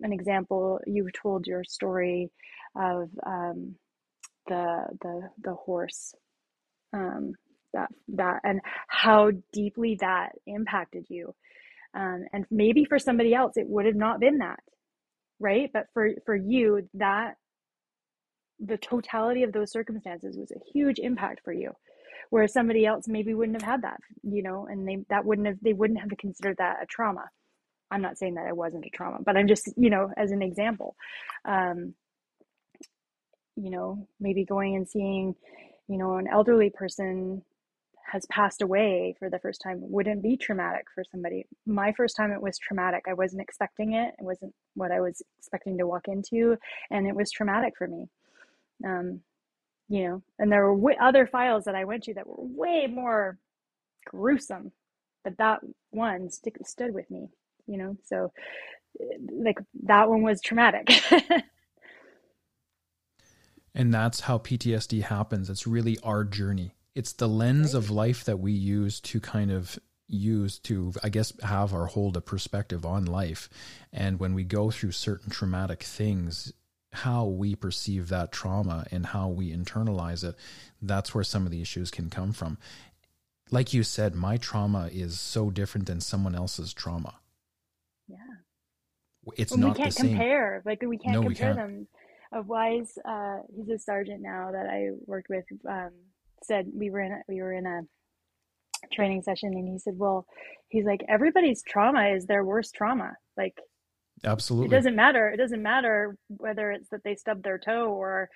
an 0.03 0.13
example, 0.13 0.79
you've 0.85 1.11
told 1.11 1.47
your 1.47 1.63
story 1.63 2.29
of 2.75 3.09
um, 3.25 3.73
the 4.47 4.85
the 5.01 5.29
the 5.43 5.55
horse 5.55 6.13
um, 6.93 7.33
that 7.73 7.89
that 8.09 8.41
and 8.43 8.61
how 8.89 9.31
deeply 9.51 9.97
that 9.99 10.33
impacted 10.45 11.03
you 11.09 11.33
um, 11.95 12.25
and 12.33 12.45
maybe 12.51 12.85
for 12.85 12.99
somebody 12.99 13.33
else, 13.33 13.57
it 13.57 13.67
would 13.67 13.85
have 13.85 13.95
not 13.95 14.19
been 14.19 14.37
that, 14.39 14.59
right? 15.39 15.69
But 15.73 15.87
for, 15.93 16.11
for 16.25 16.35
you, 16.35 16.89
that 16.95 17.35
the 18.59 18.77
totality 18.77 19.43
of 19.43 19.53
those 19.53 19.71
circumstances 19.71 20.37
was 20.37 20.51
a 20.51 20.59
huge 20.73 20.99
impact 20.99 21.41
for 21.43 21.53
you 21.53 21.71
whereas 22.29 22.53
somebody 22.53 22.85
else 22.85 23.07
maybe 23.07 23.33
wouldn't 23.33 23.61
have 23.61 23.69
had 23.69 23.81
that 23.83 23.99
you 24.23 24.43
know 24.43 24.67
and 24.69 24.87
they 24.87 24.97
that 25.09 25.25
wouldn't 25.25 25.47
have 25.47 25.57
they 25.61 25.73
wouldn't 25.73 25.99
have 25.99 26.09
considered 26.19 26.57
that 26.57 26.77
a 26.81 26.85
trauma 26.85 27.25
i'm 27.91 28.01
not 28.01 28.17
saying 28.17 28.35
that 28.35 28.47
it 28.47 28.55
wasn't 28.57 28.85
a 28.85 28.89
trauma 28.89 29.17
but 29.25 29.37
i'm 29.37 29.47
just 29.47 29.69
you 29.77 29.89
know 29.89 30.09
as 30.17 30.31
an 30.31 30.41
example 30.41 30.95
um 31.45 31.93
you 33.55 33.69
know 33.71 34.07
maybe 34.19 34.45
going 34.45 34.75
and 34.75 34.87
seeing 34.89 35.35
you 35.87 35.97
know 35.97 36.17
an 36.17 36.27
elderly 36.31 36.69
person 36.69 37.41
has 38.11 38.25
passed 38.27 38.61
away 38.61 39.15
for 39.19 39.29
the 39.29 39.39
first 39.39 39.61
time 39.61 39.77
wouldn't 39.81 40.23
be 40.23 40.37
traumatic 40.37 40.85
for 40.93 41.03
somebody. 41.11 41.45
My 41.65 41.91
first 41.93 42.15
time, 42.15 42.31
it 42.31 42.41
was 42.41 42.57
traumatic. 42.57 43.03
I 43.07 43.13
wasn't 43.13 43.41
expecting 43.41 43.93
it. 43.93 44.13
It 44.19 44.23
wasn't 44.23 44.53
what 44.75 44.91
I 44.91 44.99
was 44.99 45.21
expecting 45.37 45.77
to 45.77 45.87
walk 45.87 46.07
into, 46.07 46.57
and 46.89 47.07
it 47.07 47.15
was 47.15 47.31
traumatic 47.31 47.73
for 47.77 47.87
me. 47.87 48.07
Um, 48.85 49.21
you 49.89 50.07
know, 50.07 50.23
and 50.37 50.51
there 50.51 50.65
were 50.67 50.75
w- 50.75 50.97
other 51.01 51.27
files 51.27 51.65
that 51.65 51.75
I 51.75 51.85
went 51.85 52.03
to 52.03 52.13
that 52.15 52.27
were 52.27 52.35
way 52.37 52.87
more 52.87 53.37
gruesome, 54.05 54.71
but 55.23 55.37
that 55.37 55.61
one 55.91 56.29
stood 56.31 56.93
with 56.93 57.09
me. 57.09 57.29
You 57.67 57.77
know, 57.77 57.97
so 58.05 58.31
like 59.31 59.59
that 59.83 60.09
one 60.09 60.23
was 60.23 60.41
traumatic. 60.41 60.89
and 63.75 63.93
that's 63.93 64.21
how 64.21 64.37
PTSD 64.39 65.03
happens. 65.03 65.49
It's 65.49 65.67
really 65.67 65.97
our 66.03 66.23
journey 66.23 66.73
it's 66.99 67.13
the 67.13 67.29
lens 67.29 67.73
of 67.73 67.89
life 67.89 68.25
that 68.25 68.39
we 68.39 68.51
use 68.51 68.99
to 68.99 69.21
kind 69.21 69.51
of 69.51 69.79
use 70.09 70.59
to 70.59 70.91
i 71.01 71.07
guess 71.07 71.31
have 71.41 71.73
or 71.73 71.85
hold 71.85 72.17
a 72.17 72.21
perspective 72.21 72.85
on 72.85 73.05
life. 73.05 73.47
And 73.93 74.19
when 74.19 74.33
we 74.33 74.43
go 74.43 74.69
through 74.69 74.91
certain 74.91 75.29
traumatic 75.29 75.81
things 75.81 76.51
how 76.91 77.23
we 77.25 77.55
perceive 77.55 78.09
that 78.09 78.33
trauma 78.33 78.85
and 78.91 79.05
how 79.05 79.29
we 79.29 79.55
internalize 79.55 80.25
it 80.27 80.35
that's 80.81 81.15
where 81.15 81.23
some 81.23 81.45
of 81.45 81.51
the 81.51 81.61
issues 81.61 81.89
can 81.89 82.09
come 82.09 82.33
from. 82.33 82.57
Like 83.49 83.73
you 83.73 83.83
said 83.83 84.13
my 84.13 84.35
trauma 84.35 84.89
is 84.91 85.17
so 85.21 85.49
different 85.49 85.87
than 85.87 86.01
someone 86.01 86.35
else's 86.35 86.73
trauma. 86.73 87.15
Yeah. 88.09 88.17
It's 89.37 89.51
well, 89.51 89.61
not 89.61 89.77
we 89.77 89.83
can't 89.83 89.95
compare 89.95 90.61
like 90.65 90.81
we 90.85 90.97
can't 90.97 91.13
no, 91.13 91.21
compare 91.21 91.51
we 91.51 91.55
can't. 91.55 91.69
them. 91.69 91.87
Of 92.33 92.47
wise 92.49 92.97
uh 93.05 93.37
he's 93.55 93.69
a 93.69 93.79
sergeant 93.79 94.21
now 94.21 94.51
that 94.51 94.67
i 94.67 94.89
worked 95.07 95.29
with 95.29 95.45
um 95.67 95.91
said 96.43 96.67
we 96.73 96.89
were 96.89 97.01
in 97.01 97.11
a, 97.11 97.21
we 97.27 97.41
were 97.41 97.53
in 97.53 97.65
a 97.65 97.81
training 98.93 99.21
session 99.21 99.49
and 99.53 99.67
he 99.67 99.77
said 99.77 99.93
well 99.97 100.25
he's 100.69 100.85
like 100.85 101.03
everybody's 101.09 101.61
trauma 101.63 102.07
is 102.09 102.25
their 102.25 102.45
worst 102.45 102.73
trauma. 102.73 103.13
Like 103.35 103.55
absolutely. 104.23 104.67
it 104.67 104.77
doesn't 104.77 104.95
matter. 104.95 105.29
It 105.29 105.37
doesn't 105.37 105.61
matter 105.61 106.15
whether 106.27 106.71
it's 106.71 106.89
that 106.89 107.03
they 107.03 107.15
stubbed 107.15 107.43
their 107.43 107.57
toe 107.57 107.91
or 107.91 108.29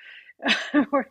or 0.92 1.10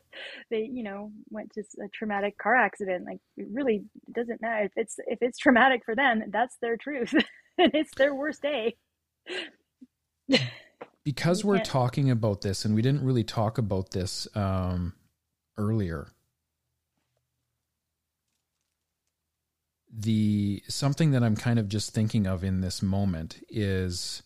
they 0.50 0.68
you 0.70 0.82
know 0.82 1.12
went 1.30 1.52
to 1.52 1.62
a 1.82 1.88
traumatic 1.94 2.36
car 2.38 2.54
accident. 2.54 3.06
Like 3.06 3.20
it 3.36 3.46
really 3.50 3.84
doesn't 4.14 4.42
matter. 4.42 4.64
If 4.64 4.72
it's 4.76 4.96
if 5.06 5.18
it's 5.22 5.38
traumatic 5.38 5.82
for 5.84 5.94
them 5.94 6.24
that's 6.28 6.56
their 6.60 6.76
truth. 6.76 7.14
And 7.58 7.70
it's 7.74 7.94
their 7.96 8.14
worst 8.14 8.40
day. 8.42 8.76
Because 11.04 11.44
we're 11.44 11.58
talking 11.58 12.10
about 12.12 12.42
this 12.42 12.64
and 12.64 12.76
we 12.76 12.80
didn't 12.80 13.04
really 13.04 13.24
talk 13.24 13.58
about 13.58 13.90
this 13.90 14.28
um, 14.36 14.94
earlier 15.58 16.12
the 19.92 20.62
something 20.68 21.10
that 21.10 21.22
I'm 21.22 21.36
kind 21.36 21.58
of 21.58 21.68
just 21.68 21.92
thinking 21.92 22.26
of 22.26 22.42
in 22.42 22.62
this 22.62 22.82
moment 22.82 23.44
is 23.50 24.22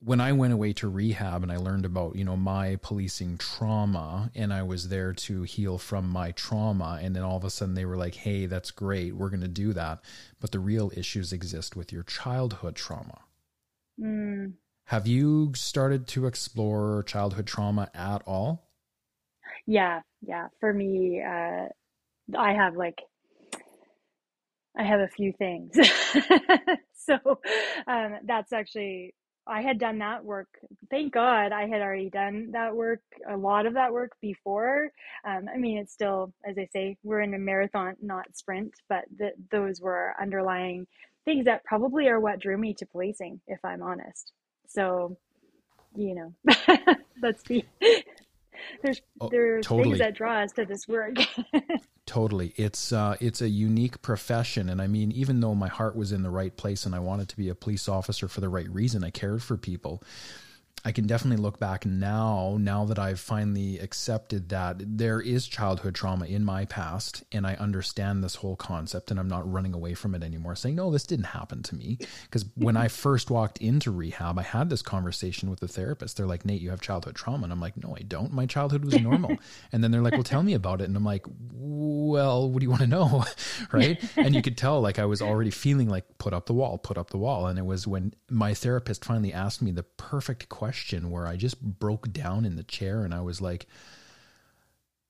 when 0.00 0.20
I 0.20 0.32
went 0.32 0.52
away 0.52 0.72
to 0.74 0.88
rehab 0.88 1.42
and 1.42 1.52
I 1.52 1.56
learned 1.56 1.86
about, 1.86 2.16
you 2.16 2.24
know, 2.24 2.36
my 2.36 2.76
policing 2.82 3.38
trauma 3.38 4.30
and 4.34 4.52
I 4.52 4.62
was 4.62 4.88
there 4.88 5.14
to 5.14 5.44
heal 5.44 5.78
from 5.78 6.10
my 6.10 6.32
trauma 6.32 6.98
and 7.00 7.14
then 7.16 7.22
all 7.22 7.36
of 7.36 7.44
a 7.44 7.50
sudden 7.50 7.74
they 7.74 7.86
were 7.86 7.96
like, 7.96 8.16
"Hey, 8.16 8.46
that's 8.46 8.70
great. 8.70 9.14
We're 9.14 9.30
going 9.30 9.40
to 9.40 9.48
do 9.48 9.72
that." 9.72 10.00
But 10.40 10.50
the 10.50 10.58
real 10.58 10.90
issues 10.94 11.32
exist 11.32 11.76
with 11.76 11.92
your 11.92 12.02
childhood 12.02 12.74
trauma. 12.74 13.20
Mm. 13.98 14.54
Have 14.86 15.06
you 15.06 15.52
started 15.54 16.06
to 16.08 16.26
explore 16.26 17.04
childhood 17.04 17.46
trauma 17.46 17.88
at 17.94 18.22
all? 18.26 18.68
Yeah, 19.66 20.02
yeah. 20.20 20.48
For 20.60 20.74
me, 20.74 21.22
uh 21.22 21.68
I 22.36 22.52
have 22.52 22.76
like 22.76 22.98
I 24.76 24.82
have 24.82 25.00
a 25.00 25.08
few 25.08 25.32
things. 25.32 25.74
so 26.94 27.18
um, 27.86 28.18
that's 28.24 28.52
actually 28.52 29.14
I 29.46 29.60
had 29.60 29.78
done 29.78 29.98
that 29.98 30.24
work. 30.24 30.48
Thank 30.90 31.12
God 31.12 31.52
I 31.52 31.66
had 31.66 31.82
already 31.82 32.08
done 32.08 32.50
that 32.52 32.74
work, 32.74 33.00
a 33.28 33.36
lot 33.36 33.66
of 33.66 33.74
that 33.74 33.92
work 33.92 34.12
before. 34.20 34.90
Um, 35.24 35.48
I 35.52 35.58
mean, 35.58 35.78
it's 35.78 35.92
still, 35.92 36.32
as 36.46 36.56
I 36.56 36.66
say, 36.72 36.96
we're 37.02 37.20
in 37.20 37.34
a 37.34 37.38
marathon, 37.38 37.96
not 38.00 38.24
sprint, 38.34 38.72
but 38.88 39.04
the, 39.16 39.32
those 39.50 39.80
were 39.80 40.14
underlying 40.20 40.86
things 41.26 41.44
that 41.44 41.64
probably 41.64 42.08
are 42.08 42.20
what 42.20 42.40
drew 42.40 42.56
me 42.56 42.74
to 42.74 42.86
policing, 42.86 43.40
if 43.46 43.62
I'm 43.64 43.82
honest. 43.82 44.32
So, 44.66 45.18
you 45.94 46.14
know, 46.14 46.54
let's 47.22 47.42
be 47.42 47.64
there's 48.82 49.00
oh, 49.20 49.28
there's 49.30 49.66
totally. 49.66 49.84
things 49.84 49.98
that 49.98 50.14
draw 50.14 50.42
us 50.42 50.52
to 50.52 50.64
this 50.64 50.88
work. 50.88 51.16
totally, 52.06 52.52
it's 52.56 52.92
uh, 52.92 53.16
it's 53.20 53.40
a 53.40 53.48
unique 53.48 54.02
profession, 54.02 54.68
and 54.68 54.80
I 54.80 54.86
mean, 54.86 55.12
even 55.12 55.40
though 55.40 55.54
my 55.54 55.68
heart 55.68 55.96
was 55.96 56.12
in 56.12 56.22
the 56.22 56.30
right 56.30 56.56
place 56.56 56.86
and 56.86 56.94
I 56.94 56.98
wanted 56.98 57.28
to 57.30 57.36
be 57.36 57.48
a 57.48 57.54
police 57.54 57.88
officer 57.88 58.28
for 58.28 58.40
the 58.40 58.48
right 58.48 58.68
reason, 58.70 59.04
I 59.04 59.10
cared 59.10 59.42
for 59.42 59.56
people. 59.56 60.02
I 60.86 60.92
can 60.92 61.06
definitely 61.06 61.42
look 61.42 61.58
back 61.58 61.86
now, 61.86 62.58
now 62.60 62.84
that 62.84 62.98
I've 62.98 63.18
finally 63.18 63.78
accepted 63.78 64.50
that 64.50 64.76
there 64.78 65.18
is 65.18 65.46
childhood 65.46 65.94
trauma 65.94 66.26
in 66.26 66.44
my 66.44 66.66
past 66.66 67.24
and 67.32 67.46
I 67.46 67.54
understand 67.54 68.22
this 68.22 68.34
whole 68.34 68.54
concept 68.54 69.10
and 69.10 69.18
I'm 69.18 69.28
not 69.28 69.50
running 69.50 69.72
away 69.72 69.94
from 69.94 70.14
it 70.14 70.22
anymore, 70.22 70.54
saying, 70.56 70.74
no, 70.74 70.90
this 70.90 71.04
didn't 71.04 71.26
happen 71.26 71.62
to 71.62 71.74
me. 71.74 71.96
Because 72.24 72.44
when 72.54 72.76
I 72.76 72.88
first 73.04 73.30
walked 73.30 73.58
into 73.58 73.90
rehab, 73.90 74.38
I 74.38 74.42
had 74.42 74.68
this 74.68 74.82
conversation 74.82 75.48
with 75.48 75.60
the 75.60 75.68
therapist. 75.68 76.18
They're 76.18 76.26
like, 76.26 76.44
Nate, 76.44 76.60
you 76.60 76.68
have 76.68 76.82
childhood 76.82 77.14
trauma. 77.14 77.44
And 77.44 77.52
I'm 77.52 77.60
like, 77.60 77.82
no, 77.82 77.96
I 77.98 78.02
don't. 78.02 78.34
My 78.34 78.44
childhood 78.44 78.84
was 78.84 79.00
normal. 79.00 79.38
and 79.72 79.82
then 79.82 79.90
they're 79.90 80.02
like, 80.02 80.12
well, 80.12 80.22
tell 80.22 80.42
me 80.42 80.52
about 80.52 80.82
it. 80.82 80.84
And 80.84 80.96
I'm 80.98 81.04
like, 81.04 81.24
well, 81.50 82.50
what 82.50 82.60
do 82.60 82.64
you 82.64 82.70
want 82.70 82.82
to 82.82 82.88
know? 82.88 83.24
right. 83.72 83.98
And 84.18 84.34
you 84.34 84.42
could 84.42 84.58
tell, 84.58 84.82
like, 84.82 84.98
I 84.98 85.06
was 85.06 85.22
already 85.22 85.50
feeling 85.50 85.88
like, 85.88 86.18
put 86.18 86.34
up 86.34 86.44
the 86.44 86.52
wall, 86.52 86.76
put 86.76 86.98
up 86.98 87.08
the 87.08 87.16
wall. 87.16 87.46
And 87.46 87.58
it 87.58 87.64
was 87.64 87.86
when 87.86 88.12
my 88.28 88.52
therapist 88.52 89.02
finally 89.02 89.32
asked 89.32 89.62
me 89.62 89.70
the 89.70 89.82
perfect 89.82 90.50
question 90.50 90.73
question 90.74 91.08
where 91.08 91.24
I 91.24 91.36
just 91.36 91.62
broke 91.62 92.12
down 92.12 92.44
in 92.44 92.56
the 92.56 92.64
chair 92.64 93.04
and 93.04 93.14
I 93.14 93.20
was 93.20 93.40
like, 93.40 93.66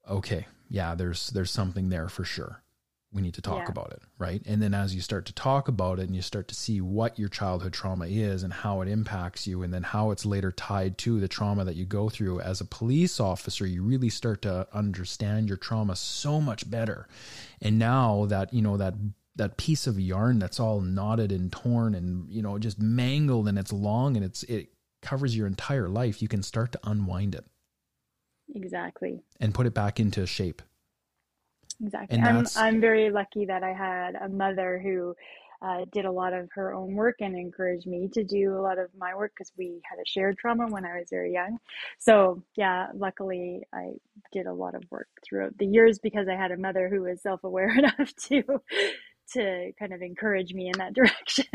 okay, 0.08 0.46
yeah, 0.68 0.94
there's 0.94 1.30
there's 1.30 1.50
something 1.50 1.88
there 1.88 2.10
for 2.10 2.22
sure. 2.22 2.60
We 3.10 3.22
need 3.22 3.32
to 3.34 3.40
talk 3.40 3.62
yeah. 3.62 3.70
about 3.70 3.92
it, 3.92 4.02
right? 4.18 4.42
And 4.44 4.60
then 4.60 4.74
as 4.74 4.94
you 4.94 5.00
start 5.00 5.24
to 5.26 5.32
talk 5.32 5.68
about 5.68 6.00
it 6.00 6.06
and 6.06 6.16
you 6.16 6.20
start 6.20 6.48
to 6.48 6.54
see 6.54 6.82
what 6.82 7.18
your 7.18 7.30
childhood 7.30 7.72
trauma 7.72 8.06
is 8.06 8.42
and 8.42 8.52
how 8.52 8.82
it 8.82 8.88
impacts 8.88 9.46
you 9.46 9.62
and 9.62 9.72
then 9.72 9.84
how 9.84 10.10
it's 10.10 10.26
later 10.26 10.52
tied 10.52 10.98
to 10.98 11.18
the 11.18 11.28
trauma 11.28 11.64
that 11.64 11.76
you 11.76 11.86
go 11.86 12.10
through 12.10 12.40
as 12.40 12.60
a 12.60 12.66
police 12.66 13.20
officer, 13.20 13.66
you 13.66 13.82
really 13.82 14.10
start 14.10 14.42
to 14.42 14.66
understand 14.74 15.48
your 15.48 15.56
trauma 15.56 15.96
so 15.96 16.40
much 16.42 16.68
better. 16.68 17.08
And 17.62 17.78
now 17.78 18.26
that, 18.26 18.52
you 18.52 18.60
know, 18.60 18.76
that 18.76 18.94
that 19.36 19.56
piece 19.56 19.86
of 19.86 19.98
yarn 19.98 20.38
that's 20.38 20.60
all 20.60 20.80
knotted 20.80 21.32
and 21.32 21.50
torn 21.50 21.94
and 21.94 22.30
you 22.30 22.40
know 22.40 22.58
just 22.58 22.80
mangled 22.80 23.48
and 23.48 23.58
it's 23.58 23.72
long 23.72 24.16
and 24.16 24.24
it's 24.24 24.44
it 24.44 24.73
covers 25.04 25.36
your 25.36 25.46
entire 25.46 25.88
life, 25.88 26.20
you 26.20 26.28
can 26.28 26.42
start 26.42 26.72
to 26.72 26.80
unwind 26.82 27.34
it. 27.34 27.44
Exactly. 28.54 29.22
And 29.40 29.54
put 29.54 29.66
it 29.66 29.74
back 29.74 30.00
into 30.00 30.26
shape. 30.26 30.62
Exactly. 31.82 32.18
And 32.18 32.26
I'm, 32.26 32.46
I'm 32.56 32.80
very 32.80 33.10
lucky 33.10 33.46
that 33.46 33.62
I 33.62 33.72
had 33.72 34.14
a 34.14 34.28
mother 34.28 34.80
who 34.82 35.14
uh, 35.62 35.84
did 35.92 36.04
a 36.04 36.10
lot 36.10 36.32
of 36.32 36.48
her 36.52 36.74
own 36.74 36.94
work 36.94 37.16
and 37.20 37.36
encouraged 37.36 37.86
me 37.86 38.08
to 38.12 38.22
do 38.22 38.56
a 38.56 38.60
lot 38.60 38.78
of 38.78 38.90
my 38.96 39.14
work 39.14 39.32
because 39.36 39.50
we 39.56 39.80
had 39.88 39.98
a 39.98 40.06
shared 40.06 40.36
trauma 40.38 40.66
when 40.68 40.84
I 40.84 40.98
was 40.98 41.08
very 41.10 41.32
young. 41.32 41.58
So, 41.98 42.42
yeah, 42.56 42.88
luckily 42.94 43.62
I 43.72 43.92
did 44.32 44.46
a 44.46 44.52
lot 44.52 44.74
of 44.74 44.82
work 44.90 45.08
throughout 45.26 45.56
the 45.58 45.66
years 45.66 45.98
because 45.98 46.28
I 46.28 46.34
had 46.34 46.52
a 46.52 46.56
mother 46.56 46.88
who 46.88 47.02
was 47.02 47.22
self 47.22 47.44
aware 47.44 47.70
enough 47.78 48.14
to 48.28 48.42
to 49.32 49.72
kind 49.78 49.94
of 49.94 50.02
encourage 50.02 50.52
me 50.52 50.66
in 50.66 50.78
that 50.78 50.94
direction. 50.94 51.46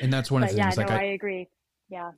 and 0.00 0.12
that's 0.12 0.30
one 0.30 0.42
of 0.42 0.48
the 0.48 0.56
things. 0.56 0.76
Yeah, 0.76 0.82
like 0.82 0.88
no, 0.88 0.96
I, 0.96 1.00
I 1.00 1.04
agree 1.12 1.48
yeah. 1.90 2.12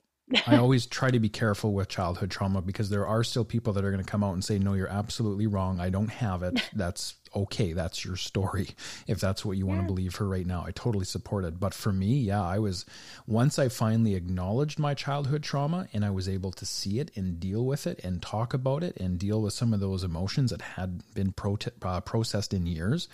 I 0.47 0.57
always 0.57 0.85
try 0.85 1.11
to 1.11 1.19
be 1.19 1.29
careful 1.29 1.73
with 1.73 1.89
childhood 1.89 2.31
trauma 2.31 2.61
because 2.61 2.89
there 2.89 3.05
are 3.05 3.23
still 3.23 3.43
people 3.43 3.73
that 3.73 3.83
are 3.83 3.91
going 3.91 4.03
to 4.03 4.09
come 4.09 4.23
out 4.23 4.33
and 4.33 4.43
say, 4.43 4.57
no, 4.57 4.73
you're 4.73 4.87
absolutely 4.87 5.47
wrong. 5.47 5.79
I 5.79 5.89
don't 5.89 6.09
have 6.09 6.43
it. 6.43 6.61
That's 6.73 7.15
okay, 7.35 7.73
that's 7.73 8.03
your 8.05 8.15
story. 8.15 8.69
If 9.07 9.19
that's 9.19 9.43
what 9.43 9.57
you 9.57 9.65
want 9.65 9.81
to 9.81 9.87
believe 9.87 10.13
for 10.13 10.27
right 10.27 10.45
now, 10.45 10.63
I 10.65 10.71
totally 10.71 11.05
support 11.05 11.43
it. 11.43 11.59
But 11.59 11.73
for 11.73 11.91
me, 11.91 12.15
yeah, 12.15 12.43
I 12.43 12.59
was, 12.59 12.85
once 13.27 13.59
I 13.59 13.67
finally 13.69 14.15
acknowledged 14.15 14.79
my 14.79 14.93
childhood 14.93 15.43
trauma 15.43 15.87
and 15.93 16.05
I 16.05 16.09
was 16.09 16.29
able 16.29 16.51
to 16.53 16.65
see 16.65 16.99
it 16.99 17.11
and 17.15 17.39
deal 17.39 17.65
with 17.65 17.85
it 17.85 17.99
and 18.03 18.21
talk 18.21 18.53
about 18.53 18.83
it 18.83 18.95
and 18.97 19.19
deal 19.19 19.41
with 19.41 19.53
some 19.53 19.73
of 19.73 19.79
those 19.79 20.03
emotions 20.03 20.51
that 20.51 20.61
had 20.61 21.01
been 21.13 21.31
pro- 21.31 21.57
uh, 21.81 22.01
processed 22.01 22.53
in 22.53 22.65
years, 22.65 23.07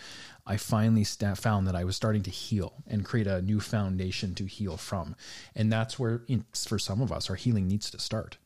I 0.46 0.58
finally 0.58 1.04
st- 1.04 1.38
found 1.38 1.68
that 1.68 1.76
I 1.76 1.84
was 1.84 1.96
starting 1.96 2.24
to 2.24 2.32
heal 2.32 2.84
and 2.88 3.06
create 3.06 3.28
a 3.28 3.41
new 3.41 3.60
foundation 3.60 4.36
to 4.36 4.46
heal 4.46 4.78
from. 4.78 5.16
And 5.56 5.72
that's 5.72 5.98
where, 5.98 6.24
for 6.54 6.80
some 6.80 7.02
of 7.02 7.12
us, 7.12 7.30
our 7.30 7.36
healing 7.36 7.68
needs 7.68 7.90
to 7.91 8.00
start. 8.00 8.38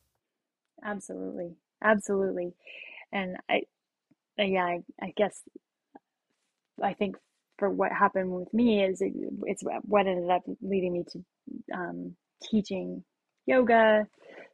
Absolutely. 0.84 1.56
Absolutely. 1.82 2.54
And 3.12 3.38
I, 3.50 3.62
yeah, 4.38 4.66
I, 4.66 4.84
I 5.02 5.14
guess 5.16 5.42
I 6.82 6.94
think 6.94 7.16
for 7.58 7.70
what 7.70 7.92
happened 7.92 8.32
with 8.32 8.54
me 8.54 8.84
is 8.84 9.02
it, 9.02 9.14
it's 9.44 9.64
what 9.84 10.08
ended 10.08 10.30
up 10.30 10.44
leading 10.62 10.94
me 10.94 11.04
to 11.12 11.24
um, 11.74 12.16
teaching 12.42 13.04
yoga, 13.46 14.08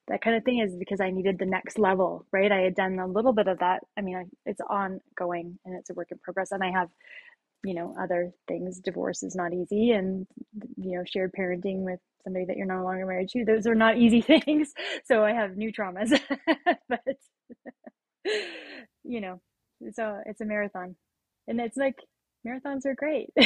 that 0.07 0.21
kind 0.21 0.35
of 0.35 0.43
thing, 0.43 0.59
is 0.59 0.75
because 0.75 0.99
I 0.99 1.11
needed 1.11 1.37
the 1.39 1.45
next 1.45 1.77
level, 1.79 2.25
right? 2.31 2.51
I 2.51 2.61
had 2.61 2.75
done 2.75 2.99
a 2.99 3.07
little 3.07 3.33
bit 3.33 3.47
of 3.47 3.59
that. 3.59 3.81
I 3.97 4.01
mean, 4.01 4.15
I, 4.17 4.23
it's 4.45 4.61
ongoing 4.69 5.59
and 5.65 5.75
it's 5.77 5.89
a 5.89 5.93
work 5.93 6.09
in 6.11 6.17
progress, 6.19 6.51
and 6.51 6.63
I 6.63 6.71
have, 6.71 6.89
you 7.63 7.73
know, 7.75 7.95
other 8.01 8.31
things. 8.47 8.79
Divorce 8.79 9.23
is 9.23 9.35
not 9.35 9.53
easy, 9.53 9.91
and 9.91 10.27
you 10.77 10.97
know, 10.97 11.03
shared 11.05 11.31
parenting 11.37 11.79
with 11.81 11.99
somebody 12.23 12.45
that 12.45 12.57
you're 12.57 12.65
no 12.67 12.83
longer 12.83 13.05
married 13.05 13.29
to; 13.29 13.45
those 13.45 13.67
are 13.67 13.75
not 13.75 13.97
easy 13.99 14.21
things. 14.21 14.73
So 15.05 15.23
I 15.23 15.33
have 15.33 15.57
new 15.57 15.71
traumas, 15.71 16.19
but 16.89 17.01
you 19.03 19.21
know, 19.21 19.41
so 19.93 20.21
it's 20.25 20.41
a 20.41 20.45
marathon 20.45 20.95
and 21.49 21.59
it's 21.59 21.75
like 21.75 21.97
marathons 22.47 22.85
are 22.85 22.95
great. 22.95 23.29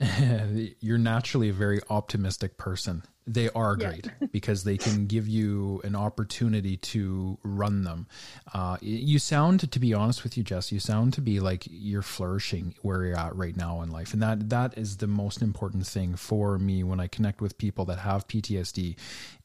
You're 0.80 0.98
naturally 0.98 1.48
a 1.48 1.52
very 1.52 1.80
optimistic 1.90 2.56
person. 2.58 3.02
They 3.26 3.48
are 3.50 3.74
great 3.76 4.06
yeah. 4.20 4.26
because 4.32 4.64
they 4.64 4.76
can 4.76 5.06
give 5.06 5.26
you 5.26 5.80
an 5.82 5.96
opportunity 5.96 6.76
to 6.76 7.38
run 7.42 7.84
them. 7.84 8.06
Uh, 8.52 8.76
you 8.82 9.18
sound, 9.18 9.72
to 9.72 9.78
be 9.78 9.94
honest 9.94 10.24
with 10.24 10.36
you, 10.36 10.44
Jess, 10.44 10.70
you 10.70 10.78
sound 10.78 11.14
to 11.14 11.22
be 11.22 11.40
like 11.40 11.66
you're 11.70 12.02
flourishing 12.02 12.74
where 12.82 13.04
you're 13.04 13.18
at 13.18 13.34
right 13.34 13.56
now 13.56 13.80
in 13.80 13.90
life, 13.90 14.12
and 14.12 14.22
that 14.22 14.50
that 14.50 14.76
is 14.76 14.98
the 14.98 15.06
most 15.06 15.40
important 15.40 15.86
thing 15.86 16.16
for 16.16 16.58
me 16.58 16.84
when 16.84 17.00
I 17.00 17.06
connect 17.06 17.40
with 17.40 17.56
people 17.56 17.86
that 17.86 18.00
have 18.00 18.28
PTSD. 18.28 18.96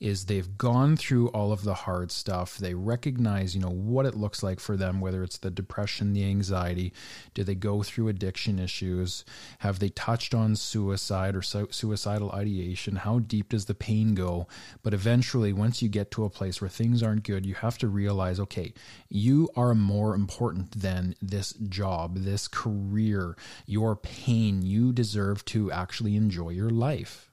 Is 0.01 0.25
they've 0.25 0.57
gone 0.57 0.97
through 0.97 1.29
all 1.29 1.53
of 1.53 1.63
the 1.63 1.73
hard 1.73 2.11
stuff. 2.11 2.57
They 2.57 2.73
recognize, 2.73 3.55
you 3.55 3.61
know, 3.61 3.69
what 3.69 4.05
it 4.05 4.15
looks 4.15 4.43
like 4.43 4.59
for 4.59 4.75
them, 4.75 4.99
whether 4.99 5.23
it's 5.23 5.37
the 5.37 5.51
depression, 5.51 6.13
the 6.13 6.25
anxiety. 6.25 6.91
Do 7.33 7.43
they 7.43 7.55
go 7.55 7.83
through 7.83 8.09
addiction 8.09 8.59
issues? 8.59 9.23
Have 9.59 9.79
they 9.79 9.89
touched 9.89 10.33
on 10.33 10.55
suicide 10.55 11.35
or 11.35 11.41
suicidal 11.41 12.31
ideation? 12.31 12.97
How 12.97 13.19
deep 13.19 13.49
does 13.49 13.68
the 13.69 13.73
pain 13.73 14.13
go. 14.15 14.49
But 14.83 14.93
eventually, 14.93 15.53
once 15.53 15.81
you 15.81 15.87
get 15.87 16.11
to 16.11 16.25
a 16.25 16.29
place 16.29 16.59
where 16.59 16.69
things 16.69 17.01
aren't 17.01 17.23
good, 17.23 17.45
you 17.45 17.53
have 17.53 17.77
to 17.77 17.87
realize 17.87 18.41
okay, 18.41 18.73
you 19.07 19.49
are 19.55 19.73
more 19.73 20.13
important 20.13 20.81
than 20.81 21.15
this 21.21 21.53
job, 21.53 22.17
this 22.17 22.49
career, 22.49 23.37
your 23.65 23.95
pain. 23.95 24.61
You 24.61 24.91
deserve 24.91 25.45
to 25.45 25.71
actually 25.71 26.17
enjoy 26.17 26.49
your 26.49 26.69
life. 26.69 27.31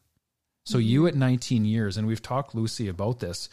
So, 0.65 0.79
you 0.79 1.01
mm-hmm. 1.01 1.09
at 1.09 1.15
19 1.15 1.65
years, 1.65 1.97
and 1.97 2.07
we've 2.07 2.23
talked, 2.23 2.55
Lucy, 2.55 2.89
about 2.89 3.21
this, 3.21 3.49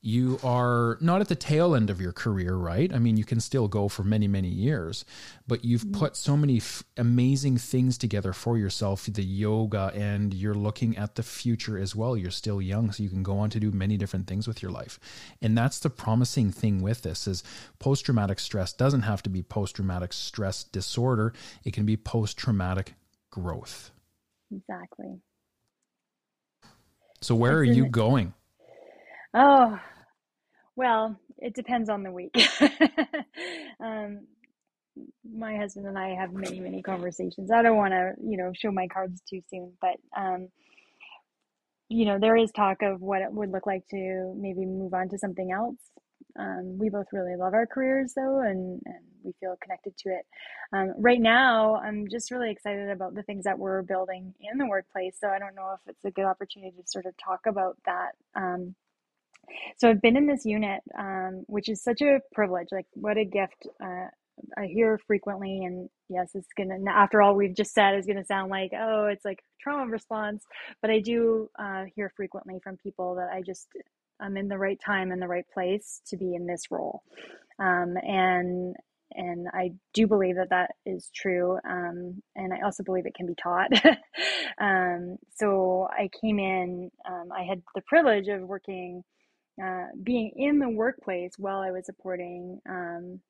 you 0.00 0.38
are 0.44 0.96
not 1.00 1.20
at 1.20 1.28
the 1.28 1.34
tail 1.34 1.74
end 1.74 1.90
of 1.90 2.00
your 2.00 2.12
career, 2.12 2.54
right? 2.54 2.94
I 2.94 2.98
mean, 2.98 3.16
you 3.16 3.24
can 3.24 3.40
still 3.40 3.66
go 3.66 3.88
for 3.88 4.04
many, 4.04 4.28
many 4.28 4.48
years, 4.48 5.04
but 5.48 5.64
you've 5.64 5.82
mm-hmm. 5.82 5.98
put 5.98 6.16
so 6.16 6.36
many 6.36 6.58
f- 6.58 6.84
amazing 6.96 7.58
things 7.58 7.98
together 7.98 8.32
for 8.32 8.56
yourself 8.56 9.06
the 9.06 9.24
yoga, 9.24 9.90
and 9.94 10.32
you're 10.32 10.54
looking 10.54 10.96
at 10.96 11.16
the 11.16 11.22
future 11.24 11.76
as 11.76 11.96
well. 11.96 12.16
You're 12.16 12.30
still 12.30 12.62
young, 12.62 12.92
so 12.92 13.02
you 13.02 13.08
can 13.08 13.24
go 13.24 13.38
on 13.38 13.50
to 13.50 13.58
do 13.58 13.72
many 13.72 13.96
different 13.96 14.28
things 14.28 14.46
with 14.46 14.62
your 14.62 14.70
life. 14.70 15.00
And 15.42 15.58
that's 15.58 15.80
the 15.80 15.90
promising 15.90 16.52
thing 16.52 16.80
with 16.80 17.02
this 17.02 17.26
is 17.26 17.42
post 17.80 18.04
traumatic 18.04 18.38
stress 18.38 18.72
doesn't 18.72 19.02
have 19.02 19.22
to 19.24 19.30
be 19.30 19.42
post 19.42 19.76
traumatic 19.76 20.12
stress 20.12 20.62
disorder, 20.62 21.32
it 21.64 21.72
can 21.72 21.86
be 21.86 21.96
post 21.96 22.36
traumatic 22.36 22.94
growth. 23.30 23.90
Exactly. 24.52 25.20
So, 27.20 27.34
where 27.34 27.56
are 27.56 27.64
you 27.64 27.88
going? 27.88 28.34
Oh, 29.34 29.78
well, 30.76 31.16
it 31.38 31.54
depends 31.54 31.88
on 31.88 32.02
the 32.02 32.12
week. 32.12 32.34
um, 33.80 34.26
my 35.24 35.56
husband 35.56 35.86
and 35.86 35.98
I 35.98 36.10
have 36.14 36.32
many, 36.32 36.60
many 36.60 36.82
conversations. 36.82 37.50
I 37.50 37.62
don't 37.62 37.76
want 37.76 37.92
to, 37.92 38.12
you 38.22 38.36
know, 38.36 38.52
show 38.54 38.70
my 38.70 38.86
cards 38.88 39.22
too 39.28 39.40
soon, 39.50 39.72
but, 39.80 39.96
um, 40.16 40.48
you 41.88 42.04
know, 42.04 42.18
there 42.18 42.36
is 42.36 42.50
talk 42.52 42.82
of 42.82 43.00
what 43.00 43.22
it 43.22 43.32
would 43.32 43.50
look 43.50 43.66
like 43.66 43.86
to 43.90 44.34
maybe 44.36 44.66
move 44.66 44.92
on 44.94 45.08
to 45.10 45.18
something 45.18 45.50
else. 45.52 45.78
um, 46.38 46.78
we 46.78 46.90
both 46.90 47.06
really 47.12 47.36
love 47.36 47.54
our 47.54 47.66
careers 47.66 48.14
though, 48.14 48.40
and, 48.40 48.80
and 48.86 49.00
we 49.24 49.32
feel 49.40 49.56
connected 49.62 49.96
to 49.98 50.10
it. 50.10 50.26
Um, 50.72 50.94
right 50.98 51.20
now, 51.20 51.76
I'm 51.76 52.06
just 52.10 52.30
really 52.30 52.50
excited 52.50 52.90
about 52.90 53.14
the 53.14 53.22
things 53.24 53.44
that 53.44 53.58
we're 53.58 53.82
building 53.82 54.34
in 54.40 54.58
the 54.58 54.66
workplace. 54.66 55.16
So 55.20 55.28
I 55.28 55.38
don't 55.38 55.56
know 55.56 55.74
if 55.74 55.80
it's 55.88 56.04
a 56.04 56.10
good 56.12 56.26
opportunity 56.26 56.76
to 56.76 56.88
sort 56.88 57.06
of 57.06 57.14
talk 57.24 57.40
about 57.46 57.76
that. 57.86 58.12
Um, 58.36 58.74
so 59.76 59.90
I've 59.90 60.02
been 60.02 60.16
in 60.16 60.26
this 60.26 60.44
unit, 60.44 60.82
um, 60.98 61.44
which 61.46 61.68
is 61.68 61.82
such 61.82 62.00
a 62.02 62.20
privilege. 62.32 62.68
Like, 62.72 62.86
what 62.94 63.16
a 63.16 63.24
gift. 63.24 63.66
Uh, 63.82 64.06
I 64.56 64.66
hear 64.66 64.98
frequently, 65.06 65.64
and 65.64 65.88
yes, 66.08 66.30
it's 66.34 66.48
gonna. 66.56 66.76
After 66.90 67.22
all 67.22 67.34
we've 67.34 67.56
just 67.56 67.74
said, 67.74 67.96
is 67.96 68.06
gonna 68.06 68.24
sound 68.24 68.50
like, 68.50 68.72
oh, 68.78 69.06
it's 69.06 69.24
like 69.24 69.42
trauma 69.60 69.90
response. 69.90 70.44
But 70.80 70.90
I 70.90 71.00
do 71.00 71.50
uh, 71.58 71.84
hear 71.94 72.12
frequently 72.16 72.60
from 72.62 72.76
people 72.76 73.16
that 73.16 73.30
I 73.32 73.42
just 73.42 73.68
I'm 74.20 74.36
in 74.36 74.48
the 74.48 74.58
right 74.58 74.78
time 74.84 75.12
and 75.12 75.20
the 75.20 75.28
right 75.28 75.46
place 75.52 76.00
to 76.08 76.16
be 76.16 76.34
in 76.34 76.46
this 76.46 76.70
role, 76.70 77.02
um, 77.58 77.96
and 77.96 78.76
and 79.12 79.48
I 79.52 79.72
do 79.94 80.06
believe 80.06 80.36
that 80.36 80.50
that 80.50 80.72
is 80.86 81.10
true. 81.14 81.58
Um, 81.68 82.22
and 82.36 82.52
I 82.52 82.60
also 82.64 82.82
believe 82.82 83.06
it 83.06 83.14
can 83.14 83.26
be 83.26 83.34
taught. 83.34 83.70
um, 84.60 85.16
so 85.34 85.88
I 85.90 86.10
came 86.20 86.38
in. 86.38 86.90
Um, 87.08 87.30
I 87.32 87.42
had 87.44 87.62
the 87.74 87.82
privilege 87.82 88.28
of 88.28 88.42
working, 88.42 89.02
uh, 89.62 89.86
being 90.02 90.32
in 90.36 90.58
the 90.58 90.68
workplace 90.68 91.32
while 91.38 91.60
I 91.60 91.70
was 91.70 91.86
supporting 91.86 92.60
um, 92.68 93.20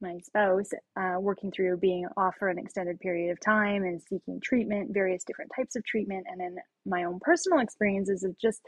my 0.00 0.18
spouse, 0.22 0.70
uh, 0.98 1.18
working 1.18 1.50
through 1.50 1.78
being 1.78 2.06
off 2.16 2.36
for 2.38 2.48
an 2.48 2.58
extended 2.58 3.00
period 3.00 3.32
of 3.32 3.40
time 3.40 3.82
and 3.82 4.00
seeking 4.02 4.40
treatment, 4.40 4.92
various 4.92 5.24
different 5.24 5.50
types 5.56 5.76
of 5.76 5.84
treatment, 5.84 6.26
and 6.30 6.40
then 6.40 6.56
my 6.86 7.04
own 7.04 7.18
personal 7.20 7.60
experiences 7.60 8.22
of 8.22 8.38
just, 8.38 8.60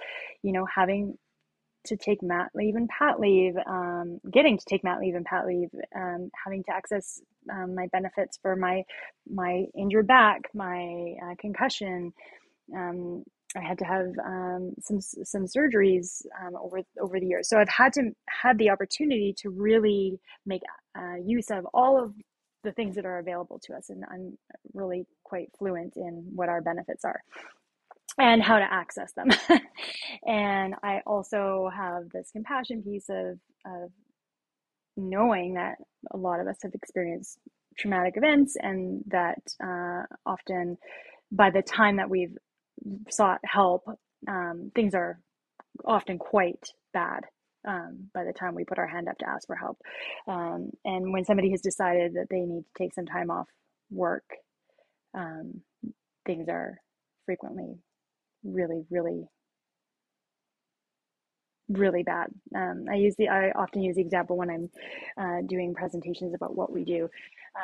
you 0.42 0.52
know, 0.52 0.66
having 0.66 1.16
to 1.84 1.96
take 1.96 2.22
mat 2.22 2.50
leave 2.54 2.76
and 2.76 2.88
pat 2.88 3.18
leave, 3.18 3.54
um, 3.66 4.20
getting 4.30 4.58
to 4.58 4.64
take 4.68 4.84
mat 4.84 5.00
leave 5.00 5.14
and 5.14 5.24
pat 5.24 5.46
leave, 5.46 5.70
um, 5.96 6.30
having 6.44 6.62
to 6.64 6.72
access 6.72 7.20
um, 7.50 7.74
my 7.74 7.86
benefits 7.92 8.38
for 8.42 8.54
my 8.56 8.82
my 9.28 9.64
injured 9.76 10.06
back, 10.06 10.42
my 10.54 11.14
uh, 11.24 11.34
concussion. 11.38 12.12
Um, 12.76 13.24
I 13.56 13.60
had 13.60 13.78
to 13.78 13.84
have 13.84 14.06
um, 14.24 14.74
some 14.80 15.00
some 15.00 15.44
surgeries 15.44 16.22
um, 16.40 16.54
over 16.56 16.80
over 17.00 17.18
the 17.18 17.26
years, 17.26 17.48
so 17.48 17.58
I've 17.58 17.68
had 17.68 17.92
to 17.94 18.10
had 18.28 18.58
the 18.58 18.70
opportunity 18.70 19.34
to 19.38 19.50
really 19.50 20.20
make 20.46 20.62
uh, 20.96 21.16
use 21.24 21.50
of 21.50 21.66
all 21.74 22.02
of 22.02 22.14
the 22.62 22.72
things 22.72 22.94
that 22.94 23.06
are 23.06 23.18
available 23.18 23.58
to 23.64 23.74
us, 23.74 23.90
and 23.90 24.04
I'm 24.10 24.38
really 24.72 25.04
quite 25.24 25.48
fluent 25.58 25.94
in 25.96 26.30
what 26.34 26.48
our 26.48 26.60
benefits 26.60 27.04
are 27.04 27.20
and 28.18 28.42
how 28.42 28.58
to 28.58 28.72
access 28.72 29.12
them. 29.14 29.28
and 30.26 30.74
I 30.82 31.00
also 31.06 31.70
have 31.74 32.10
this 32.12 32.30
compassion 32.32 32.82
piece 32.82 33.08
of, 33.08 33.38
of 33.66 33.90
knowing 34.96 35.54
that 35.54 35.76
a 36.12 36.16
lot 36.16 36.40
of 36.40 36.46
us 36.46 36.58
have 36.62 36.74
experienced 36.74 37.38
traumatic 37.78 38.14
events 38.16 38.56
and 38.60 39.02
that 39.06 39.38
uh, 39.64 40.02
often 40.26 40.76
by 41.32 41.50
the 41.50 41.62
time 41.62 41.96
that 41.96 42.10
we've 42.10 42.36
sought 43.10 43.40
help, 43.44 43.84
um, 44.28 44.70
things 44.74 44.94
are 44.94 45.20
often 45.84 46.18
quite 46.18 46.62
bad 46.92 47.24
um, 47.66 48.08
by 48.14 48.24
the 48.24 48.32
time 48.32 48.54
we 48.54 48.64
put 48.64 48.78
our 48.78 48.86
hand 48.88 49.08
up 49.08 49.18
to 49.18 49.28
ask 49.28 49.46
for 49.46 49.56
help. 49.56 49.78
Um, 50.26 50.70
and 50.84 51.12
when 51.12 51.24
somebody 51.24 51.50
has 51.50 51.60
decided 51.60 52.14
that 52.14 52.26
they 52.30 52.40
need 52.40 52.62
to 52.62 52.82
take 52.82 52.94
some 52.94 53.06
time 53.06 53.30
off 53.30 53.48
work, 53.90 54.24
um, 55.14 55.60
things 56.26 56.48
are 56.48 56.78
frequently 57.26 57.74
really, 58.44 58.84
really, 58.90 59.24
really 61.70 62.02
bad. 62.02 62.28
Um, 62.54 62.86
I 62.90 62.96
use 62.96 63.16
the 63.16 63.28
I 63.28 63.50
often 63.52 63.82
use 63.82 63.96
the 63.96 64.02
example 64.02 64.36
when 64.36 64.50
I'm 64.50 64.70
uh, 65.18 65.42
doing 65.46 65.74
presentations 65.74 66.34
about 66.34 66.56
what 66.56 66.72
we 66.72 66.84
do. 66.84 67.08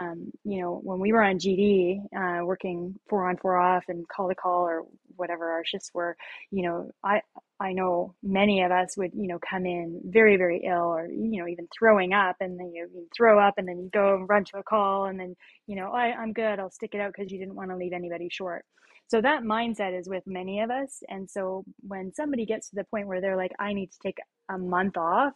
Um, 0.00 0.32
you 0.44 0.60
know, 0.62 0.80
when 0.82 1.00
we 1.00 1.12
were 1.12 1.22
on 1.22 1.38
GD, 1.38 2.00
uh, 2.16 2.44
working 2.44 2.96
four 3.08 3.28
on, 3.28 3.36
four 3.38 3.56
off, 3.56 3.84
and 3.88 4.08
call 4.08 4.28
to 4.28 4.34
call 4.34 4.62
or 4.68 4.84
whatever 5.16 5.50
our 5.52 5.64
shifts 5.64 5.90
were, 5.94 6.16
you 6.50 6.62
know, 6.64 6.90
I 7.04 7.22
I 7.60 7.72
know 7.72 8.14
many 8.22 8.62
of 8.62 8.72
us 8.72 8.96
would 8.96 9.12
you 9.14 9.28
know 9.28 9.38
come 9.38 9.66
in 9.66 10.00
very 10.04 10.36
very 10.36 10.64
ill 10.66 10.84
or 10.94 11.06
you 11.08 11.40
know 11.42 11.48
even 11.48 11.68
throwing 11.76 12.12
up, 12.12 12.36
and 12.40 12.58
then 12.58 12.72
you, 12.74 12.88
you 12.94 13.08
throw 13.16 13.40
up, 13.40 13.54
and 13.58 13.68
then 13.68 13.78
you 13.78 13.90
go 13.92 14.16
and 14.16 14.28
run 14.28 14.44
to 14.46 14.58
a 14.58 14.62
call, 14.62 15.06
and 15.06 15.18
then 15.20 15.36
you 15.66 15.76
know 15.76 15.92
I, 15.92 16.12
I'm 16.12 16.32
good, 16.32 16.58
I'll 16.60 16.70
stick 16.70 16.90
it 16.94 17.00
out 17.00 17.12
because 17.16 17.32
you 17.32 17.38
didn't 17.38 17.56
want 17.56 17.70
to 17.70 17.76
leave 17.76 17.92
anybody 17.92 18.28
short. 18.30 18.64
So 19.08 19.20
that 19.20 19.42
mindset 19.42 19.98
is 19.98 20.08
with 20.08 20.24
many 20.26 20.60
of 20.60 20.70
us. 20.70 21.02
And 21.08 21.30
so 21.30 21.64
when 21.86 22.12
somebody 22.14 22.44
gets 22.44 22.70
to 22.70 22.76
the 22.76 22.84
point 22.84 23.06
where 23.06 23.20
they're 23.20 23.36
like, 23.36 23.52
I 23.58 23.72
need 23.72 23.92
to 23.92 23.98
take 24.02 24.18
a 24.48 24.58
month 24.58 24.96
off, 24.96 25.32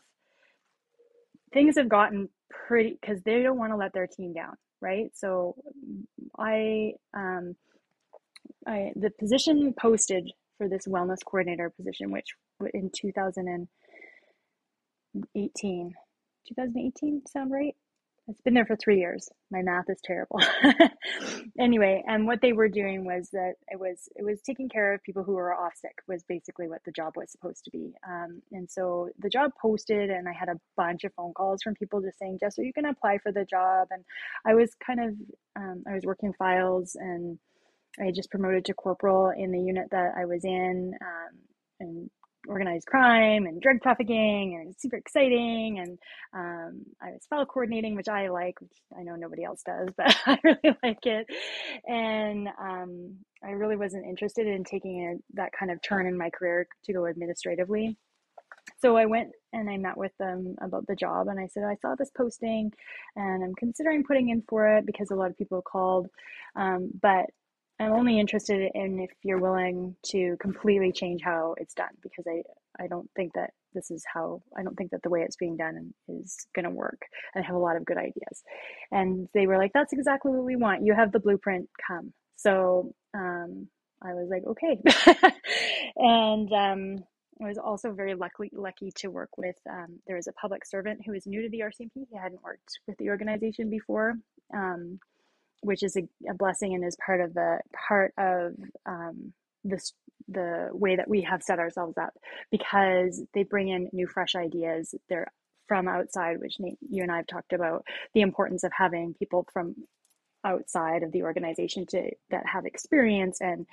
things 1.53 1.77
have 1.77 1.89
gotten 1.89 2.29
pretty 2.51 2.99
because 3.01 3.23
they 3.23 3.43
don't 3.43 3.59
want 3.59 3.73
to 3.73 3.77
let 3.77 3.93
their 3.93 4.09
team 4.09 4.33
down, 4.33 4.57
right? 4.81 5.11
So 5.15 5.55
I, 6.39 6.93
um, 7.15 7.55
I 8.67 8.93
the 8.97 9.11
position 9.19 9.73
posted 9.81 10.31
for 10.59 10.69
this 10.69 10.87
wellness 10.87 11.25
coordinator 11.25 11.71
position, 11.71 12.11
which 12.11 12.27
in 12.75 12.91
2018, 12.95 15.95
2018 16.49 17.23
sound 17.27 17.51
right? 17.53 17.75
It's 18.31 18.41
been 18.43 18.55
there 18.55 18.67
for 18.67 18.77
three 18.77 18.99
years. 19.01 19.29
My 19.51 19.61
math 19.61 19.87
is 19.89 20.01
terrible. 20.05 20.41
anyway, 21.59 22.05
and 22.07 22.27
what 22.27 22.41
they 22.41 22.53
were 22.53 22.69
doing 22.69 23.05
was 23.05 23.29
that 23.33 23.55
it 23.69 23.79
was 23.79 24.09
it 24.15 24.25
was 24.25 24.41
taking 24.43 24.69
care 24.69 24.95
of 24.95 25.03
people 25.03 25.25
who 25.25 25.33
were 25.33 25.53
off 25.53 25.73
sick 25.75 25.97
was 26.07 26.23
basically 26.29 26.69
what 26.69 26.81
the 26.85 26.93
job 26.93 27.15
was 27.17 27.33
supposed 27.33 27.65
to 27.65 27.71
be. 27.73 27.93
Um, 28.09 28.41
and 28.53 28.71
so 28.71 29.09
the 29.19 29.29
job 29.29 29.51
posted, 29.61 30.11
and 30.11 30.29
I 30.29 30.33
had 30.33 30.49
a 30.49 30.61
bunch 30.77 31.03
of 31.03 31.13
phone 31.15 31.33
calls 31.35 31.63
from 31.63 31.75
people 31.75 32.01
just 32.01 32.19
saying, 32.21 32.39
"Jess, 32.41 32.57
are 32.59 32.63
you 32.63 32.73
going 32.73 32.85
to 32.85 32.93
apply 32.93 33.19
for 33.19 33.33
the 33.33 33.45
job?" 33.45 33.89
And 33.91 34.05
I 34.47 34.55
was 34.55 34.71
kind 34.87 35.01
of 35.01 35.15
um, 35.57 35.83
I 35.91 35.95
was 35.95 36.05
working 36.05 36.33
files, 36.35 36.95
and 36.95 37.37
I 38.01 38.13
just 38.15 38.31
promoted 38.31 38.65
to 38.67 38.75
corporal 38.75 39.33
in 39.37 39.51
the 39.51 39.61
unit 39.61 39.89
that 39.91 40.13
I 40.17 40.27
was 40.27 40.45
in, 40.45 40.93
um, 41.03 41.39
and 41.81 42.11
organized 42.49 42.87
crime 42.87 43.47
and 43.47 43.61
drug 43.61 43.81
trafficking 43.83 44.59
and 44.61 44.75
super 44.79 44.97
exciting 44.97 45.79
and 45.79 45.99
um, 46.35 46.83
i 47.03 47.11
was 47.11 47.27
file 47.29 47.45
coordinating 47.45 47.95
which 47.95 48.09
i 48.09 48.29
like 48.29 48.61
which 48.61 48.77
i 48.99 49.03
know 49.03 49.15
nobody 49.15 49.45
else 49.45 49.63
does 49.65 49.89
but 49.97 50.17
i 50.27 50.39
really 50.43 50.77
like 50.83 51.05
it. 51.07 51.27
And 51.87 52.49
um, 52.61 53.17
i 53.45 53.51
really 53.51 53.77
wasn't 53.77 54.07
interested 54.07 54.47
in 54.47 54.65
taking 54.65 55.05
a, 55.07 55.37
that 55.37 55.53
kind 55.59 55.71
of 55.71 55.83
turn 55.83 56.07
in 56.07 56.17
my 56.17 56.31
career 56.31 56.67
to 56.85 56.93
go 56.93 57.07
administratively. 57.07 57.97
So 58.79 58.97
i 58.97 59.07
went 59.07 59.33
and 59.53 59.69
i 59.69 59.77
met 59.77 59.97
with 59.97 60.13
them 60.19 60.57
about 60.61 60.87
the 60.87 60.97
job 60.97 61.29
and 61.29 61.39
i 61.39 61.47
said 61.47 61.65
i 61.65 61.77
saw 61.83 61.95
this 61.95 62.11
posting 62.17 62.73
and 63.17 63.43
i'm 63.43 63.55
considering 63.55 64.05
putting 64.05 64.31
in 64.31 64.43
for 64.49 64.77
it 64.77 64.87
because 64.87 65.11
a 65.11 65.15
lot 65.15 65.31
of 65.31 65.37
people 65.37 65.63
called 65.63 66.09
um, 66.57 66.91
but 67.01 67.27
I'm 67.81 67.95
only 67.95 68.21
interested 68.21 68.71
in 68.75 69.01
if 69.01 69.11
you're 69.23 69.41
willing 69.41 69.97
to 70.09 70.37
completely 70.39 70.93
change 70.93 71.23
how 71.23 71.55
it's 71.59 71.73
done 71.73 71.95
because 72.03 72.27
I 72.29 72.43
I 72.83 72.87
don't 72.87 73.11
think 73.17 73.33
that 73.35 73.51
this 73.73 73.91
is 73.91 74.05
how 74.13 74.43
I 74.57 74.63
don't 74.63 74.77
think 74.77 74.91
that 74.91 75.03
the 75.03 75.09
way 75.09 75.23
it's 75.23 75.37
being 75.37 75.57
done 75.57 75.95
is 76.07 76.47
going 76.55 76.65
to 76.65 76.71
work. 76.71 77.01
I 77.35 77.41
have 77.41 77.57
a 77.57 77.59
lot 77.59 77.77
of 77.77 77.87
good 77.87 77.97
ideas, 77.97 78.43
and 78.93 79.29
they 79.33 79.47
were 79.47 79.57
like, 79.57 79.73
"That's 79.73 79.95
exactly 79.95 80.31
what 80.31 80.45
we 80.45 80.57
want. 80.57 80.85
You 80.85 80.95
have 80.95 81.11
the 81.11 81.21
blueprint. 81.21 81.71
Come." 81.87 82.13
So 82.37 82.95
um, 83.15 83.67
I 84.03 84.13
was 84.13 84.29
like, 84.31 84.45
"Okay," 84.47 84.79
and 85.97 86.53
um, 86.53 87.05
I 87.43 87.49
was 87.49 87.59
also 87.59 87.93
very 87.93 88.15
lucky 88.15 88.51
lucky 88.53 88.93
to 88.97 89.09
work 89.09 89.39
with. 89.39 89.57
Um, 89.69 90.01
there 90.07 90.17
was 90.17 90.27
a 90.27 90.33
public 90.33 90.67
servant 90.67 91.01
who 91.07 91.13
was 91.13 91.27
new 91.27 91.41
to 91.43 91.49
the 91.49 91.61
RCMP. 91.61 92.07
He 92.11 92.17
hadn't 92.17 92.43
worked 92.43 92.79
with 92.87 92.99
the 92.99 93.09
organization 93.09 93.71
before. 93.71 94.17
Um, 94.55 95.01
which 95.61 95.83
is 95.83 95.97
a, 95.97 96.03
a, 96.29 96.35
blessing 96.35 96.75
and 96.75 96.85
is 96.85 96.97
part 97.05 97.21
of 97.21 97.35
the 97.35 97.59
part 97.89 98.13
of 98.19 98.55
um, 98.87 99.33
this 99.65 99.93
the 100.29 100.69
way 100.73 100.97
that 100.97 101.09
we 101.09 101.23
have 101.23 101.43
set 101.43 101.59
ourselves 101.59 101.99
up 101.99 102.15
because 102.51 103.23
they 103.35 103.43
bring 103.43 103.69
in 103.69 103.91
new 103.93 104.07
fresh 104.07 104.35
ideas. 104.35 104.95
They're 105.09 105.27
from 105.67 105.89
outside 105.89 106.41
which 106.41 106.59
Nate, 106.59 106.79
you 106.89 107.03
and 107.03 107.13
I 107.13 107.19
have 107.19 107.27
talked 107.27 107.53
about 107.53 107.85
the 108.15 108.23
importance 108.23 108.65
of 108.65 108.73
having 108.77 109.15
people 109.15 109.47
from 109.53 109.75
outside 110.45 111.03
of 111.03 111.13
the 111.13 111.23
organization 111.23 111.87
to 111.87 112.11
that 112.31 112.47
have 112.47 112.67
experience 112.67 113.41
and 113.41 113.67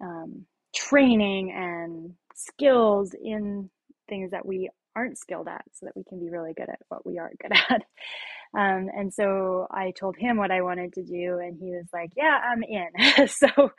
um, 0.00 0.46
training 0.74 1.52
and 1.52 2.14
skills 2.34 3.14
in 3.20 3.68
things 4.08 4.30
that 4.30 4.46
we 4.46 4.70
aren't 4.98 5.18
skilled 5.18 5.48
at 5.48 5.64
so 5.72 5.86
that 5.86 5.96
we 5.96 6.04
can 6.04 6.20
be 6.20 6.30
really 6.30 6.54
good 6.54 6.68
at 6.68 6.80
what 6.88 7.06
we 7.06 7.18
are 7.18 7.30
good 7.40 7.52
at 7.70 7.82
um, 8.56 8.88
and 8.96 9.12
so 9.12 9.66
I 9.70 9.92
told 9.92 10.16
him 10.16 10.38
what 10.38 10.50
I 10.50 10.62
wanted 10.62 10.94
to 10.94 11.02
do, 11.02 11.38
and 11.38 11.58
he 11.60 11.70
was 11.70 11.86
like, 11.92 12.12
"Yeah, 12.16 12.38
I'm 12.42 12.62
in." 12.62 13.28
so 13.28 13.72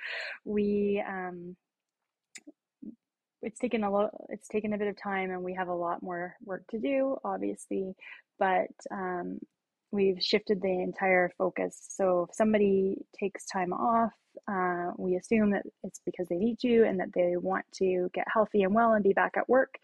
we 0.45 1.03
um, 1.07 1.55
it's 3.41 3.59
taken 3.59 3.83
a 3.83 3.91
lot. 3.91 4.11
It's 4.29 4.47
taken 4.47 4.73
a 4.73 4.77
bit 4.77 4.87
of 4.87 5.01
time, 5.01 5.31
and 5.31 5.43
we 5.43 5.55
have 5.55 5.69
a 5.69 5.73
lot 5.73 6.03
more 6.03 6.35
work 6.45 6.63
to 6.71 6.79
do, 6.79 7.17
obviously. 7.23 7.93
But 8.37 8.69
um, 8.91 9.39
we've 9.91 10.21
shifted 10.21 10.61
the 10.61 10.81
entire 10.83 11.31
focus. 11.37 11.77
So 11.89 12.27
if 12.29 12.35
somebody 12.35 12.97
takes 13.19 13.45
time 13.47 13.73
off, 13.73 14.11
uh, 14.48 14.91
we 14.98 15.16
assume 15.16 15.52
that 15.52 15.64
it's 15.84 16.02
because 16.06 16.28
they 16.28 16.38
need 16.38 16.64
you 16.64 16.86
and 16.86 16.99
that 16.99 17.14
they 17.14 17.36
want 17.38 17.66
to 17.74 18.10
get 18.14 18.26
healthy 18.32 18.64
and 18.64 18.74
well 18.74 18.94
and 18.94 19.03
be 19.03 19.14
back 19.14 19.34
at 19.38 19.49
work. 19.49 19.76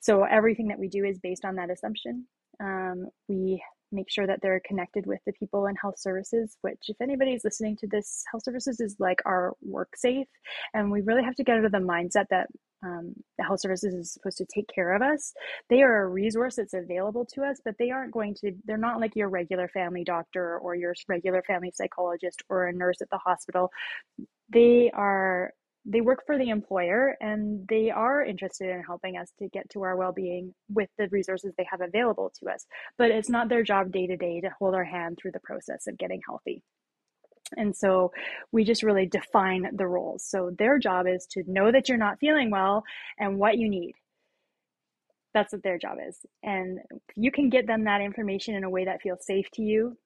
So 0.00 0.24
everything 0.24 0.68
that 0.68 0.78
we 0.78 0.88
do 0.88 1.04
is 1.04 1.18
based 1.18 1.44
on 1.44 1.56
that 1.56 1.70
assumption. 1.70 2.26
Um, 2.60 3.08
we 3.28 3.62
make 3.92 4.10
sure 4.10 4.26
that 4.26 4.40
they're 4.42 4.60
connected 4.66 5.06
with 5.06 5.20
the 5.26 5.32
people 5.32 5.66
in 5.66 5.76
health 5.76 5.98
services, 5.98 6.56
which, 6.62 6.80
if 6.88 7.00
anybody's 7.00 7.44
listening 7.44 7.76
to 7.76 7.86
this, 7.86 8.24
health 8.30 8.44
services 8.44 8.80
is 8.80 8.96
like 8.98 9.20
our 9.24 9.54
work 9.62 9.90
safe. 9.96 10.26
And 10.72 10.90
we 10.90 11.02
really 11.02 11.22
have 11.22 11.36
to 11.36 11.44
get 11.44 11.58
out 11.58 11.64
of 11.64 11.72
the 11.72 11.78
mindset 11.78 12.26
that 12.30 12.48
um, 12.84 13.14
the 13.38 13.44
health 13.44 13.60
services 13.60 13.94
is 13.94 14.12
supposed 14.12 14.36
to 14.38 14.46
take 14.54 14.68
care 14.74 14.94
of 14.94 15.00
us. 15.00 15.32
They 15.70 15.82
are 15.82 16.02
a 16.02 16.08
resource 16.08 16.56
that's 16.56 16.74
available 16.74 17.26
to 17.34 17.42
us, 17.42 17.60
but 17.64 17.76
they 17.78 17.90
aren't 17.90 18.12
going 18.12 18.34
to, 18.40 18.52
they're 18.66 18.76
not 18.76 19.00
like 19.00 19.16
your 19.16 19.30
regular 19.30 19.68
family 19.68 20.04
doctor 20.04 20.58
or 20.58 20.74
your 20.74 20.94
regular 21.08 21.42
family 21.46 21.72
psychologist 21.74 22.42
or 22.48 22.66
a 22.66 22.72
nurse 22.72 23.00
at 23.00 23.08
the 23.10 23.18
hospital. 23.18 23.70
They 24.50 24.90
are 24.92 25.52
they 25.84 26.00
work 26.00 26.22
for 26.26 26.38
the 26.38 26.48
employer 26.50 27.16
and 27.20 27.66
they 27.68 27.90
are 27.90 28.24
interested 28.24 28.70
in 28.70 28.82
helping 28.82 29.16
us 29.16 29.30
to 29.38 29.48
get 29.48 29.68
to 29.70 29.82
our 29.82 29.96
well-being 29.96 30.54
with 30.68 30.88
the 30.98 31.08
resources 31.08 31.52
they 31.56 31.66
have 31.70 31.80
available 31.80 32.32
to 32.40 32.50
us. 32.50 32.66
But 32.96 33.10
it's 33.10 33.28
not 33.28 33.48
their 33.48 33.62
job 33.62 33.92
day 33.92 34.06
to 34.06 34.16
day 34.16 34.40
to 34.40 34.50
hold 34.58 34.74
our 34.74 34.84
hand 34.84 35.18
through 35.20 35.32
the 35.32 35.40
process 35.40 35.86
of 35.86 35.98
getting 35.98 36.20
healthy. 36.26 36.62
And 37.56 37.76
so 37.76 38.12
we 38.52 38.64
just 38.64 38.82
really 38.82 39.06
define 39.06 39.68
the 39.74 39.86
roles. 39.86 40.24
So 40.24 40.50
their 40.58 40.78
job 40.78 41.06
is 41.06 41.26
to 41.32 41.44
know 41.46 41.70
that 41.70 41.88
you're 41.88 41.98
not 41.98 42.18
feeling 42.18 42.50
well 42.50 42.82
and 43.18 43.38
what 43.38 43.58
you 43.58 43.68
need. 43.68 43.92
That's 45.34 45.52
what 45.52 45.62
their 45.62 45.78
job 45.78 45.98
is. 46.06 46.18
And 46.42 46.78
you 47.16 47.30
can 47.30 47.50
get 47.50 47.66
them 47.66 47.84
that 47.84 48.00
information 48.00 48.54
in 48.54 48.64
a 48.64 48.70
way 48.70 48.86
that 48.86 49.02
feels 49.02 49.26
safe 49.26 49.50
to 49.54 49.62
you 49.62 49.96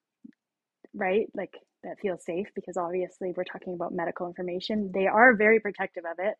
right? 0.94 1.26
Like 1.34 1.54
that 1.84 1.98
feel 2.00 2.16
safe 2.18 2.48
because 2.54 2.76
obviously 2.76 3.32
we're 3.36 3.44
talking 3.44 3.74
about 3.74 3.92
medical 3.92 4.26
information. 4.26 4.90
They 4.92 5.06
are 5.06 5.36
very 5.36 5.60
protective 5.60 6.04
of 6.04 6.18
it. 6.18 6.34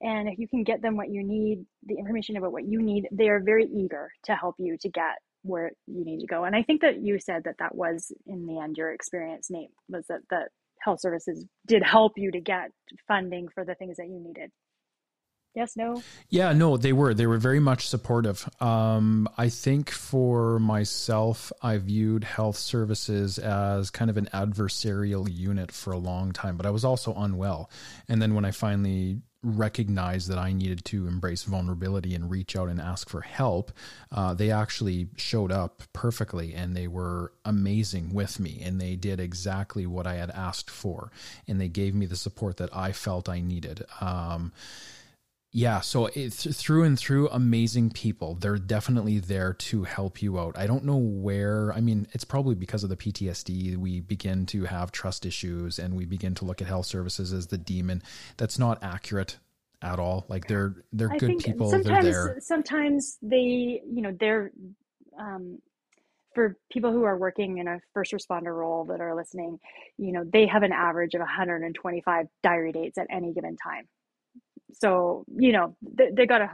And 0.00 0.28
if 0.28 0.38
you 0.38 0.48
can 0.48 0.64
get 0.64 0.82
them 0.82 0.96
what 0.96 1.10
you 1.10 1.22
need, 1.24 1.64
the 1.84 1.96
information 1.96 2.36
about 2.36 2.52
what 2.52 2.66
you 2.66 2.82
need, 2.82 3.08
they 3.12 3.28
are 3.28 3.40
very 3.40 3.66
eager 3.66 4.10
to 4.24 4.34
help 4.34 4.56
you 4.58 4.76
to 4.80 4.88
get 4.88 5.16
where 5.42 5.72
you 5.86 6.04
need 6.04 6.20
to 6.20 6.26
go. 6.26 6.44
And 6.44 6.56
I 6.56 6.62
think 6.62 6.80
that 6.80 7.02
you 7.02 7.18
said 7.18 7.42
that 7.44 7.56
that 7.58 7.74
was 7.74 8.12
in 8.26 8.46
the 8.46 8.58
end 8.60 8.76
your 8.76 8.92
experience, 8.92 9.48
Nate, 9.50 9.70
was 9.88 10.06
that 10.08 10.20
the 10.30 10.48
health 10.80 11.00
services 11.00 11.44
did 11.66 11.82
help 11.82 12.12
you 12.16 12.30
to 12.30 12.40
get 12.40 12.70
funding 13.08 13.48
for 13.54 13.64
the 13.64 13.74
things 13.74 13.96
that 13.96 14.06
you 14.06 14.20
needed 14.20 14.50
yes 15.54 15.76
no? 15.76 16.02
Yeah 16.28 16.52
no 16.52 16.76
they 16.76 16.92
were. 16.92 17.14
They 17.14 17.26
were 17.26 17.38
very 17.38 17.60
much 17.60 17.88
supportive. 17.88 18.48
Um, 18.60 19.28
i 19.38 19.48
think 19.48 19.90
for 19.90 20.58
myself 20.58 21.52
i 21.62 21.76
viewed 21.78 22.24
health 22.24 22.56
services 22.56 23.38
as 23.38 23.90
kind 23.90 24.10
of 24.10 24.16
an 24.16 24.28
adversarial 24.32 25.28
unit 25.30 25.72
for 25.72 25.92
a 25.92 25.98
long 25.98 26.32
time 26.32 26.56
but 26.56 26.66
i 26.66 26.70
was 26.70 26.84
also 26.84 27.14
unwell. 27.14 27.70
And 28.08 28.20
then 28.20 28.34
when 28.34 28.44
i 28.44 28.50
finally 28.50 29.20
recognized 29.42 30.28
that 30.30 30.38
i 30.38 30.52
needed 30.54 30.82
to 30.86 31.06
embrace 31.06 31.42
vulnerability 31.42 32.14
and 32.14 32.30
reach 32.30 32.56
out 32.56 32.68
and 32.70 32.80
ask 32.80 33.10
for 33.10 33.20
help 33.20 33.72
uh, 34.10 34.32
they 34.32 34.50
actually 34.50 35.08
showed 35.16 35.52
up 35.52 35.82
perfectly 35.92 36.54
and 36.54 36.74
they 36.74 36.88
were 36.88 37.30
amazing 37.44 38.14
with 38.14 38.40
me 38.40 38.62
and 38.64 38.80
they 38.80 38.96
did 38.96 39.20
exactly 39.20 39.86
what 39.86 40.06
i 40.06 40.14
had 40.14 40.30
asked 40.30 40.70
for. 40.70 41.10
And 41.46 41.60
they 41.60 41.68
gave 41.68 41.94
me 41.94 42.06
the 42.06 42.16
support 42.16 42.56
that 42.56 42.74
i 42.74 42.92
felt 42.92 43.28
i 43.28 43.40
needed. 43.40 43.84
Um, 44.00 44.52
yeah, 45.56 45.82
so 45.82 46.06
it's 46.14 46.60
through 46.60 46.82
and 46.82 46.98
through 46.98 47.28
amazing 47.28 47.90
people. 47.90 48.34
They're 48.34 48.58
definitely 48.58 49.20
there 49.20 49.52
to 49.52 49.84
help 49.84 50.20
you 50.20 50.36
out. 50.36 50.58
I 50.58 50.66
don't 50.66 50.84
know 50.84 50.96
where, 50.96 51.72
I 51.72 51.80
mean, 51.80 52.08
it's 52.10 52.24
probably 52.24 52.56
because 52.56 52.82
of 52.82 52.90
the 52.90 52.96
PTSD 52.96 53.76
we 53.76 54.00
begin 54.00 54.46
to 54.46 54.64
have 54.64 54.90
trust 54.90 55.24
issues 55.24 55.78
and 55.78 55.94
we 55.94 56.06
begin 56.06 56.34
to 56.34 56.44
look 56.44 56.60
at 56.60 56.66
health 56.66 56.86
services 56.86 57.32
as 57.32 57.46
the 57.46 57.56
demon. 57.56 58.02
That's 58.36 58.58
not 58.58 58.82
accurate 58.82 59.38
at 59.80 60.00
all. 60.00 60.24
Like 60.28 60.48
they're 60.48 60.74
they're 60.92 61.12
I 61.12 61.18
good 61.18 61.38
people. 61.38 61.70
Sometimes 61.70 62.04
they're 62.04 62.12
there. 62.12 62.40
sometimes 62.40 63.16
they, 63.22 63.80
you 63.88 64.02
know, 64.02 64.10
they're 64.18 64.50
um 65.16 65.60
for 66.34 66.56
people 66.72 66.90
who 66.90 67.04
are 67.04 67.16
working 67.16 67.58
in 67.58 67.68
a 67.68 67.78
first 67.92 68.10
responder 68.10 68.52
role 68.52 68.86
that 68.86 69.00
are 69.00 69.14
listening, 69.14 69.60
you 69.98 70.10
know, 70.10 70.24
they 70.24 70.48
have 70.48 70.64
an 70.64 70.72
average 70.72 71.14
of 71.14 71.20
125 71.20 72.26
diary 72.42 72.72
dates 72.72 72.98
at 72.98 73.06
any 73.08 73.32
given 73.32 73.56
time 73.56 73.86
so 74.74 75.24
you 75.36 75.52
know 75.52 75.76
they, 75.82 76.10
they 76.12 76.26
got 76.26 76.38
to 76.38 76.50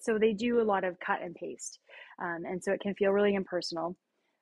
so 0.00 0.18
they 0.18 0.32
do 0.32 0.60
a 0.60 0.64
lot 0.64 0.84
of 0.84 0.98
cut 1.00 1.22
and 1.22 1.34
paste 1.34 1.78
um, 2.22 2.44
and 2.44 2.62
so 2.62 2.72
it 2.72 2.80
can 2.80 2.94
feel 2.94 3.10
really 3.10 3.34
impersonal 3.34 3.96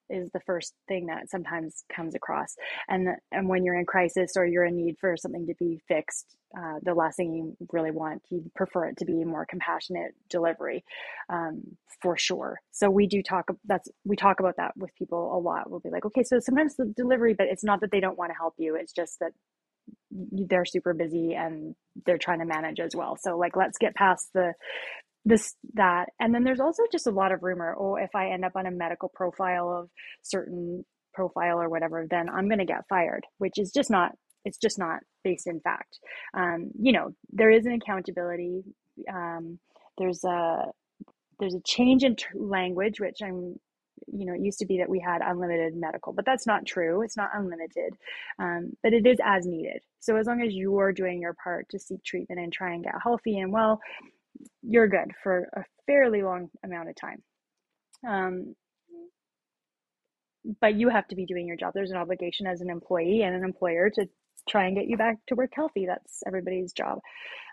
is 0.08 0.30
the 0.32 0.40
first 0.40 0.74
thing 0.88 1.06
that 1.06 1.30
sometimes 1.30 1.84
comes 1.94 2.14
across. 2.14 2.54
And 2.88 3.08
and 3.32 3.48
when 3.48 3.64
you're 3.64 3.78
in 3.78 3.86
crisis 3.86 4.32
or 4.36 4.46
you're 4.46 4.64
in 4.64 4.76
need 4.76 4.96
for 5.00 5.16
something 5.16 5.46
to 5.46 5.54
be 5.58 5.80
fixed 5.88 6.36
uh, 6.56 6.74
the 6.82 6.94
last 6.94 7.16
thing 7.16 7.34
you 7.34 7.56
really 7.72 7.90
want 7.90 8.22
you 8.30 8.42
prefer 8.54 8.86
it 8.86 8.96
to 8.98 9.04
be 9.04 9.24
more 9.24 9.46
compassionate 9.46 10.12
delivery 10.30 10.84
um, 11.28 11.62
for 12.00 12.16
sure. 12.16 12.60
So 12.70 12.90
we 12.90 13.06
do 13.06 13.22
talk 13.22 13.48
that's 13.64 13.88
we 14.04 14.16
talk 14.16 14.40
about 14.40 14.56
that 14.58 14.76
with 14.76 14.94
people 14.96 15.36
a 15.36 15.38
lot. 15.38 15.70
We'll 15.70 15.80
be 15.80 15.90
like 15.90 16.04
okay 16.06 16.22
so 16.22 16.38
sometimes 16.38 16.76
the 16.76 16.86
delivery 16.96 17.34
but 17.34 17.48
it's 17.48 17.64
not 17.64 17.80
that 17.80 17.90
they 17.90 18.00
don't 18.00 18.18
want 18.18 18.30
to 18.30 18.36
help 18.36 18.54
you 18.58 18.76
it's 18.76 18.92
just 18.92 19.18
that 19.20 19.32
they're 20.10 20.64
super 20.64 20.94
busy 20.94 21.34
and 21.34 21.74
they're 22.04 22.18
trying 22.18 22.40
to 22.40 22.46
manage 22.46 22.80
as 22.80 22.94
well. 22.94 23.16
So 23.20 23.36
like 23.36 23.56
let's 23.56 23.78
get 23.78 23.94
past 23.94 24.28
the 24.34 24.52
this 25.26 25.54
that 25.74 26.06
and 26.20 26.32
then 26.32 26.44
there's 26.44 26.60
also 26.60 26.84
just 26.92 27.08
a 27.08 27.10
lot 27.10 27.32
of 27.32 27.42
rumor 27.42 27.76
oh 27.78 27.96
if 27.96 28.10
i 28.14 28.28
end 28.28 28.44
up 28.44 28.52
on 28.54 28.64
a 28.64 28.70
medical 28.70 29.10
profile 29.12 29.68
of 29.70 29.90
certain 30.22 30.84
profile 31.12 31.60
or 31.60 31.68
whatever 31.68 32.06
then 32.08 32.28
i'm 32.28 32.48
going 32.48 32.60
to 32.60 32.64
get 32.64 32.86
fired 32.88 33.24
which 33.38 33.58
is 33.58 33.72
just 33.72 33.90
not 33.90 34.12
it's 34.44 34.56
just 34.58 34.78
not 34.78 35.00
based 35.24 35.48
in 35.48 35.60
fact 35.60 35.98
um, 36.34 36.70
you 36.80 36.92
know 36.92 37.10
there 37.32 37.50
is 37.50 37.66
an 37.66 37.72
accountability 37.72 38.62
um, 39.12 39.58
there's 39.98 40.22
a 40.24 40.66
there's 41.40 41.54
a 41.54 41.62
change 41.66 42.04
in 42.04 42.14
t- 42.14 42.24
language 42.34 43.00
which 43.00 43.18
i'm 43.22 43.56
you 44.06 44.26
know, 44.26 44.34
it 44.34 44.40
used 44.40 44.58
to 44.60 44.66
be 44.66 44.78
that 44.78 44.88
we 44.88 45.00
had 45.00 45.20
unlimited 45.22 45.76
medical, 45.76 46.12
but 46.12 46.24
that's 46.24 46.46
not 46.46 46.66
true. 46.66 47.02
It's 47.02 47.16
not 47.16 47.30
unlimited, 47.34 47.94
um, 48.38 48.72
but 48.82 48.92
it 48.92 49.06
is 49.06 49.18
as 49.24 49.46
needed. 49.46 49.82
So 50.00 50.16
as 50.16 50.26
long 50.26 50.42
as 50.42 50.54
you 50.54 50.78
are 50.78 50.92
doing 50.92 51.20
your 51.20 51.34
part 51.34 51.68
to 51.70 51.78
seek 51.78 52.02
treatment 52.04 52.40
and 52.40 52.52
try 52.52 52.74
and 52.74 52.84
get 52.84 52.94
healthy 53.02 53.38
and 53.38 53.52
well, 53.52 53.80
you're 54.62 54.88
good 54.88 55.12
for 55.22 55.48
a 55.54 55.64
fairly 55.86 56.22
long 56.22 56.50
amount 56.64 56.88
of 56.88 56.96
time. 56.96 57.22
Um, 58.06 58.54
but 60.60 60.74
you 60.74 60.88
have 60.88 61.08
to 61.08 61.16
be 61.16 61.26
doing 61.26 61.46
your 61.46 61.56
job. 61.56 61.72
There's 61.74 61.90
an 61.90 61.96
obligation 61.96 62.46
as 62.46 62.60
an 62.60 62.70
employee 62.70 63.22
and 63.22 63.34
an 63.34 63.44
employer 63.44 63.90
to 63.90 64.06
try 64.48 64.66
and 64.66 64.76
get 64.76 64.86
you 64.86 64.96
back 64.96 65.16
to 65.26 65.34
work 65.34 65.50
healthy. 65.54 65.86
That's 65.86 66.22
everybody's 66.26 66.72
job. 66.72 67.00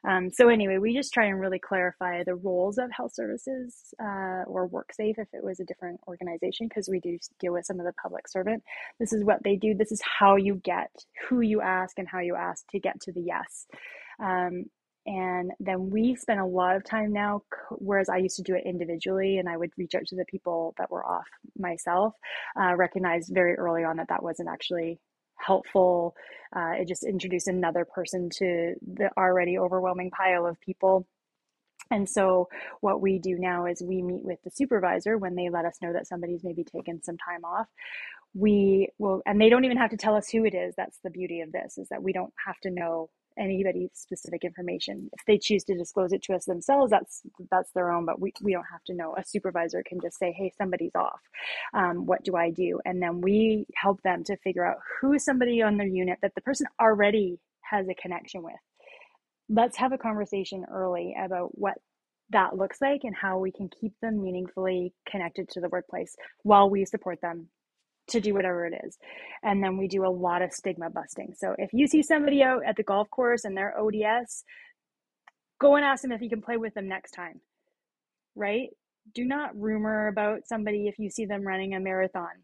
Um, 0.07 0.29
so 0.31 0.49
anyway, 0.49 0.77
we 0.79 0.93
just 0.93 1.13
try 1.13 1.25
and 1.25 1.39
really 1.39 1.59
clarify 1.59 2.23
the 2.23 2.35
roles 2.35 2.77
of 2.77 2.91
health 2.91 3.13
services 3.13 3.93
uh, 4.01 4.43
or 4.47 4.69
WorkSafe 4.69 5.17
if 5.17 5.27
it 5.33 5.43
was 5.43 5.59
a 5.59 5.65
different 5.65 5.99
organization, 6.07 6.67
because 6.67 6.89
we 6.89 6.99
do 6.99 7.17
deal 7.39 7.53
with 7.53 7.65
some 7.65 7.79
of 7.79 7.85
the 7.85 7.93
public 8.01 8.27
servant. 8.27 8.63
This 8.99 9.13
is 9.13 9.23
what 9.23 9.43
they 9.43 9.55
do. 9.55 9.73
This 9.73 9.91
is 9.91 10.01
how 10.01 10.35
you 10.35 10.55
get 10.63 10.91
who 11.27 11.41
you 11.41 11.61
ask 11.61 11.97
and 11.97 12.07
how 12.07 12.19
you 12.19 12.35
ask 12.35 12.65
to 12.71 12.79
get 12.79 12.99
to 13.01 13.11
the 13.11 13.21
yes. 13.21 13.65
Um, 14.19 14.65
and 15.05 15.51
then 15.59 15.89
we 15.89 16.15
spend 16.15 16.39
a 16.39 16.45
lot 16.45 16.75
of 16.75 16.83
time 16.83 17.11
now 17.11 17.41
whereas 17.71 18.07
i 18.07 18.17
used 18.17 18.37
to 18.37 18.41
do 18.41 18.55
it 18.55 18.63
individually 18.65 19.37
and 19.37 19.49
i 19.49 19.57
would 19.57 19.71
reach 19.77 19.95
out 19.95 20.05
to 20.05 20.15
the 20.15 20.25
people 20.25 20.73
that 20.77 20.89
were 20.89 21.05
off 21.05 21.27
myself 21.57 22.13
uh, 22.59 22.73
recognized 22.75 23.29
very 23.33 23.53
early 23.55 23.83
on 23.83 23.97
that 23.97 24.07
that 24.07 24.23
wasn't 24.23 24.47
actually 24.47 24.97
helpful. 25.45 26.15
Uh, 26.55 26.73
it 26.79 26.87
just 26.87 27.03
introduced 27.03 27.47
another 27.47 27.85
person 27.85 28.29
to 28.37 28.75
the 28.81 29.09
already 29.17 29.57
overwhelming 29.57 30.11
pile 30.11 30.45
of 30.45 30.59
people. 30.61 31.07
And 31.91 32.09
so, 32.09 32.47
what 32.81 33.01
we 33.01 33.19
do 33.19 33.37
now 33.37 33.65
is 33.65 33.81
we 33.81 34.01
meet 34.01 34.23
with 34.23 34.39
the 34.43 34.51
supervisor 34.51 35.17
when 35.17 35.35
they 35.35 35.49
let 35.49 35.65
us 35.65 35.77
know 35.81 35.93
that 35.93 36.07
somebody's 36.07 36.43
maybe 36.43 36.63
taken 36.63 37.03
some 37.03 37.17
time 37.17 37.43
off. 37.43 37.67
We 38.33 38.89
will, 38.97 39.21
and 39.25 39.39
they 39.39 39.49
don't 39.49 39.65
even 39.65 39.77
have 39.77 39.91
to 39.91 39.97
tell 39.97 40.15
us 40.15 40.29
who 40.29 40.45
it 40.45 40.55
is. 40.55 40.73
That's 40.75 40.99
the 41.03 41.09
beauty 41.11 41.41
of 41.41 41.51
this, 41.51 41.77
is 41.77 41.89
that 41.89 42.01
we 42.01 42.13
don't 42.13 42.33
have 42.45 42.59
to 42.61 42.71
know 42.71 43.09
anybody's 43.37 43.91
specific 43.93 44.43
information. 44.43 45.09
If 45.13 45.25
they 45.25 45.37
choose 45.37 45.63
to 45.65 45.77
disclose 45.77 46.13
it 46.13 46.21
to 46.23 46.33
us 46.33 46.45
themselves, 46.45 46.91
that's 46.91 47.21
that's 47.51 47.71
their 47.71 47.91
own. 47.91 48.05
But 48.05 48.19
we, 48.19 48.33
we 48.41 48.53
don't 48.53 48.65
have 48.71 48.83
to 48.85 48.93
know. 48.93 49.15
A 49.15 49.23
supervisor 49.25 49.83
can 49.85 49.99
just 50.01 50.17
say, 50.19 50.31
"Hey, 50.31 50.51
somebody's 50.57 50.95
off. 50.95 51.21
Um, 51.73 52.05
what 52.05 52.23
do 52.23 52.35
I 52.35 52.49
do?" 52.51 52.79
And 52.85 53.01
then 53.01 53.21
we 53.21 53.65
help 53.75 54.01
them 54.03 54.23
to 54.25 54.37
figure 54.37 54.65
out 54.65 54.77
who 54.99 55.13
is 55.13 55.25
somebody 55.25 55.61
on 55.61 55.77
their 55.77 55.87
unit 55.87 56.19
that 56.21 56.35
the 56.35 56.41
person 56.41 56.67
already 56.79 57.39
has 57.61 57.87
a 57.89 57.95
connection 57.95 58.43
with. 58.43 58.53
Let's 59.49 59.77
have 59.77 59.91
a 59.91 59.97
conversation 59.97 60.65
early 60.71 61.15
about 61.19 61.57
what 61.57 61.75
that 62.29 62.57
looks 62.57 62.81
like 62.81 63.01
and 63.03 63.15
how 63.15 63.37
we 63.37 63.51
can 63.51 63.69
keep 63.79 63.93
them 64.01 64.21
meaningfully 64.21 64.93
connected 65.09 65.49
to 65.49 65.61
the 65.61 65.69
workplace 65.69 66.15
while 66.43 66.69
we 66.69 66.85
support 66.85 67.19
them 67.21 67.47
to 68.09 68.19
do 68.19 68.33
whatever 68.33 68.65
it 68.65 68.73
is. 68.85 68.97
And 69.43 69.63
then 69.63 69.77
we 69.77 69.87
do 69.87 70.05
a 70.05 70.09
lot 70.09 70.41
of 70.41 70.51
stigma 70.51 70.89
busting. 70.89 71.33
So 71.37 71.55
if 71.57 71.71
you 71.73 71.87
see 71.87 72.03
somebody 72.03 72.41
out 72.43 72.65
at 72.65 72.75
the 72.75 72.83
golf 72.83 73.09
course 73.09 73.45
and 73.45 73.55
they're 73.55 73.77
ODS, 73.79 74.43
go 75.59 75.75
and 75.75 75.85
ask 75.85 76.01
them 76.01 76.11
if 76.11 76.21
you 76.21 76.29
can 76.29 76.41
play 76.41 76.57
with 76.57 76.73
them 76.73 76.87
next 76.87 77.11
time. 77.11 77.41
Right? 78.35 78.69
Do 79.13 79.25
not 79.25 79.55
rumor 79.55 80.07
about 80.07 80.47
somebody 80.47 80.87
if 80.87 80.97
you 80.97 81.09
see 81.09 81.25
them 81.25 81.45
running 81.45 81.75
a 81.75 81.79
marathon 81.79 82.43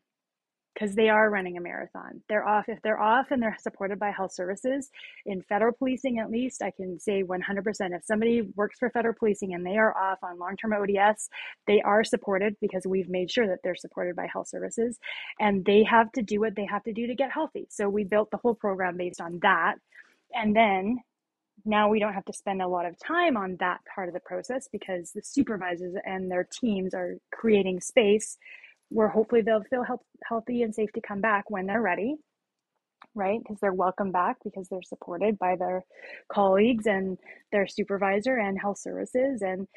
because 0.79 0.95
they 0.95 1.09
are 1.09 1.29
running 1.29 1.57
a 1.57 1.61
marathon. 1.61 2.21
They're 2.29 2.47
off. 2.47 2.69
If 2.69 2.81
they're 2.81 3.01
off 3.01 3.31
and 3.31 3.41
they're 3.41 3.57
supported 3.59 3.99
by 3.99 4.11
health 4.11 4.31
services, 4.33 4.89
in 5.25 5.41
federal 5.41 5.73
policing 5.73 6.19
at 6.19 6.31
least, 6.31 6.61
I 6.61 6.71
can 6.71 6.99
say 6.99 7.23
100%. 7.23 7.95
If 7.95 8.05
somebody 8.05 8.41
works 8.55 8.79
for 8.79 8.89
federal 8.89 9.13
policing 9.13 9.53
and 9.53 9.65
they 9.65 9.77
are 9.77 9.95
off 9.97 10.19
on 10.23 10.39
long 10.39 10.55
term 10.55 10.73
ODS, 10.73 11.29
they 11.67 11.81
are 11.81 12.03
supported 12.03 12.55
because 12.61 12.87
we've 12.87 13.09
made 13.09 13.29
sure 13.29 13.47
that 13.47 13.59
they're 13.63 13.75
supported 13.75 14.15
by 14.15 14.27
health 14.31 14.47
services 14.47 14.97
and 15.39 15.65
they 15.65 15.83
have 15.83 16.11
to 16.13 16.21
do 16.21 16.39
what 16.39 16.55
they 16.55 16.65
have 16.65 16.83
to 16.83 16.93
do 16.93 17.07
to 17.07 17.15
get 17.15 17.31
healthy. 17.31 17.67
So 17.69 17.89
we 17.89 18.05
built 18.05 18.31
the 18.31 18.37
whole 18.37 18.55
program 18.55 18.95
based 18.95 19.19
on 19.19 19.39
that. 19.41 19.75
And 20.33 20.55
then 20.55 20.99
now 21.65 21.89
we 21.89 21.99
don't 21.99 22.13
have 22.13 22.25
to 22.25 22.33
spend 22.33 22.61
a 22.61 22.67
lot 22.67 22.85
of 22.85 22.97
time 22.97 23.35
on 23.35 23.57
that 23.59 23.79
part 23.93 24.07
of 24.07 24.13
the 24.13 24.21
process 24.21 24.69
because 24.71 25.11
the 25.11 25.21
supervisors 25.23 25.95
and 26.05 26.31
their 26.31 26.47
teams 26.49 26.93
are 26.93 27.17
creating 27.31 27.81
space 27.81 28.37
where 28.89 29.09
hopefully 29.09 29.41
they'll 29.41 29.63
feel 29.63 29.83
help, 29.83 30.01
healthy 30.27 30.63
and 30.63 30.73
safe 30.73 30.91
to 30.93 31.01
come 31.01 31.21
back 31.21 31.49
when 31.49 31.65
they're 31.65 31.81
ready 31.81 32.15
right? 33.15 33.39
Because 33.39 33.59
they're 33.59 33.73
welcome 33.73 34.11
back 34.11 34.37
because 34.43 34.67
they're 34.69 34.81
supported 34.83 35.37
by 35.39 35.55
their 35.55 35.83
colleagues 36.31 36.85
and 36.85 37.17
their 37.51 37.67
supervisor 37.67 38.37
and 38.37 38.59
health 38.59 38.77
services 38.79 39.41
and 39.41 39.67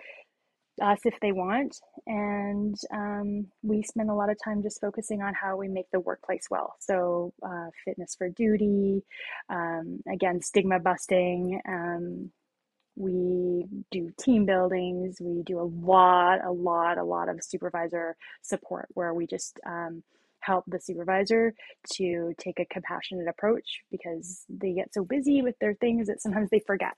us 0.80 1.01
if 1.05 1.14
they 1.20 1.32
want. 1.32 1.76
And 2.06 2.76
um, 2.93 3.47
we 3.62 3.82
spend 3.82 4.10
a 4.10 4.14
lot 4.14 4.30
of 4.30 4.36
time 4.43 4.62
just 4.62 4.80
focusing 4.80 5.22
on 5.22 5.34
how 5.34 5.56
we 5.56 5.68
make 5.68 5.86
the 5.93 6.01
workplace 6.01 6.47
well. 6.51 6.74
So 6.80 7.32
uh, 7.43 7.66
fitness 7.84 8.14
for 8.16 8.28
duty 8.30 9.02
um, 9.51 10.01
again 10.10 10.40
stigma 10.40 10.78
busting 10.80 11.60
um, 11.68 12.30
we 12.97 13.66
do 13.90 14.10
team 14.20 14.44
buildings. 14.44 15.19
We 15.20 15.43
do 15.43 15.60
a 15.60 15.70
lot 15.85 16.44
a 16.44 16.51
lot 16.51 16.98
a 16.98 17.05
lot 17.05 17.28
of 17.28 17.43
supervisor 17.43 18.16
support 18.43 18.89
where 18.94 19.14
we 19.14 19.27
just 19.27 19.59
um, 19.66 20.02
help 20.40 20.64
the 20.66 20.81
supervisor 20.81 21.55
to 21.94 22.35
take 22.39 22.59
a 22.59 22.66
compassionate 22.66 23.28
approach 23.28 23.81
because 23.90 24.44
they 24.48 24.73
get 24.73 24.93
so 24.93 25.05
busy 25.05 25.40
with 25.43 25.59
their 25.60 25.74
things 25.74 26.09
that 26.09 26.20
sometimes 26.20 26.51
they 26.51 26.60
forget. 26.60 26.97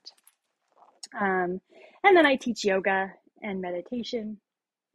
Um, 1.19 1.61
and 2.05 2.15
then 2.15 2.25
i 2.25 2.35
teach 2.35 2.63
yoga 2.63 3.11
and 3.41 3.61
meditation 3.61 4.37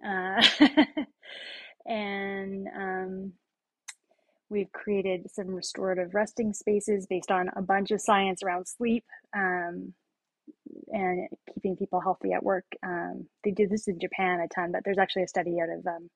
uh, 0.06 0.42
and 1.86 2.68
um, 2.74 3.32
we've 4.48 4.72
created 4.72 5.30
some 5.30 5.48
restorative 5.48 6.14
resting 6.14 6.52
spaces 6.54 7.06
based 7.06 7.30
on 7.30 7.50
a 7.54 7.62
bunch 7.62 7.90
of 7.90 8.00
science 8.00 8.42
around 8.42 8.66
sleep 8.66 9.04
um, 9.36 9.92
and 10.88 11.28
keeping 11.54 11.76
people 11.76 12.00
healthy 12.00 12.32
at 12.32 12.42
work. 12.42 12.64
Um, 12.82 13.26
they 13.44 13.50
do 13.50 13.66
this 13.66 13.88
in 13.88 13.98
Japan 13.98 14.40
a 14.40 14.48
ton, 14.48 14.72
but 14.72 14.82
there's 14.84 14.98
actually 14.98 15.24
a 15.24 15.28
study 15.28 15.58
out 15.60 15.68
of 15.68 15.86
um, 15.86 16.10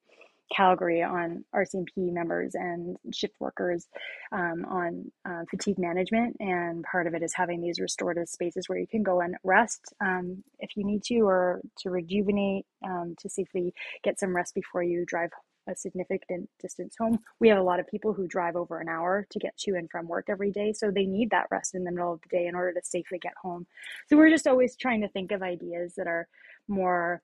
Calgary 0.53 1.01
on 1.01 1.43
RCMP 1.53 2.11
members 2.11 2.55
and 2.55 2.97
shift 3.11 3.35
workers 3.39 3.87
um, 4.31 4.65
on 4.65 5.11
uh, 5.27 5.43
fatigue 5.49 5.79
management. 5.79 6.37
And 6.39 6.83
part 6.83 7.07
of 7.07 7.15
it 7.15 7.23
is 7.23 7.33
having 7.33 7.61
these 7.61 7.79
restorative 7.79 8.29
spaces 8.29 8.69
where 8.69 8.77
you 8.77 8.87
can 8.87 9.03
go 9.03 9.21
and 9.21 9.35
rest 9.43 9.93
um, 10.01 10.43
if 10.59 10.75
you 10.75 10.85
need 10.85 11.03
to, 11.05 11.21
or 11.21 11.61
to 11.79 11.89
rejuvenate, 11.89 12.65
um, 12.85 13.15
to 13.19 13.29
safely 13.29 13.73
get 14.03 14.19
some 14.19 14.35
rest 14.35 14.53
before 14.53 14.83
you 14.83 15.05
drive 15.05 15.31
a 15.67 15.75
significant 15.75 16.49
distance 16.61 16.95
home. 16.99 17.19
We 17.39 17.49
have 17.49 17.57
a 17.57 17.63
lot 17.63 17.79
of 17.79 17.87
people 17.87 18.13
who 18.13 18.27
drive 18.27 18.55
over 18.55 18.79
an 18.79 18.89
hour 18.89 19.25
to 19.29 19.39
get 19.39 19.57
to 19.59 19.71
and 19.75 19.89
from 19.89 20.07
work 20.07 20.25
every 20.29 20.51
day. 20.51 20.73
So 20.73 20.91
they 20.91 21.05
need 21.05 21.31
that 21.31 21.47
rest 21.51 21.75
in 21.75 21.83
the 21.83 21.91
middle 21.91 22.13
of 22.13 22.21
the 22.21 22.29
day 22.29 22.47
in 22.47 22.55
order 22.55 22.73
to 22.73 22.81
safely 22.83 23.19
get 23.19 23.33
home. 23.41 23.65
So 24.07 24.17
we're 24.17 24.29
just 24.29 24.47
always 24.47 24.75
trying 24.75 25.01
to 25.01 25.09
think 25.09 25.31
of 25.31 25.41
ideas 25.41 25.93
that 25.95 26.07
are 26.07 26.27
more 26.67 27.21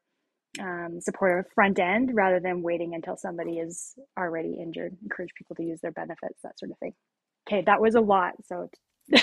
um, 0.59 0.99
supportive 0.99 1.51
front 1.53 1.79
end 1.79 2.11
rather 2.13 2.39
than 2.39 2.61
waiting 2.61 2.93
until 2.93 3.15
somebody 3.15 3.59
is 3.59 3.95
already 4.17 4.57
injured. 4.59 4.97
Encourage 5.03 5.33
people 5.35 5.55
to 5.55 5.63
use 5.63 5.79
their 5.81 5.91
benefits, 5.91 6.41
that 6.43 6.59
sort 6.59 6.71
of 6.71 6.77
thing. 6.79 6.93
Okay, 7.47 7.63
that 7.65 7.81
was 7.81 7.95
a 7.95 8.01
lot. 8.01 8.33
So. 8.45 8.69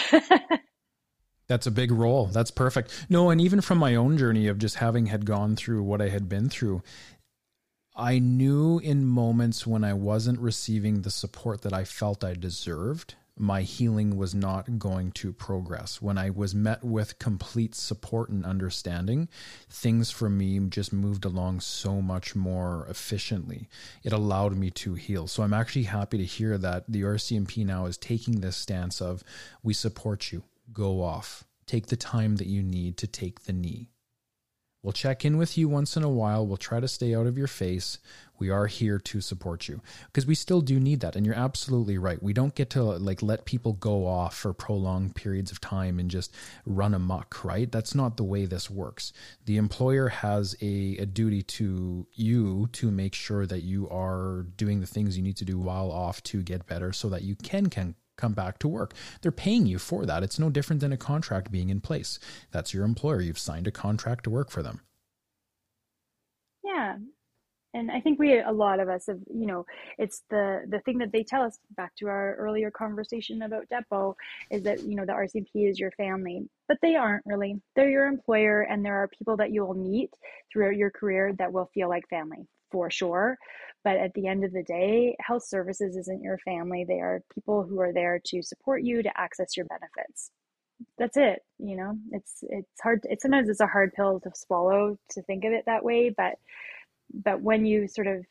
That's 1.49 1.67
a 1.67 1.71
big 1.71 1.91
role. 1.91 2.27
That's 2.27 2.51
perfect. 2.51 3.07
No, 3.09 3.31
and 3.31 3.41
even 3.41 3.63
from 3.63 3.79
my 3.79 3.95
own 3.95 4.19
journey 4.19 4.49
of 4.49 4.59
just 4.59 4.77
having 4.77 5.07
had 5.07 5.25
gone 5.25 5.57
through 5.57 5.83
what 5.83 6.03
I 6.03 6.11
had 6.11 6.29
been 6.29 6.51
through, 6.51 6.83
I 8.01 8.21
knew 8.21 8.79
in 8.79 9.05
moments 9.05 9.67
when 9.67 9.83
I 9.83 9.93
wasn't 9.93 10.39
receiving 10.39 11.03
the 11.03 11.11
support 11.11 11.63
that 11.63 11.73
I 11.73 11.83
felt 11.83 12.23
I 12.23 12.35
deserved, 12.35 13.17
my 13.37 13.63
healing 13.63 14.17
was 14.17 14.37
not 14.37 14.79
going 14.79 15.11
to 15.13 15.33
progress. 15.33 16.01
When 16.01 16.17
I 16.17 16.31
was 16.31 16.55
met 16.55 16.85
with 16.85 17.19
complete 17.19 17.75
support 17.75 18.29
and 18.29 18.45
understanding, 18.45 19.29
things 19.69 20.13
for 20.13 20.31
me 20.31 20.61
just 20.69 20.93
moved 20.93 21.25
along 21.25 21.59
so 21.59 22.01
much 22.01 22.37
more 22.37 22.87
efficiently. 22.89 23.69
It 24.05 24.13
allowed 24.13 24.57
me 24.57 24.71
to 24.71 24.95
heal. 24.95 25.27
So 25.27 25.43
I'm 25.43 25.55
actually 25.55 25.85
happy 25.85 26.19
to 26.19 26.25
hear 26.25 26.57
that 26.57 26.85
the 26.87 27.03
RCMP 27.03 27.67
now 27.67 27.87
is 27.87 27.97
taking 27.97 28.41
this 28.41 28.57
stance 28.57 29.03
of 29.03 29.25
we 29.65 29.75
support 29.75 30.31
you, 30.31 30.45
go 30.73 31.03
off, 31.03 31.43
take 31.67 31.89
the 31.89 31.97
time 31.97 32.37
that 32.37 32.47
you 32.47 32.63
need 32.63 32.97
to 32.99 33.09
take 33.09 33.41
the 33.41 33.53
knee. 33.53 33.91
We'll 34.83 34.93
check 34.93 35.25
in 35.25 35.37
with 35.37 35.59
you 35.59 35.69
once 35.69 35.97
in 35.97 36.05
a 36.05 36.09
while. 36.09 36.47
We'll 36.47 36.57
try 36.57 36.79
to 36.79 36.87
stay 36.87 37.13
out 37.13 37.27
of 37.27 37.37
your 37.37 37.49
face. 37.49 37.99
We 38.39 38.49
are 38.51 38.69
here 38.69 39.01
to 39.01 39.21
support 39.21 39.67
you 39.67 39.81
because 40.07 40.25
we 40.25 40.37
still 40.37 40.61
do 40.61 40.79
need 40.79 41.01
that. 41.01 41.17
And 41.17 41.27
you're 41.27 41.35
absolutely 41.35 41.99
right. 41.99 42.23
We 42.23 42.33
don't 42.33 42.55
get 42.55 42.71
to 42.71 42.85
like 42.85 43.21
let 43.21 43.45
people 43.45 43.73
go 43.73 44.07
off 44.07 44.37
for 44.37 44.53
prolonged 44.53 45.17
periods 45.17 45.51
of 45.51 45.61
time 45.61 45.99
and 45.99 46.09
just 46.09 46.33
run 46.65 46.95
amok, 46.95 47.45
right? 47.45 47.71
That's 47.71 47.97
not 47.97 48.17
the 48.17 48.23
way 48.23 48.45
this 48.45 48.71
works. 48.71 49.13
The 49.47 49.57
employer 49.57 50.09
has 50.09 50.55
a, 50.63 50.97
a 50.99 51.07
duty 51.07 51.43
to 51.43 52.07
you 52.15 52.69
to 52.75 52.93
make 52.93 53.17
sure 53.17 53.47
that 53.47 53.65
you 53.65 53.89
are 53.91 54.47
doing 54.57 54.79
the 54.79 54.87
things 54.87 55.17
you 55.17 55.25
need 55.25 55.39
to 55.39 55.45
do 55.45 55.59
while 55.59 55.91
off 55.91 56.23
to 56.25 56.43
get 56.43 56.67
better 56.67 56.93
so 56.93 57.09
that 57.09 57.23
you 57.23 57.35
can, 57.35 57.69
can 57.69 57.97
come 58.19 58.35
back 58.35 58.59
to 58.59 58.69
work. 58.69 58.93
They're 59.23 59.33
paying 59.33 59.67
you 59.67 59.79
for 59.79 60.05
that. 60.05 60.23
It's 60.23 60.39
no 60.39 60.51
different 60.51 60.81
than 60.81 60.93
a 60.93 60.99
contract 60.99 61.51
being 61.51 61.71
in 61.71 61.81
place. 61.81 62.19
That's 62.51 62.75
your 62.75 62.85
employer. 62.85 63.23
You've 63.23 63.39
signed 63.39 63.67
a 63.67 63.71
contract 63.71 64.25
to 64.25 64.31
work 64.31 64.51
for 64.51 64.63
them. 64.63 64.83
Yeah. 66.63 66.97
And 67.75 67.91
I 67.91 68.01
think 68.01 68.19
we, 68.19 68.41
a 68.41 68.51
lot 68.51 68.81
of 68.81 68.89
us 68.89 69.07
have, 69.07 69.21
you 69.33 69.47
know, 69.47 69.67
it's 69.99 70.23
the 70.31 70.65
the 70.69 70.81
thing 70.81 70.99
that 70.99 71.13
they 71.13 71.23
tell 71.23 71.43
us 71.43 71.59
back 71.77 71.95
to 71.97 72.07
our 72.07 72.35
earlier 72.37 72.71
conversation 72.71 73.43
about 73.43 73.69
Depot 73.69 74.17
is 74.51 74.63
that, 74.63 74.83
you 74.83 74.97
know, 74.97 75.05
the 75.05 75.13
RCMP 75.13 75.69
is 75.69 75.79
your 75.79 75.91
family, 75.93 76.49
but 76.67 76.79
they 76.81 76.97
aren't 76.97 77.25
really. 77.27 77.61
They're 77.77 77.91
your 77.91 78.07
employer, 78.07 78.63
and 78.63 78.83
there 78.85 78.97
are 78.97 79.09
people 79.09 79.37
that 79.37 79.53
you 79.53 79.67
will 79.67 79.75
meet 79.75 80.11
throughout 80.51 80.77
your 80.77 80.91
career 80.91 81.35
that 81.39 81.53
will 81.53 81.71
feel 81.75 81.91
like 81.91 82.09
family 82.09 82.49
for 82.71 82.91
sure. 82.91 83.39
But 83.85 83.97
at 83.97 84.13
the 84.15 84.27
end 84.27 84.45
of 84.45 84.53
the 84.53 84.63
day, 84.63 85.17
health 85.21 85.45
services 85.47 85.97
isn't 85.97 86.23
your 86.23 86.39
family. 86.39 86.85
They 86.87 87.01
are 87.01 87.23
people 87.35 87.63
who 87.63 87.81
are 87.81 87.93
there 87.93 88.21
to 88.27 88.43
support 88.43 88.83
you 88.83 89.03
to 89.03 89.21
access 89.21 89.57
your 89.57 89.67
benefits. 89.67 90.31
That's 90.99 91.17
it. 91.17 91.41
You 91.59 91.77
know, 91.77 91.99
it's 92.13 92.39
it's 92.43 92.81
hard. 92.83 93.01
It's 93.05 93.23
sometimes 93.23 93.49
it's 93.49 93.61
a 93.61 93.67
hard 93.67 93.93
pill 93.95 94.21
to 94.21 94.31
swallow 94.35 94.99
to 95.11 95.23
think 95.23 95.45
of 95.45 95.53
it 95.53 95.65
that 95.67 95.85
way. 95.85 96.15
But 96.17 96.35
but 97.13 97.41
when 97.41 97.67
you 97.67 97.89
sort 97.89 98.07
of 98.07 98.25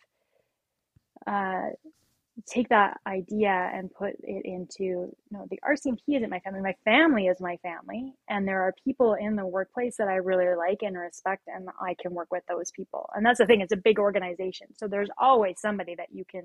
uh, 1.26 1.70
take 2.46 2.70
that 2.70 3.00
idea 3.08 3.72
and 3.74 3.92
put 3.94 4.14
it 4.22 4.46
into 4.46 4.84
you 4.84 5.16
know 5.32 5.48
the 5.50 5.60
RCMP 5.68 6.18
isn't 6.18 6.30
my 6.30 6.40
family 6.40 6.62
my 6.62 6.76
family 6.86 7.28
is 7.28 7.42
my 7.42 7.58
family 7.58 8.14
and 8.30 8.48
there 8.48 8.62
are 8.62 8.74
people 8.84 9.16
in 9.16 9.36
the 9.36 9.46
workplace 9.46 9.98
that 9.98 10.08
I 10.08 10.16
really 10.16 10.56
like 10.56 10.80
and 10.82 10.98
respect 10.98 11.44
and 11.48 11.68
I 11.82 11.96
can 12.00 12.14
work 12.14 12.28
with 12.32 12.44
those 12.48 12.72
people. 12.72 13.10
And 13.16 13.26
that's 13.26 13.40
the 13.40 13.46
thing 13.46 13.62
it's 13.62 13.74
a 13.74 13.78
big 13.78 14.00
organization. 14.00 14.68
So 14.78 14.88
there's 14.88 15.10
always 15.18 15.60
somebody 15.60 15.96
that 15.96 16.10
you 16.12 16.26
can 16.30 16.44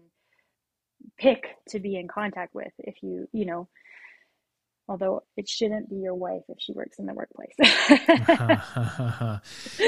pick 1.19 1.47
to 1.69 1.81
be 1.81 1.97
in 1.97 2.09
contact 2.09 2.55
with 2.55 2.73
if 2.79 3.03
you 3.03 3.29
you 3.33 3.45
know 3.45 3.69
although 4.89 5.23
it 5.37 5.49
shouldn't 5.49 5.89
be 5.89 5.97
your 5.97 6.15
wife 6.15 6.43
if 6.49 6.59
she 6.61 6.73
works 6.73 6.99
in 6.99 7.07
the 7.07 7.15
workplace. 7.15 7.55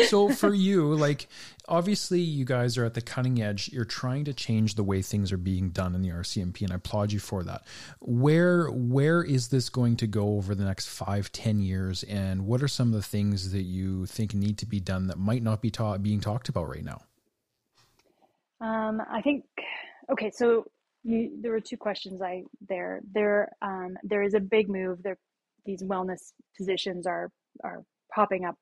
so 0.09 0.31
for 0.31 0.55
you, 0.55 0.95
like 0.95 1.27
obviously 1.69 2.21
you 2.21 2.45
guys 2.45 2.79
are 2.79 2.85
at 2.85 2.95
the 2.95 3.01
cutting 3.01 3.43
edge. 3.43 3.69
You're 3.73 3.85
trying 3.85 4.25
to 4.27 4.33
change 4.33 4.77
the 4.77 4.85
way 4.85 5.03
things 5.03 5.33
are 5.33 5.37
being 5.37 5.71
done 5.71 5.95
in 5.95 6.03
the 6.03 6.11
RCMP, 6.11 6.63
and 6.63 6.73
I 6.73 6.77
applaud 6.77 7.13
you 7.13 7.19
for 7.19 7.43
that. 7.45 7.63
Where 8.01 8.69
where 8.69 9.23
is 9.23 9.49
this 9.49 9.69
going 9.69 9.97
to 9.97 10.07
go 10.07 10.37
over 10.37 10.55
the 10.55 10.65
next 10.65 10.89
five, 10.89 11.33
ten 11.33 11.61
years, 11.61 12.03
and 12.05 12.47
what 12.47 12.63
are 12.63 12.69
some 12.69 12.89
of 12.89 12.95
the 12.95 13.03
things 13.03 13.53
that 13.53 13.63
you 13.63 14.07
think 14.07 14.35
need 14.35 14.59
to 14.59 14.67
be 14.67 14.81
done 14.81 15.09
that 15.09 15.19
might 15.19 15.43
not 15.43 15.61
be 15.61 15.71
ta- 15.71 15.99
being 15.99 16.21
talked 16.21 16.49
about 16.49 16.69
right 16.69 16.85
now? 16.85 17.01
Um, 18.61 19.03
I 19.11 19.21
think 19.21 19.45
okay, 20.11 20.31
so 20.31 20.67
you, 21.05 21.31
there 21.41 21.53
were 21.53 21.61
two 21.61 21.77
questions 21.77 22.21
I 22.23 22.43
there. 22.69 23.01
There, 23.13 23.51
um, 23.63 23.97
there 24.03 24.23
is 24.23 24.35
a 24.35 24.41
big 24.41 24.69
move. 24.69 25.03
There, 25.03 25.19
these 25.65 25.83
wellness 25.83 26.33
positions 26.57 27.07
are 27.07 27.31
are 27.63 27.85
popping 28.15 28.45
up 28.45 28.57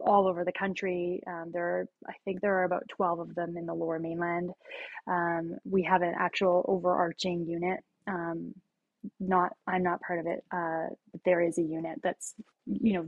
all 0.00 0.26
over 0.26 0.44
the 0.44 0.52
country. 0.52 1.22
Um, 1.26 1.50
there, 1.52 1.68
are, 1.68 1.86
I 2.08 2.14
think 2.24 2.40
there 2.40 2.56
are 2.58 2.64
about 2.64 2.84
twelve 2.88 3.20
of 3.20 3.34
them 3.34 3.56
in 3.56 3.66
the 3.66 3.74
Lower 3.74 3.98
Mainland. 3.98 4.50
Um, 5.06 5.58
we 5.64 5.82
have 5.84 6.02
an 6.02 6.14
actual 6.18 6.64
overarching 6.66 7.46
unit. 7.46 7.80
Um, 8.06 8.54
not, 9.20 9.52
I'm 9.66 9.84
not 9.84 10.00
part 10.00 10.18
of 10.18 10.26
it, 10.26 10.44
uh, 10.50 10.86
but 11.12 11.20
there 11.24 11.40
is 11.40 11.58
a 11.58 11.62
unit 11.62 12.00
that's, 12.02 12.34
you 12.66 12.94
know, 12.94 13.06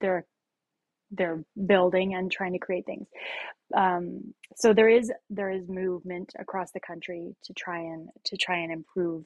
there 0.00 0.14
are 0.14 0.24
they're 1.10 1.42
building 1.66 2.14
and 2.14 2.30
trying 2.30 2.52
to 2.52 2.58
create 2.58 2.86
things. 2.86 3.06
Um, 3.76 4.34
so 4.56 4.72
there 4.72 4.88
is 4.88 5.12
there 5.30 5.50
is 5.50 5.68
movement 5.68 6.32
across 6.38 6.70
the 6.72 6.80
country 6.80 7.34
to 7.44 7.52
try 7.52 7.80
and 7.80 8.08
to 8.24 8.36
try 8.36 8.58
and 8.58 8.72
improve 8.72 9.24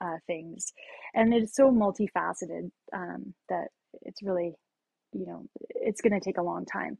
uh, 0.00 0.16
things, 0.26 0.72
and 1.14 1.34
it's 1.34 1.54
so 1.54 1.70
multifaceted 1.70 2.70
um, 2.94 3.34
that 3.48 3.68
it's 4.02 4.22
really 4.22 4.54
you 5.12 5.26
know 5.26 5.44
it's 5.58 6.00
going 6.00 6.18
to 6.18 6.24
take 6.24 6.38
a 6.38 6.42
long 6.42 6.64
time. 6.64 6.98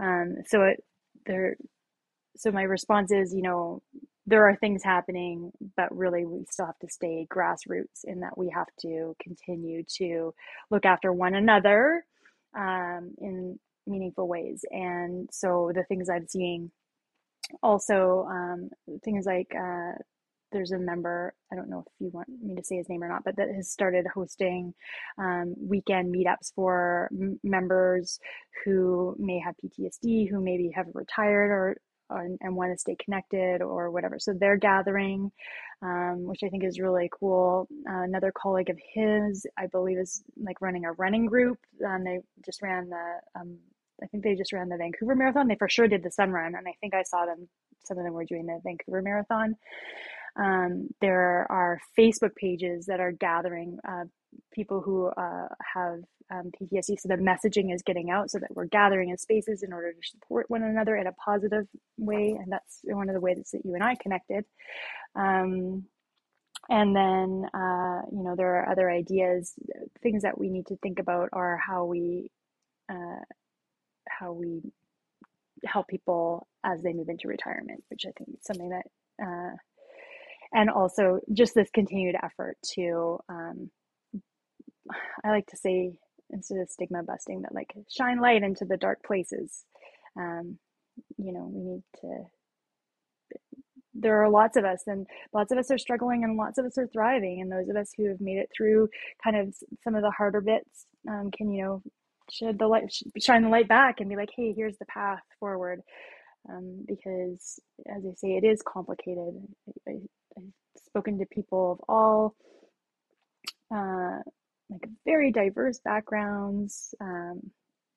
Um, 0.00 0.36
so 0.46 0.62
it 0.62 0.82
there 1.26 1.56
so 2.36 2.50
my 2.50 2.62
response 2.62 3.12
is 3.12 3.34
you 3.34 3.42
know 3.42 3.82
there 4.26 4.48
are 4.48 4.56
things 4.56 4.82
happening, 4.84 5.50
but 5.76 5.94
really 5.94 6.24
we 6.24 6.44
still 6.48 6.66
have 6.66 6.78
to 6.78 6.88
stay 6.88 7.26
grassroots 7.30 8.04
in 8.04 8.20
that 8.20 8.38
we 8.38 8.50
have 8.54 8.68
to 8.80 9.16
continue 9.20 9.82
to 9.98 10.32
look 10.70 10.86
after 10.86 11.12
one 11.12 11.34
another 11.34 12.04
um, 12.56 13.14
in 13.18 13.58
meaningful 13.86 14.28
ways. 14.28 14.64
And 14.70 15.28
so 15.32 15.72
the 15.74 15.84
things 15.84 16.08
I'm 16.08 16.28
seeing 16.28 16.70
also, 17.62 18.26
um, 18.30 18.70
things 19.04 19.26
like 19.26 19.52
uh, 19.54 19.92
there's 20.52 20.72
a 20.72 20.78
member, 20.78 21.34
I 21.52 21.56
don't 21.56 21.68
know 21.68 21.84
if 21.86 21.92
you 21.98 22.10
want 22.12 22.28
me 22.28 22.54
to 22.54 22.64
say 22.64 22.76
his 22.76 22.88
name 22.88 23.02
or 23.02 23.08
not, 23.08 23.24
but 23.24 23.36
that 23.36 23.48
has 23.54 23.70
started 23.70 24.06
hosting 24.14 24.74
um, 25.18 25.54
weekend 25.58 26.14
meetups 26.14 26.52
for 26.54 27.08
m- 27.12 27.40
members 27.42 28.18
who 28.64 29.16
may 29.18 29.38
have 29.40 29.54
PTSD, 29.64 30.30
who 30.30 30.40
maybe 30.40 30.70
have 30.74 30.86
retired 30.94 31.50
or 31.50 31.76
and, 32.16 32.38
and 32.40 32.56
want 32.56 32.72
to 32.72 32.78
stay 32.78 32.96
connected 33.02 33.62
or 33.62 33.90
whatever. 33.90 34.18
So 34.18 34.32
they're 34.32 34.56
gathering, 34.56 35.30
um, 35.82 36.24
which 36.24 36.40
I 36.44 36.48
think 36.48 36.64
is 36.64 36.80
really 36.80 37.10
cool. 37.18 37.68
Uh, 37.88 38.02
another 38.02 38.32
colleague 38.32 38.70
of 38.70 38.78
his, 38.94 39.46
I 39.58 39.66
believe, 39.66 39.98
is 39.98 40.22
like 40.42 40.60
running 40.60 40.84
a 40.84 40.92
running 40.92 41.26
group. 41.26 41.58
Um, 41.86 42.04
they 42.04 42.20
just 42.44 42.62
ran 42.62 42.88
the, 42.88 43.40
um, 43.40 43.58
I 44.02 44.06
think 44.06 44.24
they 44.24 44.34
just 44.34 44.52
ran 44.52 44.68
the 44.68 44.76
Vancouver 44.76 45.14
Marathon. 45.14 45.48
They 45.48 45.56
for 45.56 45.68
sure 45.68 45.88
did 45.88 46.02
the 46.02 46.10
Sun 46.10 46.30
Run, 46.30 46.54
and 46.54 46.66
I 46.66 46.74
think 46.80 46.94
I 46.94 47.02
saw 47.02 47.24
them. 47.26 47.48
Some 47.84 47.98
of 47.98 48.04
them 48.04 48.12
were 48.12 48.24
doing 48.24 48.46
the 48.46 48.60
Vancouver 48.62 49.02
Marathon. 49.02 49.56
Um, 50.36 50.88
there 51.00 51.46
are 51.50 51.80
Facebook 51.98 52.34
pages 52.36 52.86
that 52.86 53.00
are 53.00 53.12
gathering 53.12 53.78
uh, 53.86 54.04
people 54.52 54.80
who 54.80 55.06
uh, 55.06 55.48
have 55.74 56.00
um, 56.30 56.50
PTSD. 56.60 56.98
So 56.98 57.08
the 57.08 57.16
messaging 57.16 57.74
is 57.74 57.82
getting 57.82 58.10
out 58.10 58.30
so 58.30 58.38
that 58.38 58.54
we're 58.54 58.66
gathering 58.66 59.10
in 59.10 59.18
spaces 59.18 59.62
in 59.62 59.72
order 59.72 59.92
to 59.92 60.08
support 60.08 60.48
one 60.48 60.62
another 60.62 60.96
in 60.96 61.06
a 61.06 61.12
positive 61.12 61.66
way. 61.98 62.36
And 62.40 62.50
that's 62.50 62.80
one 62.84 63.08
of 63.08 63.14
the 63.14 63.20
ways 63.20 63.50
that 63.52 63.64
you 63.64 63.74
and 63.74 63.82
I 63.82 63.94
connected. 63.96 64.44
Um, 65.14 65.84
and 66.68 66.94
then, 66.94 67.46
uh, 67.52 68.02
you 68.12 68.22
know, 68.22 68.34
there 68.36 68.56
are 68.56 68.70
other 68.70 68.90
ideas. 68.90 69.54
Things 70.02 70.22
that 70.22 70.38
we 70.38 70.48
need 70.48 70.66
to 70.68 70.76
think 70.76 70.98
about 70.98 71.28
are 71.32 71.56
how 71.58 71.84
we, 71.84 72.30
uh, 72.90 73.20
how 74.08 74.32
we 74.32 74.62
help 75.64 75.88
people 75.88 76.46
as 76.64 76.80
they 76.82 76.92
move 76.92 77.08
into 77.08 77.28
retirement, 77.28 77.82
which 77.88 78.04
I 78.06 78.12
think 78.16 78.30
is 78.30 78.44
something 78.44 78.70
that, 78.70 78.86
uh, 79.22 79.56
and 80.54 80.70
also 80.70 81.20
just 81.32 81.54
this 81.54 81.70
continued 81.70 82.16
effort 82.22 82.56
to 82.74 83.18
um, 83.28 83.70
I 85.24 85.30
like 85.30 85.46
to 85.48 85.56
say 85.56 85.92
instead 86.30 86.58
of 86.58 86.70
stigma 86.70 87.02
busting 87.02 87.42
that 87.42 87.54
like 87.54 87.74
shine 87.90 88.20
light 88.20 88.42
into 88.42 88.64
the 88.64 88.76
dark 88.76 89.02
places. 89.04 89.64
Um, 90.18 90.58
you 91.18 91.32
know, 91.32 91.50
we 91.52 91.62
need 91.62 91.82
to. 92.00 92.24
There 93.94 94.22
are 94.22 94.30
lots 94.30 94.56
of 94.56 94.64
us, 94.64 94.82
and 94.86 95.06
lots 95.34 95.52
of 95.52 95.58
us 95.58 95.70
are 95.70 95.78
struggling, 95.78 96.24
and 96.24 96.36
lots 96.36 96.58
of 96.58 96.64
us 96.64 96.78
are 96.78 96.86
thriving. 96.86 97.40
And 97.40 97.52
those 97.52 97.68
of 97.68 97.76
us 97.76 97.90
who 97.96 98.08
have 98.08 98.20
made 98.20 98.38
it 98.38 98.48
through 98.56 98.88
kind 99.22 99.36
of 99.36 99.54
some 99.84 99.94
of 99.94 100.02
the 100.02 100.10
harder 100.10 100.40
bits 100.40 100.86
um, 101.08 101.30
can, 101.30 101.52
you 101.52 101.62
know, 101.62 101.82
shed 102.30 102.58
the 102.58 102.66
light, 102.66 102.84
shine 103.20 103.42
the 103.42 103.48
light 103.48 103.68
back, 103.68 104.00
and 104.00 104.08
be 104.08 104.16
like, 104.16 104.30
"Hey, 104.34 104.54
here's 104.56 104.78
the 104.78 104.86
path 104.86 105.20
forward." 105.38 105.80
Um, 106.48 106.84
because, 106.88 107.60
as 107.86 108.02
I 108.04 108.14
say, 108.16 108.36
it 108.36 108.44
is 108.44 108.62
complicated. 108.62 109.34
I, 109.86 109.92
have 110.36 110.44
spoken 110.86 111.18
to 111.18 111.26
people 111.26 111.72
of 111.72 111.80
all 111.88 112.34
uh, 113.74 114.18
like 114.72 114.88
very 115.04 115.32
diverse 115.32 115.80
backgrounds, 115.84 116.94
um, 117.00 117.50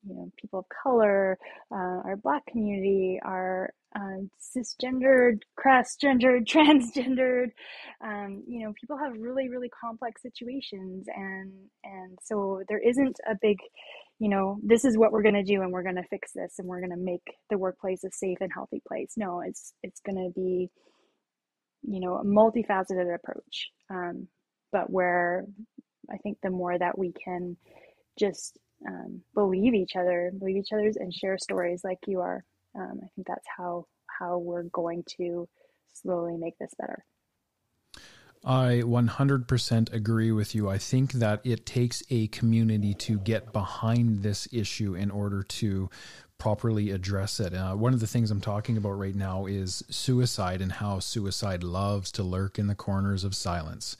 you 0.08 0.16
know, 0.16 0.32
people 0.40 0.60
of 0.60 0.66
color, 0.84 1.38
uh, 1.72 2.02
our 2.06 2.18
Black 2.18 2.46
community, 2.48 3.20
our 3.26 3.72
uh, 3.96 4.22
cisgendered, 4.40 5.40
cross-gendered, 5.56 6.48
transgendered. 6.48 7.50
Um, 8.04 8.44
you 8.48 8.64
know, 8.64 8.74
people 8.80 8.98
have 8.98 9.14
really, 9.18 9.50
really 9.50 9.70
complex 9.70 10.22
situations, 10.22 11.08
and 11.16 11.52
and 11.84 12.18
so 12.24 12.62
there 12.70 12.80
isn't 12.80 13.18
a 13.30 13.36
big, 13.42 13.58
you 14.20 14.30
know, 14.30 14.58
this 14.64 14.86
is 14.86 14.98
what 14.98 15.12
we're 15.12 15.24
going 15.24 15.36
to 15.36 15.44
do, 15.44 15.62
and 15.62 15.72
we're 15.72 15.84
going 15.84 15.96
to 15.96 16.04
fix 16.10 16.32
this, 16.34 16.56
and 16.60 16.68
we're 16.68 16.82
going 16.82 16.92
to 16.92 16.98
make 16.98 17.24
the 17.50 17.58
workplace 17.58 18.04
a 18.04 18.12
safe 18.12 18.38
and 18.42 18.52
healthy 18.54 18.82
place. 18.88 19.14
No, 19.18 19.42
it's 19.42 19.74
it's 19.84 20.02
going 20.02 20.18
to 20.18 20.32
be, 20.40 20.70
you 21.84 22.00
know, 22.00 22.16
a 22.18 22.26
multifaceted 22.26 23.14
approach, 23.16 23.70
um, 23.90 24.28
but 24.72 24.90
where 24.90 25.46
I 26.12 26.18
think 26.18 26.38
the 26.42 26.50
more 26.50 26.78
that 26.78 26.98
we 26.98 27.14
can 27.14 27.58
just 28.18 28.58
um, 28.88 29.22
believe 29.34 29.74
each 29.74 29.96
other, 29.96 30.32
believe 30.38 30.58
each 30.58 30.74
other's, 30.74 30.98
and 30.98 31.14
share 31.14 31.38
stories 31.38 31.84
like 31.84 32.00
you 32.08 32.22
are, 32.22 32.44
um, 32.76 33.00
I 33.04 33.08
think 33.16 33.28
that's 33.28 33.48
how 33.58 33.86
how 34.20 34.38
we're 34.38 34.64
going 34.64 35.04
to 35.18 35.48
slowly 35.94 36.38
make 36.38 36.58
this 36.60 36.74
better. 36.78 37.04
I 38.46 38.84
100% 38.86 39.92
agree 39.92 40.32
with 40.32 40.54
you. 40.54 40.70
I 40.70 40.78
think 40.78 41.14
that 41.14 41.42
it 41.44 41.66
takes 41.66 42.04
a 42.12 42.28
community 42.28 42.94
to 42.94 43.18
get 43.18 43.52
behind 43.52 44.22
this 44.22 44.48
issue 44.52 44.94
in 44.94 45.10
order 45.10 45.42
to 45.42 45.90
properly 46.38 46.92
address 46.92 47.40
it. 47.40 47.54
Uh, 47.54 47.74
one 47.74 47.94
of 47.94 48.00
the 48.00 48.08
things 48.08 48.30
I'm 48.30 48.42
talking 48.42 48.78
about 48.78 49.00
right 49.00 49.16
now 49.16 49.46
is 49.46 49.84
suicide 49.90 50.62
and 50.62 50.72
how 50.72 51.00
suicide 51.00 51.64
loves 51.64 52.12
to 52.14 52.24
lurk 52.24 52.60
in 52.60 52.68
the 52.68 52.76
corners 52.76 53.24
of 53.24 53.36
silence. 53.36 53.98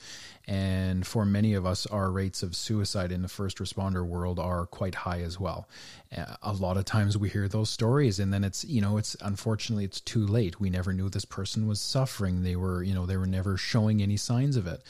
And 0.48 1.08
for 1.08 1.26
many 1.26 1.56
of 1.56 1.66
us, 1.66 1.88
our 1.88 2.12
rates 2.12 2.44
of 2.44 2.56
suicide 2.56 3.12
in 3.12 3.24
the 3.24 3.28
first 3.28 3.58
responder 3.58 4.06
world 4.06 4.38
are 4.38 4.68
quite 4.68 4.94
high 4.96 5.22
as 5.22 5.40
well. 5.40 5.68
Uh, 6.16 6.36
a 6.44 6.54
lot 6.54 6.78
of 6.78 6.86
times 6.86 7.18
we 7.18 7.30
hear 7.30 7.48
those 7.48 7.70
stories, 7.70 8.20
and 8.20 8.32
then 8.32 8.44
it's, 8.44 8.64
you 8.64 8.80
know, 8.80 8.98
it's 8.98 9.16
unfortunately 9.22 9.86
it's 9.86 10.02
too 10.02 10.26
late. 10.26 10.60
We 10.60 10.70
never 10.70 10.94
knew 10.94 11.10
this 11.10 11.26
person 11.26 11.68
was 11.68 11.82
suffering. 11.82 12.44
They 12.44 12.56
were, 12.56 12.84
you 12.84 12.94
know, 12.94 13.08
they 13.08 13.18
were 13.18 13.26
never 13.26 13.58
showing 13.58 14.04
any 14.04 14.18
signs 14.18 14.56
of 14.56 14.68
it. 14.68 14.84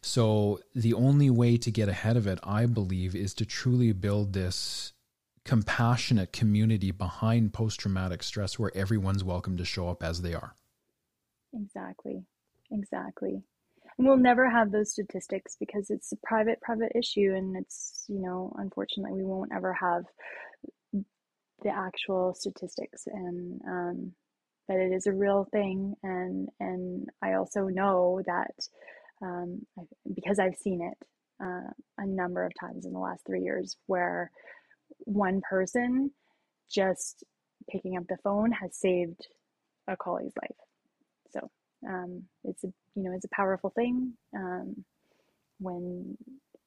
So 0.00 0.60
the 0.74 0.94
only 0.94 1.28
way 1.28 1.58
to 1.58 1.70
get 1.70 1.88
ahead 1.88 2.16
of 2.16 2.26
it, 2.26 2.38
I 2.42 2.64
believe, 2.64 3.14
is 3.14 3.34
to 3.34 3.44
truly 3.44 3.92
build 3.92 4.32
this 4.32 4.92
compassionate 5.44 6.32
community 6.32 6.90
behind 6.90 7.52
post 7.52 7.80
traumatic 7.80 8.22
stress 8.22 8.58
where 8.58 8.74
everyone's 8.74 9.22
welcome 9.22 9.56
to 9.56 9.64
show 9.64 9.88
up 9.88 10.02
as 10.02 10.22
they 10.22 10.34
are. 10.34 10.56
Exactly. 11.52 12.24
Exactly. 12.70 13.42
And 13.98 14.06
we'll 14.06 14.16
never 14.16 14.50
have 14.50 14.72
those 14.72 14.90
statistics 14.90 15.56
because 15.60 15.90
it's 15.90 16.10
a 16.12 16.16
private, 16.24 16.60
private 16.60 16.92
issue. 16.94 17.32
And 17.36 17.56
it's, 17.56 18.04
you 18.08 18.20
know, 18.20 18.52
unfortunately, 18.56 19.12
we 19.12 19.24
won't 19.24 19.52
ever 19.54 19.72
have 19.72 20.04
the 20.92 21.70
actual 21.70 22.34
statistics. 22.34 23.06
And, 23.06 23.60
um, 23.66 24.12
but 24.66 24.78
it 24.78 24.92
is 24.92 25.06
a 25.06 25.12
real 25.12 25.46
thing. 25.52 25.94
And, 26.02 26.48
and 26.58 27.08
I 27.22 27.34
also 27.34 27.66
know 27.66 28.20
that, 28.26 28.54
um, 29.22 29.64
because 30.12 30.38
I've 30.38 30.56
seen 30.56 30.82
it 30.82 31.06
uh, 31.40 31.70
a 31.98 32.06
number 32.06 32.44
of 32.44 32.52
times 32.58 32.86
in 32.86 32.92
the 32.92 32.98
last 32.98 33.24
three 33.26 33.42
years 33.42 33.76
where 33.86 34.30
one 35.00 35.40
person 35.48 36.10
just 36.70 37.24
picking 37.70 37.96
up 37.96 38.04
the 38.08 38.16
phone 38.22 38.52
has 38.52 38.76
saved 38.76 39.26
a 39.88 39.96
colleague's 39.96 40.34
life. 40.40 40.56
So 41.30 41.50
um, 41.88 42.24
it's 42.44 42.64
a 42.64 42.68
you 42.94 43.02
know 43.02 43.12
it's 43.14 43.24
a 43.24 43.36
powerful 43.36 43.70
thing 43.70 44.14
um, 44.34 44.84
when 45.58 46.16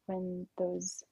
when 0.06 0.48
those 0.58 1.04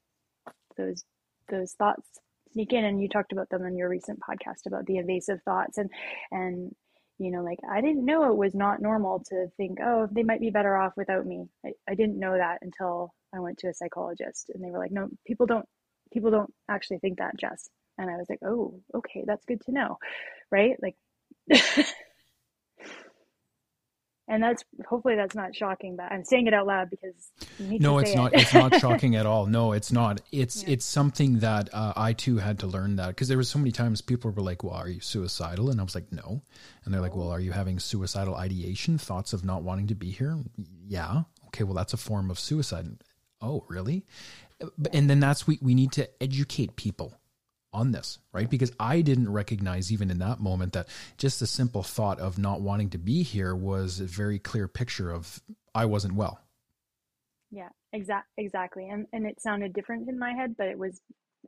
those 0.77 1.03
those 1.49 1.73
thoughts 1.73 2.19
sneak 2.51 2.73
in 2.73 2.85
and 2.85 3.01
you 3.01 3.09
talked 3.09 3.31
about 3.31 3.49
them 3.49 3.65
in 3.65 3.75
your 3.75 3.89
recent 3.89 4.19
podcast 4.19 4.65
about 4.65 4.85
the 4.85 4.97
invasive 4.97 5.41
thoughts 5.43 5.77
and 5.77 5.89
and 6.31 6.73
you 7.17 7.31
know 7.31 7.43
like 7.43 7.59
i 7.71 7.81
didn't 7.81 8.05
know 8.05 8.29
it 8.31 8.37
was 8.37 8.55
not 8.55 8.81
normal 8.81 9.19
to 9.19 9.47
think 9.57 9.77
oh 9.83 10.07
they 10.11 10.23
might 10.23 10.39
be 10.39 10.49
better 10.49 10.75
off 10.75 10.93
without 10.95 11.25
me 11.25 11.45
I, 11.65 11.71
I 11.89 11.95
didn't 11.95 12.19
know 12.19 12.37
that 12.37 12.59
until 12.61 13.13
i 13.33 13.39
went 13.39 13.57
to 13.59 13.67
a 13.67 13.73
psychologist 13.73 14.49
and 14.53 14.63
they 14.63 14.71
were 14.71 14.79
like 14.79 14.91
no 14.91 15.09
people 15.25 15.45
don't 15.45 15.67
people 16.11 16.31
don't 16.31 16.53
actually 16.69 16.99
think 16.99 17.19
that, 17.19 17.37
Jess. 17.37 17.69
And 17.97 18.09
I 18.09 18.17
was 18.17 18.27
like, 18.29 18.39
oh, 18.43 18.81
okay, 18.93 19.23
that's 19.25 19.45
good 19.45 19.61
to 19.65 19.71
know. 19.71 19.97
Right? 20.51 20.75
Like, 20.81 20.95
and 24.27 24.41
that's 24.41 24.63
hopefully 24.87 25.15
that's 25.15 25.35
not 25.35 25.55
shocking, 25.55 25.95
but 25.95 26.11
I'm 26.11 26.23
saying 26.25 26.47
it 26.47 26.53
out 26.53 26.65
loud 26.65 26.89
because 26.89 27.13
no, 27.59 27.99
it's 27.99 28.15
not. 28.15 28.33
It. 28.33 28.41
it's 28.41 28.53
not 28.53 28.75
shocking 28.79 29.15
at 29.15 29.25
all. 29.25 29.45
No, 29.45 29.73
it's 29.73 29.91
not. 29.91 30.21
It's 30.31 30.63
yeah. 30.63 30.71
it's 30.71 30.85
something 30.85 31.39
that 31.39 31.69
uh, 31.73 31.93
I 31.95 32.13
too 32.13 32.37
had 32.37 32.59
to 32.59 32.67
learn 32.67 32.95
that 32.95 33.09
because 33.09 33.27
there 33.27 33.37
was 33.37 33.49
so 33.49 33.59
many 33.59 33.71
times 33.71 34.01
people 34.01 34.31
were 34.31 34.41
like, 34.41 34.63
"Well, 34.63 34.73
are 34.73 34.89
you 34.89 34.99
suicidal?" 34.99 35.69
And 35.69 35.79
I 35.79 35.83
was 35.83 35.93
like, 35.93 36.11
"No," 36.11 36.41
and 36.83 36.93
they're 36.93 37.01
like, 37.01 37.15
"Well, 37.15 37.29
are 37.29 37.39
you 37.39 37.51
having 37.51 37.77
suicidal 37.79 38.35
ideation, 38.35 38.97
thoughts 38.97 39.33
of 39.33 39.45
not 39.45 39.61
wanting 39.61 39.87
to 39.87 39.95
be 39.95 40.09
here?" 40.09 40.37
Yeah. 40.87 41.23
Okay. 41.47 41.63
Well, 41.63 41.75
that's 41.75 41.93
a 41.93 41.97
form 41.97 42.31
of 42.31 42.39
suicide. 42.39 43.03
Oh, 43.41 43.63
really? 43.67 44.05
And 44.93 45.09
then 45.09 45.19
that's 45.19 45.47
we 45.47 45.59
we 45.61 45.75
need 45.75 45.91
to 45.93 46.09
educate 46.21 46.75
people 46.75 47.19
on 47.73 47.91
this, 47.91 48.19
right? 48.31 48.49
Because 48.49 48.71
I 48.79 49.01
didn't 49.01 49.31
recognize 49.31 49.91
even 49.91 50.09
in 50.09 50.19
that 50.19 50.39
moment 50.39 50.73
that 50.73 50.87
just 51.17 51.39
the 51.41 51.47
simple 51.47 51.83
thought 51.83 52.19
of 52.19 52.37
not 52.37 52.61
wanting 52.61 52.89
to 52.91 52.97
be 52.97 53.21
here 53.21 53.53
was 53.53 53.99
a 53.99 54.05
very 54.05 54.39
clear 54.39 54.67
picture 54.67 55.11
of 55.11 55.41
I 55.75 55.85
wasn't 55.85 56.15
well. 56.15 56.39
Yeah, 57.51 57.69
exact 57.93 58.27
exactly. 58.37 58.87
And 58.89 59.07
and 59.11 59.25
it 59.25 59.41
sounded 59.41 59.73
different 59.73 60.09
in 60.09 60.17
my 60.17 60.31
head, 60.33 60.55
but 60.57 60.67
it 60.67 60.77
was 60.77 61.01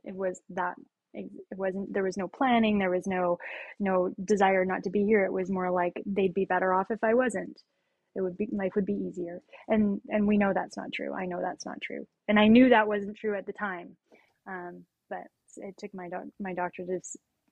it 0.04 0.14
was 0.14 0.40
that 0.50 0.74
it 1.14 1.30
wasn't 1.56 1.92
there 1.92 2.04
was 2.04 2.16
no 2.16 2.28
planning, 2.28 2.78
there 2.78 2.90
was 2.90 3.06
no 3.06 3.38
no 3.80 4.14
desire 4.22 4.64
not 4.64 4.84
to 4.84 4.90
be 4.90 5.04
here. 5.04 5.24
It 5.24 5.32
was 5.32 5.50
more 5.50 5.70
like 5.70 5.94
they'd 6.04 6.34
be 6.34 6.44
better 6.44 6.72
off 6.72 6.90
if 6.90 7.02
I 7.02 7.14
wasn't. 7.14 7.60
It 8.18 8.22
would 8.22 8.36
be 8.36 8.48
life 8.52 8.72
would 8.76 8.86
be 8.86 8.94
easier. 8.94 9.40
And 9.68 10.02
and 10.10 10.26
we 10.26 10.38
know 10.38 10.52
that's 10.54 10.76
not 10.76 10.92
true. 10.92 11.14
I 11.14 11.26
know 11.26 11.40
that's 11.40 11.66
not 11.66 11.80
true. 11.82 12.06
And 12.28 12.38
I 12.38 12.48
knew 12.48 12.70
that 12.70 12.88
wasn't 12.88 13.16
true 13.16 13.36
at 13.36 13.46
the 13.46 13.54
time. 13.54 13.96
Um, 14.48 14.84
but 15.10 15.24
it 15.58 15.76
took 15.78 15.94
my 15.94 16.10
doc- 16.10 16.34
my 16.40 16.54
doctor 16.54 16.84
to 16.86 17.00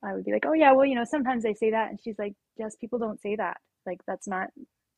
I 0.04 0.14
would 0.14 0.24
be 0.24 0.32
like, 0.32 0.46
"Oh 0.46 0.54
yeah, 0.54 0.72
well, 0.72 0.86
you 0.86 0.96
know, 0.96 1.04
sometimes 1.04 1.44
they 1.44 1.54
say 1.54 1.70
that." 1.72 1.90
And 1.90 2.00
she's 2.02 2.18
like, 2.18 2.34
"Yes, 2.58 2.76
people 2.76 2.98
don't 2.98 3.20
say 3.20 3.36
that. 3.36 3.58
Like 3.86 4.00
that's 4.06 4.28
not 4.28 4.50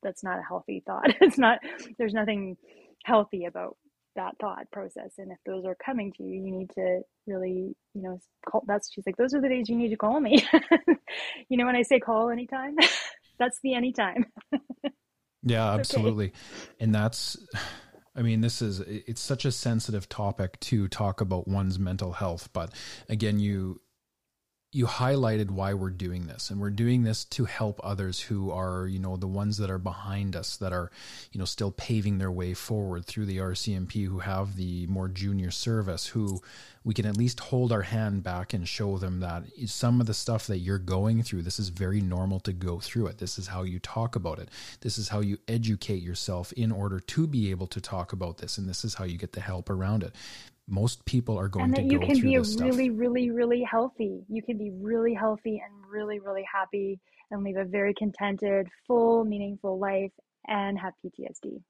that's 0.02 0.24
not 0.24 0.40
a 0.40 0.42
healthy 0.42 0.82
thought. 0.86 1.14
it's 1.20 1.38
not 1.38 1.60
there's 1.98 2.14
nothing 2.14 2.56
healthy 3.04 3.44
about 3.46 3.76
that 4.16 4.34
thought 4.40 4.68
process 4.72 5.14
and 5.18 5.30
if 5.30 5.38
those 5.46 5.64
are 5.64 5.76
coming 5.76 6.12
to 6.12 6.24
you 6.24 6.42
you 6.42 6.50
need 6.50 6.70
to 6.74 7.00
really 7.28 7.74
you 7.94 8.02
know 8.02 8.18
call 8.48 8.64
that's 8.66 8.92
she's 8.92 9.06
like 9.06 9.16
those 9.16 9.32
are 9.32 9.40
the 9.40 9.48
days 9.48 9.68
you 9.68 9.76
need 9.76 9.90
to 9.90 9.96
call 9.96 10.20
me 10.20 10.44
you 11.48 11.56
know 11.56 11.64
when 11.64 11.76
i 11.76 11.82
say 11.82 12.00
call 12.00 12.28
anytime 12.28 12.76
that's 13.38 13.60
the 13.62 13.74
anytime 13.74 14.26
yeah 15.42 15.72
absolutely 15.72 16.26
okay. 16.26 16.36
and 16.80 16.94
that's 16.94 17.36
I 18.18 18.22
mean, 18.22 18.40
this 18.40 18.60
is 18.60 18.80
it's 18.80 19.20
such 19.20 19.44
a 19.44 19.52
sensitive 19.52 20.08
topic 20.08 20.58
to 20.60 20.88
talk 20.88 21.20
about 21.20 21.46
one's 21.46 21.78
mental 21.78 22.12
health, 22.14 22.48
but 22.52 22.74
again, 23.08 23.38
you 23.38 23.80
you 24.70 24.84
highlighted 24.86 25.50
why 25.50 25.72
we're 25.72 25.88
doing 25.88 26.26
this 26.26 26.50
and 26.50 26.60
we're 26.60 26.68
doing 26.68 27.02
this 27.02 27.24
to 27.24 27.46
help 27.46 27.80
others 27.82 28.20
who 28.20 28.50
are 28.50 28.86
you 28.86 28.98
know 28.98 29.16
the 29.16 29.26
ones 29.26 29.56
that 29.56 29.70
are 29.70 29.78
behind 29.78 30.36
us 30.36 30.58
that 30.58 30.74
are 30.74 30.90
you 31.32 31.38
know 31.38 31.46
still 31.46 31.70
paving 31.70 32.18
their 32.18 32.30
way 32.30 32.52
forward 32.52 33.06
through 33.06 33.24
the 33.24 33.38
RCMP 33.38 34.06
who 34.06 34.18
have 34.18 34.56
the 34.56 34.86
more 34.86 35.08
junior 35.08 35.50
service 35.50 36.08
who 36.08 36.42
we 36.84 36.92
can 36.92 37.06
at 37.06 37.16
least 37.16 37.40
hold 37.40 37.72
our 37.72 37.82
hand 37.82 38.22
back 38.22 38.52
and 38.52 38.68
show 38.68 38.98
them 38.98 39.20
that 39.20 39.44
some 39.66 40.02
of 40.02 40.06
the 40.06 40.14
stuff 40.14 40.46
that 40.46 40.58
you're 40.58 40.78
going 40.78 41.22
through 41.22 41.42
this 41.42 41.58
is 41.58 41.70
very 41.70 42.02
normal 42.02 42.40
to 42.40 42.52
go 42.52 42.78
through 42.78 43.06
it. 43.06 43.18
This 43.18 43.38
is 43.38 43.48
how 43.48 43.62
you 43.62 43.78
talk 43.78 44.16
about 44.16 44.38
it. 44.38 44.50
This 44.80 44.98
is 44.98 45.08
how 45.08 45.20
you 45.20 45.38
educate 45.48 46.02
yourself 46.02 46.52
in 46.52 46.70
order 46.72 47.00
to 47.00 47.26
be 47.26 47.50
able 47.50 47.66
to 47.68 47.80
talk 47.80 48.12
about 48.12 48.38
this 48.38 48.58
and 48.58 48.68
this 48.68 48.84
is 48.84 48.94
how 48.94 49.04
you 49.04 49.16
get 49.16 49.32
the 49.32 49.40
help 49.40 49.70
around 49.70 50.02
it 50.02 50.14
most 50.68 51.04
people 51.04 51.38
are 51.38 51.48
going 51.48 51.64
and 51.64 51.74
that 51.74 51.82
to 51.82 51.92
you 51.92 51.98
can 51.98 52.20
be 52.20 52.34
a 52.34 52.42
really 52.42 52.90
really 52.90 53.30
really 53.30 53.62
healthy 53.62 54.22
you 54.28 54.42
can 54.42 54.58
be 54.58 54.70
really 54.70 55.14
healthy 55.14 55.62
and 55.64 55.90
really 55.90 56.20
really 56.20 56.44
happy 56.52 57.00
and 57.30 57.42
live 57.42 57.56
a 57.56 57.64
very 57.64 57.94
contented 57.94 58.68
full 58.86 59.24
meaningful 59.24 59.78
life 59.78 60.12
and 60.46 60.78
have 60.78 60.92
ptsd 61.04 61.60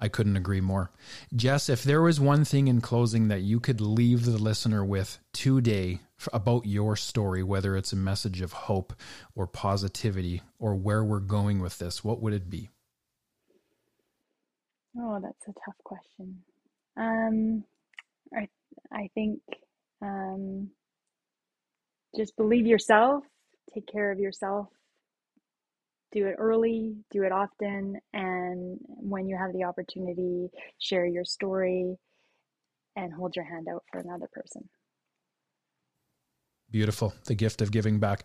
I 0.00 0.08
couldn't 0.08 0.36
agree 0.36 0.60
more. 0.60 0.90
Jess, 1.34 1.70
if 1.70 1.82
there 1.82 2.02
was 2.02 2.20
one 2.20 2.44
thing 2.44 2.68
in 2.68 2.82
closing 2.82 3.28
that 3.28 3.40
you 3.40 3.58
could 3.58 3.80
leave 3.80 4.26
the 4.26 4.36
listener 4.36 4.84
with 4.84 5.18
today 5.32 6.00
about 6.30 6.66
your 6.66 6.94
story, 6.94 7.42
whether 7.42 7.74
it's 7.74 7.94
a 7.94 7.96
message 7.96 8.42
of 8.42 8.52
hope 8.52 8.92
or 9.34 9.46
positivity 9.46 10.42
or 10.58 10.74
where 10.74 11.02
we're 11.02 11.20
going 11.20 11.60
with 11.60 11.78
this, 11.78 12.04
what 12.04 12.20
would 12.20 12.34
it 12.34 12.50
be? 12.50 12.68
Oh, 14.96 15.20
that's 15.20 15.48
a 15.48 15.52
tough 15.64 15.76
question. 15.84 16.42
Um, 16.96 17.64
I 18.34 18.48
I 18.92 19.10
think 19.14 19.40
um, 20.02 20.70
just 22.16 22.36
believe 22.36 22.66
yourself, 22.66 23.24
take 23.72 23.86
care 23.86 24.12
of 24.12 24.18
yourself, 24.18 24.68
do 26.12 26.26
it 26.26 26.36
early, 26.38 26.96
do 27.10 27.24
it 27.24 27.32
often, 27.32 27.98
and 28.12 28.78
when 28.86 29.26
you 29.26 29.36
have 29.36 29.52
the 29.52 29.64
opportunity, 29.64 30.48
share 30.78 31.06
your 31.06 31.24
story 31.24 31.96
and 32.96 33.12
hold 33.12 33.34
your 33.34 33.44
hand 33.44 33.66
out 33.68 33.82
for 33.90 34.00
another 34.00 34.28
person. 34.32 34.68
Beautiful. 36.70 37.14
The 37.26 37.34
gift 37.34 37.62
of 37.62 37.70
giving 37.70 37.98
back. 38.00 38.24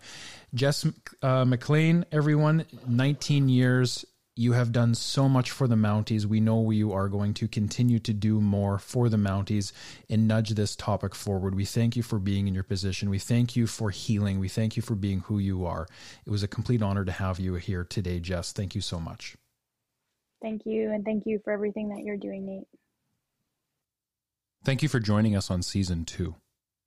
Jess 0.53 0.85
uh, 1.21 1.45
MacLean, 1.45 2.05
everyone, 2.11 2.65
19 2.87 3.49
years 3.49 4.05
you 4.39 4.53
have 4.53 4.71
done 4.71 4.95
so 4.95 5.27
much 5.27 5.51
for 5.51 5.67
the 5.67 5.75
Mounties. 5.75 6.25
We 6.25 6.39
know 6.39 6.71
you 6.71 6.93
are 6.93 7.09
going 7.09 7.33
to 7.33 7.47
continue 7.49 7.99
to 7.99 8.13
do 8.13 8.39
more 8.39 8.79
for 8.79 9.09
the 9.09 9.17
Mounties 9.17 9.73
and 10.09 10.29
nudge 10.29 10.51
this 10.51 10.77
topic 10.77 11.13
forward. 11.13 11.55
We 11.55 11.65
thank 11.65 11.97
you 11.97 12.03
for 12.03 12.19
being 12.19 12.47
in 12.47 12.53
your 12.53 12.63
position. 12.63 13.09
We 13.09 13.19
thank 13.19 13.57
you 13.57 13.67
for 13.67 13.89
healing. 13.89 14.39
We 14.39 14.47
thank 14.47 14.77
you 14.77 14.81
for 14.81 14.95
being 14.95 15.19
who 15.19 15.39
you 15.39 15.65
are. 15.65 15.87
It 16.25 16.29
was 16.29 16.41
a 16.41 16.47
complete 16.47 16.81
honor 16.81 17.03
to 17.03 17.11
have 17.11 17.37
you 17.37 17.55
here 17.55 17.83
today, 17.83 18.21
Jess. 18.21 18.53
Thank 18.53 18.75
you 18.75 18.81
so 18.81 18.97
much. 18.97 19.35
Thank 20.41 20.61
you. 20.65 20.89
And 20.93 21.03
thank 21.03 21.23
you 21.25 21.41
for 21.43 21.51
everything 21.51 21.89
that 21.89 22.03
you're 22.05 22.15
doing, 22.15 22.45
Nate. 22.45 22.67
Thank 24.63 24.81
you 24.81 24.87
for 24.87 25.01
joining 25.01 25.35
us 25.35 25.51
on 25.51 25.63
season 25.63 26.05
two. 26.05 26.35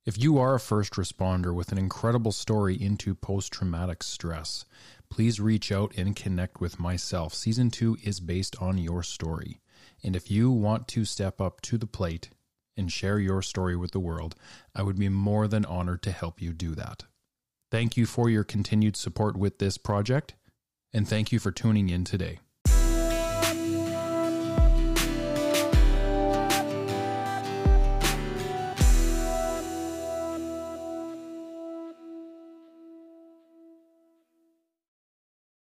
If 0.05 0.19
you 0.19 0.39
are 0.39 0.55
a 0.55 0.59
first 0.59 0.93
responder 0.93 1.53
with 1.53 1.71
an 1.71 1.77
incredible 1.77 2.31
story 2.31 2.75
into 2.75 3.13
post 3.13 3.53
traumatic 3.53 4.01
stress, 4.01 4.65
please 5.13 5.39
reach 5.39 5.71
out 5.71 5.93
and 5.95 6.15
connect 6.15 6.59
with 6.59 6.79
myself. 6.79 7.35
Season 7.35 7.69
two 7.69 7.95
is 8.01 8.19
based 8.19 8.59
on 8.59 8.79
your 8.79 9.03
story. 9.03 9.61
And 10.03 10.15
if 10.15 10.31
you 10.31 10.49
want 10.49 10.87
to 10.87 11.05
step 11.05 11.39
up 11.39 11.61
to 11.61 11.77
the 11.77 11.85
plate 11.85 12.31
and 12.75 12.91
share 12.91 13.19
your 13.19 13.43
story 13.43 13.75
with 13.75 13.91
the 13.91 13.99
world, 13.99 14.33
I 14.73 14.81
would 14.81 14.97
be 14.97 15.09
more 15.09 15.47
than 15.47 15.65
honored 15.65 16.01
to 16.01 16.11
help 16.11 16.41
you 16.41 16.51
do 16.51 16.73
that. 16.73 17.03
Thank 17.69 17.95
you 17.95 18.07
for 18.07 18.27
your 18.27 18.43
continued 18.43 18.97
support 18.97 19.37
with 19.37 19.59
this 19.59 19.77
project, 19.77 20.33
and 20.91 21.07
thank 21.07 21.31
you 21.31 21.37
for 21.37 21.51
tuning 21.51 21.89
in 21.89 22.05
today. 22.05 22.39